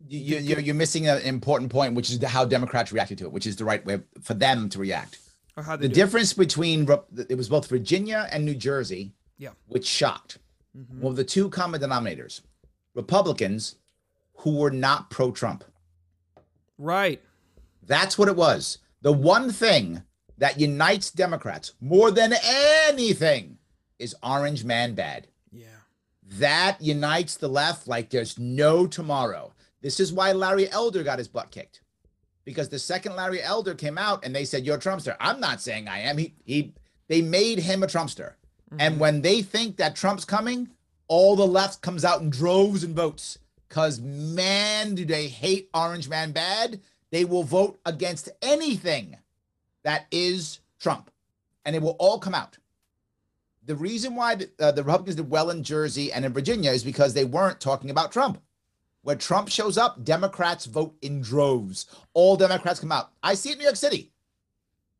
You, 0.06 0.18
you, 0.18 0.36
you're, 0.38 0.60
you're 0.60 0.74
missing 0.74 1.08
an 1.08 1.22
important 1.22 1.70
point, 1.72 1.94
which 1.94 2.10
is 2.10 2.22
how 2.22 2.44
Democrats 2.44 2.92
reacted 2.92 3.18
to 3.18 3.24
it, 3.24 3.32
which 3.32 3.46
is 3.46 3.56
the 3.56 3.64
right 3.64 3.84
way 3.84 4.00
for 4.22 4.34
them 4.34 4.68
to 4.70 4.78
react. 4.78 5.18
The 5.56 5.62
do 5.78 5.84
it. 5.86 5.94
difference 5.94 6.32
between 6.32 6.88
it 7.28 7.36
was 7.36 7.48
both 7.48 7.68
Virginia 7.68 8.28
and 8.30 8.44
New 8.44 8.54
Jersey, 8.56 9.12
Yeah. 9.38 9.50
which 9.68 9.86
shocked. 9.86 10.38
Mhm. 10.76 10.98
Well, 11.00 11.12
the 11.12 11.24
two 11.24 11.48
common 11.48 11.80
denominators: 11.80 12.40
Republicans 12.94 13.76
who 14.38 14.56
were 14.58 14.70
not 14.70 15.10
pro-Trump. 15.10 15.64
Right. 16.78 17.22
That's 17.82 18.18
what 18.18 18.28
it 18.28 18.36
was. 18.36 18.78
The 19.02 19.12
one 19.12 19.50
thing 19.50 20.02
that 20.38 20.58
unites 20.58 21.10
Democrats 21.10 21.72
more 21.80 22.10
than 22.10 22.34
anything 22.42 23.58
is 23.98 24.16
Orange 24.22 24.64
Man 24.64 24.94
bad. 24.94 25.28
Yeah. 25.52 25.66
That 26.22 26.80
unites 26.80 27.36
the 27.36 27.48
left 27.48 27.86
like 27.86 28.10
there's 28.10 28.38
no 28.38 28.86
tomorrow. 28.86 29.52
This 29.82 30.00
is 30.00 30.12
why 30.12 30.32
Larry 30.32 30.70
Elder 30.70 31.02
got 31.02 31.18
his 31.18 31.28
butt 31.28 31.50
kicked. 31.50 31.82
Because 32.44 32.68
the 32.68 32.78
second 32.78 33.16
Larry 33.16 33.42
Elder 33.42 33.74
came 33.74 33.96
out 33.96 34.24
and 34.24 34.34
they 34.34 34.44
said, 34.44 34.66
You're 34.66 34.76
a 34.76 34.80
Trumpster. 34.80 35.16
I'm 35.20 35.40
not 35.40 35.60
saying 35.60 35.88
I 35.88 36.00
am. 36.00 36.18
He 36.18 36.34
he 36.44 36.74
they 37.08 37.22
made 37.22 37.58
him 37.58 37.82
a 37.82 37.86
Trumpster. 37.86 38.34
And 38.78 38.94
mm-hmm. 38.94 39.00
when 39.00 39.22
they 39.22 39.42
think 39.42 39.76
that 39.76 39.96
Trump's 39.96 40.24
coming, 40.24 40.68
all 41.06 41.36
the 41.36 41.46
left 41.46 41.80
comes 41.80 42.04
out 42.04 42.20
in 42.20 42.30
droves 42.30 42.82
and 42.82 42.94
votes. 42.94 43.38
Because 43.74 44.00
man, 44.00 44.94
do 44.94 45.04
they 45.04 45.26
hate 45.26 45.68
Orange 45.74 46.08
Man 46.08 46.30
bad. 46.30 46.80
They 47.10 47.24
will 47.24 47.42
vote 47.42 47.80
against 47.84 48.28
anything 48.40 49.16
that 49.82 50.06
is 50.12 50.60
Trump. 50.78 51.10
And 51.64 51.74
it 51.74 51.82
will 51.82 51.96
all 51.98 52.20
come 52.20 52.36
out. 52.36 52.56
The 53.66 53.74
reason 53.74 54.14
why 54.14 54.36
the, 54.36 54.50
uh, 54.60 54.70
the 54.70 54.84
Republicans 54.84 55.16
did 55.16 55.28
well 55.28 55.50
in 55.50 55.64
Jersey 55.64 56.12
and 56.12 56.24
in 56.24 56.32
Virginia 56.32 56.70
is 56.70 56.84
because 56.84 57.14
they 57.14 57.24
weren't 57.24 57.60
talking 57.60 57.90
about 57.90 58.12
Trump. 58.12 58.40
When 59.02 59.18
Trump 59.18 59.48
shows 59.48 59.76
up, 59.76 60.04
Democrats 60.04 60.66
vote 60.66 60.94
in 61.02 61.20
droves. 61.20 61.86
All 62.12 62.36
Democrats 62.36 62.78
come 62.78 62.92
out. 62.92 63.10
I 63.24 63.34
see 63.34 63.48
it 63.48 63.54
in 63.54 63.58
New 63.58 63.64
York 63.64 63.74
City. 63.74 64.12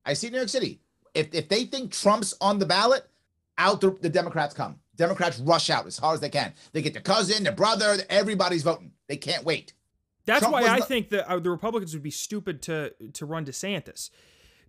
I 0.04 0.14
see 0.14 0.26
it 0.26 0.30
in 0.30 0.32
New 0.32 0.38
York 0.38 0.48
City. 0.48 0.80
If, 1.14 1.32
if 1.32 1.48
they 1.48 1.64
think 1.64 1.92
Trump's 1.92 2.34
on 2.40 2.58
the 2.58 2.66
ballot, 2.66 3.08
out 3.56 3.80
the, 3.80 3.96
the 4.00 4.08
Democrats 4.08 4.52
come. 4.52 4.80
Democrats 4.96 5.38
rush 5.40 5.70
out 5.70 5.86
as 5.86 5.98
hard 5.98 6.14
as 6.14 6.20
they 6.20 6.28
can. 6.28 6.52
They 6.72 6.82
get 6.82 6.92
their 6.92 7.02
cousin, 7.02 7.44
their 7.44 7.52
brother, 7.52 7.96
everybody's 8.08 8.62
voting. 8.62 8.92
They 9.08 9.16
can't 9.16 9.44
wait. 9.44 9.72
That's 10.26 10.40
Trump 10.40 10.54
why 10.54 10.62
I 10.62 10.78
not- 10.78 10.88
think 10.88 11.10
that 11.10 11.28
uh, 11.30 11.38
the 11.38 11.50
Republicans 11.50 11.92
would 11.94 12.02
be 12.02 12.10
stupid 12.10 12.62
to 12.62 12.92
to 13.12 13.26
run 13.26 13.44
DeSantis 13.44 14.10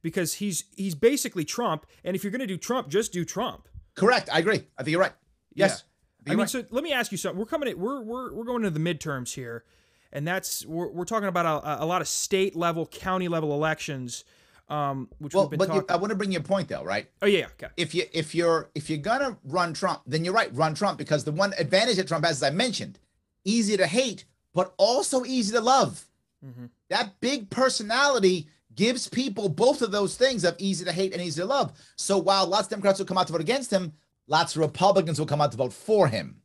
because 0.01 0.35
he's 0.35 0.65
he's 0.75 0.95
basically 0.95 1.45
Trump, 1.45 1.85
and 2.03 2.15
if 2.15 2.23
you're 2.23 2.31
going 2.31 2.41
to 2.41 2.47
do 2.47 2.57
Trump, 2.57 2.89
just 2.89 3.13
do 3.13 3.23
Trump. 3.23 3.67
Correct. 3.95 4.29
I 4.31 4.39
agree. 4.39 4.63
I 4.77 4.83
think 4.83 4.91
you're 4.91 5.01
right. 5.01 5.13
Yes. 5.53 5.83
I 6.27 6.31
You're 6.31 6.37
mean, 6.37 6.39
right. 6.41 6.49
so 6.49 6.63
let 6.71 6.83
me 6.83 6.91
ask 6.91 7.11
you 7.11 7.17
something. 7.17 7.39
We're 7.39 7.45
coming. 7.45 7.69
At, 7.69 7.77
we're 7.79 8.01
we're 8.01 8.33
we're 8.33 8.43
going 8.43 8.63
to 8.63 8.69
the 8.71 8.79
midterms 8.79 9.35
here, 9.35 9.63
and 10.11 10.27
that's 10.27 10.65
we're, 10.65 10.89
we're 10.89 11.05
talking 11.05 11.29
about 11.29 11.45
a, 11.63 11.83
a 11.83 11.85
lot 11.85 12.01
of 12.01 12.07
state 12.07 12.55
level, 12.55 12.85
county 12.87 13.27
level 13.27 13.53
elections, 13.53 14.25
um, 14.67 15.09
which 15.19 15.33
well, 15.33 15.43
we've 15.43 15.59
been 15.59 15.67
but 15.67 15.75
you. 15.75 15.85
I 15.89 15.95
want 15.97 16.09
to 16.09 16.15
bring 16.15 16.31
you 16.31 16.39
a 16.39 16.43
point 16.43 16.67
though, 16.67 16.83
right? 16.83 17.07
oh 17.21 17.27
yeah, 17.27 17.47
okay. 17.53 17.67
if 17.77 17.93
you 17.93 18.05
if 18.13 18.33
you're 18.33 18.69
if 18.75 18.89
you're 18.89 18.99
gonna 18.99 19.37
run 19.43 19.73
Trump, 19.73 20.01
then 20.05 20.25
you're 20.25 20.33
right, 20.33 20.53
run 20.55 20.73
Trump 20.73 20.97
because 20.97 21.23
the 21.23 21.31
one 21.31 21.53
advantage 21.57 21.97
that 21.97 22.07
Trump 22.07 22.25
has, 22.25 22.37
as 22.37 22.43
I 22.43 22.49
mentioned, 22.49 22.99
easy 23.43 23.77
to 23.77 23.85
hate, 23.85 24.25
but 24.53 24.73
also 24.77 25.23
easy 25.25 25.53
to 25.53 25.61
love. 25.61 26.05
Mhm. 26.43 26.69
That 26.89 27.19
big 27.19 27.49
personality 27.49 28.47
gives 28.73 29.07
people 29.07 29.49
both 29.49 29.81
of 29.81 29.91
those 29.91 30.17
things 30.17 30.43
of 30.43 30.55
easy 30.57 30.83
to 30.83 30.91
hate 30.91 31.13
and 31.13 31.21
easy 31.21 31.41
to 31.41 31.47
love. 31.47 31.71
So 31.95 32.17
while 32.17 32.45
lots 32.45 32.65
of 32.65 32.71
Democrats 32.71 32.99
will 32.99 33.05
come 33.05 33.17
out 33.17 33.27
to 33.27 33.33
vote 33.33 33.41
against 33.41 33.71
him, 33.71 33.93
lots 34.27 34.55
of 34.55 34.61
Republicans 34.61 35.17
will 35.17 35.25
come 35.25 35.41
out 35.41 35.51
to 35.51 35.57
vote 35.57 35.73
for 35.73 36.07
him. 36.07 36.41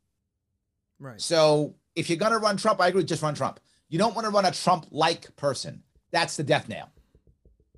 Right. 0.98 1.20
So 1.20 1.74
if 1.96 2.08
you're 2.08 2.18
gonna 2.18 2.38
run 2.38 2.56
Trump, 2.56 2.80
I 2.80 2.88
agree, 2.88 3.04
just 3.04 3.22
run 3.22 3.34
Trump. 3.34 3.60
You 3.88 3.98
don't 3.98 4.14
want 4.14 4.24
to 4.24 4.30
run 4.30 4.44
a 4.44 4.52
Trump-like 4.52 5.34
person. 5.36 5.82
That's 6.12 6.36
the 6.36 6.44
death 6.44 6.68
nail. 6.68 6.88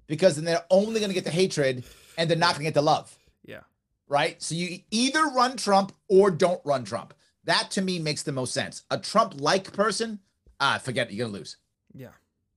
Because 0.06 0.36
then 0.36 0.44
they're 0.44 0.64
only 0.70 1.00
gonna 1.00 1.14
get 1.14 1.24
the 1.24 1.30
hatred 1.30 1.84
and 2.18 2.28
they're 2.28 2.36
not 2.36 2.52
gonna 2.54 2.64
get 2.64 2.74
the 2.74 2.82
love 2.82 3.16
Yeah. 3.44 3.60
right? 4.08 4.42
So 4.42 4.54
you 4.54 4.80
either 4.90 5.24
run 5.26 5.56
Trump 5.56 5.92
or 6.08 6.30
don't 6.30 6.60
run 6.64 6.84
Trump. 6.84 7.14
That 7.44 7.70
to 7.72 7.82
me 7.82 7.98
makes 7.98 8.22
the 8.22 8.32
most 8.32 8.52
sense. 8.52 8.82
A 8.90 8.98
Trump 8.98 9.40
like 9.40 9.72
person, 9.72 10.20
ah, 10.60 10.78
forget 10.82 11.10
it, 11.10 11.14
you're 11.14 11.26
gonna 11.26 11.38
lose. 11.38 11.56
Yeah. 11.94 12.08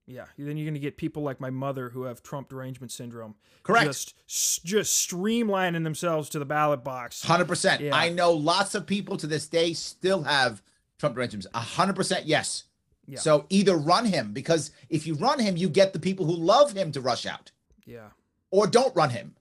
Yeah. 0.07 0.25
Then 0.37 0.57
you're 0.57 0.65
going 0.65 0.75
to 0.75 0.79
get 0.79 0.97
people 0.97 1.23
like 1.23 1.39
my 1.39 1.49
mother 1.49 1.89
who 1.89 2.03
have 2.03 2.21
Trump 2.21 2.49
derangement 2.49 2.91
syndrome. 2.91 3.35
Correct. 3.63 3.87
Just 3.87 4.63
just 4.63 5.09
streamlining 5.09 5.83
themselves 5.83 6.29
to 6.29 6.39
the 6.39 6.45
ballot 6.45 6.83
box. 6.83 7.23
Hundred 7.23 7.47
percent. 7.47 7.81
Yeah. 7.81 7.95
I 7.95 8.09
know 8.09 8.31
lots 8.31 8.75
of 8.75 8.85
people 8.85 9.17
to 9.17 9.27
this 9.27 9.47
day 9.47 9.73
still 9.73 10.23
have 10.23 10.61
Trump 10.99 11.17
hundred 11.55 11.95
percent, 11.95 12.25
yes. 12.25 12.65
Yeah. 13.08 13.20
So 13.20 13.45
either 13.49 13.76
run 13.78 14.06
him 14.06 14.34
because 14.34 14.72
if 14.89 15.06
you 15.06 15.16
run 15.16 15.39
him, 15.39 15.58
you 15.58 15.70
get 15.70 15.93
the 15.93 15.99
people 15.99 16.26
who 16.26 16.34
love 16.36 16.74
him 16.74 16.91
to 16.93 17.01
rush 17.01 17.26
out, 17.26 17.51
Yeah. 17.86 18.10
or 18.51 18.68
don't 18.68 18.95
run 18.95 19.12
him. 19.12 19.36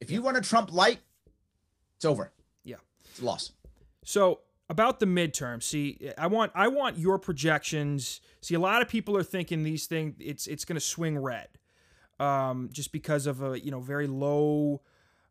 If 0.00 0.10
you 0.10 0.22
run 0.24 0.34
a 0.36 0.40
Trump 0.40 0.72
light, 0.72 1.00
it's 1.96 2.04
over. 2.04 2.32
Yeah. 2.64 2.76
It's 3.10 3.20
a 3.20 3.24
loss. 3.24 3.52
So 4.04 4.40
about 4.68 4.98
the 5.00 5.06
midterm, 5.06 5.62
see, 5.62 6.10
I 6.16 6.26
want 6.26 6.52
I 6.54 6.68
want 6.68 6.98
your 6.98 7.18
projections. 7.18 8.20
See, 8.40 8.54
a 8.54 8.60
lot 8.60 8.82
of 8.82 8.88
people 8.88 9.16
are 9.16 9.22
thinking 9.22 9.62
these 9.62 9.86
things. 9.86 10.16
It's 10.18 10.46
it's 10.46 10.64
going 10.64 10.76
to 10.76 10.80
swing 10.80 11.18
red, 11.18 11.48
um, 12.18 12.70
just 12.72 12.92
because 12.92 13.26
of 13.26 13.42
a 13.42 13.60
you 13.60 13.70
know 13.70 13.80
very 13.80 14.06
low 14.06 14.80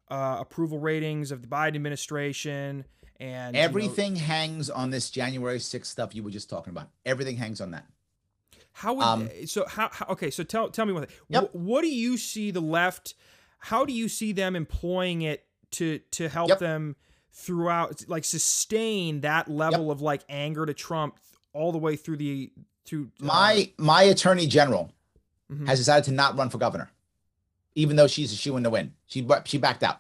uh, 0.10 0.38
approval 0.40 0.80
ratings 0.80 1.32
of 1.32 1.42
the 1.42 1.48
Biden 1.48 1.76
administration 1.76 2.86
and 3.20 3.56
you 3.56 3.60
know- 3.62 3.66
Everything 3.66 4.16
hangs 4.16 4.70
on 4.70 4.90
this 4.90 5.10
January 5.10 5.60
6th 5.60 5.86
stuff 5.88 6.16
you 6.16 6.24
were 6.24 6.32
just 6.32 6.50
talking 6.50 6.72
about. 6.72 6.90
Everything 7.06 7.38
hangs 7.38 7.62
on 7.62 7.72
that. 7.72 7.86
How 8.72 8.94
would 8.94 9.04
Um, 9.04 9.30
so 9.46 9.66
how, 9.68 9.90
how 9.92 10.06
okay? 10.10 10.30
So 10.32 10.44
tell 10.44 10.70
tell 10.70 10.86
me 10.86 10.94
one 10.94 11.06
thing. 11.06 11.16
Yep. 11.30 11.52
Wh- 11.52 11.56
what 11.56 11.82
do 11.82 11.90
you 11.90 12.18
see 12.18 12.52
the 12.52 12.62
left? 12.62 13.14
How 13.58 13.84
do 13.84 13.92
you 13.92 14.08
see 14.08 14.32
them 14.32 14.56
employing 14.56 15.22
it 15.22 15.46
to 15.72 16.00
to 16.12 16.30
help 16.30 16.50
Yep. 16.50 16.60
them 16.60 16.96
throughout, 17.32 18.08
like 18.08 18.24
sustain 18.24 19.22
that 19.22 19.50
level 19.50 19.92
of 19.92 20.02
like 20.02 20.24
anger 20.30 20.66
to 20.66 20.74
Trump 20.74 21.20
all 21.54 21.72
the 21.72 21.78
way 21.78 21.96
through 21.96 22.18
the 22.18 22.52
through 22.86 23.12
uh, 23.22 23.26
My 23.26 23.72
my 23.78 24.04
attorney 24.04 24.48
general 24.48 24.92
mhm. 25.52 25.68
has 25.68 25.80
decided 25.80 26.06
to 26.06 26.12
not 26.12 26.38
run 26.38 26.50
for 26.50 26.58
governor, 26.58 26.90
even 27.76 27.96
though 27.98 28.08
she's 28.08 28.32
a 28.32 28.36
shoe 28.36 28.56
in 28.56 28.64
to 28.64 28.70
win. 28.70 28.94
She 29.08 29.28
she 29.46 29.58
backed 29.58 29.84
out. 29.84 30.00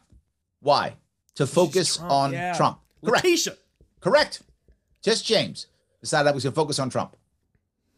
Why? 0.61 0.95
To 1.35 1.45
focus 1.47 1.97
Trump, 1.97 2.11
on 2.11 2.33
yeah. 2.33 2.55
Trump. 2.55 2.79
Correct. 3.03 3.23
Letitia. 3.23 3.55
Correct. 3.99 4.41
Tish 5.01 5.21
James 5.21 5.67
decided 6.01 6.27
that 6.27 6.35
we 6.35 6.41
should 6.41 6.55
focus 6.55 6.79
on 6.79 6.89
Trump. 6.89 7.15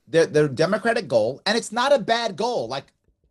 Their 0.07 0.25
their 0.25 0.47
Democratic 0.47 1.07
goal, 1.07 1.41
and 1.45 1.57
it's 1.57 1.71
not 1.71 1.93
a 1.93 1.99
bad 1.99 2.35
goal. 2.35 2.67
Like 2.67 2.85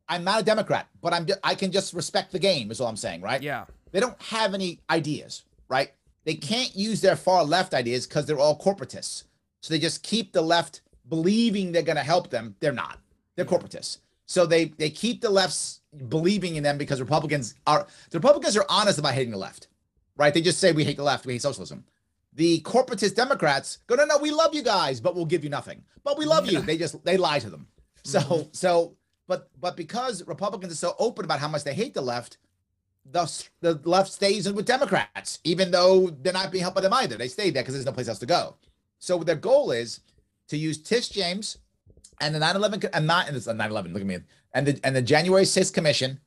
I'm 0.09 0.25
not 0.25 0.41
a 0.41 0.45
Democrat, 0.45 0.89
but 1.01 1.13
I'm 1.13 1.27
I 1.45 1.55
can 1.55 1.73
just 1.73 1.95
respect 1.95 2.33
the 2.33 2.39
game. 2.39 2.71
Is 2.71 2.81
all 2.81 2.89
I'm 2.89 2.97
saying, 2.97 3.21
right? 3.21 3.43
Yeah. 3.43 3.65
They 3.93 4.01
don't 4.01 4.21
have 4.23 4.55
any 4.55 4.81
ideas, 4.89 5.45
right? 5.69 5.93
They 6.25 6.35
can't 6.35 6.75
use 6.77 7.01
their 7.01 7.17
far 7.17 7.45
left 7.45 7.75
ideas 7.75 8.07
because 8.07 8.27
they're 8.27 8.39
all 8.39 8.59
corporatists. 8.59 9.25
So 9.63 9.75
they 9.75 9.79
just 9.79 10.03
keep 10.03 10.33
the 10.33 10.43
left 10.43 10.83
believing 11.09 11.73
they're 11.73 11.83
going 11.83 11.97
to 11.97 12.03
help 12.03 12.31
them. 12.31 12.55
They're 12.61 12.73
not. 12.73 12.99
They're 13.37 13.45
corporatists. 13.45 13.99
So 14.27 14.47
they 14.47 14.67
they 14.67 14.91
keep 14.91 15.21
the 15.21 15.31
lefts 15.31 15.81
believing 16.09 16.57
in 16.57 16.63
them 16.63 16.79
because 16.79 17.01
Republicans 17.01 17.55
are 17.67 17.87
the 18.11 18.19
Republicans 18.19 18.57
are 18.57 18.67
honest 18.69 18.99
about 18.99 19.15
hating 19.15 19.33
the 19.33 19.39
left, 19.39 19.67
right? 20.21 20.35
They 20.35 20.43
just 20.43 20.59
say 20.59 20.73
we 20.73 20.85
hate 20.85 20.99
the 20.99 21.03
left, 21.03 21.25
we 21.25 21.33
hate 21.33 21.43
socialism. 21.43 21.83
The 22.35 22.61
corporatist 22.61 23.17
Democrats 23.17 23.79
go, 23.87 23.95
no, 23.97 24.05
no, 24.05 24.19
we 24.19 24.31
love 24.31 24.55
you 24.55 24.63
guys, 24.63 25.01
but 25.01 25.17
we'll 25.17 25.25
give 25.25 25.43
you 25.43 25.51
nothing. 25.51 25.83
But 26.05 26.19
we 26.19 26.27
love 26.27 26.47
you. 26.47 26.61
They 26.61 26.77
just 26.77 27.03
they 27.05 27.17
lie 27.17 27.39
to 27.41 27.51
them. 27.51 27.67
So 28.05 28.21
mm-hmm. 28.21 28.49
so 28.53 28.97
but 29.27 29.49
but 29.59 29.77
because 29.77 30.27
Republicans 30.27 30.73
are 30.73 30.77
so 30.77 30.95
open 30.99 31.25
about 31.25 31.41
how 31.41 31.49
much 31.49 31.65
they 31.65 31.75
hate 31.75 31.95
the 31.95 32.03
left, 32.03 32.37
the 33.11 33.25
the 33.61 33.81
left 33.85 34.13
stays 34.13 34.47
in 34.47 34.55
with 34.55 34.67
Democrats, 34.67 35.39
even 35.43 35.71
though 35.71 36.09
they're 36.09 36.33
not 36.35 36.53
being 36.53 36.63
helped 36.63 36.77
by 36.77 36.83
them 36.83 36.93
either. 36.93 37.17
They 37.17 37.29
stay 37.29 37.51
there 37.51 37.63
because 37.63 37.75
there's 37.75 37.87
no 37.87 37.93
place 37.93 38.09
else 38.09 38.19
to 38.21 38.27
go. 38.27 38.57
So 38.99 39.19
their 39.19 39.37
goal 39.37 39.71
is 39.71 40.01
to 40.49 40.57
use 40.57 40.79
Tish 40.79 41.09
James 41.09 41.59
and 42.21 42.35
the 42.35 42.39
9/11 42.39 42.83
co- 42.83 42.91
and 42.93 43.07
not 43.07 43.27
and 43.27 43.37
it's 43.37 43.47
a 43.47 43.55
9/11. 43.55 43.93
Look 43.93 44.03
at 44.03 44.07
me 44.07 44.19
and 44.53 44.67
the 44.67 44.81
and 44.85 44.95
the 44.95 45.03
January 45.03 45.45
6th 45.45 45.73
commission 45.73 46.21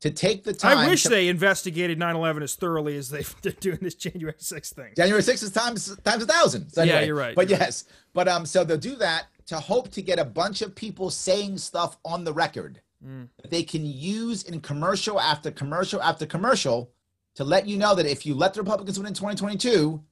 to 0.00 0.10
take 0.10 0.44
the 0.44 0.52
time. 0.52 0.78
I 0.78 0.88
wish 0.88 1.02
to- 1.04 1.08
they 1.10 1.28
investigated 1.28 1.98
9/11 1.98 2.42
as 2.42 2.54
thoroughly 2.54 2.96
as 2.96 3.10
they- 3.10 3.24
they're 3.42 3.52
doing 3.52 3.78
this 3.80 3.94
January 3.94 4.34
6th 4.38 4.72
thing. 4.74 4.92
January 4.96 5.22
6th 5.22 5.42
is 5.42 5.50
times 5.52 5.96
times 6.04 6.22
a 6.22 6.26
thousand. 6.26 6.70
So 6.70 6.82
Yeah, 6.82 7.00
you're 7.00 7.14
right, 7.14 7.34
But 7.34 7.48
you're 7.48 7.58
right. 7.58 7.66
yes, 7.66 7.84
but 8.14 8.28
um, 8.28 8.46
so 8.46 8.64
they'll 8.64 8.76
do 8.78 8.96
that 8.96 9.26
to 9.46 9.58
hope 9.60 9.90
to 9.90 10.02
get 10.02 10.18
a 10.18 10.24
bunch 10.24 10.62
of 10.62 10.74
people 10.74 11.10
saying 11.10 11.58
stuff 11.58 11.96
on 12.04 12.24
the 12.24 12.32
record 12.32 12.80
Mm. 13.04 13.28
that 13.40 13.50
they 13.50 13.62
can 13.62 13.86
use 13.86 14.42
in 14.42 14.60
commercial 14.60 15.18
after 15.18 15.50
commercial 15.50 16.02
after 16.02 16.26
commercial 16.26 16.90
to 17.34 17.44
let 17.44 17.66
you 17.66 17.78
know 17.78 17.94
that 17.94 18.04
if 18.04 18.26
you 18.26 18.34
let 18.34 18.52
the 18.52 18.60
Republicans 18.60 18.98
win 18.98 19.06
in 19.06 19.14
2022, 19.14 20.02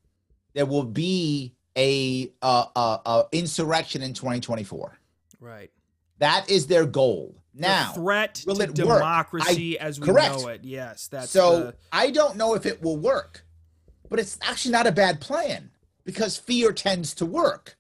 there 0.55 0.65
will 0.65 0.85
be 0.85 1.55
a 1.77 2.33
uh, 2.41 2.65
uh, 2.75 2.99
uh, 3.05 3.23
insurrection 3.33 4.01
in 4.03 4.15
2024. 4.15 4.99
Right. 5.39 5.71
That 6.19 6.51
is 6.51 6.67
their 6.67 6.87
goal. 6.87 7.37
Now, 7.59 7.93
the 7.93 8.01
threat 8.01 8.43
will 8.47 8.57
to 8.57 8.63
it 8.63 8.69
work? 8.79 8.99
democracy 8.99 9.79
as 9.79 10.01
we 10.01 10.07
correct. 10.07 10.35
know 10.37 10.49
it. 10.49 10.61
Yes, 10.65 11.09
that's 11.09 11.31
so 11.31 11.59
the- 11.59 11.75
I 11.93 12.11
don't 12.11 12.37
know 12.37 12.55
if 12.55 12.67
it 12.67 12.83
will 12.83 12.97
work, 12.97 13.45
but 14.09 14.19
it's 14.19 14.39
actually 14.43 14.73
not 14.73 14.87
a 14.87 14.93
bad 14.93 15.21
plan 15.21 15.71
because 16.05 16.37
fear 16.37 16.73
tends 16.73 17.15
to 17.15 17.27
work. 17.27 17.77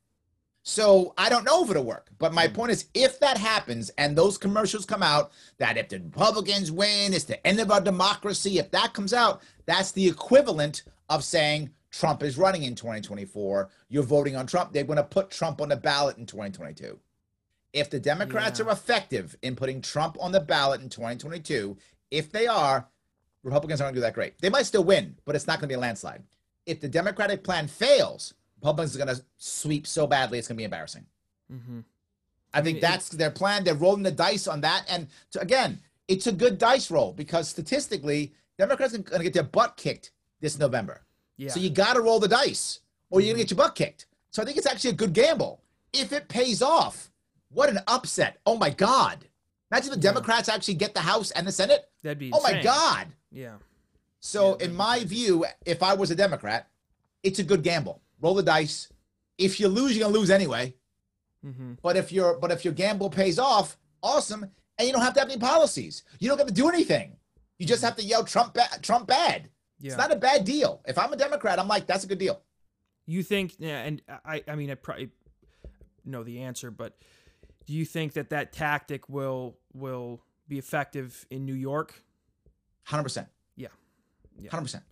So 0.62 1.14
I 1.16 1.30
don't 1.30 1.44
know 1.44 1.64
if 1.64 1.70
it'll 1.70 1.84
work. 1.84 2.08
But 2.18 2.34
my 2.34 2.46
point 2.46 2.72
is, 2.72 2.86
if 2.92 3.18
that 3.20 3.38
happens 3.38 3.88
and 3.96 4.14
those 4.14 4.36
commercials 4.36 4.84
come 4.84 5.02
out 5.02 5.32
that 5.56 5.78
if 5.78 5.88
the 5.88 5.98
Republicans 5.98 6.70
win, 6.70 7.14
it's 7.14 7.24
the 7.24 7.44
end 7.46 7.58
of 7.58 7.70
our 7.70 7.80
democracy. 7.80 8.58
If 8.58 8.70
that 8.72 8.92
comes 8.92 9.14
out, 9.14 9.40
that's 9.64 9.92
the 9.92 10.06
equivalent 10.06 10.82
of 11.08 11.24
saying 11.24 11.70
Trump 11.90 12.22
is 12.22 12.36
running 12.36 12.64
in 12.64 12.74
2024. 12.74 13.70
You're 13.88 14.02
voting 14.02 14.36
on 14.36 14.46
Trump. 14.46 14.74
They're 14.74 14.84
going 14.84 14.98
to 14.98 15.04
put 15.04 15.30
Trump 15.30 15.62
on 15.62 15.70
the 15.70 15.76
ballot 15.76 16.18
in 16.18 16.26
2022. 16.26 16.98
If 17.72 17.90
the 17.90 18.00
Democrats 18.00 18.58
Yeah. 18.58 18.66
are 18.66 18.70
effective 18.70 19.36
in 19.42 19.56
putting 19.56 19.80
Trump 19.82 20.16
on 20.20 20.32
the 20.32 20.40
ballot 20.40 20.80
in 20.80 20.88
2022, 20.88 21.76
if 22.10 22.32
they 22.32 22.46
are, 22.46 22.88
Republicans 23.42 23.80
aren't 23.80 23.94
going 23.94 24.00
to 24.02 24.06
do 24.06 24.08
that 24.08 24.14
great. 24.14 24.38
They 24.40 24.48
might 24.50 24.66
still 24.66 24.84
win, 24.84 25.16
but 25.24 25.36
it's 25.36 25.46
not 25.46 25.54
going 25.60 25.68
to 25.68 25.72
be 25.72 25.74
a 25.74 25.78
landslide. 25.78 26.22
If 26.66 26.80
the 26.80 26.88
Democratic 26.88 27.44
plan 27.44 27.68
fails, 27.68 28.34
Republicans 28.56 28.94
are 28.96 29.04
going 29.04 29.16
to 29.16 29.22
sweep 29.36 29.86
so 29.86 30.06
badly, 30.06 30.38
it's 30.38 30.48
going 30.48 30.56
to 30.56 30.60
be 30.60 30.64
embarrassing. 30.64 31.06
Mhm. 31.52 31.84
I, 32.52 32.58
mean, 32.60 32.64
think 32.64 32.80
that's 32.80 33.10
their 33.10 33.30
plan. 33.30 33.64
They're 33.64 33.74
rolling 33.74 34.02
the 34.02 34.10
dice 34.10 34.46
on 34.46 34.62
that. 34.62 34.84
And 34.88 35.08
to, 35.32 35.40
again, 35.40 35.80
it's 36.08 36.26
a 36.26 36.32
good 36.32 36.58
dice 36.58 36.90
roll 36.90 37.12
because 37.12 37.48
statistically, 37.48 38.32
Democrats 38.56 38.94
are 38.94 38.98
going 38.98 39.18
to 39.20 39.24
get 39.24 39.34
their 39.34 39.42
butt 39.42 39.76
kicked 39.76 40.10
this 40.40 40.58
November. 40.58 41.02
Yeah. 41.36 41.50
So 41.50 41.60
you 41.60 41.70
got 41.70 41.94
to 41.94 42.00
roll 42.00 42.18
the 42.18 42.28
dice 42.28 42.80
or 43.10 43.20
you're 43.20 43.34
going 43.34 43.36
to 43.38 43.44
get 43.44 43.50
your 43.56 43.64
butt 43.64 43.74
kicked. 43.74 44.06
So 44.30 44.42
I 44.42 44.44
think 44.44 44.56
it's 44.56 44.66
actually 44.66 44.90
a 44.90 44.94
good 44.94 45.12
gamble. 45.12 45.62
If 45.92 46.12
it 46.12 46.28
pays 46.28 46.60
off, 46.62 47.10
what 47.50 47.68
an 47.70 47.78
upset. 47.86 48.38
Oh 48.46 48.56
my 48.56 48.70
God. 48.70 49.24
Imagine 49.70 49.90
the 49.90 49.96
Democrats 49.98 50.48
actually 50.48 50.74
get 50.74 50.94
the 50.94 51.00
House 51.00 51.30
and 51.32 51.46
the 51.46 51.52
Senate. 51.52 51.88
That'd 52.02 52.18
be 52.18 52.30
Oh 52.32 52.42
my. 52.42 52.62
God. 52.62 53.08
Yeah. 53.30 53.56
So, 54.20 54.56
Yeah, 54.58 54.66
in 54.66 54.74
my 54.74 55.04
view, 55.04 55.44
if 55.66 55.82
I 55.82 55.94
was 55.94 56.10
a 56.10 56.14
Democrat, 56.14 56.68
it's 57.22 57.38
a 57.38 57.44
good 57.44 57.62
gamble. 57.62 58.00
Roll 58.20 58.34
the 58.34 58.42
dice. 58.42 58.88
If 59.36 59.60
you 59.60 59.68
lose, 59.68 59.96
you're 59.96 60.06
gonna 60.08 60.18
lose 60.18 60.30
anyway. 60.30 60.74
hmm 61.42 61.74
But 61.82 61.96
if 61.96 62.10
your 62.12 62.38
but 62.38 62.50
if 62.50 62.64
your 62.64 62.74
gamble 62.74 63.10
pays 63.10 63.38
off, 63.38 63.76
awesome, 64.02 64.50
and 64.78 64.86
you 64.86 64.92
don't 64.92 65.02
have 65.02 65.14
to 65.14 65.20
have 65.20 65.28
any 65.28 65.38
policies. 65.38 66.02
You 66.18 66.28
don't 66.28 66.38
have 66.38 66.48
to 66.48 66.52
do 66.54 66.68
anything. 66.68 67.16
You 67.58 67.66
just 67.66 67.82
have 67.82 67.96
to 67.96 68.02
yell 68.04 68.24
Trump 68.24 68.54
bad. 68.54 68.82
Trump 68.82 69.06
bad. 69.08 69.48
Yeah. 69.80 69.88
It's 69.88 69.96
not 69.98 70.12
a 70.12 70.16
bad 70.16 70.44
deal. 70.44 70.80
If 70.86 70.98
I'm 70.98 71.12
a 71.12 71.16
Democrat, 71.16 71.58
I'm 71.58 71.68
like, 71.68 71.86
that's 71.86 72.04
a 72.04 72.06
good 72.08 72.18
deal. 72.18 72.40
You 73.06 73.22
think, 73.22 73.54
yeah, 73.58 73.82
and 73.84 74.02
I, 74.24 74.42
I 74.46 74.54
mean, 74.54 74.70
I 74.70 74.74
probably 74.74 75.10
know 76.04 76.22
the 76.24 76.40
answer, 76.42 76.70
but 76.70 76.96
do 77.68 77.74
you 77.74 77.84
think 77.84 78.14
that 78.14 78.30
that 78.30 78.50
tactic 78.52 79.08
will 79.10 79.58
will 79.74 80.22
be 80.48 80.58
effective 80.58 81.26
in 81.30 81.44
New 81.44 81.52
York? 81.54 82.02
Hundred 82.84 83.02
percent. 83.02 83.28
Yeah. 83.56 83.68
Yeah. 84.40 84.50
Hundred 84.50 84.62
percent. 84.62 84.84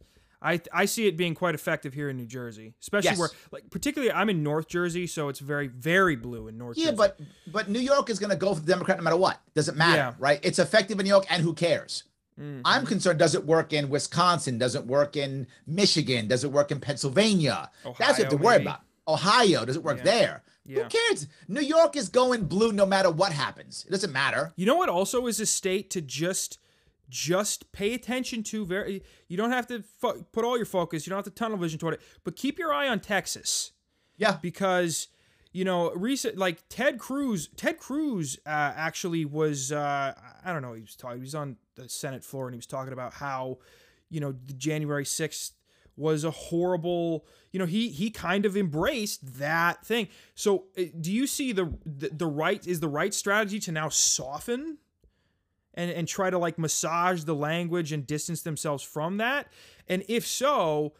I 0.42 0.60
I 0.72 0.84
see 0.84 1.06
it 1.06 1.16
being 1.16 1.34
quite 1.34 1.54
effective 1.54 1.94
here 1.94 2.10
in 2.10 2.18
New 2.18 2.26
Jersey, 2.26 2.74
especially 2.82 3.08
Yes. 3.10 3.18
where, 3.18 3.30
like, 3.50 3.70
particularly 3.70 4.12
I'm 4.12 4.28
in 4.28 4.42
North 4.42 4.68
Jersey, 4.68 5.06
so 5.06 5.30
it's 5.30 5.40
very 5.40 5.68
very 5.68 6.14
blue 6.16 6.48
in 6.48 6.58
North 6.58 6.76
Yeah, 6.76 6.86
Jersey. 6.90 6.96
but 6.98 7.20
but 7.50 7.70
New 7.70 7.80
York 7.80 8.10
is 8.10 8.18
gonna 8.18 8.36
go 8.36 8.54
for 8.54 8.60
the 8.60 8.66
Democrat 8.66 8.98
no 8.98 9.04
matter 9.04 9.16
what. 9.16 9.40
Doesn't 9.54 9.78
matter, 9.78 9.96
Yeah. 9.96 10.14
right? 10.18 10.38
It's 10.42 10.58
effective 10.58 11.00
in 11.00 11.04
New 11.04 11.10
York, 11.10 11.24
and 11.30 11.42
who 11.42 11.54
cares? 11.54 12.04
Mhm. 12.38 12.60
I'm 12.66 12.84
concerned. 12.84 13.18
Does 13.18 13.34
it 13.34 13.46
work 13.46 13.72
in 13.72 13.88
Wisconsin? 13.88 14.58
Does 14.58 14.74
it 14.74 14.84
work 14.86 15.16
in 15.16 15.46
Michigan? 15.66 16.28
Does 16.28 16.44
it 16.44 16.52
work 16.52 16.70
in 16.70 16.80
Pennsylvania? 16.80 17.70
That's 17.82 17.98
what 17.98 18.18
you 18.18 18.24
have 18.24 18.28
to 18.28 18.36
worry 18.36 18.58
maybe. 18.58 18.64
about. 18.66 18.80
Ohio, 19.08 19.64
does 19.64 19.76
it 19.76 19.82
work 19.82 19.98
Yeah. 19.98 20.04
there? 20.04 20.42
Yeah. 20.66 20.84
Who 20.84 20.88
cares? 20.88 21.26
New 21.48 21.60
York 21.60 21.96
is 21.96 22.08
going 22.08 22.46
blue 22.46 22.72
no 22.72 22.86
matter 22.86 23.10
what 23.10 23.32
happens. 23.32 23.84
It 23.86 23.90
doesn't 23.92 24.12
matter. 24.12 24.52
You 24.56 24.66
know 24.66 24.76
what 24.76 24.88
also 24.88 25.26
is 25.26 25.40
a 25.40 25.46
state 25.46 25.90
to 25.90 26.00
just 26.00 26.58
just 27.08 27.70
pay 27.70 27.94
attention 27.94 28.42
to 28.42 28.66
very 28.66 29.02
you 29.28 29.36
don't 29.36 29.52
have 29.52 29.66
to 29.68 29.82
fo- 30.00 30.22
put 30.32 30.44
all 30.44 30.56
your 30.56 30.66
focus, 30.66 31.06
you 31.06 31.10
don't 31.10 31.18
have 31.18 31.24
to 31.24 31.30
tunnel 31.30 31.56
vision 31.56 31.78
toward 31.78 31.94
it, 31.94 32.00
but 32.24 32.34
keep 32.34 32.58
your 32.58 32.72
eye 32.72 32.88
on 32.88 32.98
Texas 33.00 33.70
Yeah. 34.16 34.38
because 34.42 35.08
you 35.52 35.64
know, 35.64 35.90
recent 35.92 36.36
like 36.36 36.64
Ted 36.68 36.98
Cruz, 36.98 37.48
Ted 37.56 37.78
Cruz 37.78 38.38
uh, 38.44 38.50
actually 38.76 39.24
was 39.24 39.70
uh, 39.72 40.12
I 40.44 40.52
don't 40.52 40.62
know, 40.62 40.72
he 40.74 40.82
was 40.82 40.96
talking 40.96 41.18
he 41.18 41.22
was 41.22 41.34
on 41.34 41.56
the 41.76 41.88
Senate 41.88 42.24
floor 42.24 42.46
and 42.46 42.54
he 42.54 42.58
was 42.58 42.66
talking 42.66 42.92
about 42.92 43.14
how 43.14 43.58
you 44.10 44.20
know, 44.20 44.32
the 44.32 44.52
January 44.52 45.04
6th 45.04 45.52
was 45.96 46.24
a 46.24 46.30
horrible, 46.30 47.26
you 47.52 47.58
know, 47.58 47.66
he 47.66 47.88
he 47.88 48.10
kind 48.10 48.44
of 48.44 48.56
embraced 48.56 49.38
that 49.38 49.84
thing. 49.84 50.08
So, 50.34 50.64
uh, 50.78 50.84
do 51.00 51.12
you 51.12 51.26
see 51.26 51.52
the 51.52 51.76
the, 51.84 52.10
the 52.10 52.26
right 52.26 52.64
is 52.66 52.80
the 52.80 52.88
right 52.88 53.14
strategy 53.14 53.58
to 53.60 53.72
now 53.72 53.88
soften 53.88 54.78
and 55.74 55.90
and 55.90 56.06
try 56.06 56.30
to 56.30 56.38
like 56.38 56.58
massage 56.58 57.24
the 57.24 57.34
language 57.34 57.92
and 57.92 58.06
distance 58.06 58.42
themselves 58.42 58.82
from 58.82 59.16
that? 59.16 59.48
And 59.88 60.04
if 60.08 60.26
so, 60.26 60.94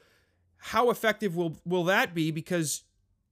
how 0.59 0.91
effective 0.91 1.37
will 1.37 1.61
will 1.65 1.85
that 1.85 2.15
be 2.15 2.31
because 2.31 2.83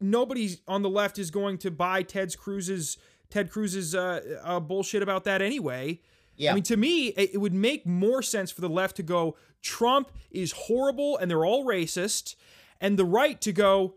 nobody 0.01 0.57
on 0.69 0.83
the 0.83 0.91
left 0.91 1.19
is 1.19 1.31
going 1.31 1.59
to 1.59 1.71
buy 1.71 2.03
Ted 2.03 2.37
Cruz's 2.37 2.99
Ted 3.31 3.51
Cruz's 3.51 3.95
uh, 3.95 4.39
uh, 4.43 4.61
bullshit 4.61 5.03
about 5.03 5.25
that 5.25 5.43
anyway. 5.43 6.01
Yeah. 6.37 6.53
I 6.53 6.55
mean, 6.55 6.65
to 6.65 6.77
me, 6.77 7.09
it, 7.09 7.41
would 7.41 7.55
make 7.55 7.87
more 7.87 8.23
sense 8.23 8.51
for 8.51 8.61
the 8.61 8.69
left 8.69 8.97
to 8.97 9.03
go, 9.03 9.37
Trump 9.63 10.11
is 10.31 10.53
horrible 10.53 11.17
and 11.17 11.31
they're 11.31 11.45
all 11.45 11.65
racist, 11.65 12.35
and 12.81 12.99
the 12.99 13.05
right 13.05 13.41
to 13.41 13.53
go, 13.53 13.95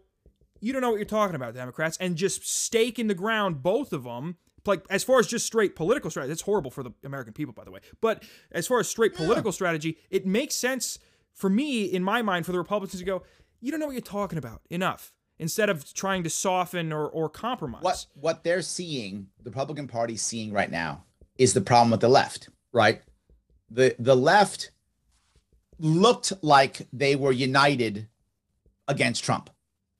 you 0.59 0.72
don't 0.72 0.81
know 0.81 0.89
what 0.89 0.97
you're 0.97 1.05
talking 1.05 1.35
about, 1.35 1.53
Democrats, 1.53 1.97
and 1.97 2.15
just 2.15 2.47
stake 2.47 2.99
in 2.99 3.07
the 3.07 3.15
ground 3.15 3.61
both 3.64 3.91
of 3.93 4.03
them. 4.03 4.38
Like 4.65 4.85
as 4.89 5.03
far 5.03 5.19
as 5.19 5.27
just 5.27 5.45
straight 5.45 5.76
political 5.76 6.09
strategy, 6.09 6.34
it's 6.34 6.41
horrible 6.41 6.72
for 6.72 6.84
the 6.84 6.91
American 7.03 7.34
people, 7.34 7.53
by 7.53 7.64
the 7.64 7.72
way. 7.72 7.80
But 8.01 8.23
as 8.51 8.68
far 8.68 8.80
as 8.80 8.88
straight 8.89 9.15
political 9.15 9.51
strategy, 9.51 9.97
it 10.09 10.26
makes 10.26 10.55
sense 10.55 10.99
for 11.34 11.49
me, 11.49 11.85
in 11.85 12.03
my 12.03 12.22
mind, 12.22 12.45
for 12.45 12.51
the 12.51 12.57
Republicans 12.57 12.99
to 12.99 13.05
go, 13.05 13.23
you 13.61 13.72
don't 13.72 13.80
know 13.80 13.85
what 13.85 13.93
you're 13.93 14.01
talking 14.01 14.38
about. 14.38 14.61
Enough. 14.69 15.14
instead 15.39 15.69
of 15.69 15.93
trying 15.93 16.23
to 16.23 16.30
soften 16.30 16.91
or, 16.91 17.07
or 17.07 17.30
compromise. 17.30 17.84
What 17.84 18.05
what 18.15 18.43
they're 18.43 18.61
seeing, 18.61 19.27
the 19.43 19.49
Republican 19.51 19.88
Party 19.88 20.18
seeing 20.18 20.51
right 20.51 20.69
now, 20.72 21.03
is 21.38 21.53
the 21.53 21.61
problem 21.61 21.91
with 21.91 22.01
the 22.01 22.09
left, 22.09 22.49
right? 22.73 23.01
The 23.69 23.95
the 23.99 24.15
left 24.15 24.72
looked 25.80 26.34
like 26.41 26.88
they 26.91 27.15
were 27.15 27.31
united 27.31 28.07
against 28.88 29.23
Trump. 29.23 29.49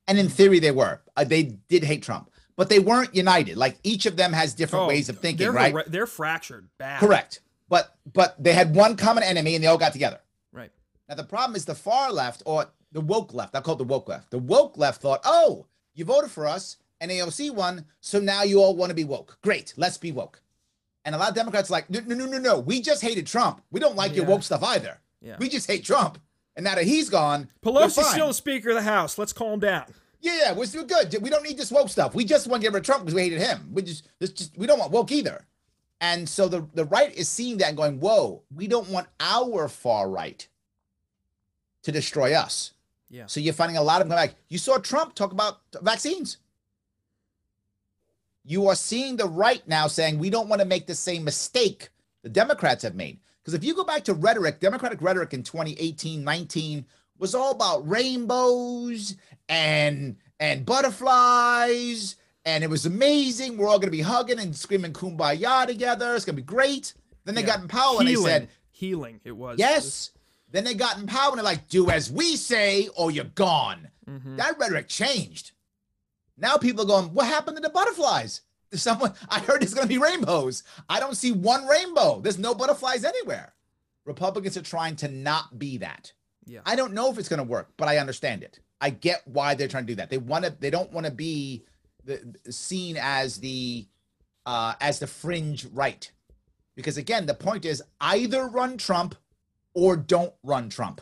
And 0.06 0.18
in 0.18 0.28
theory 0.28 0.58
they 0.58 0.70
were. 0.70 1.00
Uh, 1.16 1.24
they 1.24 1.42
did 1.42 1.84
hate 1.84 2.02
Trump, 2.02 2.30
but 2.56 2.68
they 2.68 2.78
weren't 2.78 3.14
united. 3.14 3.56
Like 3.56 3.78
each 3.82 4.06
of 4.06 4.16
them 4.16 4.32
has 4.32 4.54
different 4.54 4.86
Oh, 4.86 4.88
ways 4.88 5.08
of 5.08 5.18
thinking, 5.18 5.44
they're, 5.44 5.52
right? 5.52 5.74
They're 5.86 6.06
fractured 6.06 6.68
bad. 6.78 7.00
Correct. 7.00 7.40
But 7.68 7.94
but 8.12 8.42
they 8.42 8.54
had 8.54 8.74
one 8.74 8.96
common 8.96 9.22
enemy 9.22 9.54
and 9.54 9.62
they 9.62 9.68
all 9.68 9.78
got 9.78 9.92
together. 9.92 10.20
Right. 10.52 10.70
Now 11.08 11.16
the 11.16 11.24
problem 11.24 11.56
is 11.56 11.66
the 11.66 11.74
far 11.74 12.10
left 12.10 12.42
or 12.46 12.66
the 12.92 13.02
woke 13.02 13.34
left. 13.34 13.54
I 13.54 13.60
call 13.60 13.74
it 13.74 13.78
the 13.78 13.84
woke 13.84 14.08
left. 14.08 14.30
The 14.30 14.38
woke 14.38 14.78
left 14.78 15.02
thought, 15.02 15.20
oh, 15.24 15.66
you 15.94 16.06
voted 16.06 16.30
for 16.30 16.46
us, 16.46 16.78
and 17.00 17.10
AOC 17.10 17.50
won, 17.50 17.84
so 18.00 18.18
now 18.18 18.42
you 18.44 18.60
all 18.60 18.74
want 18.74 18.90
to 18.90 18.94
be 18.94 19.04
woke. 19.04 19.36
Great, 19.42 19.74
let's 19.76 19.98
be 19.98 20.12
woke. 20.12 20.40
And 21.08 21.14
a 21.14 21.18
lot 21.18 21.30
of 21.30 21.34
Democrats 21.34 21.70
are 21.70 21.72
like, 21.72 21.88
no, 21.88 22.00
no, 22.00 22.14
no, 22.14 22.26
no, 22.26 22.38
no. 22.38 22.58
We 22.58 22.82
just 22.82 23.00
hated 23.00 23.26
Trump. 23.26 23.62
We 23.70 23.80
don't 23.80 23.96
like 23.96 24.14
your 24.14 24.26
woke 24.26 24.42
stuff 24.42 24.62
either. 24.62 25.00
Yeah. 25.22 25.36
We 25.38 25.48
just 25.48 25.66
hate 25.66 25.82
Trump. 25.82 26.18
And 26.54 26.64
now 26.64 26.74
that 26.74 26.84
he's 26.84 27.08
gone, 27.08 27.48
Pelosi's 27.64 28.10
still 28.10 28.28
the 28.28 28.34
Speaker 28.34 28.68
of 28.68 28.74
the 28.74 28.82
House. 28.82 29.16
Let's 29.16 29.32
calm 29.32 29.58
down. 29.58 29.86
Yeah, 30.20 30.38
yeah, 30.38 30.52
we're 30.52 30.66
still 30.66 30.84
good. 30.84 31.16
We 31.22 31.30
don't 31.30 31.44
need 31.44 31.56
this 31.56 31.72
woke 31.72 31.88
stuff. 31.88 32.14
We 32.14 32.26
just 32.26 32.46
want 32.46 32.60
to 32.60 32.66
get 32.66 32.74
rid 32.74 32.80
of 32.80 32.84
Trump 32.84 33.04
because 33.04 33.14
we 33.14 33.22
hated 33.22 33.40
him. 33.40 33.70
We 33.72 33.80
just, 33.80 34.06
this 34.18 34.32
just 34.32 34.58
we 34.58 34.66
don't 34.66 34.78
want 34.78 34.92
woke 34.92 35.10
either. 35.10 35.46
And 36.02 36.28
so 36.28 36.46
the, 36.46 36.68
the 36.74 36.84
right 36.84 37.16
is 37.16 37.26
seeing 37.26 37.56
that 37.56 37.68
and 37.68 37.76
going, 37.78 38.00
whoa, 38.00 38.42
we 38.54 38.66
don't 38.66 38.90
want 38.90 39.06
our 39.18 39.66
far 39.68 40.10
right 40.10 40.46
to 41.84 41.90
destroy 41.90 42.34
us. 42.34 42.74
Yeah. 43.08 43.24
So 43.24 43.40
you're 43.40 43.54
finding 43.54 43.78
a 43.78 43.82
lot 43.82 44.02
of 44.02 44.10
them 44.10 44.16
like, 44.16 44.34
you 44.50 44.58
saw 44.58 44.76
Trump 44.76 45.14
talk 45.14 45.32
about 45.32 45.60
vaccines. 45.80 46.36
You 48.48 48.66
are 48.68 48.74
seeing 48.74 49.16
the 49.16 49.26
right 49.28 49.62
now 49.68 49.88
saying 49.88 50.18
we 50.18 50.30
don't 50.30 50.48
want 50.48 50.62
to 50.62 50.66
make 50.66 50.86
the 50.86 50.94
same 50.94 51.22
mistake 51.22 51.90
the 52.22 52.30
Democrats 52.30 52.82
have 52.82 52.94
made. 52.94 53.20
Because 53.42 53.52
if 53.52 53.62
you 53.62 53.74
go 53.74 53.84
back 53.84 54.04
to 54.04 54.14
rhetoric, 54.14 54.58
Democratic 54.58 55.02
rhetoric 55.02 55.34
in 55.34 55.42
2018, 55.42 56.24
19 56.24 56.86
was 57.18 57.34
all 57.34 57.50
about 57.52 57.86
rainbows 57.86 59.16
and 59.50 60.16
and 60.40 60.64
butterflies, 60.64 62.16
and 62.46 62.62
it 62.64 62.70
was 62.70 62.86
amazing. 62.86 63.56
We're 63.58 63.68
all 63.68 63.78
gonna 63.78 63.90
be 63.90 64.00
hugging 64.00 64.38
and 64.38 64.56
screaming 64.56 64.92
kumbaya 64.92 65.66
together. 65.66 66.14
It's 66.14 66.24
gonna 66.24 66.36
be 66.36 66.42
great. 66.42 66.94
Then 67.24 67.34
they 67.34 67.42
Yeah. 67.42 67.46
got 67.48 67.60
in 67.60 67.68
power 67.68 67.98
and 67.98 68.08
they 68.08 68.14
said, 68.14 68.48
healing. 68.70 69.20
It 69.24 69.32
was. 69.32 69.58
Yes. 69.58 70.10
Then 70.50 70.64
they 70.64 70.72
got 70.74 70.96
in 70.96 71.06
power 71.06 71.30
and 71.30 71.38
they're 71.38 71.44
like, 71.44 71.68
do 71.68 71.90
as 71.90 72.10
we 72.10 72.36
say 72.36 72.88
or 72.96 73.10
you're 73.10 73.24
gone. 73.24 73.88
Mhm. 74.08 74.36
That 74.38 74.58
rhetoric 74.58 74.88
changed. 74.88 75.52
Now 76.38 76.56
people 76.56 76.84
are 76.84 76.86
going, 76.86 77.14
what 77.14 77.26
happened 77.26 77.56
to 77.56 77.62
the 77.62 77.70
butterflies? 77.70 78.42
There's 78.70 78.82
someone, 78.82 79.14
I 79.28 79.40
heard 79.40 79.60
there's 79.60 79.74
going 79.74 79.86
to 79.86 79.92
be 79.94 79.98
rainbows. 79.98 80.62
I 80.88 81.00
don't 81.00 81.16
see 81.16 81.32
one 81.32 81.66
rainbow. 81.66 82.20
There's 82.20 82.38
no 82.38 82.54
butterflies 82.54 83.04
anywhere. 83.04 83.54
Republicans 84.04 84.56
are 84.56 84.62
trying 84.62 84.96
to 84.96 85.08
not 85.08 85.58
be 85.58 85.78
that. 85.78 86.12
Yeah. 86.46 86.60
I 86.64 86.76
don't 86.76 86.94
know 86.94 87.10
if 87.10 87.18
it's 87.18 87.28
going 87.28 87.38
to 87.38 87.44
work, 87.44 87.70
but 87.76 87.88
I 87.88 87.98
understand 87.98 88.42
it. 88.42 88.60
I 88.80 88.90
get 88.90 89.22
why 89.26 89.54
they're 89.54 89.68
trying 89.68 89.84
to 89.84 89.92
do 89.92 89.96
that. 89.96 90.08
They 90.08 90.18
want 90.18 90.44
to, 90.44 90.56
they 90.58 90.70
don't 90.70 90.92
want 90.92 91.04
to 91.06 91.12
be 91.12 91.64
the, 92.04 92.34
seen 92.50 92.96
as 92.98 93.38
the, 93.38 93.86
uh, 94.46 94.74
as 94.80 94.98
the 94.98 95.06
fringe 95.06 95.66
right. 95.74 96.10
Because 96.74 96.96
again, 96.96 97.26
the 97.26 97.34
point 97.34 97.64
is 97.64 97.82
either 98.00 98.46
run 98.46 98.78
Trump 98.78 99.16
or 99.74 99.96
don't 99.96 100.32
run 100.42 100.68
Trump 100.70 101.00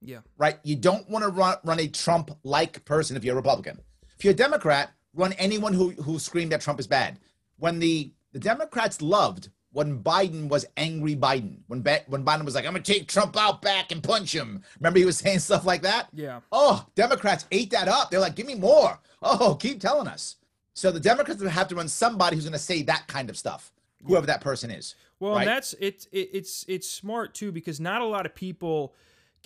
Yeah. 0.00 0.20
right? 0.38 0.58
You 0.62 0.76
don't 0.76 1.08
want 1.10 1.24
to 1.24 1.30
run 1.30 1.56
run 1.64 1.80
a 1.80 1.88
Trump 1.88 2.30
like 2.44 2.84
person 2.84 3.16
if 3.16 3.24
you're 3.24 3.34
a 3.34 3.36
Republican. 3.36 3.80
If 4.16 4.24
you're 4.24 4.32
a 4.32 4.36
Democrat, 4.36 4.90
run 5.14 5.32
anyone 5.34 5.72
who 5.72 5.90
who 5.90 6.18
screamed 6.18 6.52
that 6.52 6.60
Trump 6.60 6.80
is 6.80 6.86
bad. 6.86 7.18
When 7.58 7.78
the 7.78 8.12
the 8.32 8.38
Democrats 8.38 9.00
loved 9.02 9.50
when 9.76 10.02
Biden 10.02 10.48
was 10.48 10.64
angry 10.78 11.14
Biden, 11.14 11.58
when 11.66 11.82
ba- 11.82 12.04
when 12.06 12.24
Biden 12.24 12.46
was 12.46 12.54
like, 12.54 12.64
"I'm 12.64 12.72
gonna 12.72 12.82
take 12.82 13.08
Trump 13.08 13.36
out 13.36 13.60
back 13.60 13.92
and 13.92 14.02
punch 14.02 14.34
him." 14.34 14.62
Remember 14.80 14.98
he 14.98 15.04
was 15.04 15.18
saying 15.24 15.40
stuff 15.40 15.66
like 15.66 15.82
that. 15.82 16.08
Yeah. 16.14 16.40
Oh, 16.50 16.86
Democrats 16.94 17.44
ate 17.52 17.70
that 17.72 17.86
up. 17.86 18.10
They're 18.10 18.20
like, 18.20 18.36
"Give 18.36 18.46
me 18.46 18.54
more." 18.54 18.98
Oh, 19.22 19.54
keep 19.54 19.80
telling 19.80 20.08
us. 20.08 20.36
So 20.72 20.90
the 20.90 21.00
Democrats 21.00 21.40
would 21.40 21.50
have 21.50 21.68
to 21.68 21.74
run 21.74 21.88
somebody 21.88 22.36
who's 22.36 22.46
gonna 22.46 22.58
say 22.58 22.82
that 22.84 23.06
kind 23.06 23.28
of 23.28 23.36
stuff, 23.36 23.70
whoever 24.04 24.26
that 24.26 24.40
person 24.40 24.70
is. 24.70 24.94
Well, 25.20 25.32
right? 25.32 25.40
and 25.40 25.48
that's 25.48 25.74
it, 25.74 26.06
it. 26.10 26.30
It's 26.32 26.64
it's 26.68 26.88
smart 26.88 27.34
too 27.34 27.52
because 27.52 27.78
not 27.78 28.00
a 28.00 28.06
lot 28.06 28.24
of 28.24 28.34
people 28.34 28.94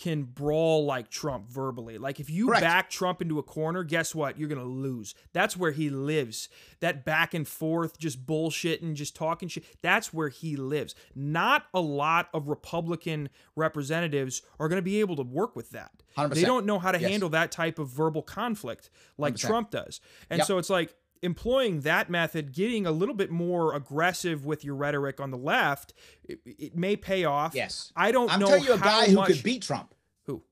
can 0.01 0.22
brawl 0.22 0.85
like 0.86 1.10
Trump 1.10 1.48
verbally. 1.48 1.98
Like 1.98 2.18
if 2.20 2.31
you 2.31 2.47
Correct. 2.47 2.62
back 2.62 2.90
Trump 2.90 3.20
into 3.20 3.39
a 3.39 3.43
corner, 3.43 3.85
guess 3.85 4.14
what? 4.14 4.39
You're 4.39 4.48
gonna 4.48 4.64
lose. 4.64 5.14
That's 5.32 5.56
where 5.56 5.70
he 5.72 5.90
lives. 5.90 6.48
That 6.81 7.05
back 7.05 7.35
and 7.35 7.47
forth, 7.47 7.98
just 7.98 8.27
bullshitting, 8.27 8.94
just 8.94 9.14
talking 9.14 9.48
shit. 9.48 9.64
That's 9.82 10.12
where 10.12 10.31
he 10.31 10.56
lives. 10.56 10.94
Not 11.14 11.66
a 11.74 11.81
lot 11.81 12.28
of 12.32 12.48
Republican 12.48 13.28
representatives 13.56 14.43
are 14.59 14.68
gonna 14.68 14.82
be 14.82 15.01
able 15.01 15.16
to 15.16 15.22
work 15.22 15.55
with 15.55 15.70
that. 15.70 15.93
They 16.16 16.22
100%. 16.22 16.47
don't 16.47 16.66
know 16.66 16.78
how 16.78 16.90
to 16.93 17.01
Yes. 17.01 17.10
handle 17.10 17.28
that 17.31 17.52
type 17.52 17.78
of 17.78 17.89
verbal 17.89 18.22
conflict 18.22 18.90
like 19.18 19.35
100%. 19.35 19.40
Trump 19.48 19.70
does. 19.70 20.01
And 20.28 20.39
Yep. 20.39 20.47
so 20.47 20.59
it's 20.59 20.70
like 20.70 20.94
employing 21.22 21.80
that 21.80 22.09
method, 22.10 22.52
getting 22.52 22.86
a 22.86 22.90
little 22.90 23.14
bit 23.14 23.30
more 23.30 23.74
aggressive 23.74 24.44
with 24.47 24.64
your 24.64 24.74
rhetoric 24.74 25.20
on 25.20 25.30
the 25.30 25.36
left, 25.36 25.92
it, 26.24 26.40
it 26.47 26.76
may 26.76 26.97
pay 26.97 27.24
off. 27.24 27.55
Yes. 27.55 27.92
I 27.97 28.10
don't 28.12 28.32
I'm 28.32 28.40
know 28.40 28.47
telling 28.47 28.64
you, 28.64 28.72
a 28.72 28.78
guy 28.78 29.06
who 29.06 29.16
much- 29.16 29.26
could 29.28 29.42
beat 29.42 29.62
Trump. 29.62 29.94
who. 30.26 30.42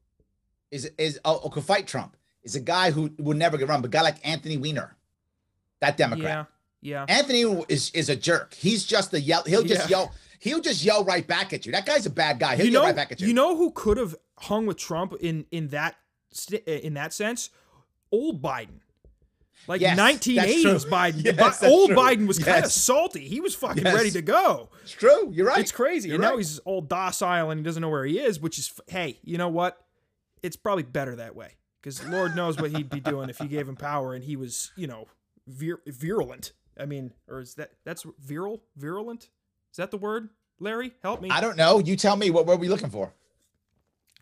is 0.71 0.91
is 0.99 1.19
oh, 1.25 1.37
or 1.37 1.51
could 1.51 1.65
fight 1.65 1.87
Trump 1.87 2.17
is 2.43 2.55
a 2.55 2.61
guy 2.61 2.91
who 2.91 3.11
will 3.19 3.37
never 3.37 3.57
get 3.57 3.69
run, 3.69 3.81
but 3.81 3.89
a 3.89 3.91
guy 3.91 4.03
like 4.03 4.17
Anthony 4.27 4.57
Weiner, 4.57 4.97
that 5.81 5.97
Democrat. 5.97 6.47
Yeah. 6.83 7.07
Yeah. 7.09 7.17
Anthony 7.17 7.43
is 7.69 7.91
is 7.93 8.09
a 8.09 8.15
jerk. 8.17 8.55
He's 8.55 8.85
just 8.85 9.13
a 9.15 9.21
yell. 9.21 9.43
He'll 9.45 9.65
just 9.65 9.91
Yeah. 9.91 9.99
yell. 9.99 10.15
He'll 10.39 10.61
just 10.61 10.85
yell 10.85 11.03
right 11.05 11.27
back 11.27 11.53
at 11.53 11.67
you. 11.67 11.73
That 11.73 11.85
guy's 11.85 12.07
a 12.07 12.11
bad 12.11 12.39
guy. 12.39 12.55
He'll 12.55 12.67
you 12.67 12.73
yell 12.73 12.83
know, 12.83 12.87
right 12.89 12.95
back 12.97 13.11
at 13.11 13.21
you. 13.21 13.27
you 13.27 13.35
know 13.35 13.57
who 13.57 13.73
could 13.73 13.97
have 13.97 14.15
hung 14.39 14.67
with 14.67 14.77
Trump 14.77 15.15
in 15.21 15.47
in 15.51 15.69
that 15.69 15.97
in 16.67 16.95
that 16.95 17.13
sense? 17.13 17.51
Old 18.13 18.41
Biden. 18.41 18.81
Like 19.69 19.81
Yes, 19.83 19.99
1980s. 19.99 20.87
Biden. 20.91 21.25
Yes, 21.25 21.61
Bi- 21.61 21.67
old 21.69 21.89
true. 21.91 21.97
Biden 21.97 22.27
was 22.27 22.39
kind 22.39 22.65
of 22.65 22.73
salty. 22.73 23.29
He 23.29 23.41
was 23.41 23.55
fucking 23.55 23.85
Yes. 23.85 23.95
ready 23.95 24.11
to 24.13 24.23
go. 24.23 24.71
it's 24.83 24.93
true. 24.93 25.31
You're 25.33 25.47
right. 25.47 25.59
It's 25.61 25.71
crazy. 25.73 26.09
You're 26.09 26.17
and 26.17 26.23
now 26.23 26.37
he's 26.39 26.59
all 26.61 26.81
docile 26.81 27.51
and 27.51 27.61
he 27.61 27.65
doesn't 27.65 27.83
know 27.83 27.91
where 27.91 28.05
he 28.07 28.19
is, 28.19 28.41
which 28.41 28.59
is, 28.59 28.73
hey, 28.89 29.19
you 29.23 29.37
know 29.39 29.49
what? 29.51 29.79
It's 30.43 30.57
probably 30.57 30.85
better 30.85 31.17
that 31.17 31.37
way 31.37 31.57
because 31.83 32.03
Lord 32.09 32.35
knows 32.35 32.57
what 32.59 32.71
he'd 32.71 32.89
be 32.89 33.01
doing 33.01 33.29
if 33.29 33.41
you 33.41 33.47
gave 33.49 33.69
him 33.69 33.77
power 33.77 34.15
and 34.15 34.25
he 34.25 34.37
was, 34.37 34.73
you 34.77 34.87
know, 34.87 35.07
vir- 35.47 35.83
virulent. 35.87 36.53
I 36.81 36.87
mean, 36.87 37.13
or 37.29 37.41
is 37.41 37.55
that, 37.57 37.73
that's 37.85 38.05
viral? 38.25 38.61
Virulent? 38.77 39.25
Is 39.73 39.77
that 39.77 39.91
the 39.91 39.99
word? 39.99 40.31
Larry, 40.61 40.93
help 41.03 41.21
me. 41.21 41.29
I 41.31 41.41
don't 41.41 41.57
know. 41.57 41.79
You 41.79 41.95
tell 41.97 42.17
me. 42.17 42.31
What 42.31 42.47
were 42.47 42.57
we 42.57 42.69
looking 42.69 42.89
for? 42.91 43.13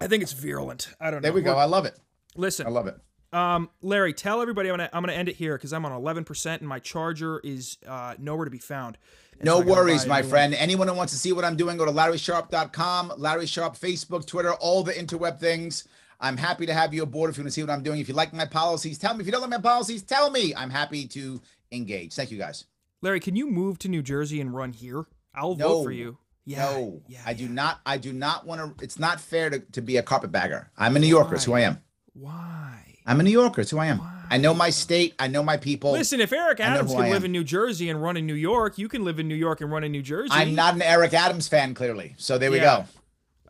I 0.00 0.06
think 0.08 0.22
it's 0.22 0.32
virulent. 0.32 0.88
I 1.00 1.10
don't 1.10 1.22
know. 1.22 1.26
There 1.26 1.32
we 1.32 1.40
go. 1.42 1.52
We're- 1.52 1.62
I 1.62 1.66
love 1.66 1.84
it. 1.86 1.96
Listen, 2.34 2.66
I 2.66 2.70
love 2.70 2.86
it. 2.86 2.96
Um, 3.32 3.70
Larry, 3.82 4.12
tell 4.12 4.40
everybody 4.40 4.68
I'm 4.68 4.74
gonna 4.74 4.90
I'm 4.92 5.02
gonna 5.02 5.12
end 5.12 5.28
it 5.28 5.36
here 5.36 5.56
because 5.56 5.72
I'm 5.72 5.84
on 5.84 5.92
11 5.92 6.24
percent 6.24 6.62
and 6.62 6.68
my 6.68 6.78
charger 6.78 7.40
is 7.40 7.78
uh, 7.86 8.14
nowhere 8.18 8.44
to 8.44 8.50
be 8.50 8.58
found. 8.58 8.98
No 9.42 9.60
so 9.60 9.66
worries, 9.66 10.06
my 10.06 10.22
friend. 10.22 10.54
Anyone 10.54 10.88
who 10.88 10.94
wants 10.94 11.12
to 11.12 11.18
see 11.18 11.32
what 11.32 11.44
I'm 11.44 11.56
doing, 11.56 11.76
go 11.76 11.84
to 11.84 11.90
LarrySharpe.com, 11.92 13.12
Larry 13.18 13.46
Sharpe, 13.46 13.76
Facebook, 13.76 14.26
Twitter, 14.26 14.54
all 14.54 14.82
the 14.82 14.92
interweb 14.92 15.38
things. 15.38 15.86
I'm 16.20 16.38
happy 16.38 16.64
to 16.64 16.72
have 16.72 16.94
you 16.94 17.02
aboard 17.02 17.28
if 17.30 17.36
you 17.36 17.42
want 17.42 17.48
to 17.48 17.52
see 17.52 17.62
what 17.62 17.70
I'm 17.70 17.82
doing. 17.82 18.00
If 18.00 18.08
you 18.08 18.14
like 18.14 18.32
my 18.32 18.46
policies, 18.46 18.96
tell 18.96 19.12
me. 19.12 19.20
If 19.20 19.26
you 19.26 19.32
don't 19.32 19.42
like 19.42 19.50
my 19.50 19.58
policies, 19.58 20.02
tell 20.02 20.30
me. 20.30 20.54
I'm 20.54 20.70
happy 20.70 21.06
to 21.08 21.42
engage. 21.72 22.14
Thank 22.14 22.30
you, 22.30 22.38
guys. 22.38 22.64
Larry, 23.02 23.20
can 23.20 23.36
you 23.36 23.50
move 23.50 23.78
to 23.80 23.88
New 23.88 24.02
Jersey 24.02 24.40
and 24.40 24.54
run 24.54 24.72
here? 24.72 25.04
I'll 25.34 25.54
No. 25.54 25.68
vote 25.68 25.84
for 25.84 25.90
you. 25.92 26.16
Yeah, 26.46 26.64
no, 26.64 27.02
yeah, 27.08 27.18
I 27.26 27.34
do 27.34 27.44
yeah. 27.44 27.50
not. 27.50 27.80
I 27.84 27.98
do 27.98 28.12
not 28.12 28.46
want 28.46 28.78
to. 28.78 28.84
It's 28.84 28.98
not 28.98 29.20
fair 29.20 29.50
to, 29.50 29.58
to 29.58 29.82
be 29.82 29.96
a 29.96 30.02
carpetbagger. 30.02 30.70
I'm 30.78 30.96
a 30.96 31.00
New 31.00 31.08
Yorker. 31.08 31.34
It's 31.34 31.44
who 31.44 31.54
I 31.54 31.62
am. 31.62 31.82
Why? 32.14 32.95
I'm 33.06 33.20
a 33.20 33.22
New 33.22 33.30
Yorker. 33.30 33.60
It's 33.62 33.70
who 33.70 33.78
I 33.78 33.86
am. 33.86 34.00
I 34.28 34.38
know 34.38 34.52
my 34.52 34.70
state. 34.70 35.14
I 35.18 35.28
know 35.28 35.42
my 35.42 35.56
people. 35.56 35.92
Listen, 35.92 36.20
if 36.20 36.32
Eric 36.32 36.60
I 36.60 36.64
Adams 36.64 36.92
can 36.92 37.08
live 37.10 37.24
in 37.24 37.30
New 37.32 37.44
Jersey 37.44 37.88
and 37.88 38.02
run 38.02 38.16
in 38.16 38.26
New 38.26 38.34
York, 38.34 38.76
you 38.78 38.88
can 38.88 39.04
live 39.04 39.20
in 39.20 39.28
New 39.28 39.36
York 39.36 39.60
and 39.60 39.70
run 39.70 39.84
in 39.84 39.92
New 39.92 40.02
Jersey. 40.02 40.30
I'm 40.32 40.54
not 40.54 40.74
an 40.74 40.82
Eric 40.82 41.14
Adams 41.14 41.46
fan, 41.46 41.74
clearly. 41.74 42.14
So 42.18 42.36
there 42.36 42.50
we 42.50 42.58
go. 42.58 42.84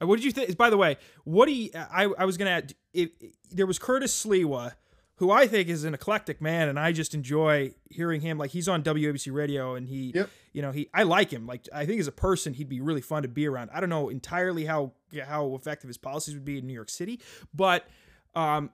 Uh, 0.00 0.06
What 0.06 0.16
did 0.16 0.24
you 0.24 0.32
think? 0.32 0.56
By 0.58 0.68
the 0.68 0.76
way, 0.76 0.98
what 1.24 1.46
do 1.46 1.52
you? 1.52 1.70
I 1.74 2.04
I 2.18 2.24
was 2.26 2.36
gonna. 2.36 2.50
Add, 2.50 2.74
if, 2.92 3.08
there 3.50 3.66
was 3.66 3.78
Curtis 3.78 4.24
Sliwa, 4.26 4.72
who 5.14 5.30
I 5.30 5.46
think 5.46 5.70
is 5.70 5.84
an 5.84 5.94
eclectic 5.94 6.42
man, 6.42 6.68
and 6.68 6.78
I 6.78 6.92
just 6.92 7.14
enjoy 7.14 7.72
hearing 7.88 8.20
him. 8.20 8.36
Like 8.36 8.50
he's 8.50 8.68
on 8.68 8.82
WABC 8.82 9.32
Radio, 9.32 9.74
and 9.74 9.88
he, 9.88 10.12
Yep. 10.14 10.28
you 10.52 10.60
know, 10.60 10.72
he. 10.72 10.90
I 10.92 11.04
like 11.04 11.30
him. 11.30 11.46
Like 11.46 11.66
I 11.74 11.86
think 11.86 12.00
as 12.00 12.06
a 12.06 12.12
person, 12.12 12.52
he'd 12.52 12.68
be 12.68 12.82
really 12.82 13.00
fun 13.00 13.22
to 13.22 13.28
be 13.28 13.46
around. 13.46 13.70
I 13.72 13.80
don't 13.80 13.88
know 13.88 14.10
entirely 14.10 14.66
how 14.66 14.92
how 15.26 15.54
effective 15.54 15.88
his 15.88 15.96
policies 15.96 16.34
would 16.34 16.44
be 16.44 16.58
in 16.58 16.66
New 16.66 16.74
York 16.74 16.90
City, 16.90 17.18
but 17.54 17.86
um, 18.34 18.68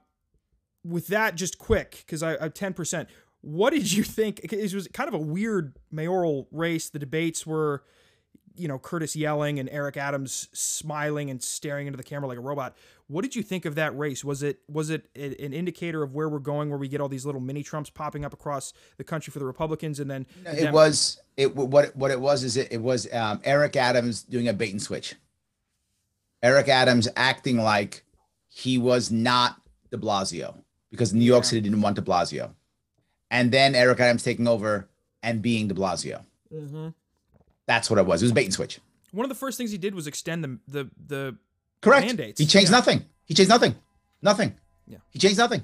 with 0.83 1.07
that, 1.07 1.35
just 1.35 1.57
quick 1.57 2.03
because 2.05 2.23
I 2.23 2.49
ten 2.49 2.73
percent. 2.73 3.09
What 3.41 3.71
did 3.71 3.91
you 3.91 4.03
think? 4.03 4.39
It 4.43 4.73
was 4.73 4.87
kind 4.89 5.07
of 5.07 5.13
a 5.13 5.19
weird 5.19 5.77
mayoral 5.91 6.47
race. 6.51 6.89
The 6.89 6.99
debates 6.99 7.45
were 7.45 7.83
you 8.55 8.67
know 8.67 8.77
Curtis 8.77 9.15
yelling 9.15 9.59
and 9.59 9.69
Eric 9.69 9.97
Adams 9.97 10.49
smiling 10.53 11.29
and 11.29 11.41
staring 11.41 11.87
into 11.87 11.97
the 11.97 12.03
camera 12.03 12.27
like 12.27 12.37
a 12.37 12.41
robot. 12.41 12.75
What 13.07 13.23
did 13.23 13.35
you 13.35 13.43
think 13.43 13.65
of 13.65 13.75
that 13.75 13.97
race? 13.97 14.23
Was 14.23 14.43
it 14.43 14.59
was 14.69 14.89
it 14.89 15.09
an 15.15 15.53
indicator 15.53 16.03
of 16.03 16.13
where 16.13 16.29
we're 16.29 16.39
going, 16.39 16.69
where 16.69 16.77
we 16.77 16.87
get 16.87 17.01
all 17.01 17.09
these 17.09 17.25
little 17.25 17.41
mini 17.41 17.63
Trumps 17.63 17.89
popping 17.89 18.23
up 18.25 18.33
across 18.33 18.73
the 18.97 19.03
country 19.03 19.31
for 19.31 19.39
the 19.39 19.45
Republicans, 19.45 19.99
and 19.99 20.09
then 20.09 20.25
no, 20.43 20.51
it 20.51 20.71
was 20.71 21.19
it 21.37 21.55
what 21.55 21.95
what 21.95 22.11
it 22.11 22.19
was 22.19 22.43
is 22.43 22.57
it, 22.57 22.71
it 22.71 22.81
was 22.81 23.11
um, 23.13 23.41
Eric 23.43 23.75
Adams 23.75 24.23
doing 24.23 24.47
a 24.47 24.53
bait 24.53 24.71
and 24.71 24.81
switch. 24.81 25.15
Eric 26.41 26.67
Adams 26.67 27.07
acting 27.15 27.57
like 27.57 28.03
he 28.49 28.77
was 28.77 29.11
not 29.11 29.55
De 29.91 29.97
Blasio 29.97 30.62
because 30.93 31.11
New 31.11 31.25
York 31.25 31.43
yeah. 31.43 31.49
City 31.49 31.61
didn't 31.61 31.81
want 31.81 31.95
De 31.95 32.03
Blasio, 32.03 32.51
and 33.31 33.51
then 33.51 33.73
Eric 33.73 33.99
Adams 33.99 34.21
taking 34.21 34.47
over 34.47 34.87
and 35.23 35.41
being 35.41 35.67
De 35.67 35.73
Blasio. 35.73 36.21
Mm-hmm. 36.53 36.89
That's 37.65 37.89
what 37.89 37.97
it 37.97 38.05
was. 38.05 38.21
It 38.21 38.25
was 38.25 38.31
bait 38.31 38.45
and 38.45 38.53
switch. 38.53 38.79
One 39.11 39.25
of 39.25 39.29
the 39.29 39.35
first 39.35 39.57
things 39.57 39.71
he 39.71 39.79
did 39.79 39.95
was 39.95 40.05
extend 40.05 40.43
the 40.43 40.59
the 40.67 40.89
the 41.07 41.37
correct 41.81 42.05
mandates. 42.05 42.39
He 42.39 42.45
changed 42.45 42.69
yeah. 42.69 42.77
nothing. 42.77 43.05
He 43.25 43.33
changed 43.33 43.49
nothing. 43.49 43.75
Nothing. 44.21 44.55
Yeah. 44.87 44.99
He 45.09 45.17
changed 45.17 45.39
nothing. 45.39 45.63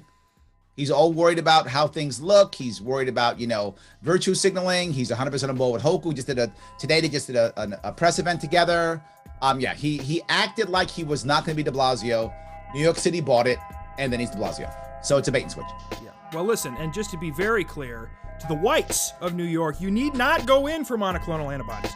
He's 0.76 0.90
all 0.90 1.12
worried 1.12 1.38
about 1.38 1.68
how 1.68 1.86
things 1.86 2.20
look. 2.20 2.54
He's 2.56 2.80
worried 2.80 3.08
about 3.08 3.38
you 3.38 3.46
know 3.46 3.76
virtue 4.02 4.34
signaling. 4.34 4.92
He's 4.92 5.10
100 5.10 5.30
percent 5.30 5.50
on 5.50 5.56
board 5.56 5.74
with 5.74 5.82
Hochul. 5.82 6.12
Just 6.12 6.26
did 6.26 6.40
a 6.40 6.52
today. 6.80 7.00
They 7.00 7.08
just 7.08 7.28
did 7.28 7.36
a, 7.36 7.52
a, 7.56 7.90
a 7.90 7.92
press 7.92 8.18
event 8.18 8.40
together. 8.40 9.00
Um, 9.42 9.60
yeah, 9.60 9.74
he 9.74 9.98
he 9.98 10.22
acted 10.28 10.70
like 10.70 10.90
he 10.90 11.04
was 11.04 11.24
not 11.24 11.44
going 11.44 11.56
to 11.56 11.62
be 11.62 11.70
De 11.70 11.70
Blasio. 11.70 12.34
New 12.74 12.82
York 12.82 12.96
City 12.96 13.20
bought 13.20 13.46
it, 13.46 13.58
and 13.96 14.12
then 14.12 14.18
he's 14.18 14.30
De 14.30 14.36
Blasio. 14.36 14.74
So 15.02 15.16
it's 15.16 15.28
a 15.28 15.32
bait 15.32 15.42
and 15.42 15.50
switch. 15.50 15.66
Yeah. 16.02 16.10
Well, 16.32 16.44
listen, 16.44 16.76
and 16.78 16.92
just 16.92 17.10
to 17.10 17.16
be 17.18 17.30
very 17.30 17.64
clear, 17.64 18.10
to 18.40 18.46
the 18.46 18.54
whites 18.54 19.12
of 19.20 19.34
New 19.34 19.44
York, 19.44 19.80
you 19.80 19.90
need 19.90 20.14
not 20.14 20.46
go 20.46 20.66
in 20.66 20.84
for 20.84 20.96
monoclonal 20.96 21.52
antibodies. 21.52 21.92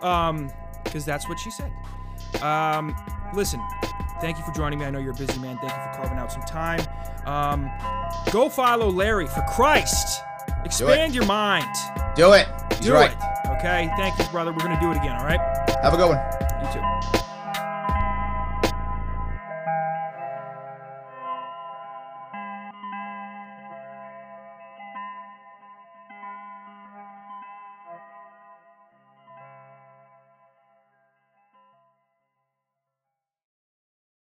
Um, 0.00 0.50
because 0.84 1.04
that's 1.04 1.28
what 1.28 1.38
she 1.38 1.50
said. 1.50 1.72
Um, 2.42 2.94
listen, 3.34 3.60
thank 4.20 4.38
you 4.38 4.44
for 4.44 4.52
joining 4.52 4.78
me. 4.78 4.84
I 4.84 4.90
know 4.90 4.98
you're 4.98 5.12
a 5.12 5.16
busy 5.16 5.38
man. 5.38 5.58
Thank 5.58 5.72
you 5.72 5.78
for 5.78 5.92
carving 5.96 6.18
out 6.18 6.32
some 6.32 6.42
time. 6.42 6.80
Um, 7.26 7.70
go 8.32 8.48
follow 8.48 8.90
Larry 8.90 9.26
for 9.26 9.44
Christ. 9.54 10.20
Expand 10.64 11.14
your 11.14 11.26
mind. 11.26 11.66
Do 12.16 12.32
it. 12.32 12.46
He's 12.70 12.86
do 12.86 12.94
right. 12.94 13.10
it. 13.10 13.50
Okay. 13.58 13.90
Thank 13.96 14.18
you, 14.18 14.24
brother. 14.26 14.52
We're 14.52 14.58
gonna 14.58 14.80
do 14.80 14.90
it 14.90 14.96
again. 14.96 15.16
All 15.16 15.24
right. 15.24 15.40
Have 15.82 15.94
a 15.94 15.96
good 15.96 16.08
one. 16.08 16.18
You 16.64 16.72
too. 16.72 17.21